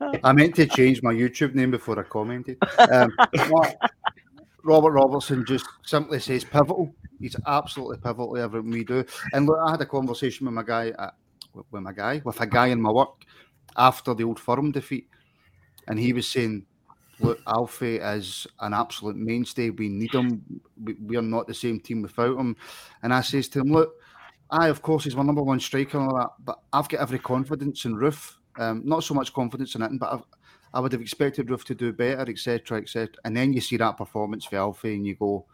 I 0.24 0.32
meant 0.32 0.54
to 0.56 0.66
change 0.66 1.02
my 1.02 1.12
YouTube 1.12 1.54
name 1.54 1.70
before 1.70 1.98
I 1.98 2.02
commented. 2.02 2.58
Um, 2.78 3.10
Robert 4.64 4.92
Robertson 4.92 5.44
just 5.46 5.66
simply 5.84 6.20
says 6.20 6.44
pivotal. 6.44 6.94
He's 7.18 7.36
absolutely 7.46 7.98
pivotal 7.98 8.34
to 8.34 8.42
everything 8.42 8.70
we 8.70 8.84
do. 8.84 9.04
And 9.32 9.46
look, 9.46 9.58
I 9.64 9.72
had 9.72 9.80
a 9.80 9.86
conversation 9.86 10.46
with 10.46 10.54
my 10.54 10.62
guy, 10.62 10.90
uh, 10.90 11.10
with 11.54 11.82
my 11.82 11.92
guy, 11.92 12.20
with 12.24 12.40
a 12.40 12.46
guy 12.46 12.68
in 12.68 12.80
my 12.80 12.90
work 12.90 13.24
after 13.76 14.14
the 14.14 14.24
old 14.24 14.38
firm 14.40 14.72
defeat, 14.72 15.08
and 15.86 15.98
he 15.98 16.12
was 16.12 16.28
saying 16.28 16.66
look, 17.20 17.40
Alfie 17.46 17.96
is 17.96 18.46
an 18.60 18.74
absolute 18.74 19.16
mainstay. 19.16 19.70
We 19.70 19.88
need 19.88 20.12
him. 20.12 20.42
We, 21.00 21.16
are 21.16 21.22
not 21.22 21.46
the 21.46 21.54
same 21.54 21.80
team 21.80 22.02
without 22.02 22.38
him. 22.38 22.56
And 23.02 23.12
I 23.12 23.20
says 23.20 23.48
to 23.50 23.60
him, 23.60 23.72
look, 23.72 23.94
I 24.50 24.68
of 24.68 24.82
course 24.82 25.04
he's 25.04 25.16
my 25.16 25.22
number 25.22 25.42
one 25.42 25.60
striker 25.60 25.98
and 25.98 26.10
all 26.10 26.18
that, 26.18 26.30
but 26.44 26.58
I've 26.72 26.88
got 26.88 27.00
every 27.00 27.18
confidence 27.18 27.84
in 27.84 27.94
Roofe. 27.94 28.34
Um, 28.58 28.82
not 28.84 29.04
so 29.04 29.14
much 29.14 29.32
confidence 29.32 29.74
in 29.74 29.82
it, 29.82 29.90
but 29.98 30.12
I've, 30.12 30.22
I 30.74 30.80
would 30.80 30.92
have 30.92 31.00
expected 31.00 31.46
Roofe 31.46 31.64
to 31.64 31.74
do 31.74 31.92
better, 31.92 32.28
etc., 32.28 32.78
etc. 32.78 33.08
And 33.24 33.36
then 33.36 33.52
you 33.52 33.60
see 33.60 33.76
that 33.78 33.96
performance 33.96 34.44
for 34.44 34.56
Alfie, 34.56 34.94
and 34.94 35.06
you 35.06 35.14
go, 35.14 35.46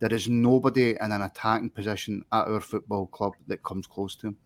there 0.00 0.12
is 0.12 0.28
nobody 0.28 0.90
in 0.90 1.12
an 1.12 1.22
attacking 1.22 1.70
position 1.70 2.24
at 2.32 2.46
our 2.46 2.60
football 2.60 3.06
club 3.06 3.32
that 3.46 3.62
comes 3.62 3.86
close 3.86 4.14
to 4.16 4.28
him. 4.28 4.36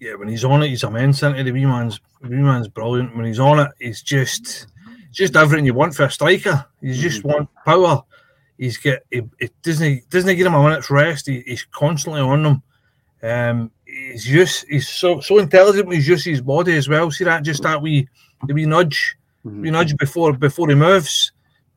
Yeah, 0.00 0.14
when 0.14 0.28
he's 0.28 0.44
on 0.44 0.62
it, 0.62 0.68
he's 0.68 0.82
immense. 0.82 1.22
Into 1.22 1.44
the 1.44 1.52
wee 1.52 1.66
man's, 1.66 2.00
wee 2.22 2.36
man's 2.36 2.68
brilliant. 2.68 3.14
When 3.14 3.26
he's 3.26 3.38
on 3.38 3.60
it, 3.60 3.70
he's 3.78 4.02
just 4.02 4.66
just 5.12 5.36
everything 5.36 5.66
you 5.66 5.74
want 5.74 5.94
for 5.94 6.04
a 6.04 6.10
striker. 6.10 6.64
He's 6.80 7.00
just 7.00 7.18
mm-hmm. 7.18 7.28
want 7.28 7.48
power. 7.66 8.02
He's 8.56 8.78
get 8.78 9.04
he, 9.10 9.22
he 9.38 9.50
doesn't 9.62 9.86
he 9.86 10.02
doesn't 10.08 10.36
give 10.36 10.46
him 10.46 10.54
a 10.54 10.62
minute's 10.62 10.90
rest. 10.90 11.26
He, 11.26 11.42
he's 11.46 11.64
constantly 11.64 12.20
on 12.20 12.42
them. 12.42 12.62
Um, 13.22 13.70
he's 13.90 14.24
just 14.24 14.68
he's 14.68 14.88
so 14.88 15.20
so 15.20 15.38
intelligent. 15.38 15.92
He's 15.92 16.06
just 16.06 16.24
his 16.24 16.40
body 16.40 16.76
as 16.76 16.88
well. 16.88 17.10
See 17.10 17.24
that 17.24 17.42
just 17.42 17.62
that 17.62 17.80
wee 17.82 18.08
the 18.46 18.54
wee 18.54 18.66
nudge, 18.66 19.16
mm-hmm. 19.44 19.62
wee 19.62 19.70
nudge 19.70 19.96
before 19.96 20.32
before 20.32 20.68
he 20.68 20.74
moves, 20.74 21.32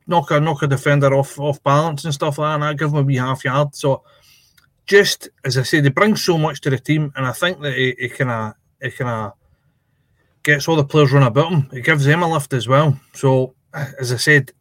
knock 0.06 0.30
a 0.30 0.40
knock 0.40 0.62
a 0.62 0.66
defender 0.66 1.14
off 1.14 1.38
off 1.38 1.62
balance 1.62 2.04
and 2.04 2.14
stuff 2.14 2.38
like 2.38 2.48
that. 2.48 2.54
And 2.54 2.62
that 2.62 2.78
give 2.78 2.90
him 2.90 2.98
a 2.98 3.02
wee 3.02 3.16
half 3.16 3.44
yard. 3.44 3.74
So 3.74 4.02
just 4.86 5.28
as 5.44 5.56
I 5.56 5.62
said, 5.62 5.84
he 5.84 5.90
brings 5.90 6.22
so 6.22 6.38
much 6.38 6.60
to 6.62 6.70
the 6.70 6.78
team, 6.78 7.12
and 7.16 7.26
I 7.26 7.32
think 7.32 7.60
that 7.60 7.74
he, 7.74 7.94
he 7.98 8.08
kind 8.08 8.30
of 8.30 8.54
he 8.82 8.90
kind 8.90 9.10
of 9.10 9.32
gets 10.42 10.68
all 10.68 10.76
the 10.76 10.84
players 10.84 11.12
run 11.12 11.22
about 11.22 11.52
him. 11.52 11.68
It 11.72 11.84
gives 11.84 12.04
them 12.04 12.22
a 12.22 12.30
lift 12.30 12.52
as 12.52 12.68
well. 12.68 12.98
So, 13.14 13.54
as 13.72 14.12
I 14.12 14.16
said, 14.16 14.52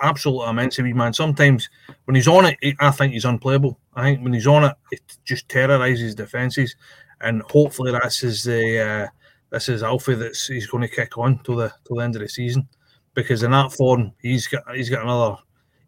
absolutely 0.00 0.50
immense 0.50 0.78
wee 0.78 0.92
man. 0.92 1.12
Sometimes 1.12 1.68
when 2.04 2.14
he's 2.14 2.28
on 2.28 2.46
it, 2.46 2.76
I 2.78 2.90
think 2.90 3.12
he's 3.12 3.24
unplayable. 3.24 3.78
I 3.98 4.02
think 4.02 4.22
when 4.22 4.32
he's 4.32 4.46
on 4.46 4.64
it, 4.64 4.76
it 4.92 5.00
just 5.24 5.48
terrorises 5.48 6.14
defences, 6.14 6.76
and 7.20 7.42
hopefully 7.42 7.90
that's 7.90 8.20
his 8.20 8.44
the 8.44 8.78
uh, 8.78 9.08
this 9.50 9.68
is 9.68 9.82
Alfie 9.82 10.14
that's 10.14 10.46
he's 10.46 10.68
going 10.68 10.82
to 10.82 10.94
kick 10.94 11.18
on 11.18 11.40
to 11.40 11.56
the 11.56 11.68
to 11.68 11.94
the 11.94 12.00
end 12.00 12.14
of 12.14 12.22
the 12.22 12.28
season, 12.28 12.68
because 13.14 13.42
in 13.42 13.50
that 13.50 13.72
form 13.72 14.12
he's 14.22 14.46
got 14.46 14.62
he's 14.74 14.88
got 14.88 15.02
another 15.02 15.36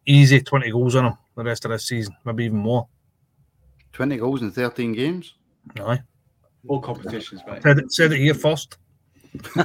easy 0.07 0.41
twenty 0.41 0.73
goals 0.73 0.97
on 0.97 1.07
him 1.07 1.19
the 1.37 1.45
rest 1.45 1.65
of 1.65 1.71
this 1.71 1.87
season, 1.87 2.15
maybe 2.25 2.47
even 2.47 2.59
more. 2.59 2.89
Twenty 3.93 4.17
goals 4.17 4.43
in 4.43 4.51
thirteen 4.51 4.93
games. 4.93 5.35
Aye. 5.79 6.01
All 6.67 6.81
competitions, 6.81 7.43
mate. 7.47 7.63
Said 7.63 7.79
it, 7.79 7.93
said 7.93 8.13
it 8.13 8.19
here 8.19 8.35
first. 8.35 8.77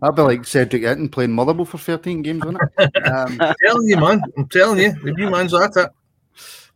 That'd 0.00 0.16
be 0.16 0.22
like 0.22 0.44
Cedric 0.44 0.82
Itten 0.82 1.12
playing 1.12 1.32
Motherwell 1.32 1.64
for 1.64 1.78
13 1.78 2.22
games, 2.22 2.44
wouldn't 2.44 2.62
it? 2.78 2.90
Um, 3.06 3.38
I'm 3.40 3.54
telling 3.64 3.88
you, 3.88 3.96
man. 3.96 4.20
I'm 4.36 4.48
telling 4.48 4.80
you. 4.80 4.92
The 4.92 5.12
new 5.12 5.30
man's 5.30 5.54
at 5.54 5.76
it. 5.76 5.90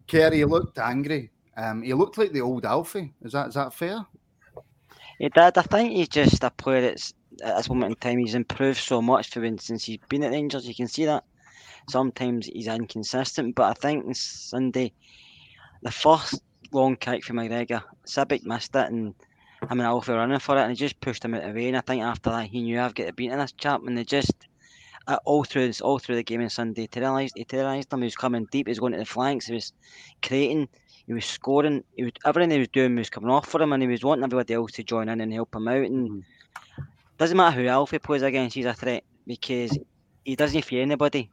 Kerry 0.08 0.44
looked 0.44 0.78
angry. 0.78 1.30
Um, 1.56 1.82
he 1.82 1.92
looked 1.94 2.18
like 2.18 2.32
the 2.32 2.40
old 2.40 2.64
Alfie. 2.64 3.14
Is 3.22 3.32
that 3.32 3.48
is 3.48 3.54
that 3.54 3.74
fair? 3.74 4.04
He 5.18 5.28
did. 5.28 5.58
I 5.58 5.62
think 5.62 5.92
he's 5.92 6.08
just 6.08 6.42
a 6.42 6.50
player 6.50 6.80
that's 6.80 7.12
at 7.42 7.56
this 7.56 7.68
moment 7.68 7.92
in 7.92 7.96
time 7.96 8.18
he's 8.18 8.34
improved 8.34 8.78
so 8.78 9.00
much 9.02 9.30
for 9.30 9.44
him 9.44 9.58
since 9.58 9.84
he's 9.84 9.98
been 10.08 10.24
at 10.24 10.32
Rangers. 10.32 10.66
You 10.66 10.74
can 10.74 10.88
see 10.88 11.04
that. 11.04 11.24
Sometimes 11.88 12.46
he's 12.46 12.66
inconsistent, 12.66 13.54
but 13.54 13.70
I 13.70 13.72
think 13.72 14.14
Sunday, 14.14 14.92
the 15.82 15.90
first 15.90 16.42
long 16.70 16.96
kick 16.96 17.24
from 17.24 17.36
McGregor, 17.36 17.82
Sibbick 18.06 18.44
missed 18.44 18.76
it 18.76 18.90
and 18.90 19.14
I 19.68 19.74
mean 19.74 19.86
Alfie 19.86 20.12
running 20.12 20.38
for 20.38 20.56
it, 20.56 20.62
and 20.62 20.70
he 20.70 20.76
just 20.76 21.00
pushed 21.00 21.24
him 21.24 21.34
out 21.34 21.42
of 21.42 21.54
the 21.54 21.60
way. 21.60 21.68
And 21.68 21.76
I 21.76 21.80
think 21.80 22.02
after 22.02 22.30
that, 22.30 22.46
he 22.46 22.62
knew 22.62 22.80
I've 22.80 22.94
got 22.94 23.06
to 23.06 23.12
beat 23.12 23.32
in 23.32 23.38
this 23.38 23.52
chap, 23.52 23.82
and 23.86 23.98
they 23.98 24.04
just 24.04 24.32
uh, 25.08 25.18
all 25.24 25.42
through 25.42 25.72
all 25.82 25.98
through 25.98 26.16
the 26.16 26.22
game 26.22 26.42
on 26.42 26.50
Sunday, 26.50 26.86
terrorised, 26.86 27.36
he 27.36 27.44
terrorised 27.44 27.92
him. 27.92 28.00
He 28.00 28.04
was 28.04 28.16
coming 28.16 28.46
deep, 28.50 28.66
he 28.66 28.70
was 28.70 28.78
going 28.78 28.92
to 28.92 28.98
the 28.98 29.04
flanks, 29.04 29.46
he 29.46 29.54
was 29.54 29.72
creating, 30.22 30.68
he 31.06 31.14
was 31.14 31.24
scoring, 31.24 31.82
he 31.96 32.04
was 32.04 32.12
everything 32.24 32.50
he 32.50 32.58
was 32.58 32.68
doing 32.68 32.94
was 32.94 33.10
coming 33.10 33.30
off 33.30 33.48
for 33.48 33.60
him, 33.60 33.72
and 33.72 33.82
he 33.82 33.88
was 33.88 34.04
wanting 34.04 34.24
everybody 34.24 34.54
else 34.54 34.72
to 34.72 34.84
join 34.84 35.08
in 35.08 35.20
and 35.20 35.32
help 35.32 35.54
him 35.54 35.66
out. 35.66 35.86
And 35.86 36.10
mm-hmm. 36.10 36.82
doesn't 37.16 37.36
matter 37.36 37.60
who 37.60 37.66
Alfie 37.66 37.98
plays 37.98 38.22
against, 38.22 38.54
he's 38.54 38.66
a 38.66 38.74
threat 38.74 39.02
because 39.26 39.76
he 40.24 40.36
doesn't 40.36 40.64
fear 40.64 40.82
anybody 40.82 41.30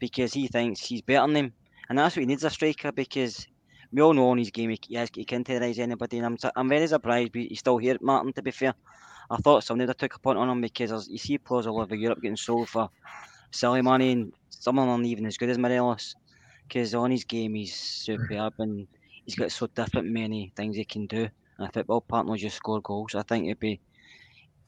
because 0.00 0.34
he 0.34 0.48
thinks 0.48 0.84
he's 0.84 1.02
better 1.02 1.24
than 1.26 1.34
them, 1.34 1.52
and 1.88 1.98
that's 1.98 2.16
what 2.16 2.20
he 2.20 2.26
needs 2.26 2.44
a 2.44 2.50
striker 2.50 2.90
because 2.90 3.46
we 3.92 4.02
all 4.02 4.14
know 4.14 4.30
on 4.30 4.38
his 4.38 4.50
game 4.50 4.70
he, 4.70 4.80
he, 4.88 5.06
he 5.14 5.24
can 5.24 5.44
terrorise 5.44 5.78
anybody, 5.78 6.18
and 6.18 6.26
I'm, 6.26 6.38
I'm 6.56 6.68
very 6.68 6.88
surprised 6.88 7.30
he's 7.34 7.60
still 7.60 7.78
here, 7.78 7.98
Martin. 8.00 8.32
To 8.32 8.42
be 8.42 8.50
fair, 8.50 8.74
I 9.30 9.36
thought 9.36 9.66
have 9.66 9.96
took 9.96 10.14
a 10.14 10.18
punt 10.18 10.38
on 10.38 10.48
him 10.48 10.60
because 10.60 11.08
you 11.08 11.18
see 11.18 11.38
players 11.38 11.66
all 11.66 11.80
over 11.80 11.94
Europe 11.94 12.20
getting 12.20 12.36
sold 12.36 12.68
for 12.68 12.90
silly 13.50 13.82
money, 13.82 14.12
and 14.12 14.32
some 14.50 14.78
of 14.78 14.82
them 14.82 14.90
aren't 14.90 15.06
even 15.06 15.26
as 15.26 15.36
good 15.36 15.50
as 15.50 15.58
Morelos. 15.58 16.14
Because 16.66 16.94
on 16.94 17.10
his 17.10 17.24
game, 17.24 17.54
he's 17.54 17.74
superb 17.74 18.54
and 18.58 18.86
he's 19.24 19.34
got 19.34 19.52
so 19.52 19.66
different 19.66 20.08
many 20.08 20.52
things 20.56 20.76
he 20.76 20.84
can 20.84 21.06
do. 21.06 21.28
And 21.58 21.68
a 21.68 21.72
football 21.72 22.00
partner 22.00 22.36
just 22.36 22.56
score 22.56 22.80
goals. 22.80 23.14
I 23.14 23.22
think 23.22 23.46
it'd 23.46 23.60
be. 23.60 23.80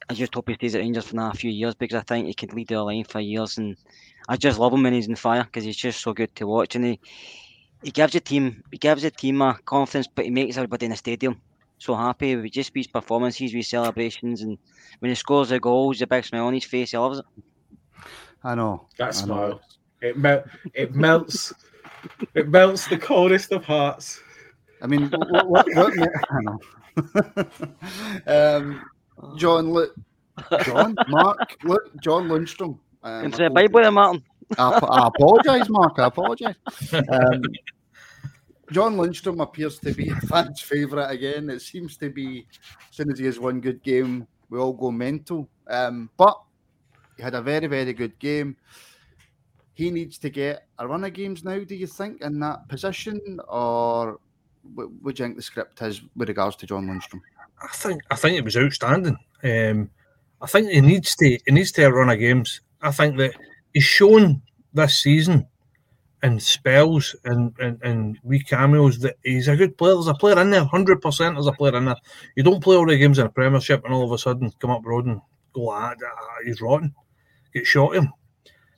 I 0.07 0.13
just 0.13 0.35
hope 0.35 0.49
he 0.49 0.55
stays 0.55 0.75
at 0.75 0.81
Rangers 0.81 1.07
for 1.07 1.15
now 1.15 1.31
a 1.31 1.33
few 1.33 1.49
years 1.49 1.73
because 1.73 1.97
I 1.97 2.01
think 2.01 2.27
he 2.27 2.33
could 2.35 2.53
lead 2.53 2.67
the 2.67 2.83
line 2.83 3.05
for 3.05 3.19
years. 3.19 3.57
And 3.57 3.75
I 4.29 4.37
just 4.37 4.59
love 4.59 4.73
him 4.73 4.83
when 4.83 4.93
he's 4.93 5.07
in 5.07 5.15
fire 5.15 5.43
because 5.43 5.63
he's 5.63 5.77
just 5.77 6.01
so 6.01 6.13
good 6.13 6.35
to 6.35 6.45
watch. 6.45 6.75
And 6.75 6.85
he, 6.85 6.99
he 7.81 7.89
gives 7.89 8.13
the 8.13 8.19
team 8.19 8.63
he 8.71 8.77
gives 8.77 9.01
the 9.01 9.09
team 9.09 9.41
a 9.41 9.57
confidence, 9.65 10.07
but 10.13 10.25
he 10.25 10.31
makes 10.31 10.57
everybody 10.57 10.85
in 10.85 10.91
the 10.91 10.97
stadium 10.97 11.41
so 11.77 11.95
happy 11.95 12.35
with 12.35 12.51
just 12.51 12.71
his 12.73 12.87
performances, 12.87 13.53
with 13.53 13.65
celebrations, 13.65 14.41
and 14.41 14.57
when 14.99 15.09
he 15.09 15.15
scores 15.15 15.49
the 15.49 15.59
goals, 15.59 15.99
the 15.99 16.07
big 16.07 16.25
smile 16.25 16.45
on 16.45 16.53
his 16.53 16.65
face, 16.65 16.91
he 16.91 16.97
loves 16.97 17.19
it. 17.19 17.25
I 18.43 18.55
know. 18.55 18.87
That 18.97 19.03
I 19.03 19.19
know. 19.19 19.25
smile. 19.25 19.61
It 20.01 20.17
mel- 20.17 20.43
it 20.73 20.93
melts 20.93 21.53
it 22.33 22.49
melts 22.49 22.87
the 22.87 22.97
coldest 22.97 23.51
of 23.51 23.65
hearts. 23.65 24.21
I 24.81 24.87
mean, 24.87 25.09
what, 25.09 25.47
what, 25.47 25.67
what, 25.73 25.93
I 26.29 26.41
know. 26.41 26.59
um, 28.57 28.81
John, 29.37 29.71
look, 29.71 29.95
John, 30.63 30.95
Mark, 31.07 31.57
look, 31.63 31.99
John 32.01 32.27
Lundstram. 32.27 32.77
Um, 33.03 33.25
Into 33.25 33.37
the 33.43 33.49
Bible 33.49 33.89
Martin. 33.91 34.23
I, 34.57 34.69
I 34.69 35.07
apologise, 35.07 35.69
Mark. 35.69 35.97
I 35.97 36.07
apologise. 36.07 36.55
Um, 36.93 37.41
John 38.71 38.95
Lundstram 38.95 39.41
appears 39.41 39.79
to 39.79 39.93
be 39.93 40.09
a 40.09 40.15
fan's 40.15 40.61
favourite 40.61 41.11
again. 41.11 41.49
It 41.49 41.61
seems 41.61 41.97
to 41.97 42.09
be 42.09 42.47
as 42.89 42.95
soon 42.95 43.11
as 43.11 43.19
he 43.19 43.25
has 43.25 43.39
one 43.39 43.61
good 43.61 43.83
game, 43.83 44.27
we 44.49 44.59
all 44.59 44.73
go 44.73 44.91
mental. 44.91 45.47
Um, 45.67 46.09
but 46.17 46.39
he 47.17 47.23
had 47.23 47.35
a 47.35 47.41
very, 47.41 47.67
very 47.67 47.93
good 47.93 48.17
game. 48.19 48.57
He 49.73 49.91
needs 49.91 50.17
to 50.19 50.29
get 50.29 50.67
a 50.79 50.87
run 50.87 51.03
of 51.03 51.13
games 51.13 51.43
now, 51.43 51.63
do 51.63 51.75
you 51.75 51.87
think, 51.87 52.21
in 52.21 52.39
that 52.39 52.67
position? 52.67 53.39
Or 53.47 54.19
what, 54.73 54.87
do 54.87 55.09
you 55.09 55.13
think 55.13 55.35
the 55.35 55.41
script 55.41 55.81
is 55.81 56.01
with 56.15 56.29
regards 56.29 56.55
to 56.57 56.65
John 56.65 56.87
Lundstram? 56.87 57.21
I 57.61 57.67
think 57.73 58.01
I 58.09 58.15
think 58.15 58.37
it 58.37 58.43
was 58.43 58.57
outstanding. 58.57 59.17
Um, 59.43 59.89
I 60.41 60.47
think 60.47 60.69
he 60.69 60.81
needs 60.81 61.15
to 61.17 61.39
he 61.45 61.51
needs 61.51 61.71
to 61.73 61.89
run 61.89 62.09
of 62.09 62.19
games. 62.19 62.61
I 62.81 62.91
think 62.91 63.17
that 63.17 63.33
he's 63.73 63.83
shown 63.83 64.41
this 64.73 64.99
season 64.99 65.47
in 66.25 66.39
spells 66.39 67.15
and, 67.23 67.53
and, 67.59 67.81
and 67.83 68.17
wee 68.23 68.39
cameos 68.39 68.99
that 68.99 69.15
he's 69.23 69.47
a 69.47 69.55
good 69.55 69.77
player. 69.77 69.93
There's 69.93 70.07
a 70.07 70.13
player 70.15 70.39
in 70.39 70.49
there, 70.49 70.65
hundred 70.65 71.01
percent. 71.01 71.35
There's 71.35 71.47
a 71.47 71.51
player 71.51 71.75
in 71.77 71.85
there. 71.85 71.95
You 72.35 72.43
don't 72.43 72.63
play 72.63 72.75
all 72.75 72.85
the 72.85 72.97
games 72.97 73.19
in 73.19 73.27
a 73.27 73.29
Premiership 73.29 73.85
and 73.85 73.93
all 73.93 74.03
of 74.03 74.11
a 74.11 74.17
sudden 74.17 74.51
come 74.59 74.71
up 74.71 74.85
road 74.85 75.05
and 75.05 75.21
go, 75.53 75.69
ah, 75.69 75.93
ah, 76.03 76.35
he's 76.43 76.61
rotten. 76.61 76.93
Get 77.53 77.67
shot 77.67 77.95
him. 77.95 78.11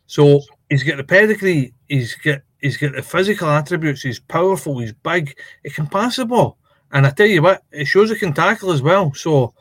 So 0.08 0.41
he's 0.70 0.84
got 0.84 0.98
the 0.98 1.04
pedigree. 1.04 1.74
He's 1.88 2.16
got 2.16 2.41
he's 2.60 2.78
got 2.78 2.93
the 2.95 3.02
physical 3.02 3.50
attributes. 3.50 4.02
He's 4.02 4.20
powerful. 4.20 4.80
He's 4.80 4.93
big. 4.93 5.38
He 5.64 5.70
can 5.70 5.88
pass 5.88 6.18
the 6.18 6.26
ball. 6.26 6.58
And 6.91 7.06
I 7.08 7.12
tell 7.12 7.28
you 7.28 7.41
what, 7.41 7.64
it 7.72 7.86
shows 7.86 8.10
he 8.10 8.18
can 8.18 8.34
tackle 8.34 8.72
as 8.72 8.82
well. 8.82 9.14
So, 9.14 9.54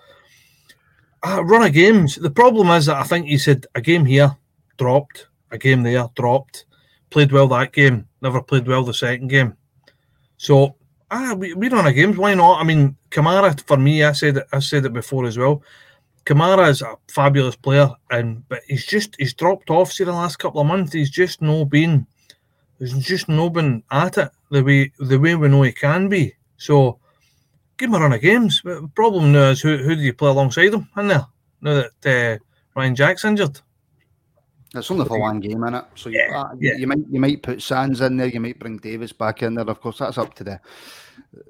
uh, 1.24 1.42
run 1.44 1.66
of 1.66 1.72
games. 1.72 2.14
The 2.14 2.30
problem 2.30 2.68
is 2.68 2.86
that 2.86 2.96
I 2.96 3.02
think 3.02 3.26
he 3.26 3.38
said 3.38 3.66
a 3.74 3.80
game 3.80 4.04
here, 4.04 4.36
dropped, 4.76 5.26
a 5.50 5.58
game 5.58 5.82
there, 5.82 6.08
dropped, 6.14 6.66
played 7.10 7.32
well 7.32 7.48
that 7.48 7.72
game, 7.72 8.08
never 8.22 8.42
played 8.42 8.66
well 8.66 8.84
the 8.84 8.94
second 8.94 9.28
game. 9.28 9.56
So, 10.36 10.76
ah, 11.10 11.34
we, 11.34 11.54
we 11.54 11.68
run 11.68 11.86
a 11.86 11.92
games. 11.92 12.16
Why 12.16 12.34
not? 12.34 12.60
I 12.60 12.64
mean, 12.64 12.96
Kamara 13.10 13.60
for 13.66 13.76
me, 13.76 14.02
I 14.04 14.12
said 14.12 14.42
I 14.52 14.58
said 14.58 14.84
it 14.84 14.92
before 14.92 15.26
as 15.26 15.38
well. 15.38 15.62
Kamara 16.24 16.68
is 16.68 16.82
a 16.82 16.96
fabulous 17.08 17.56
player, 17.56 17.90
and 18.10 18.46
but 18.48 18.62
he's 18.66 18.84
just 18.84 19.14
he's 19.18 19.34
dropped 19.34 19.70
off. 19.70 19.92
See 19.92 20.04
the 20.04 20.12
last 20.12 20.36
couple 20.36 20.60
of 20.60 20.66
months, 20.66 20.92
he's 20.92 21.10
just 21.10 21.40
no 21.40 21.64
been, 21.64 22.06
he's 22.78 22.98
just 22.98 23.28
no 23.28 23.48
been 23.48 23.82
at 23.90 24.18
it 24.18 24.30
the 24.50 24.62
way 24.62 24.92
the 24.98 25.18
way 25.18 25.34
we 25.34 25.48
know 25.48 25.62
he 25.62 25.72
can 25.72 26.08
be. 26.08 26.34
So 26.56 26.98
give 27.76 27.90
him 27.90 27.94
a 27.94 28.00
run 28.00 28.12
of 28.12 28.20
games. 28.20 28.60
But 28.62 28.82
the 28.82 28.88
problem 28.88 29.32
now 29.32 29.50
is 29.50 29.60
who, 29.60 29.76
who 29.78 29.94
do 29.94 30.02
you 30.02 30.14
play 30.14 30.30
alongside 30.30 30.74
him 30.74 30.88
in 30.96 31.08
there 31.08 31.26
now 31.60 31.74
that 32.02 32.38
uh, 32.40 32.44
Ryan 32.74 32.94
Jack's 32.94 33.24
injured? 33.24 33.60
It's 34.76 34.90
only 34.90 35.06
for 35.06 35.18
one 35.18 35.40
game, 35.40 35.58
innit? 35.58 35.86
So 35.94 36.08
you, 36.10 36.18
Yeah, 36.18 36.40
uh, 36.40 36.54
yeah. 36.58 36.74
you 36.74 36.86
might 36.86 37.04
you 37.10 37.20
might 37.20 37.42
put 37.42 37.62
Sands 37.62 38.00
in 38.00 38.16
there, 38.16 38.28
you 38.28 38.40
might 38.40 38.58
bring 38.58 38.78
Davis 38.78 39.12
back 39.12 39.42
in 39.42 39.54
there. 39.54 39.68
Of 39.68 39.80
course, 39.80 39.98
that's 39.98 40.18
up 40.18 40.34
to 40.34 40.44
the 40.44 40.60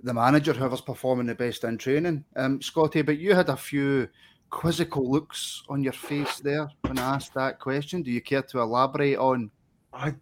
the 0.03 0.15
manager, 0.15 0.53
whoever's 0.53 0.81
performing 0.81 1.27
the 1.27 1.35
best 1.35 1.65
in 1.65 1.79
training. 1.79 2.25
Um, 2.37 2.63
Scotty, 2.63 3.03
but 3.03 3.19
you 3.19 3.35
had 3.35 3.49
a 3.49 3.57
few 3.57 4.09
quizzical 4.51 5.11
looks 5.11 5.63
on 5.69 5.83
your 5.83 5.93
face 5.93 6.39
there 6.39 6.69
when 6.83 6.99
I 6.99 7.15
asked 7.17 7.35
that 7.35 7.59
question. 7.59 8.03
Do 8.03 8.11
you 8.11 8.21
care 8.21 8.43
to 8.43 8.61
elaborate 8.61 9.19
on? 9.19 9.51
I 9.93 10.15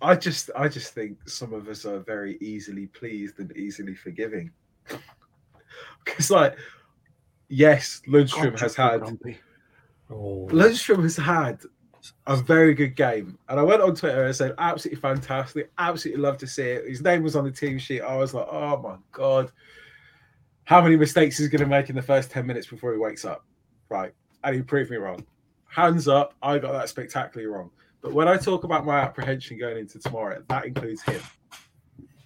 I 0.00 0.16
just 0.16 0.50
I 0.56 0.68
just 0.68 0.94
think 0.94 1.28
some 1.28 1.52
of 1.52 1.68
us 1.68 1.84
are 1.84 2.00
very 2.00 2.36
easily 2.40 2.86
pleased 2.86 3.38
and 3.38 3.56
easily 3.56 3.94
forgiving. 3.94 4.50
Because 6.04 6.30
like 6.30 6.56
yes, 7.48 8.02
Lundstram 8.08 8.50
God, 8.50 8.60
has 8.60 8.74
had 8.74 9.00
grumpy. 9.00 9.38
Oh, 10.10 10.48
Lundstram 10.50 11.02
has 11.02 11.16
had 11.16 11.60
a 12.26 12.36
very 12.36 12.74
good 12.74 12.96
game. 12.96 13.38
And 13.48 13.60
I 13.60 13.62
went 13.62 13.82
on 13.82 13.94
Twitter 13.94 14.24
and 14.24 14.34
said, 14.34 14.54
absolutely 14.58 15.00
fantastic. 15.00 15.70
Absolutely 15.78 16.22
love 16.22 16.38
to 16.38 16.46
see 16.46 16.62
it. 16.62 16.88
His 16.88 17.02
name 17.02 17.22
was 17.22 17.36
on 17.36 17.44
the 17.44 17.50
team 17.50 17.78
sheet. 17.78 18.00
I 18.00 18.16
was 18.16 18.34
like, 18.34 18.46
oh 18.50 18.78
my 18.78 18.96
God. 19.12 19.52
How 20.64 20.80
many 20.80 20.96
mistakes 20.96 21.40
is 21.40 21.48
going 21.48 21.60
to 21.60 21.66
make 21.66 21.90
in 21.90 21.96
the 21.96 22.02
first 22.02 22.30
10 22.30 22.46
minutes 22.46 22.66
before 22.66 22.92
he 22.92 22.98
wakes 22.98 23.24
up? 23.24 23.44
Right. 23.88 24.12
And 24.44 24.54
he 24.54 24.62
proved 24.62 24.90
me 24.90 24.96
wrong. 24.96 25.24
Hands 25.68 26.06
up. 26.08 26.34
I 26.42 26.58
got 26.58 26.72
that 26.72 26.88
spectacularly 26.88 27.52
wrong. 27.52 27.70
But 28.00 28.12
when 28.12 28.26
I 28.26 28.36
talk 28.36 28.64
about 28.64 28.84
my 28.84 28.98
apprehension 28.98 29.58
going 29.58 29.78
into 29.78 29.98
tomorrow, 29.98 30.42
that 30.48 30.64
includes 30.64 31.02
him. 31.02 31.20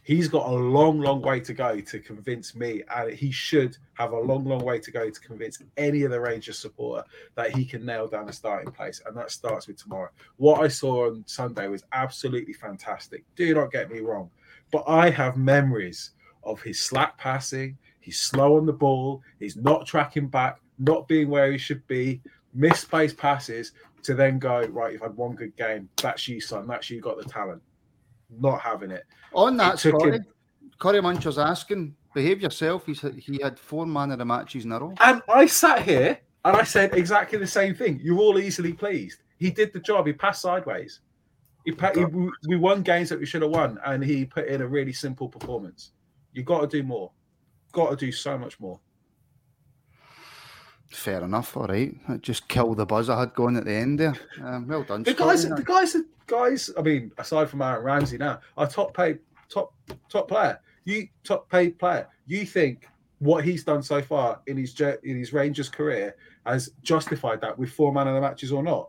He's 0.06 0.28
got 0.28 0.46
a 0.46 0.54
long, 0.54 1.00
long 1.00 1.20
way 1.20 1.40
to 1.40 1.52
go 1.52 1.80
to 1.80 1.98
convince 1.98 2.54
me, 2.54 2.84
and 2.94 3.12
he 3.12 3.32
should 3.32 3.76
have 3.94 4.12
a 4.12 4.20
long, 4.20 4.44
long 4.44 4.60
way 4.60 4.78
to 4.78 4.92
go 4.92 5.10
to 5.10 5.20
convince 5.20 5.60
any 5.76 6.04
of 6.04 6.12
the 6.12 6.20
Rangers 6.20 6.60
supporter 6.60 7.02
that 7.34 7.50
he 7.56 7.64
can 7.64 7.84
nail 7.84 8.06
down 8.06 8.28
a 8.28 8.32
starting 8.32 8.70
place, 8.70 9.02
and 9.04 9.16
that 9.16 9.32
starts 9.32 9.66
with 9.66 9.82
tomorrow. 9.82 10.10
What 10.36 10.60
I 10.60 10.68
saw 10.68 11.08
on 11.10 11.24
Sunday 11.26 11.66
was 11.66 11.82
absolutely 11.92 12.52
fantastic. 12.52 13.24
Do 13.34 13.52
not 13.52 13.72
get 13.72 13.90
me 13.90 13.98
wrong, 13.98 14.30
but 14.70 14.84
I 14.86 15.10
have 15.10 15.36
memories 15.36 16.12
of 16.44 16.62
his 16.62 16.80
slack 16.80 17.18
passing. 17.18 17.76
He's 17.98 18.20
slow 18.20 18.58
on 18.58 18.64
the 18.66 18.72
ball. 18.72 19.22
He's 19.40 19.56
not 19.56 19.88
tracking 19.88 20.28
back, 20.28 20.60
not 20.78 21.08
being 21.08 21.30
where 21.30 21.50
he 21.50 21.58
should 21.58 21.84
be, 21.88 22.20
Missed 22.54 22.84
misplaced 22.84 23.16
passes 23.16 23.72
to 24.04 24.14
then 24.14 24.38
go 24.38 24.62
right. 24.68 24.92
You've 24.92 25.02
had 25.02 25.16
one 25.16 25.34
good 25.34 25.56
game. 25.56 25.88
That's 26.00 26.28
you, 26.28 26.40
son. 26.40 26.68
That's 26.68 26.88
you 26.88 27.00
got 27.00 27.18
the 27.18 27.24
talent. 27.24 27.60
Not 28.30 28.60
having 28.60 28.90
it. 28.90 29.04
On 29.34 29.56
that, 29.56 29.74
It 29.84 29.90
took 29.90 30.02
him- 30.02 30.26
Corey 30.78 31.00
Muncher's 31.00 31.38
asking, 31.38 31.94
behave 32.14 32.40
yourself. 32.40 32.86
He's 32.86 33.00
he 33.00 33.40
had 33.42 33.58
four 33.58 33.86
man 33.86 34.10
of 34.10 34.18
the 34.18 34.24
matches 34.24 34.64
in 34.64 34.72
a 34.72 34.78
row. 34.78 34.94
And 35.00 35.22
I 35.28 35.46
sat 35.46 35.82
here 35.82 36.18
and 36.44 36.56
I 36.56 36.64
said 36.64 36.94
exactly 36.94 37.38
the 37.38 37.46
same 37.46 37.74
thing. 37.74 38.00
You're 38.02 38.18
all 38.18 38.38
easily 38.38 38.72
pleased. 38.72 39.22
He 39.38 39.50
did 39.50 39.72
the 39.72 39.80
job. 39.80 40.06
He 40.06 40.12
passed 40.12 40.42
sideways. 40.42 41.00
He, 41.64 41.72
he 41.72 42.04
we 42.48 42.56
won 42.56 42.82
games 42.82 43.08
that 43.08 43.18
we 43.18 43.26
should 43.26 43.42
have 43.42 43.50
won, 43.50 43.78
and 43.84 44.02
he 44.04 44.24
put 44.24 44.46
in 44.46 44.62
a 44.62 44.66
really 44.66 44.92
simple 44.92 45.28
performance. 45.28 45.92
You 46.32 46.44
got 46.44 46.60
to 46.60 46.66
do 46.68 46.82
more. 46.84 47.10
Got 47.72 47.90
to 47.90 47.96
do 47.96 48.12
so 48.12 48.38
much 48.38 48.60
more. 48.60 48.78
Fair 50.96 51.22
enough, 51.22 51.54
all 51.56 51.66
right. 51.66 51.94
Just 52.22 52.48
kill 52.48 52.74
the 52.74 52.86
buzz 52.86 53.10
I 53.10 53.20
had 53.20 53.34
going 53.34 53.56
at 53.58 53.66
the 53.66 53.74
end 53.74 54.00
there. 54.00 54.14
Um, 54.42 54.66
well 54.66 54.82
done, 54.82 55.02
The 55.02 55.10
Scotty. 55.12 55.28
guys, 55.30 55.42
the 55.48 55.62
guys, 55.62 55.92
the 55.92 56.06
guys. 56.26 56.70
I 56.78 56.80
mean, 56.80 57.12
aside 57.18 57.50
from 57.50 57.60
Aaron 57.60 57.84
Ramsey 57.84 58.16
now, 58.16 58.40
are 58.56 58.66
top 58.66 58.96
paid, 58.96 59.18
top 59.50 59.74
top 60.08 60.26
player. 60.26 60.58
You 60.84 61.06
top 61.22 61.50
paid 61.50 61.78
player. 61.78 62.08
You 62.26 62.46
think 62.46 62.88
what 63.18 63.44
he's 63.44 63.62
done 63.62 63.82
so 63.82 64.00
far 64.00 64.40
in 64.46 64.56
his 64.56 64.74
in 64.80 65.18
his 65.18 65.34
Rangers 65.34 65.68
career 65.68 66.16
has 66.46 66.70
justified 66.82 67.42
that 67.42 67.58
with 67.58 67.70
four 67.70 67.92
man 67.92 68.08
of 68.08 68.14
the 68.14 68.20
matches 68.22 68.50
or 68.50 68.62
not? 68.62 68.88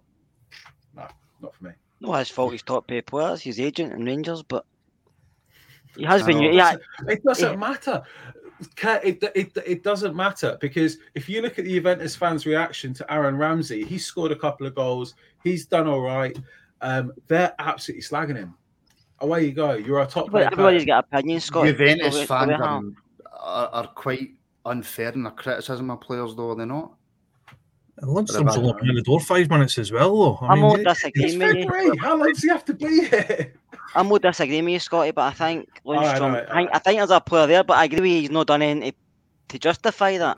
No, 0.96 1.08
not 1.42 1.54
for 1.56 1.66
me. 1.66 1.72
No, 2.00 2.14
his 2.14 2.30
fault. 2.30 2.54
He's 2.54 2.64
top 2.64 2.88
paid 2.88 3.06
players. 3.06 3.42
He's 3.42 3.60
agent 3.60 3.92
in 3.92 4.06
Rangers, 4.06 4.44
but 4.44 4.66
he 5.98 6.06
has 6.06 6.24
been. 6.24 6.40
Yeah, 6.42 6.78
It 7.08 7.22
doesn't 7.24 7.52
Yeah. 7.52 7.58
matter. 7.58 8.02
Ca- 8.76 9.00
It, 9.04 9.22
it, 9.36 9.52
it 9.66 9.84
doesn't 9.84 10.16
matter 10.16 10.58
because 10.62 10.98
if 11.16 11.28
you 11.30 11.42
look 11.42 11.60
at 11.60 11.66
the 11.66 11.74
Juventus 11.74 12.16
fans' 12.16 12.46
reaction 12.46 12.94
to 12.96 13.14
Aaron 13.14 13.38
Ramsey, 13.38 13.84
he 13.86 13.98
scored 13.98 14.32
a 14.32 14.36
couple 14.36 14.66
of 14.68 14.74
goals. 14.76 15.14
He's 15.44 15.66
done 15.66 15.88
all 15.88 16.02
right. 16.02 16.38
Um, 16.82 17.12
they're 17.28 17.54
absolutely 17.60 18.04
slagging 18.04 18.36
him. 18.38 18.54
Away 19.20 19.46
you 19.46 19.52
go. 19.52 19.74
You're 19.74 20.02
a 20.02 20.06
top 20.08 20.32
but 20.32 20.40
paid 20.44 20.46
everybody's 20.54 20.84
player. 20.86 21.02
got 21.02 21.06
opinions. 21.12 21.46
Scott. 21.46 21.66
Juventus 21.68 22.14
So 22.14 22.20
we- 22.22 22.26
fans 22.26 22.48
we 22.50 22.54
are, 22.54 22.64
have- 22.64 22.84
are, 23.40 23.68
are 23.70 23.88
quite 23.88 24.32
unfair 24.66 25.12
in 25.14 25.24
their 25.24 25.32
criticism 25.32 25.90
of 25.92 26.02
players, 26.02 26.36
though, 26.36 26.52
are 26.52 26.56
they 26.56 26.66
not? 26.66 26.94
And 28.00 28.12
Lundstram's 28.16 28.56
only 28.58 28.74
been 28.74 28.90
in 28.90 28.96
the 28.96 29.02
door 29.02 29.20
five 29.20 29.50
minutes 29.50 29.78
as 29.80 29.92
well, 29.92 30.16
though. 30.16 30.46
I 30.46 30.52
I'm 30.54 30.62
mean, 30.62 30.84
not 30.84 30.98
It's 31.04 31.12
disagreeing 31.14 31.40
with 31.40 31.96
you. 31.96 31.98
How 32.00 32.16
long 32.16 32.28
does 32.28 32.44
he 32.44 32.50
have 32.50 32.64
to 32.66 32.74
be 32.74 33.08
here? 33.08 33.54
I'm 33.96 34.08
not 34.10 34.22
disagreeing 34.22 34.66
with 34.66 34.74
you, 34.74 34.80
Scotty, 34.80 35.12
but 35.12 35.22
I 35.24 35.32
think 35.32 35.82
Alright, 35.86 36.06
Lundstram. 36.06 36.22
alright, 36.22 36.46
I, 36.50 36.54
think, 36.56 36.70
I 36.74 36.80
think 36.80 36.98
there's 37.00 37.10
a 37.10 37.20
player 37.22 37.48
there, 37.48 37.64
but 37.64 37.78
I 37.78 37.86
agree 37.86 38.02
with 38.02 38.12
you, 38.12 38.22
he's 38.22 38.30
not 38.32 38.46
done 38.48 38.62
anything 38.62 38.92
to, 38.92 38.98
to 39.50 39.60
justify 39.60 40.18
that. 40.20 40.38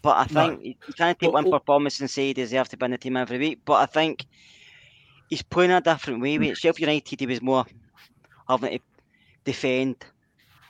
But 0.00 0.16
I 0.16 0.24
think 0.24 0.64
you 0.64 0.74
you 0.88 0.94
can't 0.94 1.18
take 1.18 1.32
But- 1.32 1.44
one 1.44 1.50
performance 1.50 2.00
and 2.00 2.08
say 2.08 2.28
he 2.28 2.32
deserves 2.32 2.70
to 2.70 2.76
be 2.76 2.84
in 2.86 2.92
the 2.92 2.98
team 2.98 3.16
every 3.16 3.38
week. 3.38 3.60
But 3.64 3.74
I 3.74 3.86
think 3.86 4.24
he's 5.28 5.42
playing 5.42 5.72
a 5.72 5.80
different 5.80 6.22
way. 6.22 6.38
With 6.38 6.56
Sheffield 6.56 6.78
United, 6.88 7.20
he 7.20 7.26
was 7.26 7.42
more 7.42 7.66
having 8.48 8.70
to 8.70 8.78
defend 9.44 9.96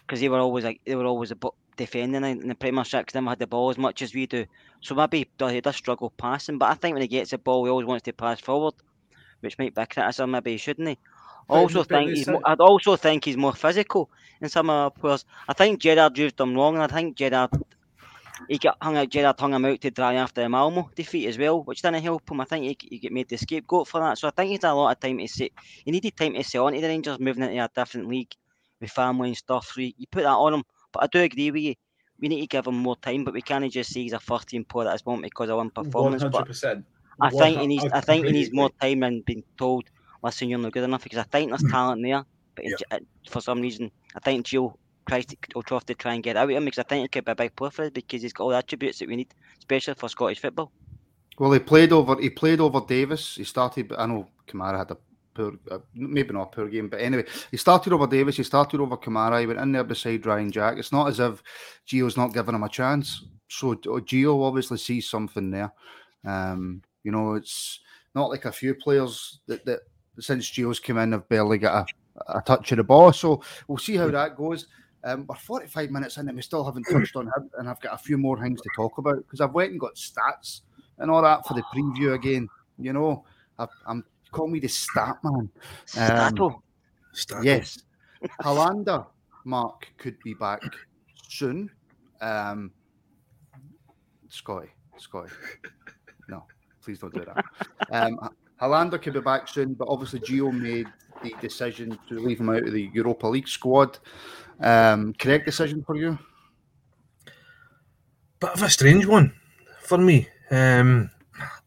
because 0.06 0.20
they 0.20 0.28
were 0.28 0.38
always 0.38 0.64
like 0.64 0.80
they 0.86 0.96
were 0.96 1.04
always 1.04 1.30
a 1.32 1.36
bu- 1.36 1.50
defending 1.76 2.24
in 2.24 2.48
the 2.48 2.54
Premiership 2.54 3.14
never 3.14 3.28
had 3.28 3.38
the 3.38 3.46
ball 3.46 3.70
as 3.70 3.78
much 3.78 4.02
as 4.02 4.14
we 4.14 4.26
do. 4.26 4.46
So 4.80 4.94
maybe 4.94 5.28
he 5.38 5.60
does, 5.60 5.76
struggle 5.76 6.10
passing. 6.16 6.58
But 6.58 6.70
I 6.70 6.74
think 6.74 6.94
when 6.94 7.02
he 7.02 7.08
gets 7.08 7.30
the 7.30 7.38
ball, 7.38 7.64
he 7.64 7.70
always 7.70 7.86
wants 7.86 8.04
to 8.04 8.12
pass 8.12 8.40
forward, 8.40 8.74
which 9.40 9.58
might 9.58 9.74
be 9.74 9.82
a 9.82 9.86
criticism. 9.86 10.30
Maybe 10.30 10.52
he 10.52 10.56
shouldn't. 10.58 10.88
He? 10.88 10.98
Also 11.48 11.84
think 11.84 12.10
he's. 12.10 12.26
More, 12.26 12.42
I'd 12.44 12.60
also 12.60 12.96
think 12.96 13.24
he's 13.24 13.36
more 13.36 13.52
physical 13.54 14.10
in 14.40 14.48
some 14.48 14.68
of 14.68 14.74
our 14.74 14.90
players. 14.90 15.24
I 15.48 15.52
think 15.52 15.80
Gerrard 15.80 16.18
used 16.18 16.36
them 16.36 16.54
wrong, 16.54 16.74
and 16.74 16.84
I 16.84 16.88
think 16.88 17.16
Gerrard 17.16 17.50
he 18.48 18.58
got 18.58 18.76
hung 18.80 18.96
out. 18.96 19.08
Gerrard 19.08 19.38
hung 19.38 19.54
him 19.54 19.64
out 19.64 19.80
to 19.80 19.90
dry 19.90 20.14
after 20.14 20.42
the 20.42 20.48
Malmo 20.48 20.90
defeat 20.94 21.26
as 21.28 21.38
well, 21.38 21.62
which 21.62 21.82
didn't 21.82 22.02
help 22.02 22.30
him. 22.30 22.40
I 22.40 22.44
think 22.44 22.64
he, 22.64 22.88
he 22.90 22.98
get 22.98 23.12
made 23.12 23.28
the 23.28 23.36
scapegoat 23.36 23.88
for 23.88 24.00
that. 24.00 24.18
So 24.18 24.28
I 24.28 24.30
think 24.30 24.50
he's 24.50 24.62
had 24.62 24.72
a 24.72 24.74
lot 24.74 24.92
of 24.92 25.00
time 25.00 25.18
to 25.18 25.28
say 25.28 25.50
he 25.84 25.90
needed 25.90 26.16
time 26.16 26.34
to 26.34 26.42
settle 26.42 26.68
into 26.68 26.80
the 26.80 26.88
Rangers, 26.88 27.18
moving 27.18 27.44
into 27.44 27.64
a 27.64 27.70
different 27.74 28.08
league 28.08 28.32
with 28.80 28.90
family 28.90 29.28
and 29.28 29.36
stuff. 29.36 29.70
So 29.72 29.80
you, 29.80 29.92
you 29.96 30.06
put 30.10 30.22
that 30.22 30.28
on 30.28 30.54
him. 30.54 30.64
But 30.96 31.04
I 31.04 31.06
do 31.18 31.22
agree 31.24 31.50
with 31.50 31.62
you. 31.62 31.74
We 32.18 32.28
need 32.28 32.40
to 32.40 32.46
give 32.46 32.66
him 32.66 32.76
more 32.76 32.96
time, 32.96 33.24
but 33.24 33.34
we 33.34 33.42
can't 33.42 33.70
just 33.70 33.92
say 33.92 34.00
he's 34.00 34.14
a 34.14 34.18
first 34.20 34.48
team 34.48 34.64
player 34.64 34.88
at 34.88 34.92
this 34.92 35.04
moment 35.04 35.24
because 35.24 35.50
of 35.50 35.58
one 35.58 35.68
performance. 35.70 36.22
Hundred 36.22 36.46
percent. 36.46 36.86
I 37.20 37.28
think 37.30 37.58
he 37.60 37.66
needs. 37.66 37.84
I 37.92 38.00
think 38.00 38.24
he 38.26 38.32
needs 38.32 38.52
more 38.52 38.70
time 38.80 39.02
and 39.02 39.24
being 39.26 39.44
told, 39.58 39.84
"Listen, 40.22 40.48
you're 40.48 40.58
not 40.58 40.72
good 40.72 40.84
enough." 40.84 41.02
Because 41.02 41.18
I 41.18 41.24
think 41.24 41.50
there's 41.50 41.62
talent 41.70 42.02
there, 42.02 42.24
but 42.54 42.64
it, 42.64 42.78
j- 42.78 42.98
for 43.28 43.42
some 43.42 43.60
reason, 43.60 43.90
I 44.14 44.20
think 44.20 44.46
Gio 44.46 44.72
tries 45.06 45.26
to 45.26 45.36
will 45.54 45.62
try 45.62 45.78
to 45.80 45.94
try 45.94 46.14
and 46.14 46.22
get 46.22 46.38
out 46.38 46.44
of 46.50 46.56
him 46.56 46.64
because 46.64 46.78
I 46.78 46.84
think 46.84 47.02
he 47.02 47.08
could 47.08 47.26
be 47.26 47.32
a 47.32 47.34
big 47.34 47.54
player 47.54 47.70
for 47.70 47.84
us 47.84 47.90
because 47.90 48.22
he's 48.22 48.32
got 48.32 48.44
all 48.44 48.50
the 48.50 48.56
attributes 48.56 48.98
that 49.00 49.08
we 49.08 49.16
need, 49.16 49.34
especially 49.58 49.94
for 49.94 50.08
Scottish 50.08 50.40
football. 50.40 50.72
Well, 51.38 51.52
he 51.52 51.58
played 51.58 51.92
over. 51.92 52.18
He 52.18 52.30
played 52.30 52.60
over 52.60 52.80
Davis. 52.80 53.34
He 53.36 53.44
started. 53.44 53.88
But 53.88 54.00
I 54.00 54.06
know 54.06 54.26
Kamara 54.48 54.78
had 54.78 54.90
a 54.92 54.96
uh, 55.38 55.78
maybe 55.94 56.32
not 56.32 56.52
poor 56.52 56.68
game, 56.68 56.88
but 56.88 57.00
anyway, 57.00 57.24
he 57.50 57.56
started 57.56 57.92
over 57.92 58.06
Davis. 58.06 58.36
He 58.36 58.42
started 58.42 58.80
over 58.80 58.96
Kamara. 58.96 59.40
He 59.40 59.46
went 59.46 59.60
in 59.60 59.72
there 59.72 59.84
beside 59.84 60.26
Ryan 60.26 60.50
Jack. 60.50 60.78
It's 60.78 60.92
not 60.92 61.08
as 61.08 61.20
if 61.20 61.42
Gio's 61.86 62.16
not 62.16 62.34
giving 62.34 62.54
him 62.54 62.62
a 62.62 62.68
chance. 62.68 63.24
So 63.48 63.72
uh, 63.72 64.00
Gio 64.00 64.42
obviously 64.46 64.78
sees 64.78 65.08
something 65.08 65.50
there. 65.50 65.72
Um, 66.24 66.82
you 67.04 67.12
know, 67.12 67.34
it's 67.34 67.80
not 68.14 68.30
like 68.30 68.44
a 68.44 68.52
few 68.52 68.74
players 68.74 69.40
that, 69.46 69.64
that 69.66 69.80
since 70.18 70.50
Gio's 70.50 70.80
come 70.80 70.98
in 70.98 71.12
have 71.12 71.28
barely 71.28 71.58
got 71.58 71.90
a, 72.28 72.38
a 72.38 72.42
touch 72.42 72.72
of 72.72 72.78
the 72.78 72.84
ball. 72.84 73.12
So 73.12 73.42
we'll 73.68 73.78
see 73.78 73.96
how 73.96 74.10
that 74.10 74.36
goes. 74.36 74.66
Um, 75.04 75.24
we're 75.28 75.36
45 75.36 75.90
minutes 75.90 76.16
in 76.16 76.28
and 76.28 76.36
we 76.36 76.42
still 76.42 76.64
haven't 76.64 76.84
touched 76.90 77.14
on 77.14 77.26
him, 77.26 77.50
and 77.58 77.68
I've 77.68 77.80
got 77.80 77.94
a 77.94 77.98
few 77.98 78.18
more 78.18 78.40
things 78.40 78.60
to 78.60 78.68
talk 78.74 78.98
about 78.98 79.18
because 79.18 79.40
I've 79.40 79.54
went 79.54 79.70
and 79.70 79.80
got 79.80 79.94
stats 79.94 80.62
and 80.98 81.10
all 81.10 81.22
that 81.22 81.46
for 81.46 81.54
the 81.54 81.62
preview 81.74 82.14
again. 82.14 82.48
You 82.78 82.92
know, 82.92 83.24
I, 83.58 83.68
I'm 83.86 84.04
call 84.36 84.48
me 84.48 84.60
the 84.60 84.68
stat 84.68 85.16
man. 85.22 85.48
Stato, 85.86 86.62
Start 87.12 87.44
Yes, 87.44 87.78
Helander, 88.42 89.06
Mark 89.44 89.88
could 89.98 90.18
be 90.22 90.34
back 90.34 90.62
soon. 91.28 91.70
Um, 92.20 92.72
Scotty, 94.28 94.68
Scotty, 94.98 95.32
no, 96.28 96.44
please 96.82 96.98
don't 96.98 97.14
do 97.14 97.24
that. 97.24 97.44
Um, 97.90 98.18
Helander 98.60 99.00
could 99.00 99.14
be 99.14 99.20
back 99.20 99.48
soon, 99.48 99.74
but 99.74 99.88
obviously 99.88 100.20
Gio 100.20 100.52
made 100.52 100.88
the 101.22 101.34
decision 101.40 101.98
to 102.08 102.18
leave 102.18 102.40
him 102.40 102.50
out 102.50 102.66
of 102.66 102.72
the 102.72 102.90
Europa 102.92 103.26
League 103.26 103.48
squad. 103.48 103.98
Um, 104.60 105.14
correct 105.14 105.46
decision 105.46 105.82
for 105.82 105.96
you? 105.96 106.18
bit 108.40 108.50
of 108.50 108.62
a 108.62 108.70
strange 108.70 109.06
one 109.06 109.32
for 109.80 109.98
me. 109.98 110.28
Um, 110.50 111.10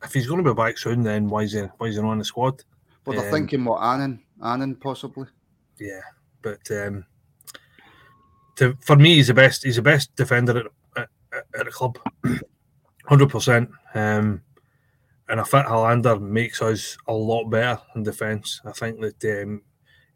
if 0.04 0.14
he's 0.14 0.28
going 0.28 0.43
to 0.43 0.50
be 0.50 0.56
back 0.56 0.78
soon, 0.78 1.04
then 1.04 1.30
why 1.30 1.43
is 1.43 1.54
he 1.54 1.62
why 1.78 1.88
is 1.88 1.95
he 1.95 2.02
not 2.02 2.12
on 2.12 2.20
the 2.20 2.26
squad? 2.26 2.64
But 3.04 3.16
they're 3.16 3.26
Um, 3.26 3.32
thinking 3.32 3.66
what 3.66 3.82
Annan, 3.82 4.22
Annan 4.43 4.76
possibly. 4.76 5.28
Yeah, 5.80 6.02
but 6.41 6.70
um, 6.72 7.06
to, 8.58 8.76
for 8.82 8.95
me, 8.95 9.16
he's 9.16 9.28
the 9.28 9.34
best. 9.34 9.64
He's 9.64 9.78
the 9.78 9.82
best 9.82 10.16
defender 10.16 10.70
at, 10.95 11.10
at, 11.34 11.45
at 11.58 11.66
the 11.66 11.72
club, 11.72 11.97
hundred 13.06 13.30
percent. 13.30 13.70
Um, 13.93 14.41
and 15.30 15.39
a 15.39 15.45
fit 15.45 15.66
Helander 15.66 16.20
makes 16.20 16.62
us 16.62 16.97
a 17.08 17.14
lot 17.14 17.45
better 17.50 17.80
in 17.95 18.04
defence. 18.04 18.62
I 18.66 18.72
think 18.72 19.00
that 19.02 19.41
um, 19.43 19.62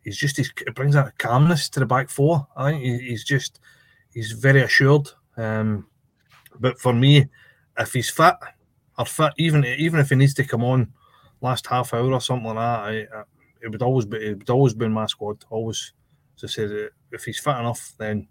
he's 0.04 0.18
just 0.18 0.38
he's, 0.38 0.52
it 0.66 0.76
brings 0.76 0.96
that 0.96 1.18
calmness 1.18 1.70
to 1.70 1.80
the 1.80 1.86
back 1.86 2.10
four. 2.10 2.48
I 2.56 2.72
think 2.72 2.84
he, 2.84 2.98
he's 3.10 3.24
just 3.24 3.60
he's 4.14 4.32
very 4.32 4.62
assured. 4.62 5.10
Um, 5.38 5.88
but 6.60 6.80
for 6.80 6.94
me, 6.94 7.28
if 7.78 7.94
he's 7.94 8.10
fit 8.10 8.36
or 8.98 9.06
fit, 9.06 9.34
even 9.38 9.66
even 9.66 10.00
if 10.00 10.10
he 10.10 10.16
needs 10.16 10.34
to 10.36 10.44
come 10.44 10.64
on 10.64 10.94
last 11.42 11.68
half 11.68 11.94
hour 11.94 12.12
or 12.12 12.22
something 12.22 12.46
like 12.46 12.56
that, 12.56 12.80
I, 12.80 13.20
I, 13.20 13.24
it 13.62 13.70
would 13.70 13.82
always 13.82 14.06
be 14.06 14.18
it 14.18 14.38
would 14.38 14.50
always 14.50 14.74
be 14.74 14.86
in 14.86 14.94
my 14.94 15.06
squad. 15.06 15.44
Always, 15.50 15.94
as 16.38 16.44
I 16.44 16.48
said, 16.48 16.72
uh, 16.72 16.90
if 17.12 17.24
he's 17.26 17.40
fit 17.40 17.58
enough, 17.58 17.94
then 17.98 18.28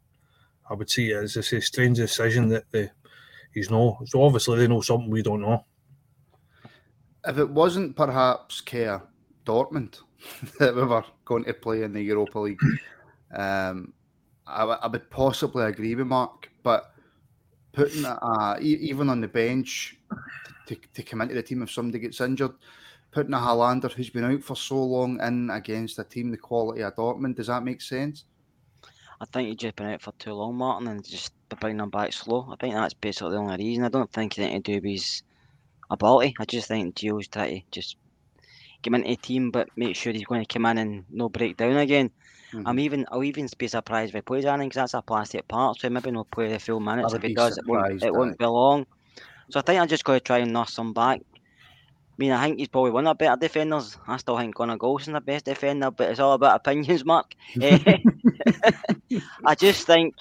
I 0.68 0.74
would 0.74 0.90
see 0.90 1.10
it 1.10 1.16
as 1.16 1.36
a 1.36 1.60
strange 1.60 1.98
decision 1.98 2.48
that 2.48 2.64
they, 2.70 2.90
he's 3.52 3.70
no. 3.70 3.98
So 4.06 4.22
obviously 4.22 4.58
they 4.58 4.68
know 4.68 4.80
something 4.80 5.10
we 5.10 5.22
don't 5.22 5.42
know. 5.42 5.64
If 7.26 7.38
it 7.38 7.48
wasn't 7.48 7.96
perhaps 7.96 8.60
Care 8.60 9.02
Dortmund 9.44 10.00
that 10.58 10.74
we 10.74 10.84
were 10.84 11.04
going 11.24 11.44
to 11.44 11.54
play 11.54 11.82
in 11.82 11.92
the 11.92 12.02
Europa 12.02 12.38
League, 12.38 12.60
um, 13.34 13.92
I, 14.46 14.60
w- 14.60 14.78
I 14.80 14.86
would 14.88 15.10
possibly 15.10 15.64
agree 15.64 15.94
with 15.94 16.06
Mark. 16.06 16.50
But 16.62 16.92
putting 17.72 18.04
uh, 18.04 18.56
even 18.60 19.08
on 19.08 19.20
the 19.20 19.28
bench 19.28 19.96
to, 20.66 20.76
to 20.94 21.02
come 21.02 21.20
into 21.20 21.34
the 21.34 21.42
team 21.42 21.62
if 21.62 21.70
somebody 21.70 21.98
gets 21.98 22.20
injured, 22.20 22.52
putting 23.10 23.34
a 23.34 23.38
Helander 23.38 23.92
who's 23.92 24.10
been 24.10 24.24
out 24.24 24.42
for 24.42 24.56
so 24.56 24.82
long 24.82 25.20
in 25.20 25.50
against 25.50 25.98
a 25.98 26.04
team 26.04 26.30
the 26.30 26.36
quality 26.36 26.82
of 26.82 26.94
Dortmund, 26.96 27.36
does 27.36 27.48
that 27.48 27.64
make 27.64 27.80
sense? 27.80 28.24
I 29.20 29.24
think 29.26 29.60
been 29.76 29.86
out 29.86 30.02
for 30.02 30.12
too 30.18 30.34
long, 30.34 30.56
Martin, 30.56 30.88
and 30.88 31.04
just 31.04 31.32
to 31.50 31.56
bring 31.56 31.78
him 31.78 31.90
back 31.90 32.12
slow. 32.12 32.48
I 32.50 32.56
think 32.56 32.74
that's 32.74 32.94
basically 32.94 33.30
the 33.30 33.36
only 33.36 33.56
reason. 33.56 33.84
I 33.84 33.88
don't 33.88 34.12
think 34.12 34.32
it's 34.32 34.40
anything 34.40 34.62
to 34.64 34.72
do 34.72 34.74
with 34.76 34.90
his 34.90 35.22
ability. 35.90 36.34
I 36.40 36.44
just 36.44 36.66
think 36.66 36.96
Gio's 36.96 37.28
trying 37.28 37.60
to 37.60 37.66
just 37.70 37.96
get 38.82 38.88
him 38.90 38.96
into 38.96 39.10
the 39.10 39.16
team, 39.16 39.52
but 39.52 39.68
make 39.76 39.94
sure 39.94 40.12
he's 40.12 40.24
going 40.24 40.44
to 40.44 40.52
come 40.52 40.66
in 40.66 40.78
and 40.78 41.04
no 41.08 41.28
break 41.28 41.56
down 41.56 41.76
again. 41.76 42.10
Mhm. 42.52 42.62
I'm 42.66 42.78
even, 42.80 43.06
I'll 43.12 43.22
even 43.22 43.48
be 43.58 43.68
surprised 43.68 44.08
if 44.10 44.14
he 44.16 44.22
plays 44.22 44.44
Anning 44.44 44.68
because 44.68 44.82
that's 44.82 44.94
a 44.94 45.02
plastic 45.02 45.46
part, 45.46 45.78
so 45.78 45.88
maybe 45.88 46.10
not 46.10 46.30
play 46.32 46.48
the 46.48 46.58
full 46.58 46.80
minutes. 46.80 47.14
If 47.14 47.22
he 47.22 47.34
does, 47.34 47.56
it 47.56 47.66
won't, 47.66 48.02
it 48.02 48.12
won't 48.12 48.38
be 48.38 48.44
long. 48.46 48.86
So 49.52 49.60
I 49.60 49.62
think 49.62 49.78
I'm 49.78 49.88
just 49.88 50.04
going 50.04 50.18
to 50.18 50.24
try 50.24 50.38
and 50.38 50.50
nurse 50.50 50.78
him 50.78 50.94
back. 50.94 51.20
I 51.20 52.14
mean, 52.16 52.32
I 52.32 52.42
think 52.42 52.58
he's 52.58 52.68
probably 52.68 52.90
one 52.90 53.06
of 53.06 53.18
the 53.18 53.22
better 53.22 53.38
defenders. 53.38 53.98
I 54.08 54.16
still 54.16 54.38
think 54.38 54.54
Connor 54.54 54.78
Goldson's 54.78 55.14
the 55.14 55.20
best 55.20 55.44
defender, 55.44 55.90
but 55.90 56.08
it's 56.08 56.20
all 56.20 56.32
about 56.32 56.56
opinions, 56.56 57.04
Mark. 57.04 57.34
Eh, 57.60 57.98
I 59.44 59.54
just 59.54 59.86
think 59.86 60.14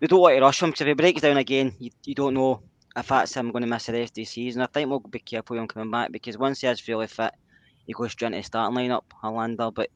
we 0.00 0.06
don't 0.06 0.18
want 0.18 0.36
to 0.36 0.40
rush 0.40 0.62
him 0.62 0.70
because 0.70 0.80
if 0.80 0.86
he 0.86 0.94
breaks 0.94 1.20
down 1.20 1.36
again, 1.36 1.74
you, 1.78 1.90
you 2.06 2.14
don't 2.14 2.32
know 2.32 2.62
if 2.96 3.06
that's 3.06 3.34
him 3.34 3.52
going 3.52 3.64
to 3.64 3.68
miss 3.68 3.84
the 3.84 3.92
rest 3.92 4.12
of 4.12 4.14
the 4.14 4.24
season. 4.24 4.62
I 4.62 4.66
think 4.66 4.88
we'll 4.88 5.00
be 5.00 5.18
careful 5.18 5.58
him 5.58 5.68
coming 5.68 5.90
back 5.90 6.10
because 6.10 6.38
once 6.38 6.62
he 6.62 6.66
is 6.66 6.80
fully 6.80 7.06
fit, 7.06 7.34
he 7.86 7.92
goes 7.92 8.12
straight 8.12 8.28
into 8.28 8.38
the 8.38 8.44
starting 8.44 8.78
lineup, 8.78 9.02
Helander. 9.22 9.74
But 9.74 9.90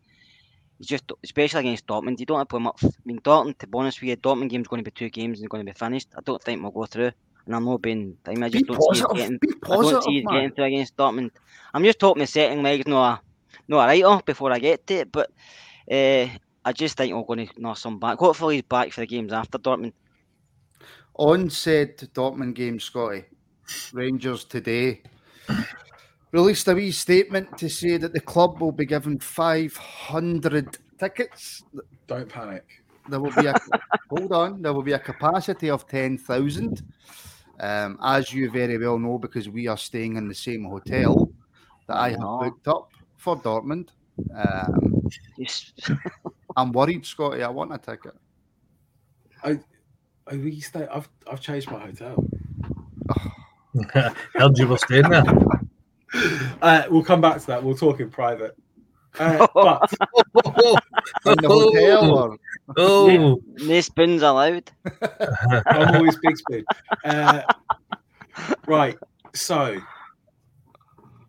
he's 0.77 0.89
just, 0.89 1.11
especially 1.25 1.61
against 1.61 1.87
Dortmund, 1.87 2.21
you 2.21 2.27
don't 2.27 2.37
have 2.37 2.49
to 2.49 2.51
put 2.51 2.59
him 2.59 2.66
up. 2.66 2.79
I 2.85 2.89
mean, 3.07 3.21
Dortmund, 3.21 3.57
to 3.61 3.66
be 3.66 3.79
honest 3.79 4.03
with 4.03 4.11
you, 4.11 4.16
Dortmund 4.19 4.51
game's 4.51 4.69
going 4.69 4.85
to 4.85 4.91
be 4.91 4.95
two 4.95 5.09
games 5.09 5.41
and 5.41 5.49
going 5.49 5.64
to 5.64 5.73
be 5.73 5.79
finished. 5.79 6.09
I 6.14 6.21
don't 6.23 6.43
think 6.43 6.61
we'll 6.61 6.71
go 6.71 6.85
through. 6.85 7.12
And 7.49 7.57
I'm 7.57 7.65
not 7.65 7.81
being, 7.81 8.15
I 8.27 8.31
mean, 8.35 8.43
I 8.43 8.51
Be 8.51 8.59
just 8.59 8.67
don't 8.67 8.95
see 8.95 9.03
us 9.03 9.13
getting. 9.15 9.39
Be 9.39 9.49
I 9.65 9.69
don't 9.69 10.05
see 10.05 10.19
us 10.19 10.25
man. 10.27 10.35
getting 10.35 10.51
through 10.53 10.65
against 10.65 10.97
Dortmund. 10.99 11.31
I'm 11.73 11.83
just 11.83 11.99
hoping 11.99 12.21
the 12.21 12.27
second 12.27 12.63
leg's 12.63 12.87
not 12.87 13.15
a, 13.15 13.23
not 13.69 13.85
a 13.85 13.87
write 13.87 14.05
off 14.05 14.25
before 14.27 14.53
I 14.53 14.59
get 14.59 14.87
to 14.87 14.95
it, 14.97 15.11
but 15.11 15.31
uh, 15.91 16.27
I 16.63 16.73
just 16.75 16.99
think 16.99 17.15
we're 17.15 17.23
going 17.23 17.49
to 17.49 17.61
nurse 17.61 17.87
him 17.87 17.99
back. 17.99 18.19
Hopefully, 18.19 18.57
he's 18.57 18.65
back 18.65 18.93
for 18.93 19.01
the 19.01 19.07
games 19.07 19.33
after 19.33 19.57
Dortmund. 19.57 19.95
On 21.15 21.49
said 21.49 21.97
Dortmund 21.97 22.55
game, 22.55 22.79
Scotty, 22.79 23.25
Rangers 23.95 24.45
today 24.45 25.01
released 26.33 26.69
a 26.69 26.75
wee 26.75 26.91
statement 26.91 27.57
to 27.57 27.71
say 27.71 27.97
that 27.97 28.13
the 28.13 28.21
club 28.21 28.61
will 28.61 28.73
be 28.73 28.85
given 28.85 29.19
500 29.19 30.77
tickets. 30.99 31.65
Don't 32.07 32.29
panic. 32.29 32.67
There 33.09 33.21
will 33.21 33.33
be 33.33 33.47
a 33.47 33.55
hold 34.11 34.33
on. 34.33 34.63
There 34.63 34.73
will 34.73 34.83
be 34.83 34.93
a 34.93 34.99
capacity 34.99 35.71
of 35.71 35.89
10,000. 35.89 36.83
Um, 37.61 37.99
as 38.03 38.33
you 38.33 38.51
very 38.51 38.79
well 38.79 38.99
know, 38.99 39.19
because 39.19 39.49
we 39.49 39.67
are 39.67 39.77
staying 39.77 40.17
in 40.17 40.29
the 40.29 40.35
same 40.35 40.65
hotel 40.65 41.29
that 41.89 41.97
I 41.97 42.11
have 42.11 42.21
booked 42.21 42.69
up 42.69 42.91
for 43.17 43.37
Dortmund. 43.37 43.89
Um, 44.35 45.09
I'm 46.57 46.73
worried, 46.73 47.05
Scotty. 47.05 47.43
I 47.43 47.49
want 47.49 47.75
a 47.75 47.79
ticket. 47.79 48.15
I 49.43 49.59
we 50.33 50.61
stay. 50.61 50.87
I've 50.87 51.09
I've 51.31 51.41
changed 51.41 51.71
my 51.71 51.79
hotel. 51.79 52.25
Heard 54.35 54.59
you 54.59 54.69
were 54.69 54.79
staying 54.79 55.09
there. 55.09 55.25
Uh, 56.63 56.85
we'll 56.91 57.05
come 57.05 57.21
back 57.21 57.39
to 57.39 57.47
that. 57.47 57.63
We'll 57.63 57.77
talk 57.77 58.01
in 58.01 58.09
private. 58.09 58.57
Uh, 59.19 59.47
but 59.55 59.93
In 61.27 61.35
the 61.43 61.49
hotel, 61.49 62.19
or 62.19 62.39
Oh, 62.77 63.41
no 63.59 63.81
spoons 63.81 64.23
allowed. 64.23 64.71
I'm 65.67 65.97
always 65.97 66.17
big 66.19 66.37
spoon. 66.37 66.65
Uh, 67.05 67.43
Right. 68.67 68.97
So 69.35 69.79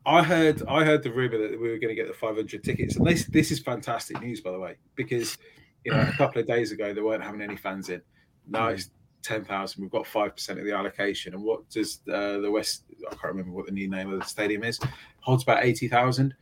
I 0.06 0.24
heard 0.24 0.64
I 0.68 0.84
heard 0.84 1.04
the 1.04 1.12
rumor 1.12 1.38
that 1.38 1.52
we 1.52 1.70
were 1.70 1.78
going 1.78 1.90
to 1.90 1.96
get 1.96 2.08
the 2.08 2.14
500 2.14 2.64
tickets, 2.64 2.96
and 2.96 3.06
this 3.06 3.26
this 3.26 3.52
is 3.52 3.60
fantastic 3.60 4.22
news, 4.22 4.42
by 4.42 4.52
the 4.52 4.60
way, 4.60 4.76
because 4.96 5.38
you 5.86 5.92
know 5.92 6.02
a 6.02 6.12
couple 6.18 6.42
of 6.42 6.48
days 6.48 6.72
ago 6.72 6.94
they 6.94 7.02
weren't 7.02 7.24
having 7.24 7.42
any 7.42 7.58
fans 7.58 7.90
in. 7.90 8.02
Now 8.48 8.68
it's 8.70 8.90
10,000. 9.24 9.82
We've 9.82 9.92
got 9.92 10.08
five 10.08 10.36
percent 10.36 10.60
of 10.60 10.66
the 10.66 10.74
allocation, 10.74 11.34
and 11.34 11.44
what 11.44 11.70
does 11.70 12.02
uh, 12.12 12.40
the 12.40 12.50
West? 12.52 12.84
I 13.08 13.12
can't 13.12 13.24
remember 13.26 13.52
what 13.52 13.66
the 13.66 13.72
new 13.72 13.90
name 13.90 14.12
of 14.12 14.20
the 14.20 14.26
stadium 14.26 14.64
is. 14.64 14.80
Holds 15.22 15.44
about 15.44 15.64
80,000. 15.64 16.34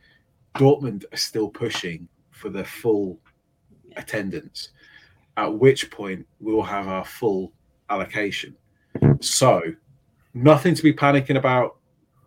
Dortmund 0.58 1.04
are 1.12 1.16
still 1.16 1.48
pushing 1.48 2.08
for 2.32 2.50
the 2.50 2.64
full 2.64 3.18
attendance. 3.96 4.70
At 5.36 5.58
which 5.58 5.90
point 5.90 6.26
we 6.40 6.52
will 6.52 6.64
have 6.64 6.88
our 6.88 7.04
full 7.04 7.52
allocation. 7.90 8.56
So 9.20 9.62
nothing 10.34 10.74
to 10.74 10.82
be 10.82 10.92
panicking 10.92 11.38
about 11.38 11.76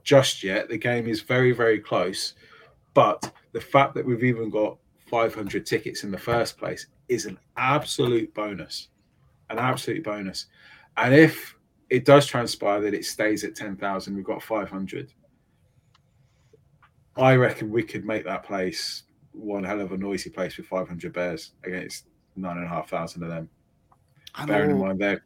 just 0.04 0.44
yet. 0.44 0.70
The 0.70 0.78
game 0.78 1.08
is 1.08 1.22
very, 1.22 1.52
very 1.52 1.80
close. 1.80 2.34
But 2.94 3.32
the 3.52 3.62
fact 3.62 3.94
that 3.96 4.06
we've 4.06 4.24
even 4.24 4.50
got 4.50 4.78
500 5.08 5.66
tickets 5.66 6.04
in 6.06 6.12
the 6.12 6.18
first 6.18 6.58
place 6.58 6.88
is 7.10 7.26
an 7.26 7.38
absolute 7.58 8.34
bonus. 8.34 8.88
An 9.50 9.60
absolute 9.60 10.06
bonus. 10.06 10.46
And 10.96 11.14
if 11.14 11.56
it 11.90 12.06
does 12.06 12.26
transpire 12.26 12.80
that 12.80 12.94
it 12.94 13.04
stays 13.04 13.44
at 13.44 13.56
10,000, 13.56 14.16
we've 14.16 14.24
got 14.24 14.42
500. 14.42 15.14
I 17.18 17.36
reckon 17.36 17.72
we 17.72 17.84
could 17.84 18.06
make 18.06 18.24
that 18.26 18.44
place 18.44 19.04
one 19.34 19.64
hell 19.64 19.82
of 19.82 19.92
a 19.92 19.98
noisy 19.98 20.30
place 20.30 20.58
with 20.58 20.68
500 20.68 21.14
bears 21.14 21.54
against 21.64 22.08
nine 22.36 22.58
and 22.58 22.66
a 22.66 22.70
half 22.70 22.90
thousand 22.90 23.24
of 23.24 23.30
them. 23.30 23.50
Bearing 24.48 24.72
in 24.72 24.80
mind 24.80 25.00
they're 25.00 25.24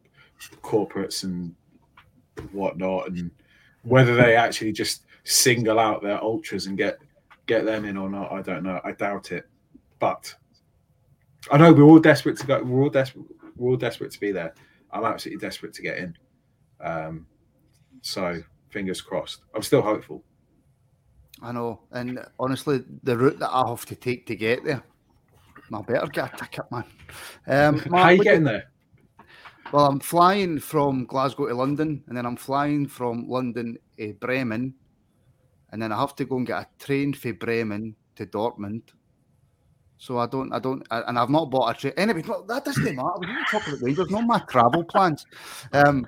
corporates 0.61 1.23
and 1.23 1.55
whatnot, 2.51 3.07
and 3.09 3.31
whether 3.83 4.15
they 4.15 4.35
actually 4.35 4.71
just 4.71 5.03
single 5.23 5.79
out 5.79 6.01
their 6.01 6.21
ultras 6.23 6.67
and 6.67 6.77
get 6.77 6.99
get 7.45 7.65
them 7.65 7.85
in 7.85 7.97
or 7.97 8.09
not, 8.09 8.31
I 8.31 8.41
don't 8.41 8.63
know. 8.63 8.81
I 8.83 8.91
doubt 8.91 9.31
it, 9.31 9.47
but 9.99 10.33
I 11.51 11.57
know 11.57 11.71
we're 11.71 11.83
all 11.83 11.99
desperate 11.99 12.37
to 12.37 12.47
go. 12.47 12.63
We're 12.63 12.83
all 12.83 12.89
desperate. 12.89 13.25
We're 13.55 13.71
all 13.71 13.77
desperate 13.77 14.11
to 14.11 14.19
be 14.19 14.31
there. 14.31 14.53
I'm 14.91 15.05
absolutely 15.05 15.45
desperate 15.45 15.73
to 15.73 15.81
get 15.81 15.97
in. 15.97 16.17
Um, 16.81 17.27
so 18.01 18.41
fingers 18.69 19.01
crossed. 19.01 19.41
I'm 19.53 19.61
still 19.61 19.81
hopeful. 19.81 20.23
I 21.41 21.51
know, 21.51 21.81
and 21.91 22.19
honestly, 22.39 22.83
the 23.03 23.17
route 23.17 23.39
that 23.39 23.51
I 23.51 23.67
have 23.67 23.85
to 23.87 23.95
take 23.95 24.25
to 24.27 24.35
get 24.35 24.63
there, 24.63 24.81
I 25.73 25.81
better 25.81 26.07
get 26.07 26.33
a 26.33 26.37
ticket, 26.37 26.65
man. 26.71 26.83
Um, 27.47 27.79
How 27.79 27.89
Mark, 27.89 28.17
you 28.17 28.23
getting 28.23 28.39
do- 28.41 28.45
there? 28.51 28.71
Well, 29.71 29.87
I'm 29.87 29.99
flying 29.99 30.59
from 30.59 31.05
Glasgow 31.05 31.47
to 31.47 31.55
London, 31.55 32.03
and 32.07 32.15
then 32.15 32.25
I'm 32.25 32.37
flying 32.37 32.87
from 32.87 33.27
London 33.27 33.77
to 33.97 34.13
Bremen, 34.13 34.73
and 35.71 35.81
then 35.81 35.91
I 35.91 35.99
have 35.99 36.15
to 36.17 36.25
go 36.25 36.37
and 36.37 36.47
get 36.47 36.59
a 36.61 36.67
train 36.83 37.13
for 37.13 37.33
Bremen 37.33 37.95
to 38.15 38.25
Dortmund. 38.25 38.83
So 39.97 40.19
I 40.19 40.27
don't, 40.27 40.53
I 40.53 40.59
don't, 40.59 40.85
I- 40.91 41.01
and 41.01 41.17
I've 41.17 41.29
not 41.29 41.49
bought 41.49 41.75
a 41.75 41.79
train. 41.79 41.93
Anyway, 41.97 42.21
look, 42.21 42.47
that 42.47 42.63
doesn't 42.63 42.83
matter. 42.95 43.09
We 43.19 43.25
don't 43.25 43.45
talk 43.49 43.67
about 43.67 43.81
Rangers, 43.81 44.09
not 44.09 44.25
my 44.25 44.39
travel 44.47 44.83
plans. 44.83 45.25
Um, 45.73 46.07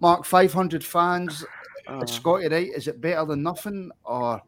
Mark, 0.00 0.24
500 0.24 0.82
fans. 0.84 1.44
Uh, 1.88 2.00
Is 2.00 2.10
Scotty 2.10 2.48
right? 2.48 2.68
Is 2.74 2.88
it 2.88 3.00
better 3.00 3.24
than 3.26 3.42
nothing? 3.42 3.90
Or, 4.04 4.40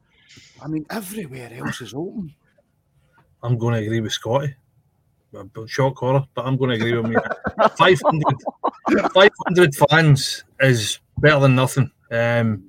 I 0.62 0.68
mean, 0.68 0.86
everywhere 0.90 1.50
else 1.52 1.80
is 1.80 1.94
open. 1.94 2.34
I'm 3.42 3.58
going 3.58 3.74
to 3.74 3.80
agree 3.80 4.00
with 4.00 4.12
Scotty. 4.12 4.54
Shock 5.66 5.98
horror, 5.98 6.24
but 6.34 6.46
I'm 6.46 6.56
going 6.56 6.70
to 6.70 6.76
agree 6.76 6.96
with 6.96 7.10
me. 7.10 7.16
500, 7.76 9.12
500 9.12 9.74
fans 9.74 10.44
is 10.60 10.98
better 11.18 11.40
than 11.40 11.54
nothing. 11.54 11.90
Um, 12.10 12.64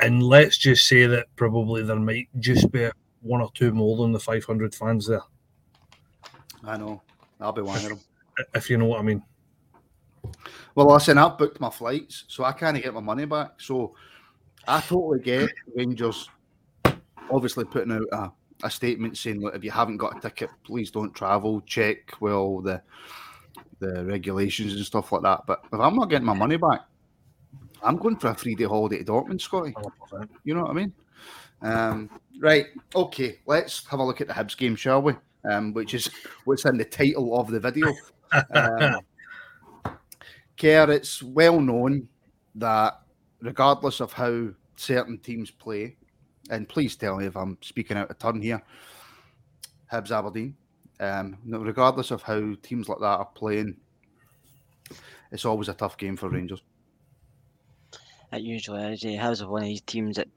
and 0.00 0.22
let's 0.22 0.56
just 0.56 0.86
say 0.86 1.06
that 1.06 1.26
probably 1.36 1.82
there 1.82 1.96
might 1.96 2.28
just 2.38 2.70
be 2.70 2.88
one 3.20 3.40
or 3.40 3.50
two 3.52 3.72
more 3.72 3.96
than 3.98 4.12
the 4.12 4.20
500 4.20 4.74
fans 4.74 5.06
there, 5.06 5.22
I 6.64 6.76
know. 6.76 7.02
I'll 7.40 7.52
be 7.52 7.62
one 7.62 7.76
of 7.76 7.82
them. 7.82 8.00
if 8.54 8.70
you 8.70 8.76
know 8.76 8.86
what 8.86 9.00
I 9.00 9.02
mean. 9.02 9.22
Well, 10.74 10.92
listen, 10.92 11.18
I've 11.18 11.36
booked 11.36 11.60
my 11.60 11.70
flights, 11.70 12.24
so 12.28 12.44
I 12.44 12.52
can't 12.52 12.80
get 12.80 12.94
my 12.94 13.00
money 13.00 13.24
back. 13.24 13.60
So 13.60 13.94
I 14.66 14.80
totally 14.80 15.20
get 15.20 15.50
Rangers 15.74 16.28
obviously 17.30 17.64
putting 17.64 17.92
out 17.92 18.06
a, 18.12 18.66
a 18.66 18.70
statement 18.70 19.16
saying, 19.16 19.40
look, 19.40 19.54
if 19.54 19.64
you 19.64 19.70
haven't 19.70 19.98
got 19.98 20.16
a 20.16 20.20
ticket, 20.20 20.50
please 20.64 20.90
don't 20.90 21.14
travel. 21.14 21.60
Check 21.62 22.20
well 22.20 22.60
the 22.60 22.82
the 23.80 24.04
regulations 24.04 24.74
and 24.74 24.84
stuff 24.84 25.12
like 25.12 25.22
that. 25.22 25.42
But 25.46 25.64
if 25.72 25.80
I'm 25.80 25.96
not 25.96 26.08
getting 26.08 26.26
my 26.26 26.34
money 26.34 26.56
back, 26.56 26.82
I'm 27.82 27.96
going 27.96 28.16
for 28.16 28.28
a 28.28 28.34
three 28.34 28.54
day 28.54 28.64
holiday 28.64 28.98
to 28.98 29.04
Dortmund, 29.04 29.40
Scotty. 29.40 29.74
You 30.44 30.54
know 30.54 30.62
what 30.62 30.70
I 30.70 30.74
mean? 30.74 30.92
Um, 31.62 32.10
right. 32.40 32.66
Okay. 32.94 33.38
Let's 33.46 33.86
have 33.86 34.00
a 34.00 34.04
look 34.04 34.20
at 34.20 34.28
the 34.28 34.34
Hibs 34.34 34.56
game, 34.56 34.76
shall 34.76 35.02
we? 35.02 35.14
Um, 35.44 35.72
which 35.72 35.94
is 35.94 36.08
what's 36.44 36.64
in 36.64 36.76
the 36.76 36.84
title 36.84 37.38
of 37.38 37.48
the 37.48 37.60
video. 37.60 37.92
Um, 38.54 39.00
Kerr, 40.56 40.90
it's 40.90 41.22
well 41.22 41.60
known 41.60 42.08
that 42.54 43.00
regardless 43.40 44.00
of 44.00 44.12
how 44.12 44.48
certain 44.76 45.18
teams 45.18 45.50
play, 45.50 45.96
and 46.52 46.68
please 46.68 46.94
tell 46.96 47.16
me 47.16 47.26
if 47.26 47.36
I'm 47.36 47.56
speaking 47.62 47.96
out 47.96 48.10
of 48.10 48.18
turn 48.18 48.40
here, 48.42 48.62
Hibs 49.90 50.10
Aberdeen, 50.10 50.54
um, 51.00 51.38
regardless 51.46 52.10
of 52.10 52.22
how 52.22 52.54
teams 52.62 52.88
like 52.88 52.98
that 52.98 53.04
are 53.04 53.28
playing, 53.34 53.76
it's 55.32 55.46
always 55.46 55.68
a 55.68 55.74
tough 55.74 55.96
game 55.96 56.16
for 56.16 56.28
Rangers. 56.28 56.62
It 58.32 58.42
usually 58.42 58.92
is. 58.92 59.02
He 59.02 59.16
has 59.16 59.44
one 59.44 59.62
of 59.62 59.68
these 59.68 59.80
teams 59.80 60.16
that 60.16 60.28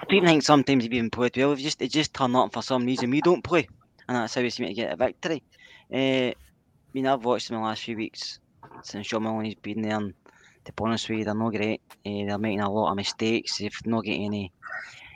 I 0.00 0.04
don't 0.08 0.24
think 0.24 0.42
sometimes 0.42 0.82
they've 0.82 0.92
even 0.92 1.10
played 1.10 1.36
well. 1.36 1.54
They 1.54 1.62
just 1.62 1.78
they 1.78 1.88
just 1.88 2.14
turn 2.14 2.34
up 2.34 2.52
for 2.52 2.62
some 2.62 2.84
reason. 2.84 3.10
We 3.10 3.20
don't 3.20 3.44
play, 3.44 3.68
and 4.08 4.16
that's 4.16 4.34
how 4.34 4.42
we 4.42 4.50
seem 4.50 4.66
to 4.66 4.74
get 4.74 4.92
a 4.92 4.96
victory. 4.96 5.42
Uh, 5.92 5.96
I 5.96 6.34
mean, 6.92 7.06
I've 7.06 7.24
watched 7.24 7.48
them 7.48 7.58
the 7.58 7.64
last 7.64 7.82
few 7.82 7.96
weeks 7.96 8.40
since 8.82 9.06
Shaun 9.06 9.22
Maloney's 9.22 9.54
been 9.56 9.82
there, 9.82 9.96
and 9.96 10.14
to 10.66 10.72
be 10.72 10.84
honest 10.84 11.08
with 11.08 11.18
you, 11.20 11.24
they're 11.24 11.34
not 11.34 11.54
great. 11.54 11.80
Uh, 12.04 12.26
they're 12.26 12.38
making 12.38 12.60
a 12.60 12.70
lot 12.70 12.90
of 12.90 12.96
mistakes. 12.96 13.58
They've 13.58 13.86
not 13.86 14.04
got 14.04 14.12
any. 14.12 14.52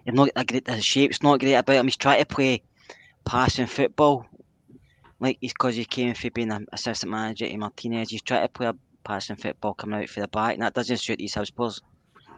They've 0.04 0.14
not 0.14 0.30
a 0.36 0.44
great. 0.44 0.64
The 0.64 0.80
shape's 0.80 1.22
not 1.22 1.40
great 1.40 1.54
about 1.54 1.76
him. 1.76 1.86
He's 1.86 1.96
trying 1.96 2.20
to 2.20 2.26
play 2.26 2.62
passing 3.24 3.66
football, 3.66 4.26
like 5.18 5.38
he's 5.40 5.52
because 5.52 5.74
he 5.76 5.84
came 5.84 6.14
from 6.14 6.30
being 6.34 6.52
an 6.52 6.66
assistant 6.72 7.10
manager 7.10 7.48
to 7.48 7.56
Martinez. 7.56 8.10
He's 8.10 8.22
trying 8.22 8.42
to 8.42 8.48
play 8.48 8.68
a 8.68 8.74
passing 9.04 9.36
football 9.36 9.74
coming 9.74 10.00
out 10.00 10.08
for 10.08 10.20
the 10.20 10.28
back, 10.28 10.54
and 10.54 10.62
that 10.62 10.74
doesn't 10.74 10.98
suit 10.98 11.18
these 11.18 11.34
house. 11.34 11.50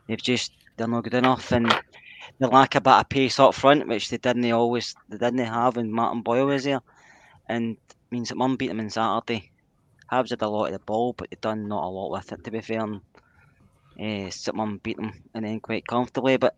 They've 0.09 0.21
just 0.21 0.53
they're 0.77 0.89
not 0.89 1.05
good 1.05 1.15
enough, 1.15 1.53
and 1.53 1.71
they 2.41 2.47
lack 2.47 2.75
a 2.75 2.81
bit 2.81 2.93
of 2.93 3.09
pace 3.11 3.39
up 3.39 3.55
front, 3.55 3.87
which 3.87 4.09
they 4.09 4.17
didn't 4.17 4.43
they 4.43 4.53
always 4.53 4.95
they 5.11 5.19
didn't 5.19 5.47
have 5.47 5.77
when 5.77 5.93
Martin 5.93 6.23
Boyle 6.23 6.47
was 6.47 6.65
there, 6.65 6.81
and 7.49 7.77
means 8.11 8.31
that 8.31 8.37
Mum 8.37 8.57
beat 8.57 8.69
them 8.69 8.81
on 8.81 8.91
Saturday. 8.91 9.52
Habs 10.13 10.31
had 10.31 10.43
a 10.43 10.49
lot 10.49 10.67
of 10.67 10.73
the 10.73 10.79
ball, 10.81 11.15
but 11.15 11.31
they 11.31 11.39
done 11.41 11.67
not 11.69 11.85
a 11.85 11.89
lot 11.89 12.11
with 12.11 12.31
it. 12.33 12.45
To 12.45 12.51
be 12.51 12.61
fair, 12.61 12.81
and 12.81 13.01
uh, 13.99 14.31
St 14.31 14.55
Mum 14.55 14.79
beat 14.83 14.99
them 14.99 15.13
and 15.35 15.45
then 15.45 15.59
quite 15.61 15.87
comfortably. 15.87 16.37
But 16.37 16.55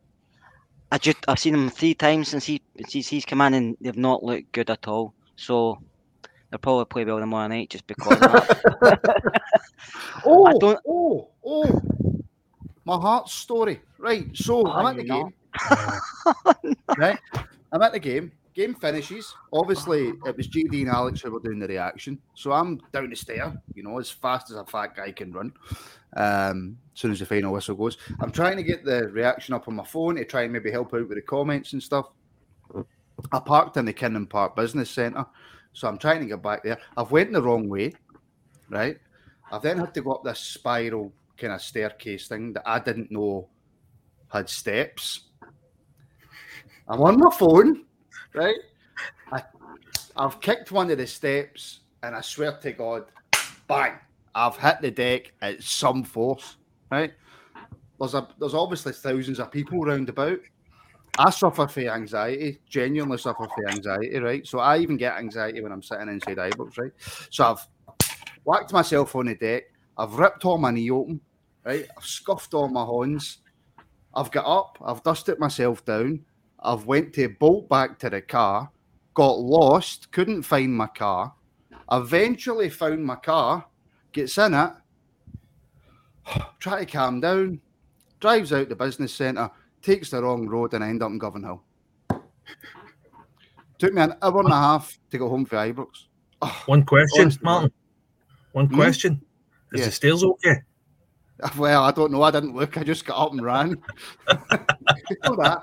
I 0.91 0.99
just 0.99 1.19
I've 1.29 1.39
seen 1.39 1.53
them 1.53 1.71
three 1.71 1.95
times 1.95 2.29
since 2.29 2.45
he 2.45 2.61
since 2.89 3.09
he's 3.09 3.25
come 3.25 3.41
in, 3.43 3.55
and 3.55 3.77
they've 3.81 3.97
not 3.97 4.25
looked 4.25 4.51
good 4.53 4.71
at 4.71 4.89
all. 4.89 5.15
So 5.37 5.79
they'll 6.51 6.59
probably 6.59 6.85
play 6.87 7.05
well 7.05 7.21
tomorrow 7.21 7.47
night 7.49 7.71
just 7.71 7.87
because. 7.87 8.19
Oh, 10.25 10.47
I 10.47 10.53
don't- 10.59 10.81
oh, 10.89 11.29
oh, 11.45 11.83
my 12.85 12.97
heart 12.97 13.29
story. 13.29 13.81
Right, 13.99 14.35
so 14.35 14.67
I'm 14.67 14.87
at 14.87 14.97
the 14.97 15.05
game. 15.05 15.35
right, 16.99 17.19
I'm 17.73 17.83
at 17.83 17.93
the 17.93 17.99
game. 18.01 18.33
Game 18.55 18.75
finishes. 18.75 19.35
Obviously, 19.53 20.13
it 20.25 20.37
was 20.37 20.47
GD 20.47 20.83
and 20.83 20.89
Alex 20.89 21.21
who 21.21 21.33
were 21.33 21.41
doing 21.41 21.59
the 21.59 21.67
reaction. 21.67 22.21
So 22.35 22.53
I'm 22.53 22.81
down 22.93 23.11
the 23.11 23.17
stair, 23.17 23.53
you 23.75 23.83
know, 23.83 23.99
as 23.99 24.11
fast 24.11 24.51
as 24.51 24.57
a 24.57 24.65
fat 24.65 24.95
guy 24.95 25.11
can 25.11 25.33
run. 25.33 25.53
Um, 26.17 26.79
as 26.95 27.01
soon 27.01 27.11
as 27.11 27.19
the 27.19 27.27
final 27.27 27.53
whistle 27.53 27.75
goes, 27.75 27.99
I'm 28.21 28.31
trying 28.31 28.57
to 28.57 28.63
get 28.63 28.85
the 28.85 29.09
reaction 29.09 29.55
up 29.55 29.67
on 29.67 29.75
my 29.75 29.85
phone 29.85 30.15
to 30.17 30.25
try 30.25 30.43
and 30.43 30.53
maybe 30.53 30.71
help 30.71 30.95
out 30.95 31.09
with 31.09 31.17
the 31.17 31.23
comments 31.23 31.73
and 31.73 31.83
stuff. 31.83 32.07
I 33.33 33.41
parked 33.41 33.77
in 33.77 33.87
the 33.87 33.93
Kinning 33.93 34.29
Park 34.29 34.55
Business 34.55 34.91
Centre, 34.91 35.27
so 35.73 35.89
I'm 35.89 35.99
trying 35.99 36.21
to 36.21 36.27
get 36.27 36.43
back 36.43 36.63
there. 36.63 36.79
I've 36.97 37.11
went 37.11 37.33
the 37.33 37.43
wrong 37.43 37.69
way, 37.69 37.93
right? 38.71 38.99
I've 39.51 39.63
then 39.63 39.79
had 39.79 39.95
to 39.95 40.03
go 40.03 40.13
up 40.13 40.23
this 40.23 40.39
spiral 40.39 41.13
kind 41.37 41.53
of 41.53 41.61
staircase 41.61 42.29
thing 42.29 42.53
that 42.53 42.63
I 42.67 42.79
didn't 42.79 43.11
know 43.11 43.49
had 44.29 44.49
steps. 44.49 45.23
I'm 46.89 47.01
on 47.01 47.19
my 47.19 47.31
phone, 47.31 47.85
right? 48.35 48.57
I, 49.32 49.43
I've 50.16 50.41
kicked 50.41 50.72
one 50.72 50.91
of 50.91 50.99
the 50.99 51.07
steps, 51.07 51.80
and 52.03 52.14
I 52.14 52.20
swear 52.20 52.59
to 52.59 52.72
God, 52.72 53.05
bang! 53.66 53.95
I've 54.35 54.57
hit 54.57 54.80
the 54.80 54.91
deck 54.91 55.32
at 55.43 55.62
some 55.62 56.03
force, 56.03 56.57
right? 56.91 57.12
There's 57.99 58.14
a 58.14 58.28
there's 58.39 58.55
obviously 58.55 58.93
thousands 58.93 59.39
of 59.39 59.51
people 59.51 59.80
round 59.80 60.09
about. 60.09 60.39
I 61.16 61.30
suffer 61.30 61.68
from 61.68 61.85
anxiety, 61.85 62.59
genuinely 62.68 63.18
suffer 63.18 63.47
from 63.47 63.68
anxiety, 63.68 64.18
right? 64.18 64.45
So 64.45 64.59
I 64.59 64.78
even 64.78 64.97
get 64.97 65.16
anxiety 65.16 65.61
when 65.61 65.70
I'm 65.70 65.82
sitting 65.82 66.09
inside 66.09 66.39
Ibrox, 66.39 66.76
right? 66.76 66.91
So 67.30 67.53
I've 67.53 67.68
whacked 68.45 68.72
myself 68.72 69.14
on 69.14 69.26
the 69.26 69.37
deck. 69.37 69.64
I've 69.97 70.14
ripped 70.14 70.45
all 70.45 70.59
my 70.59 70.72
knee 70.72 70.91
open, 70.91 71.20
right? 71.64 71.87
I've 71.97 72.05
scuffed 72.05 72.53
all 72.53 72.68
my 72.68 72.85
horns. 72.85 73.39
I've 74.12 74.32
got 74.32 74.45
up, 74.45 74.78
I've 74.85 75.03
dusted 75.05 75.39
myself 75.39 75.85
down, 75.85 76.24
I've 76.65 76.87
went 76.87 77.12
to 77.15 77.29
bolt 77.29 77.69
back 77.69 77.99
to 78.01 78.11
the 78.11 78.23
car, 78.23 78.71
got 79.12 79.39
lost, 79.39 80.11
couldn't 80.12 80.43
find 80.43 80.75
my 80.75 80.87
car, 80.87 81.35
eventually 81.93 82.71
found 82.71 83.05
my 83.05 83.17
car, 83.17 83.67
gets 84.12 84.39
in 84.39 84.55
it, 84.55 84.73
try 86.61 86.81
to 86.85 86.91
calm 86.91 87.21
down, 87.21 87.61
drives 88.21 88.53
out 88.53 88.69
the 88.71 88.77
business 88.77 89.15
centre, 89.15 89.51
takes 89.83 90.11
the 90.11 90.23
wrong 90.23 90.49
road, 90.49 90.73
and 90.73 90.83
I 90.83 90.89
end 90.89 91.03
up 91.03 91.11
in 91.11 91.19
Govanhill. 91.21 91.61
Took 93.79 93.93
me 93.93 94.01
an 94.03 94.15
hour 94.23 94.41
and 94.41 94.49
a 94.53 94.57
half 94.57 94.99
to 95.11 95.19
go 95.19 95.29
home 95.29 95.45
for 95.45 95.57
Ibrox. 95.57 95.89
Oh, 96.41 96.62
One 96.67 96.85
question, 96.85 97.23
Honestly, 97.23 97.41
Martin. 97.45 97.73
One 98.53 98.67
Hmm? 98.69 98.75
question. 98.77 99.21
Is 99.73 99.81
Yeah. 99.81 99.87
the 99.87 99.93
stairs 99.93 100.25
okay? 100.25 100.57
Well, 101.59 101.83
I 101.83 101.91
don't 101.91 102.12
know. 102.12 102.23
I 102.23 102.31
didn't 102.31 102.55
look. 102.55 102.79
I 102.79 102.85
just 102.85 103.05
got 103.05 103.19
up 103.21 103.33
and 103.33 103.43
ran. 103.45 103.71
you 103.71 103.77
know 105.25 105.35
that. 105.37 105.61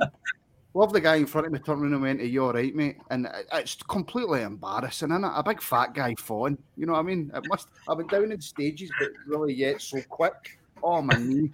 Love 0.73 0.93
the 0.93 1.01
guy 1.01 1.15
in 1.15 1.25
front 1.25 1.47
of 1.47 1.53
me 1.53 1.59
turned 1.59 1.81
around 1.81 1.93
and 1.93 2.01
went, 2.01 2.21
Are 2.21 2.25
you 2.25 2.45
all 2.45 2.53
right, 2.53 2.73
mate? 2.73 2.97
And 3.09 3.27
it's 3.53 3.75
completely 3.75 4.41
embarrassing, 4.41 5.09
isn't 5.11 5.23
it? 5.25 5.31
A 5.35 5.43
big 5.43 5.61
fat 5.61 5.93
guy 5.93 6.15
falling. 6.17 6.57
You 6.77 6.85
know 6.85 6.93
what 6.93 6.99
I 6.99 7.03
mean? 7.03 7.29
It 7.35 7.43
must 7.49 7.67
I've 7.89 7.97
been 7.97 8.07
down 8.07 8.31
in 8.31 8.39
stages, 8.39 8.89
but 8.99 9.09
really 9.27 9.53
yet 9.53 9.81
so 9.81 9.99
quick. 10.09 10.59
Oh 10.83 11.01
my 11.01 11.13
knee. 11.15 11.51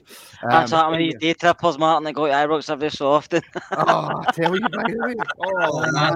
That's 0.50 0.72
Um, 0.72 0.80
happening 0.80 1.08
with 1.08 1.20
these 1.20 1.34
day 1.34 1.34
trippers, 1.34 1.78
Martin, 1.78 2.04
that 2.06 2.14
go 2.14 2.28
to 2.28 2.32
Ibrox 2.32 2.70
every 2.70 2.90
so 2.92 3.12
often. 3.12 3.42
Oh, 3.72 4.22
I 4.28 4.32
tell 4.32 4.54
you, 4.56 4.70
by 4.70 4.84
the 4.84 4.98
way. 5.00 5.16
Oh 5.42 5.92
man. 5.92 6.16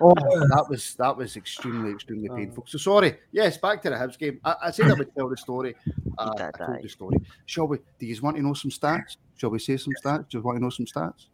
Oh, 0.00 0.14
that 0.14 0.66
was 0.68 0.96
that 0.96 1.16
was 1.16 1.36
extremely, 1.36 1.92
extremely 1.92 2.28
painful. 2.28 2.64
So 2.66 2.76
sorry. 2.76 3.18
Yes, 3.30 3.56
back 3.56 3.80
to 3.82 3.90
the 3.90 3.94
Hibs 3.96 4.18
game. 4.18 4.40
I, 4.44 4.54
I 4.64 4.70
said 4.72 4.90
I 4.90 4.94
would 4.94 5.14
tell 5.14 5.28
the 5.28 5.36
story. 5.36 5.76
Uh, 6.18 6.32
I 6.36 6.50
told 6.50 6.82
the 6.82 6.88
story. 6.88 7.16
Shall 7.46 7.68
we? 7.68 7.78
Do 8.00 8.04
you 8.04 8.20
want 8.20 8.36
to 8.36 8.42
know 8.42 8.52
some 8.52 8.72
stats? 8.72 9.18
Shall 9.36 9.50
we 9.50 9.60
say 9.60 9.76
some 9.76 9.92
stats? 10.04 10.28
Do 10.28 10.38
you 10.38 10.42
want 10.42 10.56
to 10.58 10.62
know 10.64 10.70
some 10.70 10.84
stats? 10.84 11.26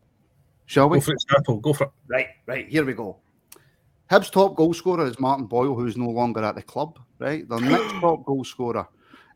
Shall 0.66 0.88
we? 0.88 0.98
Go 0.98 1.02
for 1.02 1.12
it, 1.12 1.20
Staple. 1.20 1.60
Go 1.60 1.72
for 1.72 1.84
it. 1.84 1.90
Right, 2.08 2.26
right. 2.46 2.68
Here 2.68 2.84
we 2.84 2.94
go. 2.94 3.18
Hibs' 4.10 4.30
top 4.30 4.54
goal 4.54 4.74
scorer 4.74 5.06
is 5.06 5.18
Martin 5.18 5.46
Boyle, 5.46 5.74
who's 5.74 5.96
no 5.96 6.08
longer 6.08 6.42
at 6.42 6.54
the 6.54 6.62
club. 6.62 6.98
Right. 7.18 7.48
The 7.48 7.58
next 7.60 7.92
top 8.00 8.24
goal 8.24 8.44
scorer 8.44 8.86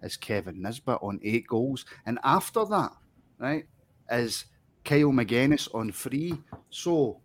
is 0.03 0.16
Kevin 0.16 0.62
Nisbet 0.62 0.99
on 1.03 1.20
eight 1.22 1.47
goals, 1.47 1.85
and 2.07 2.18
after 2.22 2.64
that, 2.66 2.93
right, 3.39 3.66
is 4.11 4.47
Kyle 4.85 5.11
Magennis 5.11 5.72
on 5.74 5.93
three. 5.93 6.35
So, 6.70 7.20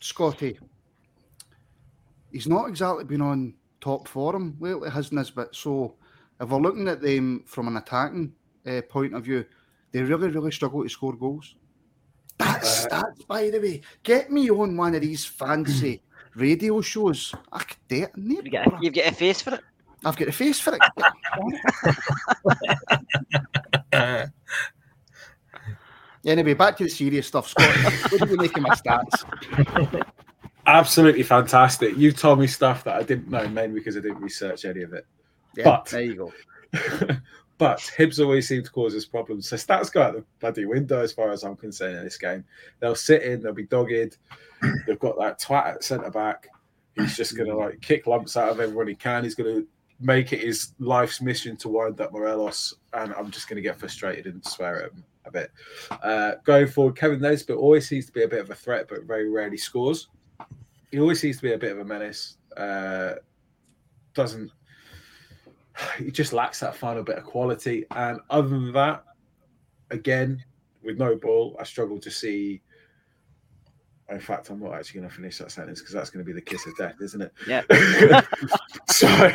Scotty, 0.00 0.58
he's 2.32 2.46
not 2.46 2.68
exactly 2.68 3.04
been 3.04 3.22
on 3.22 3.54
top 3.80 4.08
form 4.08 4.56
lately, 4.60 4.90
has 4.90 5.10
Nisbet. 5.12 5.54
So, 5.54 5.94
if 6.40 6.48
we're 6.48 6.58
looking 6.58 6.88
at 6.88 7.00
them 7.00 7.44
from 7.46 7.68
an 7.68 7.78
attacking 7.78 8.34
uh, 8.66 8.82
point 8.88 9.14
of 9.14 9.24
view, 9.24 9.44
they 9.92 10.02
really, 10.02 10.28
really 10.28 10.52
struggle 10.52 10.82
to 10.82 10.88
score 10.88 11.16
goals. 11.16 11.54
That's 12.38 12.86
stats, 12.86 13.26
by 13.26 13.50
the 13.50 13.60
way. 13.60 13.80
Get 14.02 14.30
me 14.30 14.50
on 14.50 14.76
one 14.76 14.94
of 14.94 15.00
these 15.00 15.24
fancy 15.24 16.02
radio 16.34 16.80
shows. 16.80 17.34
I 17.52 17.58
could 17.60 17.76
do 17.88 18.02
it. 18.04 18.12
You've 18.16 18.50
got, 18.50 18.66
a, 18.66 18.78
you've 18.80 18.94
got 18.94 19.06
a 19.06 19.14
face 19.14 19.42
for 19.42 19.54
it. 19.54 19.60
I've 20.04 20.16
got 20.16 20.28
a 20.28 20.32
face 20.32 20.60
for 20.60 20.74
it. 20.74 20.80
Uh, 23.92 24.26
anyway, 26.26 26.54
back 26.54 26.76
to 26.76 26.84
the 26.84 26.90
serious 26.90 27.26
stuff, 27.26 27.48
Scott. 27.48 27.74
what 28.10 28.20
do 28.20 28.28
you 28.28 28.36
make 28.36 28.56
of 28.56 28.62
my 28.62 28.74
stats? 28.74 30.04
Absolutely 30.66 31.22
fantastic. 31.22 31.96
You 31.96 32.12
told 32.12 32.40
me 32.40 32.46
stuff 32.46 32.84
that 32.84 32.96
I 32.96 33.02
didn't 33.02 33.30
know, 33.30 33.48
mainly 33.48 33.80
because 33.80 33.96
I 33.96 34.00
didn't 34.00 34.20
research 34.20 34.64
any 34.64 34.82
of 34.82 34.92
it. 34.92 35.06
Yeah, 35.56 35.64
But- 35.64 35.86
there 35.86 36.02
you 36.02 36.14
go. 36.14 36.32
but 37.58 37.78
Hibs 37.78 38.22
always 38.22 38.48
seem 38.48 38.62
to 38.62 38.70
cause 38.70 38.94
us 38.94 39.04
problems. 39.04 39.48
So 39.48 39.56
stats 39.56 39.92
go 39.92 40.02
out 40.02 40.14
the 40.14 40.24
bloody 40.40 40.66
window 40.66 41.00
as 41.00 41.12
far 41.12 41.30
as 41.30 41.42
I'm 41.42 41.56
concerned 41.56 41.96
in 41.96 42.04
this 42.04 42.18
game. 42.18 42.44
They'll 42.80 42.94
sit 42.94 43.22
in, 43.22 43.42
they'll 43.42 43.54
be 43.54 43.66
dogged. 43.66 44.18
They've 44.86 44.98
got 44.98 45.18
that 45.18 45.40
twat 45.40 45.66
at 45.66 45.84
centre 45.84 46.10
back. 46.10 46.48
He's 46.94 47.16
just 47.16 47.36
gonna 47.36 47.56
like 47.56 47.80
kick 47.80 48.06
lumps 48.06 48.36
out 48.36 48.50
of 48.50 48.60
everyone 48.60 48.88
he 48.88 48.94
can. 48.94 49.24
He's 49.24 49.34
gonna 49.34 49.62
make 50.00 50.32
it 50.32 50.40
his 50.40 50.74
life's 50.78 51.20
mission 51.20 51.56
to 51.58 51.68
wind 51.68 52.00
up 52.00 52.12
Morelos, 52.12 52.74
and 52.92 53.14
I'm 53.14 53.30
just 53.30 53.48
gonna 53.48 53.60
get 53.60 53.78
frustrated 53.78 54.26
and 54.26 54.44
swear 54.44 54.84
at 54.84 54.92
him 54.92 55.04
a 55.24 55.30
bit. 55.30 55.50
Uh, 55.90 56.32
going 56.44 56.66
forward, 56.66 56.96
Kevin 56.96 57.20
Nisbet 57.20 57.56
always 57.56 57.88
seems 57.88 58.06
to 58.06 58.12
be 58.12 58.22
a 58.22 58.28
bit 58.28 58.40
of 58.40 58.50
a 58.50 58.54
threat, 58.54 58.86
but 58.88 59.04
very 59.04 59.30
rarely 59.30 59.56
scores. 59.56 60.08
He 60.90 61.00
always 61.00 61.20
seems 61.20 61.36
to 61.36 61.42
be 61.42 61.52
a 61.52 61.58
bit 61.58 61.72
of 61.72 61.78
a 61.78 61.84
menace. 61.84 62.38
Uh, 62.56 63.14
doesn't 64.14 64.50
he 65.98 66.10
just 66.10 66.32
lacks 66.32 66.60
that 66.60 66.76
final 66.76 67.02
bit 67.02 67.18
of 67.18 67.24
quality. 67.24 67.84
And 67.94 68.20
other 68.30 68.48
than 68.48 68.72
that, 68.72 69.04
again, 69.90 70.42
with 70.82 70.98
no 70.98 71.16
ball, 71.16 71.56
I 71.60 71.64
struggle 71.64 71.98
to 72.00 72.10
see. 72.10 72.62
In 74.08 74.20
fact, 74.20 74.50
I'm 74.50 74.60
not 74.60 74.74
actually 74.74 75.00
going 75.00 75.10
to 75.10 75.16
finish 75.16 75.38
that 75.38 75.50
sentence 75.50 75.80
because 75.80 75.92
that's 75.92 76.10
going 76.10 76.24
to 76.24 76.26
be 76.26 76.32
the 76.32 76.40
kiss 76.40 76.64
of 76.66 76.76
death, 76.76 76.94
isn't 77.02 77.22
it? 77.22 77.32
Yeah. 77.46 77.62
so 78.88 79.32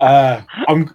uh, 0.00 0.40
I'm, 0.68 0.94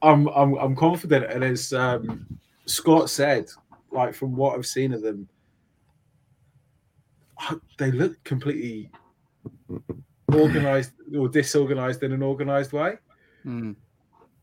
I'm, 0.00 0.28
I'm, 0.28 0.54
I'm 0.54 0.74
confident, 0.74 1.30
and 1.30 1.44
as 1.44 1.74
um, 1.74 2.26
Scott 2.64 3.10
said, 3.10 3.50
like 3.92 4.14
from 4.14 4.34
what 4.34 4.56
I've 4.56 4.64
seen 4.64 4.94
of 4.94 5.02
them, 5.02 5.28
they 7.78 7.90
look 7.90 8.22
completely 8.24 8.90
organized 10.32 10.92
or 11.14 11.28
disorganized 11.28 12.02
in 12.02 12.12
an 12.12 12.22
organized 12.22 12.72
way. 12.72 12.94
Hmm. 13.42 13.72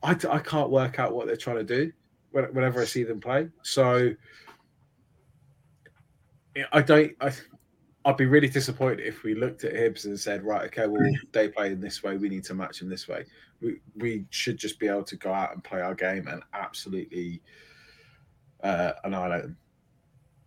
I, 0.03 0.11
I 0.29 0.39
can't 0.39 0.69
work 0.69 0.99
out 0.99 1.13
what 1.13 1.27
they're 1.27 1.35
trying 1.37 1.57
to 1.57 1.63
do 1.63 1.91
whenever 2.31 2.81
I 2.81 2.85
see 2.85 3.03
them 3.03 3.19
play. 3.19 3.49
So 3.61 4.13
I 6.71 6.81
don't. 6.81 7.11
I, 7.21 7.31
I'd 8.03 8.17
be 8.17 8.25
really 8.25 8.49
disappointed 8.49 9.01
if 9.01 9.21
we 9.23 9.35
looked 9.35 9.63
at 9.63 9.73
Hibs 9.73 10.05
and 10.05 10.19
said, 10.19 10.43
right, 10.43 10.63
okay, 10.65 10.87
well, 10.87 11.07
they 11.33 11.49
play 11.49 11.71
in 11.71 11.79
this 11.79 12.01
way. 12.01 12.17
We 12.17 12.29
need 12.29 12.43
to 12.45 12.55
match 12.55 12.79
them 12.79 12.89
this 12.89 13.07
way. 13.07 13.25
We, 13.61 13.75
we 13.95 14.25
should 14.31 14.57
just 14.57 14.79
be 14.79 14.87
able 14.87 15.03
to 15.03 15.15
go 15.15 15.31
out 15.31 15.53
and 15.53 15.63
play 15.63 15.81
our 15.81 15.93
game 15.93 16.27
and 16.27 16.41
absolutely 16.53 17.43
uh, 18.63 18.93
annihilate 19.03 19.43
them. 19.43 19.57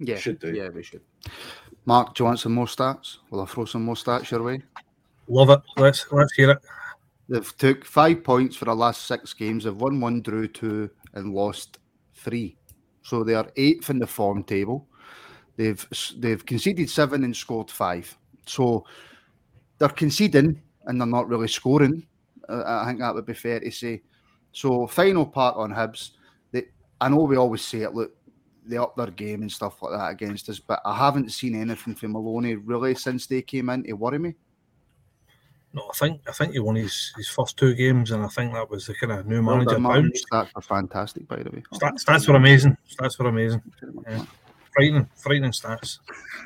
Yeah, 0.01 0.17
Should 0.17 0.41
do. 0.41 0.53
Yeah, 0.53 0.71
we 0.71 0.83
should. 0.83 1.03
Mark, 1.87 2.15
do 2.15 2.25
you 2.25 2.27
want 2.27 2.41
some 2.41 2.53
more 2.53 2.67
stats? 2.67 3.19
Will 3.31 3.43
I 3.43 3.47
throw 3.47 3.65
some 3.67 3.85
more 3.85 3.95
stats 3.95 4.33
your 4.33 4.43
way? 4.43 4.63
love 5.29 5.51
it. 5.51 5.61
Let's 5.77 6.11
let's 6.11 6.33
hear 6.33 6.51
it. 6.51 6.59
They've 7.29 7.57
took 7.57 7.85
five 7.85 8.23
points 8.23 8.57
for 8.57 8.67
the 8.67 8.75
last 8.75 9.07
six 9.07 9.33
games. 9.33 9.65
They've 9.65 9.75
won 9.75 10.01
one, 10.01 10.21
drew 10.21 10.47
two, 10.47 10.91
and 11.15 11.33
lost 11.33 11.79
three. 12.15 12.57
So 13.03 13.25
they 13.25 13.35
are 13.35 13.51
eighth 13.57 13.91
in 13.91 13.99
the 13.99 14.07
form 14.07 14.45
table. 14.45 14.89
They've 15.57 15.87
they've 16.19 16.45
conceded 16.45 16.91
seven 16.91 17.25
and 17.25 17.37
scored 17.37 17.71
five. 17.71 18.17
So 18.47 18.85
they're 19.79 19.89
conceding 19.89 20.61
and 20.87 21.01
they're 21.01 21.07
not 21.07 21.29
really 21.29 21.49
scoring. 21.49 22.07
Uh, 22.49 22.63
I 22.67 22.87
think 22.87 23.01
that 23.01 23.15
would 23.15 23.27
be 23.27 23.35
fair 23.35 23.61
to 23.61 23.71
say. 23.71 24.03
So 24.53 24.87
final 24.87 25.27
part 25.27 25.57
on 25.57 25.73
Hibs. 25.73 26.11
They, 26.53 26.65
I 27.01 27.09
know 27.09 27.25
we 27.25 27.37
always 27.37 27.63
say 27.63 27.83
it. 27.83 27.95
Look, 27.95 28.13
they 28.67 28.77
up 28.77 28.97
their 28.97 29.11
game 29.11 29.43
and 29.43 29.53
stuff 29.53 29.83
like 29.83 29.93
that 29.93 30.11
against 30.11 30.49
us, 30.49 30.59
but 30.59 30.81
I 30.85 30.97
haven't 30.97 31.33
seen 31.33 31.61
anything 31.61 31.95
from 31.95 32.13
Maloney 32.13 32.55
really 32.55 32.95
since 32.95 33.27
they 33.27 33.43
came 33.43 33.69
in 33.69 33.85
to 33.85 33.93
worry 33.93 34.19
me. 34.19 34.35
No, 35.75 35.91
I 35.91 35.97
think 35.97 36.21
I 36.29 36.33
think 36.33 36.53
he 36.53 36.61
won 36.61 36.77
his, 36.77 37.13
his 37.17 37.29
first 37.29 37.57
two 37.57 37.75
games, 37.75 38.13
and 38.13 38.23
I 38.23 38.29
think 38.29 38.53
that 38.53 38.71
was 38.71 38.87
the 38.87 38.95
kind 38.95 39.13
of 39.13 39.27
new 39.27 39.45
Well 39.45 39.57
manager 39.57 39.81
bounce. 39.81 40.25
Stats 40.25 40.51
are 40.55 40.63
fantastic, 40.63 41.27
by 41.27 41.43
the 41.43 41.51
way. 41.51 41.65
Stats, 41.73 42.05
stats 42.05 42.29
were 42.29 42.37
amazing. 42.37 42.77
Stats 42.89 43.19
were 43.19 43.29
amazing. 43.29 43.61
Yeah. 44.09 44.25
Frightening, 44.73 45.09
frightening 45.17 45.51
stats. 45.51 45.99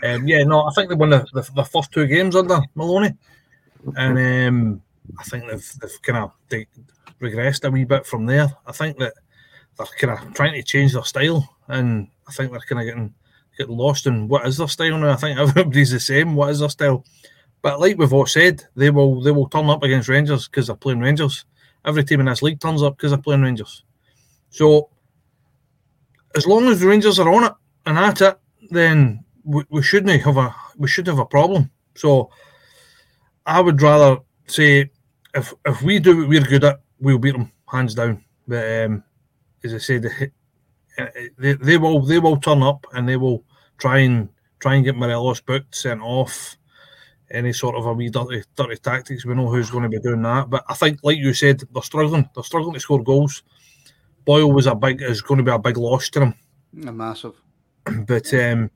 Um, 0.02 0.26
yeah, 0.26 0.44
no, 0.44 0.62
I 0.62 0.70
think 0.74 0.88
they 0.88 0.94
won 0.94 1.10
the, 1.10 1.26
the, 1.34 1.46
the 1.54 1.64
first 1.64 1.92
two 1.92 2.06
games 2.06 2.36
under 2.36 2.58
Maloney, 2.74 3.14
and 3.96 4.18
um, 4.18 4.82
I 5.18 5.24
think 5.24 5.46
they've, 5.46 5.72
they've 5.80 6.02
kind 6.02 6.18
of 6.24 6.32
they 6.48 6.66
regressed 7.20 7.64
a 7.64 7.70
wee 7.70 7.84
bit 7.84 8.06
from 8.06 8.24
there. 8.24 8.50
I 8.66 8.72
think 8.72 8.98
that 8.98 9.12
they're 9.76 9.86
kind 9.98 10.26
of 10.26 10.34
trying 10.34 10.54
to 10.54 10.62
change 10.62 10.94
their 10.94 11.04
style, 11.04 11.46
and 11.68 12.08
I 12.26 12.32
think 12.32 12.50
they're 12.50 12.60
kind 12.60 12.80
of 12.80 12.86
getting 12.86 13.14
getting 13.58 13.76
lost 13.76 14.06
in 14.06 14.26
what 14.28 14.46
is 14.46 14.56
their 14.56 14.68
style 14.68 14.96
now. 14.96 15.10
I 15.10 15.16
think 15.16 15.38
everybody's 15.38 15.90
the 15.90 16.00
same. 16.00 16.34
What 16.34 16.50
is 16.50 16.60
their 16.60 16.70
style? 16.70 17.04
But 17.62 17.80
like 17.80 17.98
we've 17.98 18.12
all 18.12 18.26
said, 18.26 18.64
they 18.76 18.90
will 18.90 19.20
they 19.20 19.30
will 19.30 19.48
turn 19.48 19.68
up 19.68 19.82
against 19.82 20.08
Rangers 20.08 20.48
because 20.48 20.68
they're 20.68 20.76
playing 20.76 21.00
Rangers. 21.00 21.44
Every 21.84 22.04
team 22.04 22.20
in 22.20 22.26
this 22.26 22.42
league 22.42 22.60
turns 22.60 22.82
up 22.82 22.96
because 22.96 23.10
they're 23.10 23.20
playing 23.20 23.42
Rangers. 23.42 23.84
So 24.50 24.90
as 26.34 26.46
long 26.46 26.68
as 26.68 26.80
the 26.80 26.86
Rangers 26.86 27.18
are 27.18 27.32
on 27.32 27.44
it 27.44 27.52
and 27.86 27.98
at 27.98 28.20
it, 28.20 28.38
then 28.70 29.24
we, 29.44 29.64
we 29.70 29.82
shouldn't 29.82 30.22
have 30.22 30.36
a 30.36 30.54
we 30.76 30.88
should 30.88 31.06
have 31.06 31.18
a 31.18 31.26
problem. 31.26 31.70
So 31.94 32.30
I 33.46 33.60
would 33.60 33.80
rather 33.82 34.20
say 34.46 34.90
if 35.34 35.52
if 35.64 35.82
we 35.82 35.98
do 35.98 36.18
what 36.18 36.28
we're 36.28 36.40
good 36.42 36.64
at, 36.64 36.80
we'll 37.00 37.18
beat 37.18 37.32
them 37.32 37.50
hands 37.66 37.94
down. 37.94 38.24
But 38.46 38.84
um, 38.84 39.04
as 39.64 39.74
I 39.74 39.78
said, 39.78 40.02
they, 41.38 41.54
they 41.54 41.78
will 41.78 42.02
they 42.02 42.18
will 42.18 42.38
turn 42.38 42.62
up 42.62 42.86
and 42.92 43.08
they 43.08 43.16
will 43.16 43.44
try 43.78 43.98
and 43.98 44.28
try 44.58 44.74
and 44.74 44.84
get 44.84 44.96
Morelos 44.96 45.40
booked, 45.40 45.74
sent 45.74 46.02
off, 46.02 46.57
any 47.30 47.52
sort 47.52 47.76
of 47.76 47.86
a 47.86 47.92
wee 47.92 48.10
dirty, 48.10 48.42
dirty 48.56 48.76
tactics. 48.76 49.24
We 49.24 49.34
know 49.34 49.48
who's 49.48 49.70
going 49.70 49.84
to 49.84 49.88
be 49.88 50.00
doing 50.00 50.22
that. 50.22 50.50
But 50.50 50.64
I 50.68 50.74
think, 50.74 51.00
like 51.02 51.18
you 51.18 51.34
said, 51.34 51.62
they're 51.72 51.82
struggling. 51.82 52.28
They're 52.34 52.44
struggling 52.44 52.74
to 52.74 52.80
score 52.80 53.02
goals. 53.02 53.42
Boyle 54.24 54.52
was 54.52 54.66
a 54.66 54.74
big 54.74 55.02
is 55.02 55.22
going 55.22 55.38
to 55.38 55.44
be 55.44 55.50
a 55.50 55.58
big 55.58 55.76
loss 55.76 56.08
to 56.10 56.20
them. 56.20 56.34
A 56.86 56.92
massive. 56.92 57.34
But 58.06 58.32
um, 58.34 58.70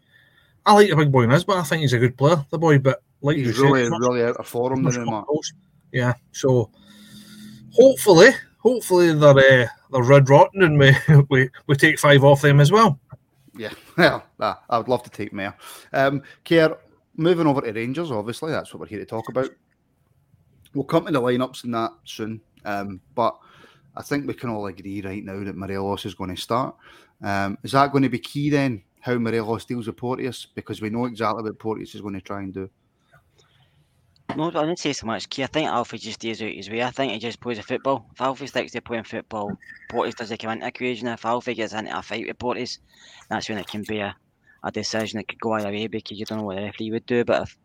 I 0.64 0.74
like 0.74 0.88
the 0.88 0.96
big 0.96 1.12
boy 1.12 1.26
Nisbet. 1.26 1.57
I 1.57 1.62
think 1.62 1.82
he's 1.82 1.92
a 1.92 1.98
good 1.98 2.16
player, 2.16 2.44
the 2.50 2.59
boy. 2.59 2.78
But 2.78 3.03
like 3.22 3.36
He's 3.36 3.57
you 3.57 3.64
really, 3.64 3.84
said, 3.84 3.92
really 4.00 4.22
out 4.22 4.36
of 4.36 4.46
form 4.46 4.86
yeah. 5.92 6.14
So 6.32 6.70
hopefully, 7.72 8.30
hopefully 8.59 9.14
they're 9.14 9.64
uh, 9.64 9.68
they're 9.90 10.03
red 10.03 10.28
rotten 10.28 10.62
and 10.62 10.78
we, 10.78 10.96
we 11.30 11.50
we 11.66 11.76
take 11.76 11.98
five 11.98 12.24
off 12.24 12.42
them 12.42 12.61
as 12.61 12.72
well. 12.72 12.98
Yeah, 13.57 13.72
well, 13.96 14.24
I 14.40 14.78
would 14.78 14.88
love 14.88 15.03
to 15.05 15.11
take 15.11 15.32
Mayor. 15.32 15.55
Um, 15.92 16.22
Kier, 16.44 16.76
moving 17.16 17.46
over 17.46 17.60
to 17.60 17.72
Rangers, 17.72 18.10
obviously, 18.10 18.52
that's 18.52 18.72
what 18.72 18.80
we're 18.80 18.86
here 18.86 18.98
to 18.98 19.06
talk 19.06 19.28
about. 19.28 19.50
We'll 20.74 20.84
come 20.84 21.06
to 21.06 21.12
the 21.12 21.20
lineups 21.20 21.64
and 21.64 21.74
that 21.74 21.92
soon, 22.04 22.40
um, 22.64 23.00
but 23.14 23.36
I 23.96 24.02
think 24.02 24.26
we 24.26 24.34
can 24.34 24.50
all 24.50 24.66
agree 24.66 25.02
right 25.02 25.24
now 25.24 25.44
that 25.44 25.56
Morelos 25.56 26.06
is 26.06 26.14
going 26.14 26.34
to 26.34 26.40
start. 26.40 26.74
Um, 27.22 27.58
is 27.62 27.72
that 27.72 27.92
going 27.92 28.02
to 28.02 28.08
be 28.08 28.18
key 28.18 28.50
then, 28.50 28.82
how 29.00 29.14
Morelos 29.18 29.64
deals 29.64 29.86
with 29.86 29.96
Porteous? 29.96 30.46
Because 30.46 30.80
we 30.80 30.90
know 30.90 31.04
exactly 31.04 31.42
what 31.42 31.58
Porteous 31.58 31.94
is 31.94 32.00
going 32.00 32.14
to 32.14 32.20
try 32.20 32.40
and 32.40 32.54
do. 32.54 32.70
No, 34.34 34.48
I 34.48 34.50
didn't 34.50 34.78
say 34.78 34.94
so 34.94 35.06
much. 35.06 35.28
Key. 35.28 35.42
I 35.42 35.46
think 35.46 35.68
Alfie 35.68 35.98
just 35.98 36.20
stays 36.20 36.40
out 36.40 36.50
his 36.50 36.70
way. 36.70 36.82
I 36.82 36.90
think 36.90 37.12
he 37.12 37.18
just 37.18 37.40
plays 37.40 37.58
a 37.58 37.62
football. 37.62 38.06
If 38.12 38.20
Alfie 38.22 38.46
sticks 38.46 38.72
to 38.72 38.80
playing 38.80 39.04
football, 39.04 39.58
Porteous 39.90 40.14
doesn't 40.14 40.40
come 40.40 40.52
into 40.52 40.66
equation. 40.66 41.08
If 41.08 41.26
Alfie 41.26 41.54
gets 41.54 41.74
into 41.74 41.96
a 41.96 42.00
fight 42.00 42.26
with 42.26 42.38
Porteous, 42.38 42.78
that's 43.28 43.48
when 43.50 43.58
it 43.58 43.66
can 43.66 43.82
be 43.82 43.98
a, 43.98 44.16
a 44.64 44.70
decision 44.70 45.18
that 45.18 45.28
could 45.28 45.40
go 45.40 45.52
either 45.52 45.70
way 45.70 45.86
because 45.86 46.18
you 46.18 46.24
don't 46.24 46.38
know 46.38 46.44
what 46.44 46.56
the 46.56 46.62
referee 46.62 46.90
would 46.90 47.06
do. 47.06 47.24
But 47.24 47.42
if 47.42 47.58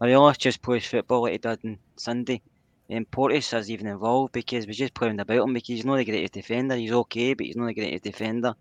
Morelos 0.00 0.38
just 0.38 0.62
plays 0.62 0.86
football 0.86 1.22
like 1.22 1.32
he 1.32 1.38
did 1.38 1.58
on 1.64 1.78
Sunday, 1.96 2.42
then 2.88 3.04
Porteous 3.04 3.52
is 3.52 3.70
even 3.70 3.88
involved 3.88 4.32
because 4.32 4.66
we're 4.66 4.72
just 4.72 4.94
playing 4.94 5.18
about 5.18 5.42
him 5.42 5.52
because 5.52 5.68
he's 5.68 5.84
not 5.84 5.96
the 5.96 6.04
greatest 6.04 6.34
defender. 6.34 6.76
He's 6.76 6.92
okay, 6.92 7.34
but 7.34 7.46
he's 7.46 7.56
not 7.56 7.66
the 7.66 7.74
greatest 7.74 8.04
defender. 8.04 8.54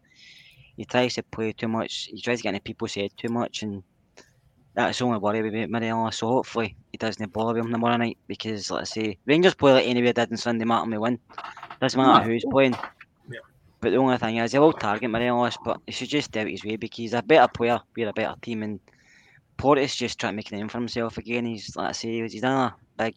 He 0.78 0.86
tries 0.86 1.16
to 1.16 1.24
play 1.24 1.54
too 1.54 1.68
much. 1.68 2.10
He 2.12 2.22
tries 2.22 2.40
to 2.40 2.44
get 2.44 2.50
into 2.50 2.62
people's 2.62 2.96
head 2.96 3.12
too 3.16 3.30
much 3.30 3.64
and 3.64 3.84
that's 4.76 5.00
the 5.00 5.06
only 5.06 5.20
worry 5.20 5.42
with 5.42 5.70
Morelos. 5.70 6.18
So 6.18 6.28
hopefully 6.28 6.76
he 6.92 6.98
doesn't 6.98 7.32
bother 7.32 7.58
him 7.58 7.72
tomorrow 7.72 7.98
night 7.98 8.18
because, 8.28 8.70
let's 8.70 8.92
say, 8.92 9.18
Rangers 9.26 9.56
play 9.56 9.72
like 9.72 9.88
anyway 9.88 10.12
did 10.12 10.32
on 10.32 10.38
Sunday, 10.38 10.66
Martin, 10.66 10.92
we 10.92 10.98
win. 10.98 11.20
Doesn't 11.80 12.00
matter 12.00 12.26
who's 12.26 12.46
playing. 12.50 12.76
But 13.86 13.92
the 13.92 13.98
only 13.98 14.18
thing 14.18 14.38
is, 14.38 14.52
he 14.52 14.58
will 14.58 14.74
target 14.74 15.12
Morelos, 15.12 15.60
but 15.64 15.80
he 15.86 15.92
should 15.92 16.10
just 16.10 16.32
do 16.32 16.40
it 16.40 16.50
his 16.50 16.66
way 16.66 16.76
because 16.76 16.98
he's 16.98 17.14
a 17.14 17.22
better 17.22 17.48
player, 17.48 17.80
we're 17.96 18.10
a 18.10 18.14
better 18.14 18.34
team, 18.42 18.64
and 18.64 18.80
Porteous 19.58 19.96
just 19.96 20.18
trying 20.18 20.34
to 20.34 20.38
make 20.38 20.52
a 20.52 20.56
name 20.56 20.70
for 20.70 20.80
himself 20.80 21.20
again. 21.20 21.46
He's, 21.46 21.76
like 21.76 21.90
I 21.90 21.92
say, 21.92 22.28
he's 22.28 22.42
done 22.42 22.74
a 22.74 22.76
big, 22.98 23.14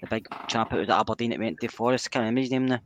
the 0.00 0.08
big 0.08 0.26
chap 0.48 0.72
out 0.72 0.80
of 0.80 0.90
Aberdeen 0.90 1.30
that 1.30 1.38
went 1.38 1.60
to 1.60 1.68
Forest, 1.68 2.10
can't 2.10 2.22
remember 2.22 2.40
his 2.40 2.50
name 2.50 2.66
now. 2.66 2.74
Uh, 2.74 2.80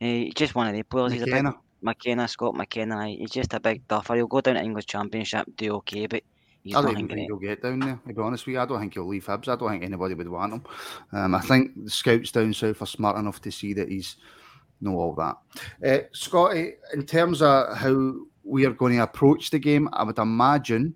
he's 0.00 0.32
just 0.32 0.54
one 0.54 0.68
of 0.68 0.74
the 0.74 0.82
players. 0.84 1.12
He's 1.12 1.20
a 1.20 1.26
big 1.26 1.34
McKenna. 1.34 1.56
McKenna, 1.82 2.28
Scott 2.28 2.54
McKenna. 2.54 3.08
He's 3.08 3.30
just 3.30 3.52
a 3.52 3.60
big 3.60 3.86
duffer. 3.86 4.14
He'll 4.14 4.26
go 4.26 4.40
down 4.40 4.54
to 4.54 4.62
English 4.62 4.86
Championship, 4.86 5.46
do 5.58 5.74
okay, 5.74 6.06
but 6.06 6.22
he's 6.64 6.74
I 6.74 6.80
don't 6.80 6.94
think 6.94 7.12
he'll 7.12 7.36
get 7.36 7.62
down 7.62 7.80
there, 7.80 8.00
to 8.08 8.14
be 8.14 8.22
honest 8.22 8.46
with 8.46 8.54
you. 8.54 8.60
I 8.60 8.64
don't 8.64 8.80
think 8.80 8.94
he'll 8.94 9.06
leave 9.06 9.26
Hibs. 9.26 9.48
I 9.48 9.56
don't 9.56 9.68
think 9.68 9.84
anybody 9.84 10.14
would 10.14 10.30
want 10.30 10.54
him. 10.54 10.64
Um, 11.12 11.34
I 11.34 11.40
think 11.40 11.84
the 11.84 11.90
scouts 11.90 12.32
down 12.32 12.54
south 12.54 12.80
are 12.80 12.86
smart 12.86 13.18
enough 13.18 13.42
to 13.42 13.52
see 13.52 13.74
that 13.74 13.90
he's 13.90 14.16
know 14.82 14.98
all 14.98 15.14
that. 15.14 15.36
Uh, 15.86 16.06
Scotty, 16.12 16.74
in 16.92 17.06
terms 17.06 17.40
of 17.40 17.76
how 17.76 18.14
we 18.44 18.66
are 18.66 18.72
going 18.72 18.96
to 18.96 19.02
approach 19.02 19.50
the 19.50 19.58
game, 19.58 19.88
I 19.92 20.02
would 20.02 20.18
imagine 20.18 20.94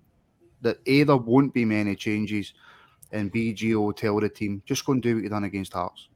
that 0.61 0.77
A, 0.85 1.03
there 1.03 1.17
won't 1.17 1.53
be 1.53 1.65
many 1.65 1.95
changes, 1.95 2.53
and 3.11 3.31
B, 3.31 3.53
Gio 3.53 3.75
will 3.85 3.93
tell 3.93 4.19
the 4.19 4.29
team, 4.29 4.61
just 4.65 4.85
go 4.85 4.93
and 4.93 5.01
do 5.01 5.15
what 5.15 5.21
you've 5.23 5.31
done 5.31 5.45
against 5.45 5.73
Hearts. 5.73 6.09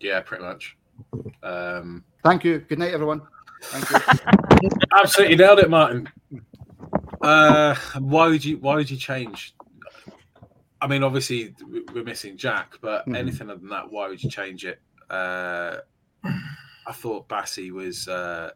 Yeah, 0.00 0.20
pretty 0.20 0.44
much. 0.44 0.76
Um, 1.42 2.04
Thank 2.24 2.44
you. 2.44 2.58
Good 2.60 2.78
night, 2.80 2.92
everyone. 2.92 3.22
Thank 3.62 3.90
you. 3.90 4.68
absolutely 4.96 5.36
nailed 5.36 5.60
it, 5.60 5.70
Martin. 5.70 6.08
Uh, 7.22 7.74
why 8.00 8.28
would 8.28 8.44
you? 8.44 8.58
Why 8.58 8.76
would 8.76 8.90
you 8.90 8.96
change? 8.96 9.54
I 10.80 10.86
mean, 10.86 11.02
obviously 11.02 11.54
we- 11.68 11.84
we're 11.92 12.04
missing 12.04 12.36
Jack, 12.36 12.74
but 12.80 13.04
Mhm. 13.06 13.16
anything 13.16 13.50
other 13.50 13.58
than 13.58 13.68
that, 13.70 13.90
why 13.90 14.08
would 14.08 14.22
you 14.22 14.30
change 14.30 14.64
it? 14.64 14.80
Uh, 15.10 15.78
I 16.88 16.92
thought 16.92 17.28
Bassey 17.28 17.70
was. 17.70 18.08
Uh, 18.08 18.50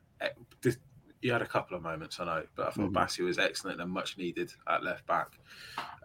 he 1.20 1.28
had 1.28 1.42
a 1.42 1.46
couple 1.46 1.76
of 1.76 1.84
moments, 1.84 2.18
I 2.18 2.24
know, 2.24 2.44
but 2.56 2.66
I 2.66 2.70
thought 2.72 2.90
Mhm. 2.90 2.94
Bassey 2.94 3.24
was 3.24 3.38
excellent 3.38 3.80
and 3.80 3.88
much 3.88 4.18
needed 4.18 4.52
at 4.66 4.82
left 4.82 5.06
back. 5.06 5.38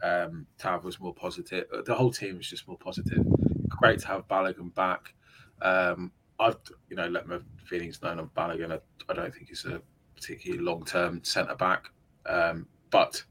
Um, 0.03 0.45
Tav 0.59 0.83
was 0.83 0.99
more 0.99 1.13
positive. 1.13 1.65
Uh, 1.73 1.81
The 1.81 1.95
whole 1.95 2.11
team 2.11 2.37
was 2.37 2.47
just 2.47 2.67
more 2.67 2.77
positive. 2.77 3.25
Great 3.67 3.99
to 4.01 4.07
have 4.07 4.27
Balogun 4.27 4.73
back. 4.75 5.15
Um, 5.61 6.11
I've 6.39 6.57
you 6.89 6.95
know 6.95 7.07
let 7.07 7.27
my 7.27 7.39
feelings 7.65 7.99
known 8.03 8.19
on 8.19 8.29
Balogun. 8.29 8.71
I, 8.73 8.79
I 9.09 9.13
don't 9.15 9.33
think 9.33 9.47
he's 9.47 9.65
a 9.65 9.81
particularly 10.15 10.63
long 10.63 10.85
term 10.85 11.23
centre 11.23 11.55
back, 11.55 11.89
um, 12.27 12.67
but 12.91 13.23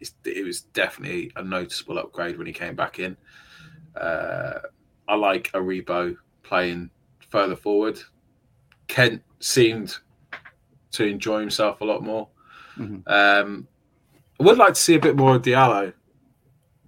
it's, 0.00 0.14
it 0.24 0.44
was 0.46 0.62
definitely 0.62 1.30
a 1.36 1.42
noticeable 1.42 1.98
upgrade 1.98 2.38
when 2.38 2.46
he 2.46 2.52
came 2.54 2.74
back 2.74 2.98
in. 3.00 3.18
Uh, 3.96 4.60
I 5.08 5.14
like 5.16 5.52
Aribo 5.52 6.16
playing 6.42 6.90
further 7.28 7.56
forward. 7.56 7.98
Kent 8.88 9.22
seemed 9.40 9.96
to 10.92 11.04
enjoy 11.04 11.40
himself 11.40 11.80
a 11.80 11.84
lot 11.84 12.02
more. 12.02 12.28
Mhm. 12.76 13.02
Um, 13.08 13.68
I 14.40 14.42
would 14.44 14.58
like 14.58 14.74
to 14.74 14.80
see 14.80 14.94
a 14.94 15.00
bit 15.00 15.16
more 15.16 15.36
of 15.36 15.42
Diallo, 15.42 15.92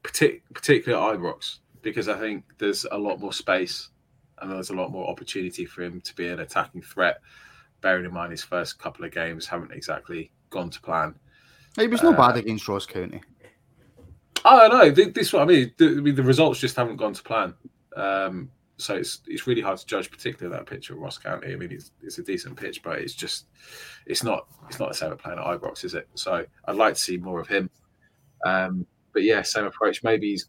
partic- 0.03 0.43
particularly 0.55 1.15
at 1.15 1.19
Ibrox, 1.21 1.59
because 1.83 2.09
I 2.09 2.19
think 2.19 2.45
there's 2.59 2.85
a 2.91 2.99
lot 2.99 3.21
more 3.21 3.33
space 3.33 3.89
and 4.39 4.51
there's 4.51 4.71
a 4.71 4.75
lot 4.75 4.91
more 4.91 5.09
opportunity 5.09 5.65
for 5.65 5.83
him 5.83 6.01
to 6.03 6.15
be 6.15 6.29
an 6.29 6.41
attacking 6.41 6.83
threat. 6.83 7.21
Bearing 7.81 8.05
in 8.05 8.13
mind 8.13 8.33
his 8.33 8.43
first 8.43 8.79
couple 8.79 9.05
of 9.05 9.13
games 9.13 9.47
haven't 9.47 9.73
exactly 9.73 10.31
gone 10.51 10.71
to 10.71 10.81
plan. 10.81 11.15
He 11.79 11.87
was 11.87 12.03
Uh, 12.03 12.13
bad 12.13 12.37
against 12.37 12.67
Ross 12.69 12.87
County. 12.87 13.21
I 14.45 14.69
don't 14.69 14.79
know. 14.79 14.91
this 14.91 15.27
is 15.29 15.33
what 15.33 15.43
I 15.43 15.45
mean. 15.47 15.73
The, 15.77 15.87
I 15.89 15.95
mean, 15.95 16.15
the 16.15 16.23
results 16.23 16.61
just 16.61 16.77
haven't 16.77 16.97
gone 16.97 17.13
to 17.15 17.23
plan. 17.23 17.55
Um, 17.97 18.51
so 18.79 18.95
it's 18.95 19.21
it's 19.27 19.47
really 19.47 19.63
hard 19.63 19.79
to 19.79 19.87
judge, 19.87 20.11
particularly 20.11 20.57
that 20.57 20.67
pitch 20.67 20.91
at 20.91 20.99
Ross 20.99 21.19
County. 21.19 21.53
I 21.53 21.57
mean, 21.57 21.73
it's 21.73 21.93
it's 22.03 22.19
a 22.19 22.23
decent 22.23 22.57
pitch, 22.57 22.83
but 22.83 22.99
it's 22.99 23.15
just 23.15 23.47
it's 24.07 24.23
not 24.23 24.47
it's 24.69 24.79
not 24.79 24.89
the 24.89 24.95
same 24.95 25.13
at 25.13 25.19
playing 25.19 25.39
at 25.39 25.45
Ibrox, 25.45 25.85
is 25.85 25.95
it? 25.95 26.09
So 26.15 26.45
I'd 26.67 26.77
like 26.77 26.95
to 26.95 27.01
see 27.01 27.17
more 27.17 27.41
of 27.41 27.49
him. 27.49 27.71
Um, 28.45 28.87
but 29.13 29.23
yeah, 29.23 29.43
same 29.43 29.65
approach. 29.65 30.03
Maybe 30.03 30.31
he's 30.31 30.49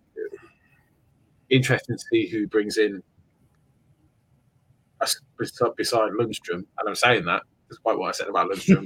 interesting 1.49 1.95
to 1.95 2.03
see 2.11 2.27
who 2.27 2.47
brings 2.47 2.77
in 2.77 3.01
beside 5.77 6.11
Lundstram. 6.11 6.65
And 6.77 6.87
I'm 6.87 6.95
saying 6.95 7.25
that 7.25 7.43
despite 7.69 7.97
what 7.97 8.09
I 8.09 8.11
said 8.11 8.27
about 8.27 8.49
Lundstram. 8.49 8.85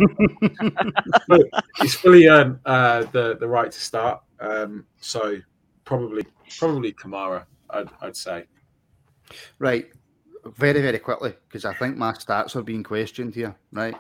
He's 1.78 1.96
fully 1.96 2.28
earned 2.28 2.60
uh, 2.66 3.04
the 3.12 3.38
the 3.40 3.48
right 3.48 3.72
to 3.72 3.80
start. 3.80 4.22
Um, 4.40 4.86
so 5.00 5.38
probably 5.86 6.26
probably 6.58 6.94
Kamara, 6.94 7.46
I'd, 7.70 7.90
I'd 8.02 8.16
say. 8.16 8.46
Right. 9.60 9.88
Very, 10.46 10.82
very 10.82 11.00
quickly, 11.00 11.36
because 11.48 11.66
I 11.66 11.74
think 11.74 11.98
my 11.98 12.14
stats 12.14 12.56
are 12.56 12.64
being 12.64 12.84
questioned 12.84 13.36
here. 13.36 13.56
Right. 13.72 13.96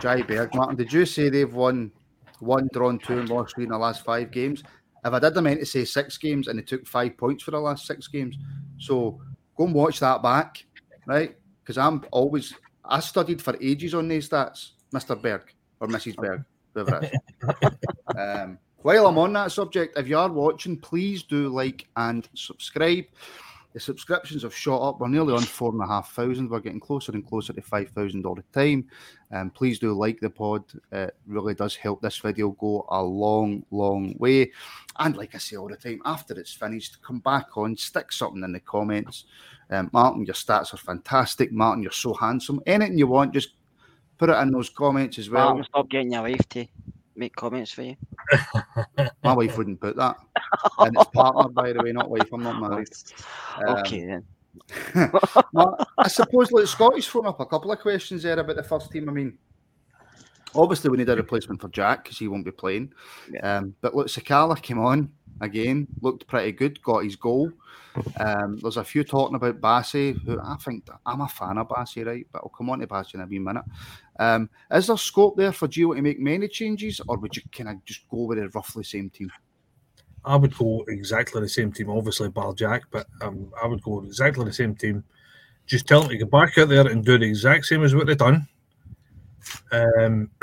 Jai 0.00 0.22
Berg, 0.22 0.54
Martin, 0.54 0.76
did 0.76 0.92
you 0.92 1.04
say 1.04 1.28
they've 1.28 1.52
won 1.52 1.92
one, 2.40 2.68
drawn 2.72 2.98
two, 2.98 3.18
and 3.18 3.28
lost 3.28 3.54
three 3.54 3.64
in 3.64 3.70
the 3.70 3.78
last 3.78 4.04
five 4.04 4.30
games? 4.30 4.62
If 5.04 5.12
I 5.12 5.18
did, 5.18 5.36
I 5.36 5.40
meant 5.40 5.60
to 5.60 5.66
say 5.66 5.84
six 5.84 6.16
games, 6.16 6.48
and 6.48 6.58
they 6.58 6.62
took 6.62 6.86
five 6.86 7.16
points 7.16 7.42
for 7.42 7.50
the 7.50 7.60
last 7.60 7.86
six 7.86 8.08
games. 8.08 8.36
So 8.78 9.20
go 9.56 9.64
and 9.64 9.74
watch 9.74 10.00
that 10.00 10.22
back, 10.22 10.64
right? 11.06 11.36
Because 11.62 11.76
I'm 11.76 12.04
always, 12.10 12.54
I 12.84 13.00
studied 13.00 13.42
for 13.42 13.56
ages 13.60 13.94
on 13.94 14.08
these 14.08 14.28
stats, 14.28 14.70
Mr. 14.94 15.20
Berg 15.20 15.52
or 15.80 15.88
Mrs. 15.88 16.16
Berg, 16.16 16.44
whoever 16.74 17.00
it 17.02 17.12
is. 17.12 17.70
um, 18.16 18.58
while 18.82 19.06
I'm 19.06 19.18
on 19.18 19.32
that 19.34 19.52
subject, 19.52 19.98
if 19.98 20.08
you 20.08 20.18
are 20.18 20.30
watching, 20.30 20.76
please 20.76 21.22
do 21.22 21.48
like 21.48 21.86
and 21.96 22.28
subscribe. 22.34 23.04
The 23.72 23.80
subscriptions 23.80 24.42
have 24.42 24.54
shot 24.54 24.86
up. 24.86 25.00
We're 25.00 25.08
nearly 25.08 25.32
on 25.34 25.42
four 25.42 25.72
and 25.72 25.80
a 25.80 25.86
half 25.86 26.12
thousand. 26.12 26.50
We're 26.50 26.60
getting 26.60 26.80
closer 26.80 27.12
and 27.12 27.26
closer 27.26 27.52
to 27.52 27.62
five 27.62 27.88
thousand 27.90 28.26
all 28.26 28.34
the 28.34 28.44
time. 28.52 28.88
Um, 29.30 29.50
please 29.50 29.78
do 29.78 29.94
like 29.94 30.20
the 30.20 30.28
pod. 30.28 30.64
It 30.90 31.16
really 31.26 31.54
does 31.54 31.74
help 31.74 32.02
this 32.02 32.18
video 32.18 32.50
go 32.50 32.84
a 32.90 33.02
long, 33.02 33.64
long 33.70 34.14
way. 34.18 34.52
And 34.98 35.16
like 35.16 35.34
I 35.34 35.38
say 35.38 35.56
all 35.56 35.68
the 35.68 35.76
time, 35.76 36.02
after 36.04 36.38
it's 36.38 36.52
finished, 36.52 37.00
come 37.02 37.20
back 37.20 37.56
on, 37.56 37.76
stick 37.76 38.12
something 38.12 38.44
in 38.44 38.52
the 38.52 38.60
comments. 38.60 39.24
Um, 39.70 39.88
Martin, 39.92 40.26
your 40.26 40.34
stats 40.34 40.74
are 40.74 40.78
fantastic. 40.78 41.50
Martin, 41.50 41.82
you're 41.82 41.92
so 41.92 42.12
handsome. 42.12 42.60
Anything 42.66 42.98
you 42.98 43.06
want, 43.06 43.32
just 43.32 43.54
put 44.18 44.28
it 44.28 44.36
in 44.36 44.50
those 44.50 44.68
comments 44.68 45.18
as 45.18 45.30
well. 45.30 45.46
Martin, 45.46 45.64
stop 45.64 45.88
getting 45.88 46.12
your 46.12 46.22
wife 46.22 46.46
to 46.50 46.66
make 47.16 47.34
comments 47.36 47.72
for 47.72 47.82
you. 47.82 47.96
My 49.22 49.34
wife 49.34 49.56
wouldn't 49.58 49.80
put 49.80 49.96
that. 49.96 50.16
And 50.78 50.96
it's 50.96 51.10
partner, 51.10 51.48
by 51.48 51.72
the 51.72 51.82
way, 51.82 51.92
not 51.92 52.10
wife. 52.10 52.28
I'm 52.32 52.42
not 52.42 52.60
married. 52.60 52.88
Um, 53.66 53.76
okay 53.76 54.06
then. 54.06 54.24
Well, 55.52 55.76
I 55.98 56.08
suppose 56.08 56.50
like 56.52 56.66
Scotty's 56.66 57.06
thrown 57.06 57.26
up 57.26 57.40
a 57.40 57.46
couple 57.46 57.70
of 57.70 57.80
questions 57.80 58.22
there 58.22 58.38
about 58.38 58.56
the 58.56 58.62
first 58.62 58.90
team. 58.90 59.08
I 59.08 59.12
mean, 59.12 59.36
obviously 60.54 60.90
we 60.90 60.96
need 60.96 61.08
a 61.08 61.16
replacement 61.16 61.60
for 61.60 61.68
Jack 61.68 62.04
because 62.04 62.18
he 62.18 62.28
won't 62.28 62.44
be 62.44 62.50
playing. 62.50 62.92
Um, 63.42 63.74
but 63.80 63.94
look, 63.94 64.06
Sakala 64.08 64.60
came 64.60 64.78
on 64.78 65.10
again 65.40 65.86
looked 66.00 66.26
pretty 66.26 66.52
good, 66.52 66.82
got 66.82 67.04
his 67.04 67.16
goal. 67.16 67.50
Um, 68.18 68.58
there's 68.58 68.78
a 68.78 68.84
few 68.84 69.04
talking 69.04 69.36
about 69.36 69.60
Bassey, 69.60 70.18
who 70.24 70.40
I 70.40 70.56
think 70.56 70.88
I'm 71.04 71.20
a 71.20 71.28
fan 71.28 71.58
of 71.58 71.68
Bassey, 71.68 72.06
right? 72.06 72.26
But 72.32 72.42
I'll 72.42 72.52
come 72.56 72.70
on 72.70 72.80
to 72.80 72.86
Bassey 72.86 73.14
in 73.14 73.20
a 73.20 73.26
wee 73.26 73.38
minute. 73.38 73.64
Um, 74.18 74.48
is 74.70 74.86
there 74.86 74.96
scope 74.96 75.36
there 75.36 75.52
for 75.52 75.68
Gio 75.68 75.94
to 75.94 76.02
make 76.02 76.18
many 76.18 76.48
changes, 76.48 77.00
or 77.08 77.18
would 77.18 77.36
you 77.36 77.42
kind 77.54 77.68
of 77.70 77.84
just 77.84 78.08
go 78.08 78.24
with 78.24 78.38
the 78.38 78.48
roughly 78.50 78.84
same 78.84 79.10
team? 79.10 79.30
I 80.24 80.36
would 80.36 80.56
go 80.56 80.84
exactly 80.88 81.40
the 81.40 81.48
same 81.48 81.72
team, 81.72 81.90
obviously 81.90 82.28
bar 82.28 82.54
Jack, 82.54 82.82
but 82.90 83.06
um, 83.20 83.52
I 83.62 83.66
would 83.66 83.82
go 83.82 84.02
exactly 84.02 84.44
the 84.44 84.52
same 84.52 84.74
team. 84.74 85.04
Just 85.66 85.86
tell 85.86 86.00
them 86.00 86.10
to 86.10 86.18
go 86.18 86.26
back 86.26 86.58
out 86.58 86.68
there 86.68 86.86
and 86.86 87.04
do 87.04 87.18
the 87.18 87.26
exact 87.26 87.66
same 87.66 87.82
as 87.82 87.94
what 87.94 88.06
they've 88.06 88.16
done. 88.16 88.46
Um, 89.70 90.30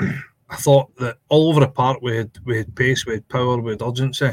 I 0.50 0.56
thought 0.56 0.94
that 0.96 1.18
all 1.28 1.48
over 1.48 1.60
the 1.60 1.68
park 1.68 2.00
we 2.02 2.16
had 2.16 2.30
we 2.44 2.58
had 2.58 2.74
pace, 2.74 3.06
we 3.06 3.14
had 3.14 3.28
power, 3.28 3.58
we 3.60 3.72
had 3.72 3.82
urgency. 3.82 4.30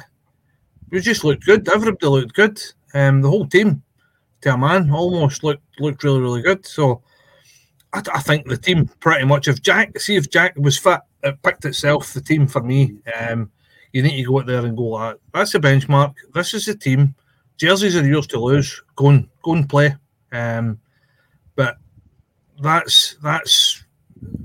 We 0.90 1.02
just 1.02 1.24
looked 1.24 1.46
good. 1.46 1.68
Everybody 1.70 2.08
looked 2.08 2.36
good. 2.36 2.62
Um, 2.94 3.22
the 3.22 3.30
whole 3.30 3.48
team, 3.48 3.84
to 4.42 4.54
a 4.54 4.58
man, 4.58 4.92
almost 4.92 5.44
looked 5.44 5.64
looked 5.80 6.04
really 6.04 6.22
really 6.22 6.42
good. 6.42 6.66
So 6.66 7.02
I, 7.94 8.02
I 8.14 8.22
think 8.22 8.48
the 8.48 8.58
team 8.58 8.88
pretty 9.00 9.26
much. 9.26 9.48
If 9.48 9.62
Jack, 9.62 10.00
see 10.00 10.16
if 10.16 10.30
Jack 10.30 10.56
was 10.58 10.78
fit, 10.78 11.02
it 11.24 11.42
picked 11.44 11.66
itself. 11.66 12.14
The 12.14 12.22
team 12.22 12.48
for 12.48 12.62
me. 12.62 12.96
Um, 13.20 13.52
you 13.94 14.04
need 14.04 14.18
to 14.18 14.28
go 14.28 14.40
out 14.40 14.46
there 14.46 14.66
and 14.66 14.78
go. 14.78 15.18
That's 15.34 15.54
the 15.54 15.60
benchmark. 15.60 16.14
This 16.34 16.54
is 16.54 16.66
the 16.66 16.76
team. 16.76 17.16
Jerseys 17.58 17.96
are 17.96 18.06
yours 18.06 18.28
to 18.28 18.40
lose. 18.40 18.82
Go 18.96 19.10
and 19.10 19.28
go 19.42 19.54
and 19.54 19.68
play. 19.68 19.96
Um, 20.32 20.80
but 21.56 21.78
that's 22.62 23.16
that's 23.24 23.84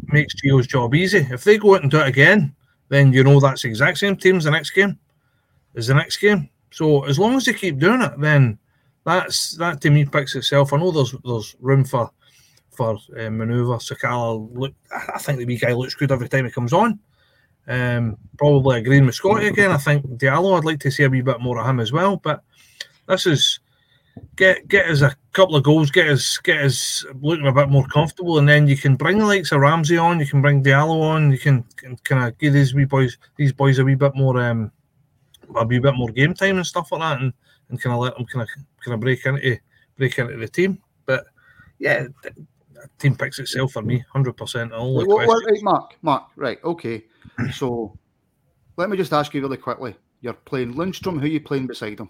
makes 0.06 0.34
Gio's 0.34 0.66
job 0.66 0.94
easy. 0.94 1.26
If 1.30 1.44
they 1.44 1.58
go 1.58 1.74
out 1.74 1.82
and 1.82 1.90
do 1.90 1.98
it 1.98 2.08
again, 2.08 2.54
then 2.88 3.12
you 3.12 3.24
know 3.24 3.40
that's 3.40 3.62
the 3.62 3.68
exact 3.68 3.98
same 3.98 4.16
team 4.16 4.36
as 4.36 4.44
the 4.44 4.50
next 4.50 4.70
game. 4.70 4.98
Is 5.74 5.86
the 5.86 5.94
next 5.94 6.18
game. 6.18 6.50
So 6.70 7.04
as 7.04 7.18
long 7.18 7.34
as 7.34 7.44
they 7.44 7.54
keep 7.54 7.78
doing 7.78 8.02
it, 8.02 8.12
then 8.18 8.58
that's 9.04 9.56
that 9.56 9.80
to 9.82 9.90
me 9.90 10.04
picks 10.04 10.34
itself. 10.34 10.72
I 10.72 10.76
know 10.78 10.90
there's 10.90 11.14
there's 11.24 11.56
room 11.60 11.84
for 11.84 12.10
for 12.70 12.98
uh, 13.18 13.30
manoeuvre. 13.30 13.76
Sakala 13.76 14.48
look, 14.54 14.74
I 15.14 15.18
think 15.18 15.38
the 15.38 15.46
wee 15.46 15.58
guy 15.58 15.72
looks 15.72 15.94
good 15.94 16.12
every 16.12 16.28
time 16.28 16.44
he 16.44 16.50
comes 16.50 16.72
on. 16.72 16.98
Um, 17.68 18.16
probably 18.38 18.78
agreeing 18.78 19.06
with 19.06 19.14
Scotty 19.14 19.46
again. 19.46 19.70
I 19.70 19.76
think 19.76 20.04
Diallo, 20.18 20.58
I'd 20.58 20.64
like 20.64 20.80
to 20.80 20.90
see 20.90 21.04
a 21.04 21.08
wee 21.08 21.20
bit 21.20 21.40
more 21.40 21.60
of 21.60 21.66
him 21.66 21.80
as 21.80 21.92
well. 21.92 22.16
But 22.16 22.42
this 23.06 23.26
is 23.26 23.60
get 24.36 24.66
get 24.68 24.90
us 24.90 25.02
a 25.02 25.14
couple 25.32 25.56
of 25.56 25.62
goals, 25.62 25.90
get 25.90 26.08
us 26.08 26.38
get 26.38 26.64
us 26.64 27.04
looking 27.20 27.46
a 27.46 27.52
bit 27.52 27.68
more 27.68 27.86
comfortable, 27.86 28.38
and 28.38 28.48
then 28.48 28.66
you 28.66 28.76
can 28.76 28.96
bring 28.96 29.18
the 29.18 29.26
likes 29.26 29.52
of 29.52 29.60
Ramsey 29.60 29.96
on, 29.96 30.20
you 30.20 30.26
can 30.26 30.42
bring 30.42 30.62
Diallo 30.62 31.02
on, 31.02 31.30
you 31.30 31.38
can, 31.38 31.64
can 31.76 31.96
kind 31.98 32.28
of 32.28 32.38
give 32.38 32.52
these 32.52 32.74
wee 32.74 32.84
boys 32.84 33.16
these 33.36 33.52
boys 33.52 33.78
a 33.78 33.84
wee 33.84 33.94
bit 33.94 34.14
more 34.14 34.38
um 34.42 34.70
a 35.56 35.66
wee 35.66 35.78
bit 35.78 35.94
more 35.94 36.10
game 36.10 36.34
time 36.34 36.56
and 36.56 36.66
stuff 36.66 36.92
like 36.92 37.00
that, 37.00 37.20
and, 37.20 37.32
and 37.68 37.80
kind 37.80 37.94
of 37.94 38.00
let 38.00 38.16
them 38.16 38.26
kind 38.26 38.42
of 38.42 38.48
kind 38.84 38.94
of 38.94 39.00
break 39.00 39.24
into 39.26 39.58
break 39.96 40.18
into 40.18 40.36
the 40.36 40.48
team. 40.48 40.78
But 41.06 41.24
yeah, 41.78 42.06
team 42.98 43.16
picks 43.16 43.38
itself 43.38 43.72
for 43.72 43.82
me, 43.82 44.04
hundred 44.12 44.36
percent. 44.36 44.72
All 44.72 44.98
the 45.00 45.06
what- 45.06 45.26
right, 45.44 45.62
Mark, 45.62 45.96
Mark, 46.02 46.24
right, 46.36 46.58
okay. 46.64 47.04
So 47.52 47.96
let 48.76 48.90
me 48.90 48.96
just 48.96 49.12
ask 49.12 49.32
you 49.34 49.40
really 49.40 49.56
quickly. 49.56 49.94
You're 50.20 50.32
playing 50.34 50.74
Lundstram, 50.74 51.18
who 51.18 51.24
are 51.26 51.28
you 51.28 51.40
playing 51.40 51.66
beside 51.66 51.98
him? 51.98 52.08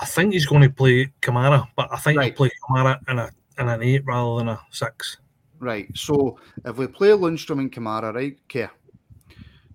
I 0.00 0.06
think 0.06 0.32
he's 0.32 0.46
going 0.46 0.62
to 0.62 0.70
play 0.70 1.12
Kamara, 1.22 1.66
but 1.76 1.88
I 1.92 1.96
think 1.98 2.18
Right. 2.18 2.26
he'll 2.26 2.34
play 2.36 2.50
Kamara 2.68 2.98
in 3.08 3.18
a 3.18 3.30
in 3.58 3.68
an 3.68 3.82
eight 3.82 4.02
rather 4.04 4.38
than 4.38 4.48
a 4.48 4.60
six. 4.70 5.18
Right. 5.60 5.86
So 5.96 6.38
if 6.64 6.76
we 6.76 6.86
play 6.88 7.10
Lundstram 7.10 7.60
and 7.60 7.72
Kamara, 7.72 8.12
right, 8.12 8.36
okay, 8.50 8.68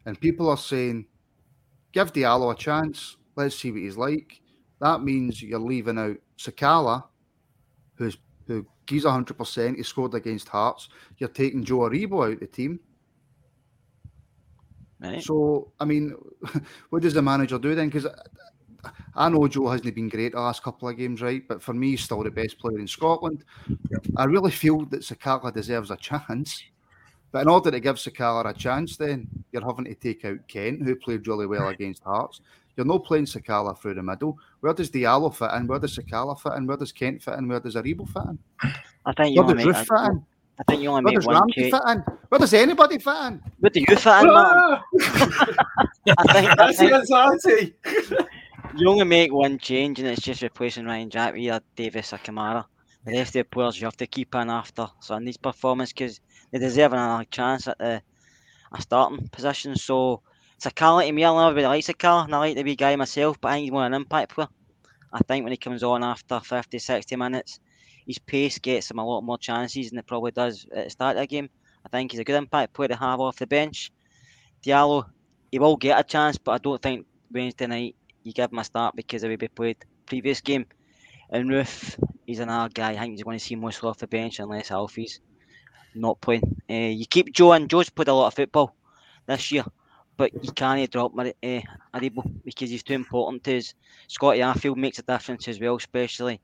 and 0.06 0.20
people 0.20 0.50
are 0.50 0.58
saying, 0.58 1.06
give 1.92 2.14
Diallo 2.14 2.54
a 2.54 2.56
chance, 2.56 3.18
let's 3.36 3.56
see 3.56 3.72
what 3.72 3.82
he's 3.82 3.98
like. 3.98 4.42
That 4.82 5.04
means 5.04 5.42
you're 5.42 5.60
leaving 5.60 5.98
out 5.98 6.18
Sakala, 6.38 7.04
who's 7.96 8.18
who 8.48 8.66
he's 8.88 9.06
hundred 9.06 9.38
percent. 9.38 9.78
He 9.78 9.84
scored 9.84 10.14
against 10.14 10.50
Hearts. 10.50 10.90
You're 11.18 11.30
taking 11.30 11.64
Joe 11.64 11.80
Aribo 11.80 12.32
out 12.32 12.40
the 12.40 12.48
team. 12.48 12.80
Right. 15.00 15.22
So 15.24 15.72
I 15.80 15.86
mean, 15.86 16.16
what 16.90 17.02
does 17.02 17.14
the 17.14 17.22
manager 17.22 17.60
do 17.60 17.76
then? 17.76 17.90
Because 17.90 18.08
I 19.16 19.30
know 19.30 19.48
Joe 19.48 19.70
hasn't 19.70 19.94
been 19.94 20.10
great 20.10 20.32
the 20.32 20.40
last 20.40 20.64
couple 20.64 20.88
of 20.88 20.98
games, 20.98 21.22
right? 21.22 21.46
But 21.48 21.62
for 21.62 21.74
me, 21.74 21.92
he's 21.92 22.04
still 22.04 22.24
the 22.24 22.32
best 22.32 22.58
player 22.58 22.80
in 22.80 22.88
Scotland. 22.88 23.44
I 24.16 24.26
really 24.26 24.52
feel 24.52 24.86
that 24.86 25.02
Sakala 25.02 25.54
deserves 25.54 25.92
a 25.92 25.98
chance. 25.98 26.64
But 27.32 27.44
in 27.44 27.50
order 27.50 27.70
to 27.72 27.80
give 27.80 27.96
Sakala 27.98 28.50
a 28.50 28.54
chance, 28.54 28.98
then 28.98 29.28
you're 29.52 29.66
having 29.66 29.86
to 29.86 29.94
take 29.96 30.26
out 30.26 30.40
Kent, 30.48 30.82
who 30.84 30.96
played 30.96 31.28
really 31.28 31.46
well 31.48 31.68
against 31.68 32.04
Hearts. 32.04 32.42
You're 32.76 32.86
not 32.86 33.04
playing 33.06 33.26
Sakala 33.26 33.78
through 33.78 33.96
the 33.96 34.04
middle. 34.04 34.38
Where 34.62 34.74
does 34.74 34.90
Diallo 34.90 35.36
fit 35.36 35.52
in? 35.60 35.68
Where 35.68 35.80
does 35.80 35.98
Sakala 35.98 36.40
fit 36.40 36.54
in? 36.54 36.66
Where 36.66 36.78
does 36.78 36.92
Kent 36.92 37.22
fit 37.22 37.36
in? 37.38 37.48
Where 37.48 37.60
does 37.60 37.76
Aribo 37.76 38.08
fit 38.08 38.24
in? 38.30 38.40
I 39.06 39.14
think 39.14 39.36
you 39.36 39.42
Where 39.44 39.52
only 39.52 39.64
does 39.64 39.66
make. 39.66 39.76
Roofe 39.76 39.88
fit 40.06 40.12
in? 40.12 40.26
I 40.60 40.64
think 40.68 40.82
you 40.82 40.90
only 40.90 41.04
Where 41.04 41.12
make 41.12 41.16
does 41.16 41.26
one 41.28 41.36
Ramsey 41.36 41.54
change. 41.62 41.72
fit 41.74 41.82
in? 41.88 42.04
Where 42.30 42.40
does 42.40 42.54
anybody 42.54 42.98
fit 42.98 43.16
in? 43.28 43.42
Where 43.60 43.70
do 43.70 43.80
you 43.80 43.86
fit 43.86 44.06
in, 44.06 44.34
man? 44.34 44.34
Ah! 44.34 44.84
I 46.18 46.34
think, 46.34 46.50
I 46.50 46.56
That's 46.56 46.78
the 46.78 46.88
think 46.88 46.94
anxiety. 46.94 47.74
you 48.78 48.90
only 48.90 49.06
make 49.06 49.34
one 49.34 49.58
change, 49.60 50.00
and 50.00 50.08
it's 50.08 50.22
just 50.22 50.42
replacing 50.42 50.86
Ryan 50.86 51.10
Jack 51.10 51.34
with 51.34 51.42
either 51.44 51.62
Davis 51.76 52.14
or 52.14 52.18
Kamara. 52.18 52.66
The 53.06 53.14
rest 53.18 53.30
of 53.30 53.34
the 53.34 53.44
players 53.46 53.80
you 53.80 53.86
have 53.86 53.98
to 53.98 54.08
keep 54.08 54.36
in 54.36 54.50
after 54.50 54.84
So, 55.00 55.16
Sunday's 55.16 55.38
performance 55.38 55.92
because 55.94 56.20
they 56.52 56.60
deserve 56.60 56.94
another 56.94 57.26
chance 57.26 57.68
at 57.68 57.78
the 57.78 58.02
a 58.72 58.82
starting 58.82 59.28
position. 59.30 59.76
So 59.76 60.22
Sakala 60.60 61.06
to 61.06 61.12
me, 61.12 61.26
I 61.26 61.34
never 61.34 61.56
really 61.56 61.68
like 61.68 61.86
Sakala, 61.86 62.26
and 62.26 62.36
I 62.36 62.40
like 62.40 62.56
the 62.56 62.64
wee 62.64 62.76
guy 62.76 62.96
myself, 62.96 63.40
but 63.40 63.50
I 63.50 63.54
think 63.54 63.64
he's 63.64 63.72
more 63.72 63.86
an 63.86 63.94
impact 63.94 64.36
player. 64.36 64.48
I 65.12 65.20
think 65.20 65.44
when 65.44 65.52
he 65.52 65.58
comes 65.58 65.84
on 65.84 66.04
after 66.04 66.40
50, 66.40 66.78
60 66.78 67.16
minutes, 67.16 67.60
his 68.06 68.20
pace 68.20 68.60
gets 68.60 68.92
him 68.92 69.00
a 69.00 69.06
lot 69.06 69.22
more 69.22 69.38
chances 69.38 69.90
than 69.90 70.00
it 70.00 70.08
probably 70.08 70.32
does 70.32 70.66
at 70.76 70.86
the 70.86 70.90
start 70.90 71.18
of 71.18 71.22
the 71.22 71.28
game. 71.28 71.50
I 71.86 71.90
think 71.90 72.12
he's 72.12 72.20
a 72.20 72.24
good 72.24 72.36
impact 72.36 72.74
player 72.74 72.90
to 72.90 72.96
have 72.96 73.20
off 73.20 73.38
the 73.38 73.48
bench. 73.48 73.92
Diallo, 74.64 75.06
he 75.52 75.60
will 75.60 75.78
get 75.78 76.00
a 76.00 76.04
chance, 76.04 76.38
but 76.38 76.52
I 76.52 76.58
don't 76.58 76.82
think 76.82 77.06
Wednesday 77.32 77.68
night 77.68 77.96
you 78.24 78.34
give 78.34 78.52
him 78.52 78.60
a 78.60 78.64
start 78.64 78.96
because 78.96 79.24
of 79.24 79.30
the 79.30 79.38
he 79.40 79.48
played 79.48 79.78
previous 80.06 80.42
game. 80.42 80.66
And 81.32 81.50
Roofe, 81.50 81.98
he's 82.26 82.40
another 82.40 82.70
guy. 82.74 82.92
I 82.92 82.98
think 82.98 83.14
he's 83.14 83.24
going 83.24 83.38
to 83.38 83.44
see 83.44 83.56
mostly 83.56 83.90
off 83.90 83.98
the 83.98 84.08
bench 84.08 84.40
unless 84.40 84.72
Alfie's 84.72 85.22
not 86.00 86.22
playing. 86.22 86.62
Uh, 86.70 86.74
you 86.74 87.06
keep 87.06 87.34
Joe 87.34 87.54
and 87.54 87.70
Joe's 87.70 87.90
played 87.90 88.08
a 88.08 88.14
lot 88.14 88.28
of 88.28 88.34
football 88.34 88.76
this 89.26 89.52
year, 89.52 89.66
but 90.18 90.32
you 90.44 90.52
can't 90.52 90.90
drop 90.92 91.14
Mar- 91.14 91.28
uh, 91.28 91.62
Aribo 91.94 92.24
because 92.44 92.70
he's 92.70 92.84
too 92.84 92.94
important 92.94 93.44
to. 93.44 93.62
Scotty 94.08 94.40
Arfield 94.40 94.78
makes 94.78 95.00
a 95.00 95.04
difference 95.04 95.48
as 95.48 95.60
well, 95.60 95.76
especially. 95.76 96.42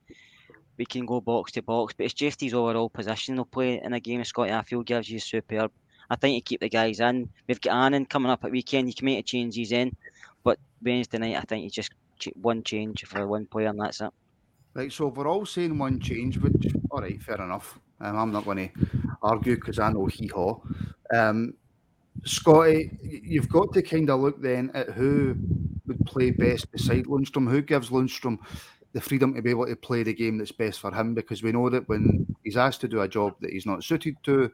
We 0.77 0.85
can 0.85 1.05
go 1.05 1.21
box 1.21 1.53
to 1.53 1.61
box, 1.61 1.93
but 1.97 2.05
it's 2.05 2.13
just 2.13 2.41
his 2.41 2.53
overall 2.53 2.89
positional 2.89 3.49
play 3.49 3.81
in 3.81 3.93
a 3.93 3.99
game. 3.99 4.23
Scotty 4.23 4.51
Arfield 4.51 4.85
gives 4.85 5.09
you 5.09 5.19
superb. 5.19 5.71
I 6.09 6.15
think 6.15 6.35
you 6.35 6.41
keep 6.41 6.59
the 6.59 6.69
guys 6.69 6.99
in. 6.99 7.29
We've 7.47 7.61
got 7.61 7.85
Annan 7.85 8.05
coming 8.05 8.31
up 8.31 8.43
at 8.43 8.51
weekend. 8.51 8.87
You 8.87 8.93
can 8.93 9.05
make 9.05 9.19
a 9.19 9.23
changes 9.23 9.71
in, 9.71 9.95
but 10.43 10.59
Wednesday 10.83 11.17
night 11.17 11.37
I 11.37 11.41
think 11.41 11.63
you 11.63 11.69
just 11.69 11.91
one 12.35 12.63
change 12.63 13.05
for 13.05 13.27
one 13.27 13.45
player 13.45 13.67
and 13.67 13.79
that's 13.79 14.01
it. 14.01 14.11
Right, 14.73 14.91
so 14.91 15.07
we're 15.07 15.27
all 15.27 15.45
saying 15.45 15.77
one 15.77 15.99
change, 15.99 16.37
which 16.37 16.73
all 16.91 17.01
right, 17.01 17.21
fair 17.21 17.41
enough. 17.41 17.79
Um, 18.01 18.17
I'm 18.17 18.31
not 18.31 18.45
going 18.45 18.69
to 18.69 18.87
argue 19.21 19.55
because 19.55 19.79
I 19.79 19.91
know 19.91 20.05
hee 20.05 20.27
haw. 20.27 20.59
Um, 21.13 21.53
Scotty, 22.23 22.97
you've 23.01 23.49
got 23.49 23.73
to 23.73 23.81
kind 23.81 24.09
of 24.09 24.21
look 24.21 24.41
then 24.41 24.71
at 24.73 24.89
who 24.89 25.35
would 25.85 26.05
play 26.05 26.31
best 26.31 26.71
beside 26.71 27.05
Lundstram. 27.05 27.49
Who 27.49 27.61
gives 27.61 27.89
Lundstram 27.89 28.37
the 28.93 29.01
freedom 29.01 29.33
to 29.33 29.41
be 29.41 29.49
able 29.49 29.67
to 29.67 29.75
play 29.75 30.03
the 30.03 30.13
game 30.13 30.37
that's 30.37 30.51
best 30.51 30.79
for 30.79 30.93
him? 30.93 31.13
Because 31.13 31.43
we 31.43 31.51
know 31.51 31.69
that 31.69 31.87
when 31.89 32.35
he's 32.43 32.57
asked 32.57 32.81
to 32.81 32.87
do 32.87 33.01
a 33.01 33.07
job 33.07 33.35
that 33.41 33.51
he's 33.51 33.65
not 33.65 33.83
suited 33.83 34.15
to, 34.23 34.51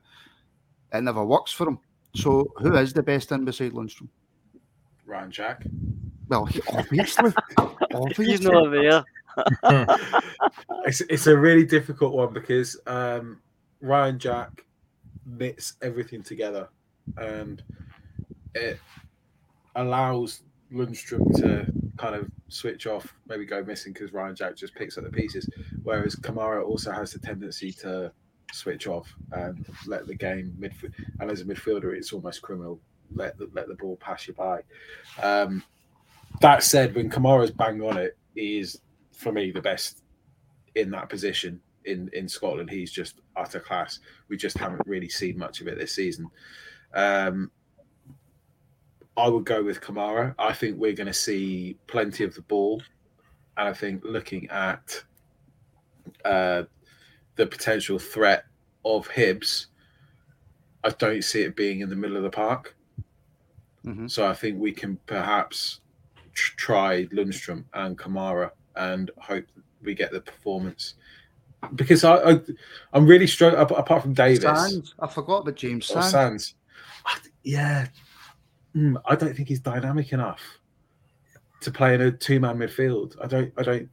it 0.93 1.01
never 1.01 1.23
works 1.23 1.51
for 1.51 1.67
him. 1.67 1.79
So 2.15 2.51
who 2.57 2.75
is 2.75 2.93
the 2.93 3.03
best 3.03 3.31
in 3.31 3.45
beside 3.45 3.71
Lundstram? 3.71 4.09
Ryan 5.05 5.31
Jack. 5.31 5.63
Well, 6.27 6.45
he, 6.45 6.61
obviously, 6.73 7.33
obviously. 7.93 8.25
He's 8.31 8.41
not 8.41 8.71
there. 8.71 9.03
It's, 10.85 11.01
it's 11.01 11.27
a 11.27 11.37
really 11.37 11.63
difficult 11.63 12.13
one 12.13 12.33
because 12.33 12.79
um, 12.87 13.39
Ryan 13.81 14.17
Jack 14.17 14.65
knits 15.25 15.75
everything 15.81 16.23
together 16.23 16.69
and 17.17 17.63
it 18.55 18.79
allows 19.75 20.41
Lundstram 20.73 21.33
to 21.37 21.71
kind 21.97 22.15
of 22.15 22.29
switch 22.47 22.87
off, 22.87 23.13
maybe 23.27 23.45
go 23.45 23.63
missing 23.63 23.93
because 23.93 24.11
Ryan 24.11 24.35
Jack 24.35 24.55
just 24.55 24.73
picks 24.75 24.97
up 24.97 25.03
the 25.03 25.11
pieces. 25.11 25.47
Whereas 25.83 26.15
Kamara 26.15 26.65
also 26.65 26.91
has 26.91 27.11
the 27.11 27.19
tendency 27.19 27.71
to 27.73 28.11
switch 28.51 28.87
off 28.87 29.13
and 29.31 29.65
let 29.85 30.07
the 30.07 30.15
game 30.15 30.55
midfield. 30.59 30.93
And 31.19 31.29
as 31.29 31.41
a 31.41 31.45
midfielder, 31.45 31.95
it's 31.95 32.11
almost 32.11 32.41
criminal. 32.41 32.79
Let 33.13 33.37
the, 33.37 33.49
let 33.53 33.67
the 33.67 33.75
ball 33.75 33.97
pass 33.97 34.27
you 34.27 34.33
by. 34.33 34.61
Um, 35.21 35.63
that 36.39 36.63
said, 36.63 36.95
when 36.95 37.09
Kamara's 37.09 37.51
bang 37.51 37.81
on 37.81 37.97
it, 37.97 38.17
he 38.33 38.59
is 38.59 38.79
for 39.21 39.31
me 39.31 39.51
the 39.51 39.61
best 39.61 40.03
in 40.75 40.89
that 40.91 41.09
position 41.09 41.61
in 41.85 42.09
in 42.13 42.27
Scotland. 42.27 42.69
He's 42.69 42.91
just 42.91 43.21
utter 43.35 43.59
class. 43.59 43.99
We 44.27 44.37
just 44.37 44.57
haven't 44.57 44.81
really 44.85 45.09
seen 45.09 45.37
much 45.37 45.61
of 45.61 45.67
it 45.67 45.77
this 45.77 45.93
season. 45.95 46.27
Um, 46.93 47.51
I 49.17 49.27
would 49.27 49.45
go 49.45 49.63
with 49.63 49.81
Kamara. 49.81 50.33
I 50.39 50.53
think 50.53 50.77
we're 50.77 50.93
going 50.93 51.07
to 51.07 51.13
see 51.13 51.77
plenty 51.87 52.23
of 52.23 52.33
the 52.33 52.41
ball, 52.41 52.81
and 53.57 53.67
I 53.67 53.73
think 53.73 54.03
looking 54.03 54.49
at 54.49 55.03
uh, 56.25 56.63
the 57.35 57.45
potential 57.45 57.99
threat 57.99 58.45
of 58.83 59.07
Hibs, 59.09 59.67
I 60.83 60.89
don't 60.89 61.23
see 61.23 61.41
it 61.41 61.55
being 61.55 61.81
in 61.81 61.89
the 61.89 61.95
middle 61.95 62.17
of 62.17 62.23
the 62.23 62.29
park. 62.29 62.75
Mhm. 63.85 64.09
So 64.09 64.25
I 64.27 64.33
think 64.33 64.59
we 64.59 64.71
can 64.71 64.97
perhaps 65.05 65.81
tr- 66.33 66.55
try 66.55 67.05
Lundstram 67.07 67.65
and 67.73 67.97
Kamara 67.97 68.51
and 68.75 69.11
hope 69.17 69.45
we 69.83 69.93
get 69.93 70.11
the 70.11 70.21
performance. 70.21 70.95
Because 71.75 72.03
I, 72.03 72.15
I 72.31 72.39
I'm 72.93 73.05
really 73.05 73.27
struggling 73.27 73.61
apart 73.61 74.01
from 74.01 74.13
Davis 74.13 74.41
Sands. 74.43 74.95
I 74.99 75.07
forgot 75.07 75.39
about 75.43 75.55
James 75.55 75.85
Sands. 75.85 76.09
Sands. 76.11 76.53
I, 77.05 77.17
yeah, 77.43 77.87
Mm, 78.75 78.95
I 79.05 79.15
don't 79.15 79.35
think 79.35 79.49
he's 79.49 79.59
dynamic 79.59 80.13
enough 80.13 80.39
to 81.59 81.71
play 81.71 81.93
in 81.93 81.99
a 82.01 82.11
two-man 82.11 82.57
midfield. 82.57 83.15
I 83.21 83.27
don't. 83.27 83.51
I 83.57 83.63
don't. 83.63 83.89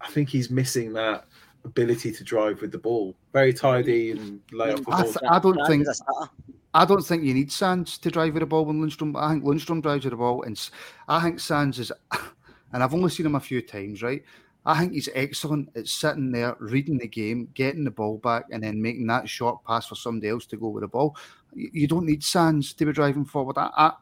I 0.00 0.08
think 0.08 0.30
he's 0.30 0.48
missing 0.50 0.92
that 0.94 1.26
ability 1.64 2.12
to 2.12 2.24
drive 2.24 2.62
with 2.62 2.72
the 2.72 2.78
ball. 2.78 3.14
Very 3.34 3.52
tidy 3.52 4.12
and 4.12 4.40
lay 4.52 4.72
off 4.72 4.84
the 4.84 4.90
I 4.92 5.02
ball. 5.02 5.12
th- 5.12 5.16
I 5.30 5.38
don't 5.38 5.66
think- 5.66 5.82
is 5.82 5.88
a 5.88 5.94
sitter. 5.94 6.30
I 6.74 6.84
don't 6.84 7.02
think 7.04 7.24
you 7.24 7.34
need 7.34 7.50
Sands 7.52 7.98
to 7.98 8.10
drive 8.10 8.34
with 8.34 8.40
the 8.40 8.46
ball 8.46 8.64
when 8.64 8.80
Lundstram. 8.80 9.14
I 9.16 9.32
think 9.32 9.44
Lundstram 9.44 9.82
drives 9.82 10.04
with 10.04 10.12
the 10.12 10.16
ball, 10.18 10.42
and 10.42 10.70
I 11.08 11.22
think 11.22 11.38
Sands 11.40 11.78
is. 11.78 11.92
And 12.72 12.82
I've 12.82 12.94
only 12.94 13.10
seen 13.10 13.26
him 13.26 13.34
a 13.34 13.40
few 13.40 13.62
times, 13.62 14.02
right? 14.02 14.22
I 14.66 14.78
think 14.78 14.92
he's 14.92 15.08
excellent 15.14 15.70
at 15.76 15.86
sitting 15.86 16.30
there, 16.30 16.56
reading 16.60 16.98
the 16.98 17.08
game, 17.08 17.48
getting 17.54 17.84
the 17.84 17.90
ball 17.90 18.18
back, 18.18 18.44
and 18.50 18.62
then 18.62 18.82
making 18.82 19.06
that 19.06 19.28
short 19.28 19.64
pass 19.64 19.86
for 19.86 19.94
somebody 19.94 20.28
else 20.28 20.44
to 20.46 20.56
go 20.56 20.68
with 20.68 20.82
the 20.82 20.88
ball. 20.88 21.16
You 21.54 21.86
don't 21.86 22.04
need 22.04 22.22
Sands 22.22 22.74
to 22.74 22.84
be 22.84 22.92
driving 22.92 23.24
forward. 23.24 23.56
I, 23.56 23.70
I, 23.76 23.92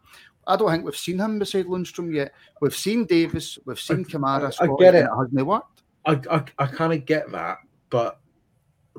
I 0.49 0.57
don't 0.57 0.71
think 0.71 0.85
we've 0.85 0.97
seen 0.97 1.21
him 1.21 1.39
beside 1.39 1.67
Lundstram 1.67 2.13
yet. 2.13 2.33
We've 2.61 2.75
seen 2.75 3.05
Davis, 3.05 3.59
we've 3.65 3.79
seen 3.79 4.05
Kamara. 4.05 4.47
I 4.47 4.51
Scotty, 4.51 4.73
get 4.81 4.95
it. 4.95 5.05
it 5.05 5.11
hasn't 5.17 5.47
worked. 5.47 5.83
I 6.05 6.21
I, 6.31 6.45
I 6.59 6.67
kind 6.67 6.93
of 6.93 7.05
get 7.05 7.31
that, 7.33 7.59
but 7.91 8.19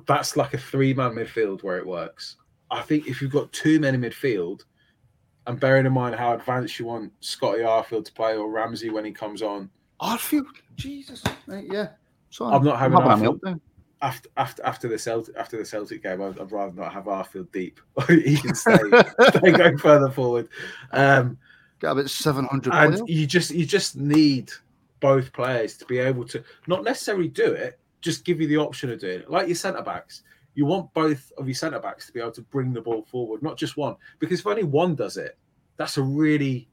that's 0.05 0.37
like 0.37 0.53
a 0.53 0.57
three-man 0.57 1.11
midfield 1.11 1.63
where 1.63 1.77
it 1.77 1.85
works. 1.85 2.37
I 2.69 2.81
think 2.81 3.07
if 3.07 3.21
you've 3.21 3.31
got 3.31 3.51
two 3.51 3.79
men 3.79 3.95
in 3.95 4.01
midfield, 4.01 4.63
and 5.47 5.59
bearing 5.59 5.85
in 5.85 5.93
mind 5.93 6.15
how 6.15 6.33
advanced 6.33 6.77
you 6.77 6.85
want 6.85 7.11
Scotty 7.21 7.59
Arfield 7.59 8.05
to 8.05 8.11
play 8.11 8.35
or 8.35 8.49
Ramsey 8.49 8.89
when 8.89 9.05
he 9.05 9.11
comes 9.11 9.41
on, 9.41 9.69
Arfield, 10.01 10.45
Jesus, 10.75 11.23
right, 11.47 11.65
yeah. 11.71 11.89
So 12.29 12.45
I'm 12.45 12.63
not 12.63 12.77
having 12.77 12.99
Arfield. 12.99 13.59
after 14.01 14.29
after 14.37 14.63
after 14.65 14.87
the 14.87 14.99
Celtic 14.99 15.35
after 15.35 15.57
the 15.57 15.65
Celtic 15.65 16.03
game, 16.03 16.21
I'd, 16.21 16.37
I'd 16.39 16.51
rather 16.51 16.73
not 16.73 16.93
have 16.93 17.05
Arfield 17.05 17.51
deep. 17.51 17.79
he 18.07 18.37
can 18.37 18.53
stay, 18.53 18.77
stay 19.29 19.51
going 19.51 19.77
further 19.77 20.11
forward. 20.11 20.49
Um, 20.91 21.37
Got 21.79 21.91
about 21.91 22.09
seven 22.09 22.45
hundred. 22.45 22.73
and 22.73 23.07
you 23.07 23.25
just 23.25 23.51
you 23.51 23.65
just 23.65 23.95
need 23.95 24.51
both 24.99 25.31
players 25.31 25.77
to 25.77 25.85
be 25.85 25.99
able 25.99 26.25
to 26.25 26.43
not 26.67 26.83
necessarily 26.83 27.27
do 27.27 27.51
it, 27.53 27.79
just 28.01 28.25
give 28.25 28.41
you 28.41 28.47
the 28.47 28.57
option 28.57 28.91
of 28.91 28.99
doing 28.99 29.19
it. 29.21 29.29
Like 29.29 29.47
your 29.47 29.55
centre 29.55 29.81
backs, 29.81 30.23
you 30.57 30.65
want 30.65 30.91
both 30.95 31.31
of 31.37 31.47
your 31.47 31.53
centre 31.53 31.79
backs 31.79 32.07
to 32.07 32.11
be 32.11 32.19
able 32.19 32.31
to 32.31 32.41
bring 32.41 32.73
the 32.73 32.81
ball 32.81 33.03
forward, 33.03 33.43
not 33.43 33.57
just 33.57 33.77
one. 33.77 33.95
Because 34.17 34.39
if 34.39 34.47
only 34.47 34.63
one 34.63 34.95
does 34.95 35.15
it, 35.15 35.37
that's 35.77 35.97
a 35.97 36.01
really 36.01 36.67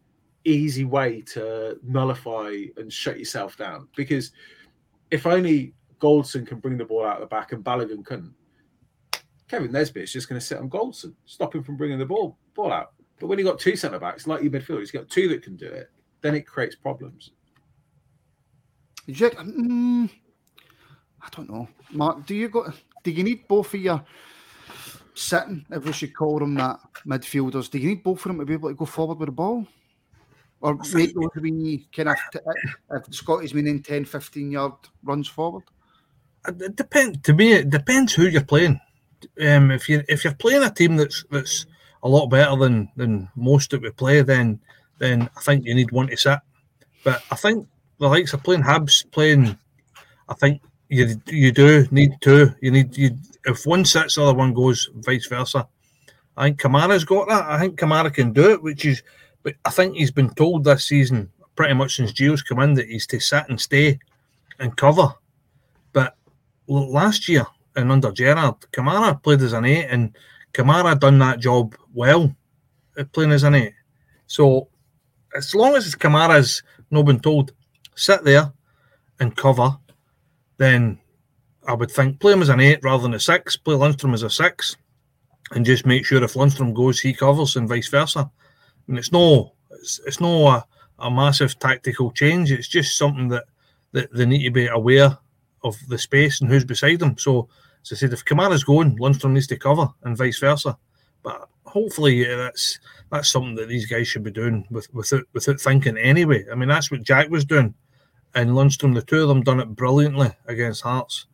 easy 0.47 0.87
way 0.87 1.21
to 1.21 1.79
nullify 1.83 2.63
and 2.79 2.91
shut 2.91 3.19
yourself 3.19 3.59
down. 3.59 3.87
Because 3.95 4.33
if 5.11 5.27
only 5.27 5.75
Goldson 6.01 6.47
can 6.47 6.61
bring 6.61 6.79
the 6.79 6.85
ball 6.87 7.05
out 7.05 7.17
of 7.17 7.21
the 7.21 7.27
back 7.27 7.53
and 7.53 7.63
Balogun 7.63 8.03
couldn't, 8.07 8.33
Kevin 9.49 9.71
Nisbet 9.71 10.01
Nisbet's 10.01 10.13
just 10.13 10.31
going 10.31 10.41
to 10.41 10.47
sit 10.47 10.57
on 10.57 10.71
Goldson, 10.71 11.13
stop 11.27 11.55
him 11.55 11.63
from 11.63 11.77
bringing 11.77 11.99
the 11.99 12.07
ball 12.07 12.39
ball 12.55 12.73
out. 12.73 12.95
But 13.21 13.27
when 13.27 13.39
you've 13.39 13.47
got 13.47 13.59
two 13.59 13.77
centre 13.77 13.99
backs, 13.99 14.27
like 14.27 14.43
your 14.43 14.51
midfield, 14.51 14.81
you've 14.81 14.93
got 14.95 15.11
two 15.11 15.29
that 15.29 15.43
can 15.43 15.57
do 15.57 15.67
it. 15.67 15.91
Then 16.23 16.35
it 16.35 16.47
creates 16.47 16.75
problems. 16.75 17.33
You, 19.05 19.29
mm, 19.29 20.11
I 21.21 21.29
don't 21.37 21.51
know, 21.51 21.69
Mark. 21.91 22.25
Do 22.25 22.35
you 22.35 22.49
go? 22.49 22.73
Do 23.05 23.11
you 23.11 23.23
need 23.23 23.47
both 23.47 23.73
of 23.75 23.81
your 23.81 24.03
sitting, 25.15 25.65
if 25.71 25.85
we 25.85 25.93
should 25.93 26.17
call 26.17 26.39
them 26.39 26.55
that, 26.55 26.81
midfielders? 27.07 27.71
Do 27.71 27.79
you 27.79 27.91
need 27.91 28.03
both 28.03 28.19
of 28.19 28.25
them 28.25 28.39
to 28.41 28.47
be 28.47 28.55
able 28.55 28.71
to 28.71 28.75
go 28.75 28.87
forward 28.87 29.19
with 29.19 29.29
the 29.29 29.33
ball, 29.33 29.67
or 30.61 30.75
make 30.95 31.15
those 31.15 31.31
wee 31.37 31.87
kind 31.95 32.09
of 32.09 32.17
if 32.91 33.15
Scotty's 33.15 33.55
meaning 33.55 33.83
10, 33.83 34.07
15 34.07 34.51
yard 34.51 34.73
runs 35.03 35.29
forward? 35.29 35.65
It 36.47 36.77
depends. 36.77 37.19
To 37.23 37.35
me, 37.35 37.53
it 37.53 37.71
depends 37.71 38.15
who 38.15 38.27
you're 38.27 38.43
playing. 38.43 38.81
Um, 39.41 39.71
if 39.71 39.89
you 39.89 40.03
if 40.09 40.25
you're 40.25 40.35
playing 40.35 40.63
a 40.63 40.71
team 40.71 40.97
that's 40.97 41.25
that's 41.31 41.67
a 42.03 42.09
lot 42.09 42.27
better 42.27 42.57
than 42.57 42.91
than 42.97 43.29
most 43.37 43.71
that 43.71 43.83
we 43.83 43.91
play, 43.91 44.23
then 44.23 44.61
then 44.99 45.29
I 45.37 45.41
think 45.41 45.65
you 45.65 45.75
need 45.75 45.91
one 45.91 46.09
to 46.09 46.17
sit. 46.17 46.39
But 47.03 47.23
I 47.31 47.37
think 47.37 47.67
the 47.99 48.09
likes 48.09 48.33
of 48.33 48.43
playing 48.43 48.63
Hibs, 48.63 49.11
playing, 49.11 49.59
I 50.29 50.35
think 50.35 50.63
you 50.89 51.21
you 51.27 51.53
do 51.53 51.87
need 51.91 52.13
two. 52.21 52.55
You 52.61 52.71
need 52.71 52.97
you 52.97 53.17
if 53.45 53.67
one 53.67 53.85
sits, 53.85 54.15
the 54.17 54.23
other 54.23 54.35
one 54.35 54.55
goes, 54.55 54.91
vice 54.95 55.27
versa. 55.27 55.67
I 56.37 56.47
think 56.47 56.61
Kamara's 56.61 57.05
got 57.05 57.29
that. 57.29 57.45
I 57.45 57.59
think 57.59 57.79
Kamara 57.79 58.13
can 58.13 58.33
do 58.33 58.51
it, 58.51 58.63
which 58.63 58.85
is, 58.85 59.03
but 59.43 59.55
I 59.65 59.71
think 59.71 59.97
he's 59.97 60.11
been 60.11 60.31
told 60.31 60.65
this 60.65 60.85
season, 60.85 61.31
pretty 61.55 61.75
much 61.75 61.97
since 61.97 62.13
Gio's 62.13 62.43
come 62.43 62.61
in, 62.61 62.75
that 62.75 62.89
he's 62.89 63.07
to 63.09 63.21
sit 63.21 63.45
and 63.49 63.61
stay 63.61 63.99
and 64.59 64.77
cover. 64.77 65.15
But 65.93 66.17
last 66.67 67.29
year 67.29 67.47
and 67.77 67.93
under 67.93 68.11
Gerrard, 68.11 68.57
Kamara 68.73 69.23
played 69.23 69.43
as 69.43 69.53
an 69.53 69.65
eight, 69.65 69.87
and 69.87 70.17
Kamara 70.53 70.99
done 70.99 71.19
that 71.21 71.41
job 71.41 71.77
well, 71.93 72.35
playing 73.13 73.33
as 73.33 73.45
an 73.45 73.55
eight. 73.55 73.75
So 74.27 74.69
as 75.37 75.55
long 75.55 75.75
as 75.75 75.95
Kamara's 75.95 76.63
not 76.91 77.05
been 77.05 77.21
told 77.21 77.53
sit 77.95 78.25
there 78.25 78.53
and 79.21 79.37
cover, 79.37 79.77
then 80.57 80.99
I 81.67 81.75
would 81.75 81.91
think 81.91 82.21
play 82.21 82.33
him 82.33 82.43
as 82.43 82.49
an 82.49 82.61
eight 82.61 82.81
rather 82.83 83.03
than 83.03 83.15
a 83.15 83.21
six. 83.21 83.57
Play 83.57 83.75
Lundstram 83.75 84.15
as 84.15 84.23
a 84.23 84.31
six, 84.31 84.77
and 85.53 85.65
just 85.65 85.87
make 85.87 86.05
sure 86.05 86.23
if 86.23 86.35
Lundstram 86.35 86.75
goes, 86.75 87.01
he 87.01 87.13
covers, 87.15 87.57
and 87.57 87.69
vice 87.69 87.89
versa. 87.89 88.31
And 88.89 88.99
it's 88.99 89.13
no, 89.13 89.55
it's, 89.71 90.01
it's 90.07 90.21
no 90.21 90.47
a, 90.47 90.67
a 90.99 91.11
massive 91.11 91.59
tactical 91.59 92.11
change. 92.13 92.53
It's 92.53 92.69
just 92.69 92.99
something 92.99 93.29
that, 93.29 93.45
that 93.93 94.13
they 94.13 94.27
need 94.27 94.45
to 94.45 94.51
be 94.51 94.67
aware 94.67 95.17
of 95.63 95.77
the 95.89 95.99
space 95.99 96.41
and 96.41 96.51
who's 96.51 96.65
beside 96.65 96.99
them. 96.99 97.17
So, 97.17 97.49
as 97.83 97.93
I 97.93 97.97
said, 97.97 98.13
if 98.13 98.25
Kamara's 98.25 98.65
going, 98.65 98.99
Lundstram 98.99 99.33
needs 99.33 99.47
to 99.49 99.57
cover, 99.57 99.89
and 100.03 100.17
vice 100.17 100.39
versa. 100.39 100.77
But 101.23 101.49
hopefully, 101.65 102.27
yeah, 102.27 102.37
that's 102.37 102.79
that's 103.11 103.31
something 103.31 103.55
that 103.55 103.69
these 103.69 103.87
guys 103.87 104.07
should 104.07 104.25
be 104.25 104.31
doing 104.31 104.67
with, 104.71 104.93
without 104.95 105.25
without 105.33 105.61
thinking 105.61 105.97
anyway. 105.97 106.45
I 106.51 106.55
mean, 106.55 106.69
that's 106.69 106.91
what 106.91 107.03
Jack 107.03 107.31
was 107.31 107.45
doing, 107.45 107.75
and 108.35 108.51
Lundstram, 108.51 108.95
the 108.95 109.03
two 109.03 109.23
of 109.23 109.29
them, 109.29 109.43
done 109.43 109.61
it 109.61 109.75
brilliantly 109.77 110.31
against 110.47 110.83
Hearts. 110.83 111.27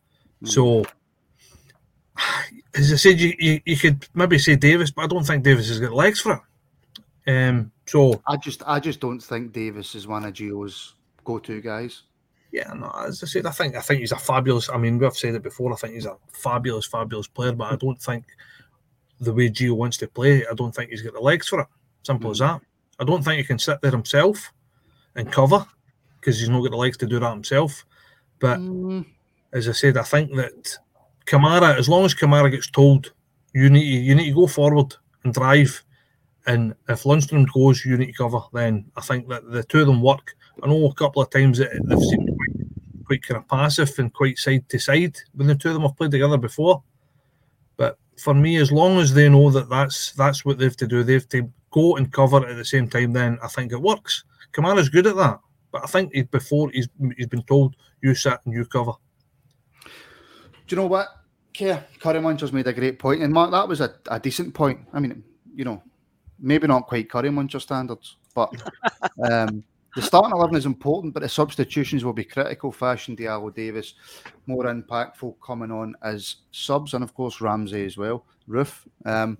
So, 0.44 0.84
as 2.74 2.92
I 2.92 2.96
said, 2.96 3.20
you, 3.20 3.34
you, 3.38 3.60
you 3.64 3.76
could 3.76 4.06
maybe 4.14 4.38
say 4.38 4.56
Davis, 4.56 4.90
but 4.90 5.02
I 5.02 5.06
don't 5.06 5.24
think 5.24 5.44
Davis 5.44 5.68
has 5.68 5.80
got 5.80 5.92
legs 5.92 6.20
for 6.20 6.32
it. 7.26 7.30
Um, 7.30 7.70
so 7.86 8.22
I 8.26 8.36
just, 8.36 8.62
I 8.66 8.80
just 8.80 9.00
don't 9.00 9.20
think 9.20 9.52
Davis 9.52 9.94
is 9.94 10.06
one 10.06 10.24
of 10.24 10.32
Gio's 10.32 10.94
go-to 11.24 11.60
guys. 11.60 12.02
yeah, 12.52 12.72
no, 12.72 12.90
as 13.06 13.22
I 13.22 13.26
said, 13.26 13.46
I 13.46 13.50
think 13.50 13.76
I 13.76 13.80
think 13.80 14.00
he's 14.00 14.12
a 14.12 14.16
fabulous. 14.16 14.68
I 14.68 14.76
mean, 14.76 14.98
we've 14.98 15.16
said 15.16 15.34
it 15.34 15.42
before. 15.42 15.72
I 15.72 15.76
think 15.76 15.94
he's 15.94 16.06
a 16.06 16.16
fabulous, 16.32 16.86
fabulous 16.86 17.28
player, 17.28 17.52
but 17.52 17.72
I 17.72 17.76
don't 17.76 18.00
think 18.00 18.24
the 19.20 19.32
way 19.32 19.50
Gio 19.50 19.72
wants 19.72 19.98
to 19.98 20.08
play, 20.08 20.46
I 20.46 20.54
don't 20.54 20.74
think 20.74 20.90
he's 20.90 21.02
got 21.02 21.12
the 21.12 21.20
legs 21.20 21.48
for 21.48 21.60
it. 21.60 21.66
Simple 22.02 22.30
as 22.30 22.38
that. 22.38 22.60
I 22.98 23.04
don't 23.04 23.22
think 23.22 23.38
he 23.38 23.44
can 23.44 23.58
sit 23.58 23.80
there 23.80 23.90
himself 23.90 24.52
and 25.14 25.30
cover 25.30 25.66
because 26.20 26.38
he's 26.38 26.48
not 26.48 26.60
got 26.62 26.70
the 26.70 26.76
legs 26.76 26.96
to 26.98 27.06
do 27.06 27.18
that 27.18 27.32
himself. 27.32 27.84
But 28.38 28.58
Mm, 28.60 29.06
as 29.52 29.68
I 29.68 29.72
said, 29.72 29.96
I 29.96 30.02
think 30.02 30.34
that 30.36 30.78
Kamara, 31.26 31.76
as 31.76 31.88
long 31.88 32.04
as 32.04 32.14
Kamara 32.14 32.50
gets 32.50 32.70
told, 32.70 33.12
you 33.52 33.68
need 33.70 33.80
to, 33.80 33.86
you 33.86 34.14
need 34.14 34.28
to 34.28 34.34
go 34.34 34.46
forward 34.46 34.94
and 35.24 35.34
drive, 35.34 35.82
and 36.46 36.74
if 36.88 37.02
Lundstram 37.02 37.46
goes, 37.52 37.84
you 37.84 37.96
need 37.96 38.06
to 38.06 38.12
cover. 38.12 38.40
Then 38.52 38.86
I 38.96 39.00
think 39.00 39.28
that 39.28 39.50
the 39.50 39.62
two 39.64 39.80
of 39.80 39.86
them 39.86 40.02
work. 40.02 40.34
I 40.62 40.66
know 40.66 40.86
a 40.86 40.94
couple 40.94 41.22
of 41.22 41.30
times 41.30 41.58
that 41.58 41.70
they've 41.84 41.98
seemed 41.98 42.28
quite, 42.36 43.06
quite 43.06 43.22
kind 43.22 43.38
of 43.38 43.48
passive 43.48 43.92
and 43.98 44.12
quite 44.12 44.38
side 44.38 44.68
to 44.68 44.78
side 44.78 45.16
when 45.34 45.48
the 45.48 45.54
two 45.54 45.68
of 45.68 45.74
them 45.74 45.82
have 45.82 45.96
played 45.96 46.10
together 46.10 46.38
before. 46.38 46.82
But 47.76 47.98
for 48.18 48.34
me, 48.34 48.56
as 48.56 48.70
long 48.72 48.98
as 48.98 49.14
they 49.14 49.28
know 49.28 49.50
that 49.50 49.68
that's 49.68 50.12
that's 50.12 50.44
what 50.44 50.58
they 50.58 50.64
have 50.64 50.76
to 50.78 50.86
do, 50.86 51.02
they 51.02 51.14
have 51.14 51.28
to 51.30 51.50
go 51.70 51.96
and 51.96 52.12
cover 52.12 52.46
at 52.46 52.56
the 52.56 52.64
same 52.64 52.88
time. 52.88 53.12
Then 53.12 53.38
I 53.42 53.48
think 53.48 53.72
it 53.72 53.80
works. 53.80 54.24
Kamara's 54.52 54.88
good 54.88 55.06
at 55.06 55.16
that, 55.16 55.40
but 55.72 55.82
I 55.84 55.86
think 55.86 56.12
he, 56.14 56.22
before 56.22 56.70
he's 56.70 56.88
he's 57.16 57.26
been 57.26 57.42
told 57.42 57.76
you 58.02 58.14
sit 58.14 58.38
and 58.44 58.54
you 58.54 58.64
cover. 58.64 58.92
Do 59.82 60.76
you 60.76 60.76
know 60.76 60.86
what? 60.86 61.08
Kerr 61.56 61.84
Curry 61.98 62.20
Muncher's 62.20 62.52
made 62.52 62.66
a 62.66 62.72
great 62.72 62.98
point, 62.98 63.22
and 63.22 63.32
Mark, 63.32 63.50
that 63.50 63.68
was 63.68 63.80
a, 63.80 63.94
a 64.10 64.20
decent 64.20 64.54
point. 64.54 64.80
I 64.92 65.00
mean, 65.00 65.22
you 65.54 65.64
know, 65.64 65.82
maybe 66.38 66.66
not 66.66 66.86
quite 66.86 67.10
Curry 67.10 67.30
Muncher 67.30 67.60
standards, 67.60 68.16
but 68.34 68.52
um, 69.30 69.64
the 69.96 70.02
starting 70.02 70.32
eleven 70.32 70.56
is 70.56 70.66
important, 70.66 71.12
but 71.12 71.22
the 71.22 71.28
substitutions 71.28 72.04
will 72.04 72.12
be 72.12 72.24
critical. 72.24 72.70
Fashion 72.70 73.16
Diallo 73.16 73.54
Davis 73.54 73.94
more 74.46 74.64
impactful 74.64 75.34
coming 75.44 75.70
on 75.70 75.94
as 76.02 76.36
subs, 76.52 76.94
and 76.94 77.02
of 77.02 77.14
course 77.14 77.40
Ramsey 77.40 77.84
as 77.84 77.96
well. 77.96 78.24
Roofe. 78.48 78.86
Um, 79.04 79.38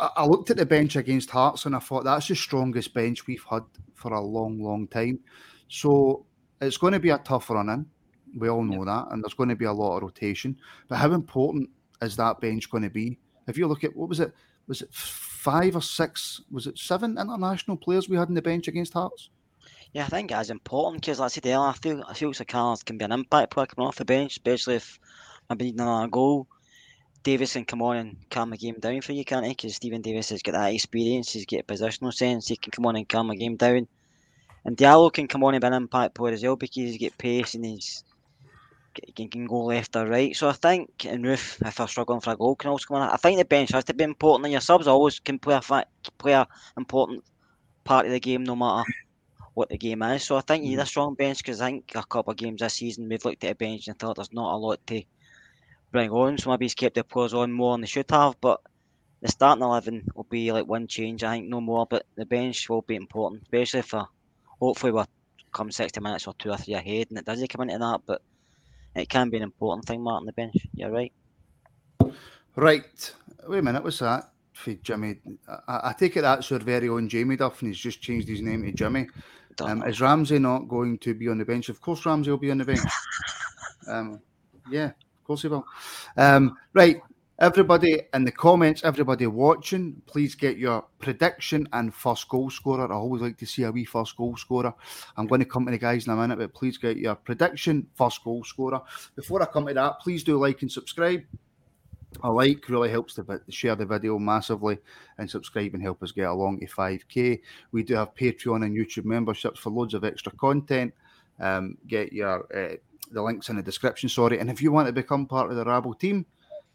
I 0.00 0.26
looked 0.26 0.50
at 0.50 0.56
the 0.56 0.66
bench 0.66 0.96
against 0.96 1.30
Hearts 1.30 1.66
and 1.66 1.76
I 1.76 1.78
thought 1.78 2.04
that's 2.04 2.28
the 2.28 2.34
strongest 2.34 2.92
bench 2.92 3.26
we've 3.26 3.44
had 3.48 3.62
for 3.94 4.12
a 4.12 4.20
long, 4.20 4.62
long 4.62 4.88
time. 4.88 5.20
So 5.68 6.26
it's 6.60 6.76
going 6.76 6.92
to 6.92 7.00
be 7.00 7.10
a 7.10 7.18
tough 7.18 7.50
run 7.50 7.68
in. 7.68 7.86
We 8.36 8.48
all 8.48 8.64
know 8.64 8.84
that, 8.84 9.06
and 9.10 9.22
there's 9.22 9.34
going 9.34 9.48
to 9.48 9.56
be 9.56 9.64
a 9.64 9.72
lot 9.72 9.98
of 9.98 10.02
rotation. 10.02 10.58
But 10.88 10.96
how 10.96 11.12
important 11.12 11.70
is 12.02 12.16
that 12.16 12.40
bench 12.40 12.70
going 12.70 12.82
to 12.82 12.90
be? 12.90 13.18
If 13.46 13.56
you 13.56 13.66
look 13.66 13.84
at 13.84 13.96
what 13.96 14.08
was 14.08 14.20
it, 14.20 14.32
was 14.66 14.82
it 14.82 14.92
five 14.92 15.76
or 15.76 15.82
six? 15.82 16.42
Was 16.50 16.66
it 16.66 16.76
seven 16.76 17.16
international 17.16 17.76
players 17.76 18.08
we 18.08 18.16
had 18.16 18.28
in 18.28 18.34
the 18.34 18.42
bench 18.42 18.68
against 18.68 18.92
Hearts? 18.92 19.30
Yeah, 19.92 20.04
I 20.04 20.08
think 20.08 20.32
it's 20.32 20.50
important 20.50 21.02
because, 21.02 21.20
like 21.20 21.26
I 21.26 21.28
said 21.28 21.46
earlier, 21.46 21.60
I 21.60 21.72
feel 21.72 22.04
I 22.06 22.14
feel 22.14 22.32
Sakala 22.32 22.84
can 22.84 22.98
be 22.98 23.04
an 23.04 23.12
impact 23.12 23.52
player 23.52 23.66
coming 23.66 23.86
off 23.88 23.96
the 23.96 24.04
bench, 24.04 24.32
especially 24.32 24.74
if 24.74 24.98
maybe 25.48 25.66
needing 25.66 25.80
another 25.80 26.08
goal. 26.08 26.48
Davis 27.26 27.54
can 27.54 27.64
come 27.64 27.82
on 27.82 27.96
and 27.96 28.16
calm 28.30 28.50
the 28.50 28.56
game 28.56 28.78
down 28.78 29.00
for 29.00 29.10
you, 29.10 29.24
can't 29.24 29.44
he? 29.44 29.50
Because 29.50 29.74
Stephen 29.74 30.00
Davis 30.00 30.28
has 30.28 30.42
got 30.42 30.52
that 30.52 30.72
experience, 30.72 31.32
he's 31.32 31.44
got 31.44 31.58
a 31.58 31.62
positional 31.64 32.14
sense, 32.14 32.46
he 32.46 32.56
can 32.56 32.70
come 32.70 32.86
on 32.86 32.94
and 32.94 33.08
calm 33.08 33.26
the 33.26 33.34
game 33.34 33.56
down. 33.56 33.88
And 34.64 34.76
Diallo 34.76 35.12
can 35.12 35.26
come 35.26 35.42
on 35.42 35.54
and 35.54 35.60
be 35.60 35.66
an 35.66 35.72
impact 35.72 36.14
player 36.14 36.34
as 36.34 36.44
well 36.44 36.54
because 36.54 36.76
he's 36.76 36.98
got 36.98 37.18
pace 37.18 37.54
and 37.54 37.64
he's 37.64 38.04
he 39.16 39.26
can 39.26 39.44
go 39.46 39.64
left 39.64 39.96
or 39.96 40.06
right. 40.06 40.36
So 40.36 40.48
I 40.48 40.52
think 40.52 41.04
and 41.04 41.24
Roofe, 41.24 41.66
if 41.66 41.74
they're 41.74 41.88
struggling 41.88 42.20
for 42.20 42.30
a 42.30 42.36
goal, 42.36 42.54
can 42.54 42.70
also 42.70 42.86
come 42.86 42.98
on. 42.98 43.10
I 43.10 43.16
think 43.16 43.38
the 43.38 43.44
bench 43.44 43.72
has 43.72 43.82
to 43.86 43.94
be 43.94 44.04
important, 44.04 44.46
and 44.46 44.52
your 44.52 44.60
subs 44.60 44.86
always 44.86 45.18
can 45.18 45.40
play 45.40 45.56
a 45.56 45.60
fa- 45.60 45.86
play 46.18 46.32
a 46.32 46.46
important 46.76 47.24
part 47.82 48.06
of 48.06 48.12
the 48.12 48.20
game, 48.20 48.44
no 48.44 48.54
matter 48.54 48.88
what 49.54 49.68
the 49.68 49.78
game 49.78 50.02
is. 50.02 50.22
So 50.22 50.36
I 50.36 50.42
think 50.42 50.62
you 50.62 50.70
need 50.70 50.78
a 50.78 50.82
mm. 50.82 50.86
strong 50.86 51.14
bench 51.14 51.38
because 51.38 51.60
I 51.60 51.70
think 51.70 51.90
a 51.96 52.04
couple 52.04 52.30
of 52.30 52.36
games 52.36 52.60
this 52.60 52.74
season 52.74 53.08
we've 53.08 53.24
looked 53.24 53.42
at 53.42 53.50
a 53.50 53.56
bench 53.56 53.88
and 53.88 53.98
thought 53.98 54.14
there's 54.14 54.32
not 54.32 54.54
a 54.54 54.56
lot 54.56 54.78
to 54.86 55.02
bring 55.92 56.10
on. 56.10 56.38
So 56.38 56.50
maybe 56.50 56.64
he's 56.66 56.74
kept 56.74 56.94
the 56.94 57.04
players 57.04 57.34
on 57.34 57.52
more 57.52 57.74
than 57.74 57.82
they 57.82 57.86
should 57.86 58.10
have. 58.10 58.36
But 58.40 58.60
the 59.20 59.28
starting 59.28 59.62
eleven 59.64 60.04
will 60.14 60.24
be 60.24 60.52
like 60.52 60.66
one 60.66 60.86
change, 60.86 61.24
I 61.24 61.36
think, 61.36 61.48
no 61.48 61.60
more. 61.60 61.86
But 61.86 62.06
the 62.16 62.26
bench 62.26 62.68
will 62.68 62.82
be 62.82 62.96
important, 62.96 63.42
especially 63.42 63.82
for 63.82 64.06
hopefully 64.60 64.92
we're 64.92 65.06
come 65.52 65.70
sixty 65.70 66.00
minutes 66.00 66.26
or 66.26 66.34
two 66.34 66.50
or 66.50 66.56
three 66.56 66.74
ahead, 66.74 67.08
and 67.10 67.18
it 67.18 67.24
doesn't 67.24 67.48
come 67.48 67.62
into 67.62 67.78
that. 67.78 68.00
But 68.06 68.22
it 68.94 69.08
can 69.08 69.30
be 69.30 69.36
an 69.36 69.42
important 69.42 69.86
thing, 69.86 70.02
Martin. 70.02 70.26
The 70.26 70.32
bench, 70.32 70.56
you're 70.74 70.90
right. 70.90 71.12
Right. 72.54 73.14
Wait 73.46 73.58
a 73.58 73.62
minute. 73.62 73.84
What's 73.84 73.98
that? 73.98 74.30
For 74.52 74.72
Jimmy, 74.72 75.16
I, 75.68 75.90
I 75.90 75.94
take 75.98 76.16
it 76.16 76.22
that's 76.22 76.48
your 76.48 76.60
very 76.60 76.88
own 76.88 77.10
Jamie 77.10 77.36
Duff, 77.36 77.60
and 77.60 77.68
he's 77.68 77.78
just 77.78 78.00
changed 78.00 78.26
his 78.26 78.40
name 78.40 78.62
to 78.62 78.72
Jimmy. 78.72 79.06
Um, 79.60 79.82
is 79.84 80.00
Ramsey 80.00 80.38
not 80.38 80.60
going 80.60 80.98
to 80.98 81.14
be 81.14 81.28
on 81.28 81.38
the 81.38 81.44
bench? 81.44 81.68
Of 81.68 81.80
course, 81.80 82.04
Ramsey 82.04 82.30
will 82.30 82.38
be 82.38 82.50
on 82.50 82.58
the 82.58 82.64
bench. 82.64 82.80
um, 83.88 84.20
yeah, 84.70 84.92
course 85.26 85.42
he 85.42 85.48
will. 85.48 85.66
Um, 86.16 86.56
right, 86.72 87.00
everybody 87.38 88.02
in 88.14 88.24
the 88.24 88.32
comments, 88.32 88.82
everybody 88.84 89.26
watching, 89.26 90.00
please 90.06 90.34
get 90.34 90.56
your 90.56 90.84
prediction 90.98 91.68
and 91.72 91.94
first 91.94 92.28
goal 92.28 92.50
scorer. 92.50 92.90
I 92.90 92.96
always 92.96 93.22
like 93.22 93.36
to 93.38 93.46
see 93.46 93.64
a 93.64 93.72
wee 93.72 93.84
first 93.84 94.16
goal 94.16 94.36
scorer. 94.36 94.72
I'm 95.16 95.26
going 95.26 95.40
to 95.40 95.46
come 95.46 95.66
to 95.66 95.70
the 95.70 95.78
guys 95.78 96.06
in 96.06 96.12
a 96.12 96.16
minute, 96.16 96.38
but 96.38 96.54
please 96.54 96.78
get 96.78 96.96
your 96.96 97.14
prediction, 97.14 97.86
first 97.94 98.22
goal 98.24 98.44
scorer. 98.44 98.80
Before 99.14 99.42
I 99.42 99.46
come 99.46 99.66
to 99.66 99.74
that, 99.74 100.00
please 100.00 100.24
do 100.24 100.38
like 100.38 100.62
and 100.62 100.72
subscribe. 100.72 101.22
A 102.22 102.32
like 102.32 102.68
really 102.68 102.88
helps 102.88 103.14
to 103.14 103.40
share 103.50 103.76
the 103.76 103.84
video 103.84 104.18
massively 104.18 104.78
and 105.18 105.28
subscribe 105.28 105.74
and 105.74 105.82
help 105.82 106.02
us 106.02 106.12
get 106.12 106.28
along 106.28 106.60
to 106.60 106.66
5k. 106.66 107.40
We 107.72 107.82
do 107.82 107.94
have 107.94 108.14
Patreon 108.14 108.64
and 108.64 108.74
YouTube 108.74 109.04
memberships 109.04 109.60
for 109.60 109.70
loads 109.70 109.92
of 109.92 110.04
extra 110.04 110.32
content. 110.32 110.94
Um, 111.38 111.76
get 111.86 112.14
your 112.14 112.46
uh, 112.56 112.76
the 113.10 113.22
links 113.22 113.48
in 113.48 113.56
the 113.56 113.62
description. 113.62 114.08
Sorry, 114.08 114.38
and 114.38 114.50
if 114.50 114.60
you 114.62 114.72
want 114.72 114.86
to 114.86 114.92
become 114.92 115.26
part 115.26 115.50
of 115.50 115.56
the 115.56 115.64
Rabble 115.64 115.94
team, 115.94 116.26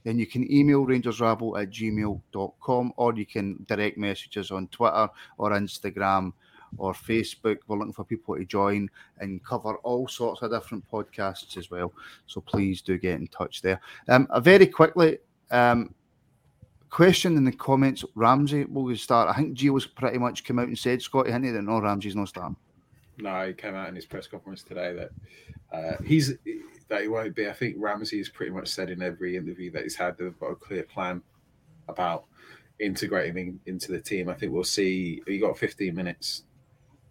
then 0.04 0.18
you 0.18 0.26
can 0.26 0.52
email 0.52 0.86
rangersrabble 0.86 1.62
at 1.62 1.70
gmail.com 1.70 2.94
or 2.98 3.14
you 3.16 3.26
can 3.26 3.64
direct 3.68 3.98
messages 3.98 4.52
on 4.52 4.68
Twitter 4.68 5.08
or 5.38 5.52
Instagram 5.52 6.34
or 6.78 6.94
Facebook. 6.94 7.58
We're 7.68 7.78
looking 7.78 7.94
for 7.94 8.04
people 8.04 8.36
to 8.36 8.46
join 8.46 8.90
and 9.20 9.44
cover 9.44 9.76
all 9.78 10.08
sorts 10.08 10.42
of 10.42 10.52
different 10.52 10.90
podcasts 10.90 11.58
as 11.58 11.70
well. 11.70 11.94
So 12.28 12.42
please 12.42 12.82
do 12.82 12.98
get 12.98 13.20
in 13.20 13.28
touch 13.28 13.62
there. 13.62 13.80
Um, 14.08 14.28
very 14.40 14.68
quickly, 14.68 15.20
um, 15.52 15.94
question 16.90 17.38
in 17.38 17.46
the 17.46 17.52
comments 17.52 18.04
Ramsey 18.16 18.66
will 18.66 18.84
we 18.84 18.96
start? 18.96 19.30
I 19.30 19.34
think 19.34 19.58
Gio's 19.58 19.86
pretty 19.86 20.18
much 20.18 20.44
come 20.44 20.60
out 20.60 20.68
and 20.68 20.78
said, 20.78 21.02
Scotty, 21.02 21.32
hinted 21.32 21.56
that 21.56 21.62
no, 21.64 21.80
Ramsey's 21.80 22.16
not 22.16 22.30
starting. 22.30 22.56
No, 23.18 23.48
he 23.48 23.54
came 23.54 23.76
out 23.76 23.90
in 23.90 23.96
his 23.96 24.06
press 24.06 24.28
conference 24.28 24.64
today 24.64 24.94
that 24.94 25.12
uh, 25.72 25.94
he's 26.06 26.34
that 26.90 27.02
he 27.02 27.08
won't 27.08 27.36
be. 27.36 27.48
I 27.48 27.54
think 27.54 27.76
Ramsey 27.78 28.18
has 28.18 28.30
pretty 28.30 28.52
much 28.52 28.68
said 28.68 28.90
in 28.90 29.02
every 29.02 29.38
interview 29.38 29.72
that 29.72 29.84
he's 29.84 29.96
had 29.96 30.18
they've 30.18 30.38
got 30.40 30.52
a 30.52 30.56
clear 30.56 30.84
plan 30.84 31.22
about 31.88 32.26
integrating 32.80 33.38
in, 33.38 33.60
into 33.66 33.92
the 33.92 34.00
team. 34.00 34.30
I 34.30 34.34
think 34.34 34.52
we'll 34.52 34.64
see. 34.64 35.22
He 35.26 35.38
got 35.40 35.58
15 35.58 35.96
minutes 35.96 36.44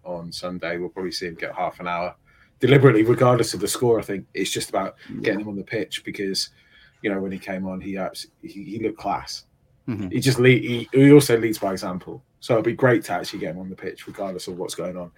on 0.05 0.31
Sunday. 0.32 0.77
We'll 0.77 0.91
probably 0.91 1.12
see 1.12 1.27
him 1.28 1.35
get 1.35 1.55
half 1.55 1.81
an 1.81 1.89
hour 1.89 2.15
deliberately, 2.59 3.03
regardless 3.03 3.55
of 3.55 3.61
the 3.61 3.69
score. 3.69 3.99
I 3.99 4.03
think 4.03 4.27
it's 4.35 4.51
just 4.51 4.69
about 4.69 4.97
getting 5.23 5.41
him 5.41 5.49
on 5.49 5.57
the 5.57 5.65
pitch 5.65 6.05
because 6.05 6.51
you 7.03 7.11
know 7.11 7.20
when 7.20 7.32
he 7.32 7.39
came 7.39 7.66
on, 7.66 7.81
he 7.81 7.99
he, 8.43 8.65
he 8.65 8.78
looked 8.82 8.99
class. 8.99 9.47
Mhm. 9.89 10.12
He 10.12 10.20
just 10.20 10.39
lead, 10.39 10.62
he, 10.62 10.89
he 10.93 11.12
also 11.12 11.37
leads 11.39 11.59
by 11.59 11.73
example. 11.73 12.23
So 12.41 12.55
it'd 12.55 12.65
be 12.65 12.74
great 12.74 13.05
to 13.05 13.12
actually 13.12 13.41
get 13.41 13.51
him 13.55 13.61
on 13.61 13.69
the 13.69 13.77
pitch, 13.77 14.07
regardless 14.07 14.47
of 14.47 14.59
what's 14.59 14.74
going 14.74 14.97
on. 14.97 15.11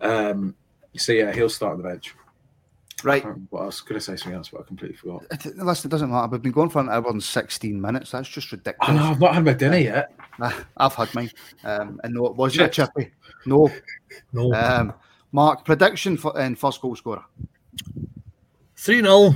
Um, 0.00 0.54
so 0.96 1.12
yeah, 1.12 1.32
he'll 1.32 1.48
start 1.48 1.72
on 1.72 1.82
the 1.82 1.88
bench. 1.88 2.14
Right. 3.04 3.24
What 3.50 3.62
else? 3.62 3.80
Could 3.82 3.96
I 3.96 3.98
say 4.00 4.16
something 4.16 4.34
else? 4.36 4.48
But 4.48 4.62
I 4.62 4.64
completely 4.64 4.96
forgot. 4.96 5.24
It- 5.30 5.56
Listen, 5.58 5.88
it 5.88 5.92
doesn't 5.92 6.10
matter. 6.10 6.28
We've 6.28 6.42
been 6.42 6.52
going 6.52 6.70
for 6.70 6.80
an 6.80 6.88
hour 6.88 7.08
and 7.10 7.22
16 7.22 7.78
minutes. 7.80 8.10
That's 8.12 8.28
just 8.28 8.50
ridiculous. 8.52 8.96
no, 8.96 9.10
I've 9.10 9.20
not 9.20 9.34
had 9.34 9.44
my 9.44 9.52
dinner 9.52 9.76
yet. 9.76 10.12
I've 10.76 10.94
had 10.94 11.14
mine. 11.14 11.30
Um, 11.64 12.00
and 12.04 12.14
no, 12.14 12.26
it 12.26 12.36
wasn't 12.36 12.66
a 12.66 12.68
chippy. 12.70 13.12
No. 13.44 13.70
No. 14.32 14.52
Um, 14.54 14.94
Mark, 15.32 15.64
prediction 15.64 16.16
for 16.16 16.38
and 16.38 16.58
first 16.58 16.80
goal 16.80 16.96
scorer. 16.96 17.24
3 18.76 19.00
0 19.02 19.34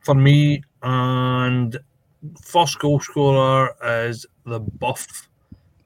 for 0.00 0.14
me, 0.14 0.62
and 0.82 1.76
first 2.40 2.78
goal 2.80 2.98
scorer 3.00 3.74
is 4.06 4.26
the 4.44 4.58
Buff. 4.60 5.28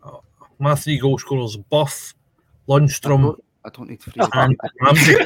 Uh, 0.03 0.19
My 0.59 0.75
three 0.75 0.99
goal 0.99 1.19
scorers 1.19 1.57
Buff, 1.57 2.15
Lundstram, 2.69 3.23
don't, 3.23 3.45
I 3.67 3.69
don't 3.71 3.91
need 3.91 4.01
three. 4.01 4.13
and 4.33 4.57
Ramsey. 4.81 5.17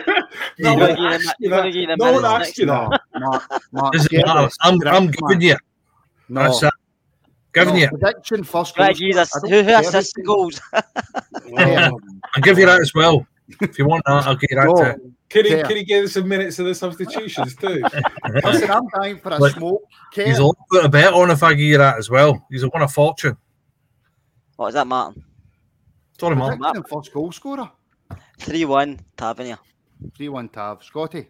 No 0.58 0.76
You're 0.76 0.78
one 0.78 0.94
gonna 0.96 1.08
asked 1.14 1.24
give 1.24 1.34
you 1.40 1.46
him- 1.46 1.50
that. 1.50 1.74
you're 1.74 1.86
gonna 1.86 1.96
No 1.98 2.12
one 2.12 2.24
asked 2.42 2.58
you 2.58 2.66
No, 2.66 2.88
that. 2.90 3.00
Mark, 3.20 3.62
Mark, 3.72 3.92
Doesn't 3.92 4.10
get 4.10 4.26
matter. 4.26 4.42
this. 4.44 4.56
I'm, 4.62 4.78
I'm 4.88 5.10
giving 5.10 5.40
you. 5.42 5.56
No, 6.30 6.42
That's 6.44 6.62
uh, 6.62 6.66
it. 6.68 6.72
Giving 7.52 7.74
no, 7.74 7.80
you. 7.80 7.88
prediction 7.88 8.44
first 8.44 8.76
goal. 8.76 8.86
Greg, 8.86 8.96
he's 8.96 9.14
scorer. 9.16 9.26
a, 9.44 9.56
I 9.56 9.58
don't 9.58 9.66
who, 9.66 9.70
who 9.72 9.78
assists 9.80 10.12
the 10.14 10.22
goals? 10.22 10.60
I'll 12.34 12.42
give 12.42 12.58
you 12.58 12.66
that 12.66 12.80
as 12.80 12.94
well. 12.94 13.26
If 13.60 13.78
you 13.78 13.86
want 13.86 14.04
that, 14.06 14.26
I'll 14.26 14.36
give 14.36 14.50
you 14.50 14.56
that 14.56 14.68
uh, 14.68 14.72
No. 14.72 14.94
too. 14.94 15.12
Can 15.28 15.44
he 15.44 15.50
Kerr. 15.50 15.62
can 15.64 15.76
he 15.76 15.84
give 15.84 16.04
us 16.04 16.12
some 16.12 16.26
minutes 16.28 16.58
of 16.60 16.66
the 16.66 16.74
substitutions 16.74 17.54
too? 17.56 17.82
Listen, 18.44 18.70
I'm 18.70 18.86
dying 19.00 19.18
for 19.18 19.30
a 19.30 19.38
Look, 19.38 19.52
smoke. 19.56 19.82
He's 20.14 20.24
Kerr. 20.24 20.30
a 20.42 20.46
little 20.46 20.56
bit 20.70 20.84
of 20.84 20.90
bet 20.92 21.12
on 21.12 21.30
if 21.30 21.42
I 21.42 21.50
give 21.50 21.60
you 21.66 21.78
that 21.78 21.98
as 21.98 22.08
well. 22.08 22.46
He's 22.50 22.62
a 22.62 22.68
one 22.68 22.82
of 22.82 22.92
fortune. 22.92 23.36
What 24.56 24.68
is 24.68 24.74
that, 24.74 24.86
Martin? 24.86 25.24
Sorry, 26.18 26.36
man. 26.36 26.58
Prediction 26.58 26.76
and 26.76 26.88
first 26.88 27.12
goal 27.12 27.32
scorer. 27.32 27.70
3 28.40 28.64
1, 28.64 29.00
Tavernier. 29.16 29.58
3 30.16 30.28
1 30.28 30.48
Tav. 30.48 30.82
Scotty. 30.82 31.28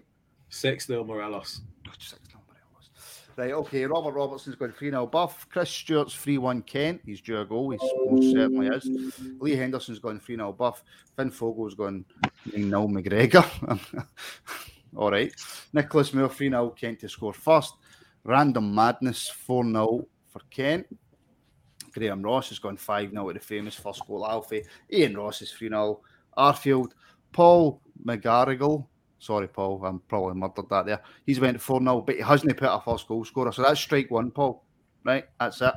Six 0.49 0.87
0 0.87 1.05
Morelos. 1.05 1.61
Oh, 1.89 1.93
six 1.99 2.21
number 2.33 2.55
Ellis. 2.55 2.91
Right, 3.37 3.53
okay. 3.53 3.85
Robert 3.85 4.13
Robertson's 4.13 4.57
going 4.57 4.73
3 4.73 4.91
0 4.91 5.07
buff. 5.07 5.47
Chris 5.49 5.71
Stewart's 5.71 6.15
3 6.15 6.39
1 6.39 6.63
Kent. 6.63 7.01
He's 7.05 7.21
due 7.21 7.41
a 7.41 7.45
goal. 7.45 7.71
He 7.71 7.79
most 8.11 8.33
certainly 8.33 8.69
is. 8.69 8.89
Lee 9.41 9.57
Henderson's 9.57 9.99
going 9.99 10.21
3 10.21 10.37
0 10.37 10.53
buff. 10.53 10.85
Finn 11.17 11.31
Fogel's 11.31 11.75
going 11.75 12.05
9 12.53 12.69
0 12.69 12.89
McGregor. 12.89 14.07
All 14.97 15.11
right. 15.11 15.33
Nicholas 15.73 16.15
Moore 16.15 16.29
3 16.29 16.49
0 16.51 16.71
Kent 16.71 17.01
to 17.01 17.09
score 17.09 17.33
first. 17.33 17.75
Random 18.25 18.75
Madness 18.75 19.29
4 19.29 19.65
0 19.65 20.07
for 20.29 20.41
Kent. 20.51 20.87
Graham 21.93 22.23
Ross 22.23 22.51
has 22.51 22.59
gone 22.61 22.77
5 22.77 23.11
0 23.11 23.25
with 23.25 23.37
the 23.37 23.41
famous 23.41 23.75
first 23.75 24.07
goal 24.07 24.27
Alfie. 24.27 24.65
Ian 24.93 25.17
Ross 25.17 25.43
is 25.43 25.53
3 25.53 25.69
0. 25.69 26.01
Arfield. 26.37 26.93
Paul 27.33 27.81
McGarrigle. 28.05 28.87
Sorry, 29.19 29.49
Paul. 29.49 29.85
I'm 29.85 30.01
probably 30.01 30.35
murdered 30.35 30.69
that 30.71 30.87
there. 30.87 31.03
He's 31.27 31.41
went 31.41 31.61
4 31.61 31.81
0, 31.81 32.01
but 32.03 32.17
he 32.17 32.23
hasn't 32.23 32.57
put 32.57 32.69
a 32.69 32.81
first 32.81 33.07
goal 33.07 33.25
scorer. 33.25 33.53
So 33.53 33.63
that's 33.63 33.81
strike 33.81 34.11
one, 34.11 34.31
Paul. 34.31 34.65
Right? 35.05 35.25
That's 35.39 35.61
it. 35.61 35.75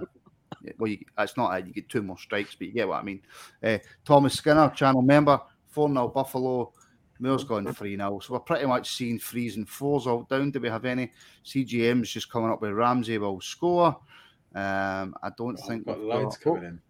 Well, 0.77 0.91
you, 0.91 0.99
that's 1.17 1.35
not 1.35 1.57
it. 1.57 1.67
You 1.67 1.73
get 1.73 1.89
two 1.89 2.01
more 2.01 2.17
strikes, 2.17 2.55
but 2.55 2.67
you 2.67 2.73
get 2.73 2.87
what 2.87 3.01
I 3.01 3.03
mean. 3.03 3.21
Uh, 3.61 3.79
Thomas 4.05 4.35
Skinner, 4.35 4.69
channel 4.69 5.01
member, 5.01 5.39
4 5.67 5.89
0 5.89 6.07
Buffalo. 6.09 6.71
Moore's 7.19 7.43
gone 7.43 7.71
3 7.71 7.95
0. 7.95 8.19
So 8.19 8.33
we're 8.33 8.39
pretty 8.39 8.65
much 8.65 8.95
seeing 8.95 9.19
threes 9.19 9.57
and 9.57 9.67
fours 9.67 10.07
all 10.07 10.23
down. 10.23 10.51
Do 10.51 10.59
we 10.59 10.69
have 10.69 10.85
any? 10.85 11.11
CGM's 11.45 12.09
just 12.09 12.31
coming 12.31 12.49
up 12.49 12.61
with 12.61 12.71
Ramsey 12.71 13.17
will 13.17 13.41
score. 13.41 13.97
Um, 14.55 15.15
I 15.23 15.29
don't 15.37 15.57
think 15.57 15.85
got 15.85 15.99
we've 15.99 16.07
loads 16.07 16.37
coming 16.37 16.63
in. 16.63 16.81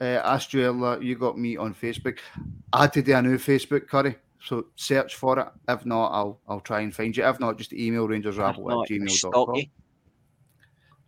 Uh, 0.00 0.22
Astruella, 0.36 1.02
you 1.02 1.16
got 1.16 1.38
me 1.38 1.56
on 1.56 1.74
Facebook. 1.74 2.18
I 2.72 2.82
had 2.82 2.92
to 2.94 3.02
do 3.02 3.14
a 3.14 3.22
new 3.22 3.38
Facebook, 3.38 3.88
Curry. 3.88 4.16
So 4.40 4.66
search 4.76 5.16
for 5.16 5.38
it. 5.38 5.48
If 5.68 5.84
not, 5.84 6.10
I'll 6.10 6.40
I'll 6.48 6.60
try 6.60 6.80
and 6.80 6.94
find 6.94 7.16
you. 7.16 7.24
If 7.24 7.40
not, 7.40 7.58
just 7.58 7.72
email 7.72 8.06
rangersrabble 8.06 8.48
at 8.48 8.76
Not 8.76 8.88
gmail.com. 8.88 9.08
Stocky. 9.08 9.70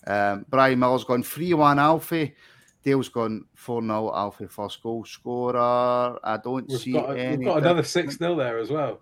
Um, 0.07 0.47
Brian 0.49 0.79
Miller's 0.79 1.05
gone 1.05 1.23
3 1.23 1.55
1 1.55 1.79
Alfie. 1.79 2.35
Dale's 2.83 3.09
gone 3.09 3.45
4 3.55 3.83
0 3.83 4.13
Alfie 4.15 4.47
first 4.47 4.83
goal 4.83 5.05
scorer. 5.05 6.19
I 6.25 6.39
don't 6.43 6.67
We've 6.69 6.81
see 6.81 6.93
got, 6.93 7.17
any. 7.17 7.37
we've 7.37 7.47
got 7.47 7.59
another 7.59 7.83
6 7.83 8.17
0 8.19 8.35
there 8.37 8.59
as 8.59 8.71
well. 8.71 9.01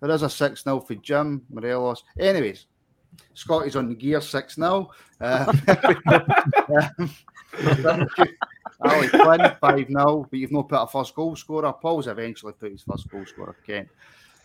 There 0.00 0.10
is 0.10 0.22
a 0.22 0.30
6 0.30 0.64
0 0.64 0.80
for 0.80 0.94
Jim 0.96 1.42
Morelos. 1.48 2.02
Anyways, 2.18 2.66
Scotty's 3.34 3.76
on 3.76 3.88
the 3.88 3.94
gear 3.94 4.20
6 4.20 4.54
0. 4.56 4.90
Um, 5.20 5.62
Ali 8.82 9.08
Quinn 9.08 9.52
5 9.60 9.86
0, 9.88 10.26
but 10.30 10.38
you've 10.38 10.52
not 10.52 10.68
put 10.68 10.82
a 10.82 10.86
first 10.86 11.14
goal 11.14 11.36
scorer. 11.36 11.72
Paul's 11.72 12.06
eventually 12.06 12.52
put 12.52 12.72
his 12.72 12.82
first 12.82 13.08
goal 13.10 13.24
scorer, 13.26 13.56
Ken. 13.66 13.88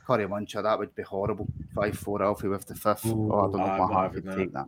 Curry 0.06 0.28
Muncher, 0.28 0.62
that 0.62 0.78
would 0.78 0.94
be 0.94 1.03
horrible. 1.03 1.48
5 1.74 1.98
4 1.98 2.24
Alfie 2.24 2.48
with 2.48 2.66
the 2.66 2.76
fifth. 2.76 3.06
Ooh, 3.07 3.32
oh, 3.34 3.40
I 3.40 3.52
don't 3.52 3.57
know 3.57 3.88
my 3.88 3.94
heart 3.94 4.14
could 4.14 4.32
take 4.36 4.53
that. 4.53 4.68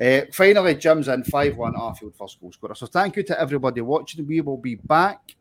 Uh, 0.00 0.26
finally, 0.32 0.74
Jim's 0.76 1.08
in 1.08 1.24
5 1.24 1.56
1 1.56 1.74
Arfield 1.74 2.14
first 2.14 2.40
goal 2.40 2.52
scorer. 2.52 2.74
So 2.74 2.86
thank 2.86 3.16
you 3.16 3.22
to 3.24 3.40
everybody 3.40 3.80
watching. 3.80 4.26
We 4.26 4.40
will 4.40 4.56
be 4.56 4.76
back 4.76 5.34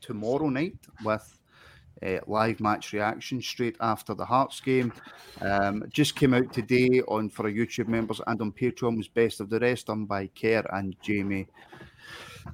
tomorrow 0.00 0.48
night 0.48 0.76
with 1.04 1.38
uh, 2.04 2.18
live 2.26 2.60
match 2.60 2.92
reaction 2.92 3.40
straight 3.40 3.76
after 3.80 4.14
the 4.14 4.24
Hearts 4.24 4.60
game. 4.60 4.92
Um, 5.40 5.84
just 5.90 6.14
came 6.14 6.34
out 6.34 6.52
today 6.52 7.02
on 7.08 7.30
for 7.30 7.46
our 7.46 7.52
YouTube 7.52 7.88
members 7.88 8.20
and 8.26 8.40
on 8.40 8.52
Patreon 8.52 8.96
was 8.96 9.08
Best 9.08 9.40
of 9.40 9.50
the 9.50 9.58
Rest 9.58 9.86
done 9.86 10.04
by 10.04 10.28
Kerr 10.28 10.64
and 10.72 10.94
Jamie 11.02 11.48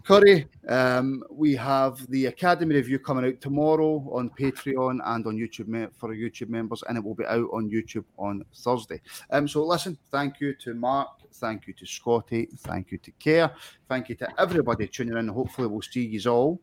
Curry. 0.03 0.49
Um, 0.69 1.23
we 1.31 1.55
have 1.55 2.07
the 2.11 2.27
Academy 2.27 2.75
review 2.75 2.99
coming 2.99 3.27
out 3.27 3.41
tomorrow 3.41 4.07
on 4.12 4.31
Patreon 4.31 5.01
and 5.05 5.27
on 5.27 5.37
YouTube 5.37 5.91
for 5.95 6.15
YouTube 6.15 6.49
members, 6.49 6.83
and 6.89 6.99
it 6.99 7.05
will 7.05 7.15
be 7.15 7.25
out 7.27 7.49
on 7.53 7.71
YouTube 7.71 8.05
on 8.19 8.45
Thursday. 8.55 9.01
Um, 9.31 9.47
so 9.47 9.65
listen, 9.65 9.97
thank 10.11 10.41
you 10.41 10.55
to 10.57 10.75
Mark, 10.75 11.09
thank 11.35 11.66
you 11.66 11.75
to 11.75 11.87
Scotty, 11.87 12.49
thank 12.59 12.91
you 12.91 12.99
to 12.99 13.12
Kerr, 13.12 13.51
thank 13.89 14.09
you 14.09 14.15
to 14.16 14.41
everybody 14.41 14.89
tuning 14.89 15.16
in. 15.16 15.29
Hopefully, 15.29 15.69
we'll 15.69 15.83
see 15.83 16.05
you 16.07 16.31
all 16.31 16.61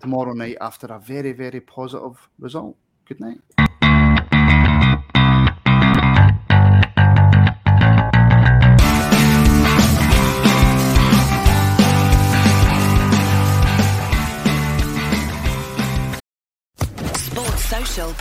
tomorrow 0.00 0.32
night 0.32 0.56
after 0.60 0.86
a 0.86 0.98
very, 0.98 1.32
very 1.32 1.60
positive 1.60 2.28
result. 2.38 2.76
Good 3.06 3.20
night. 3.20 3.40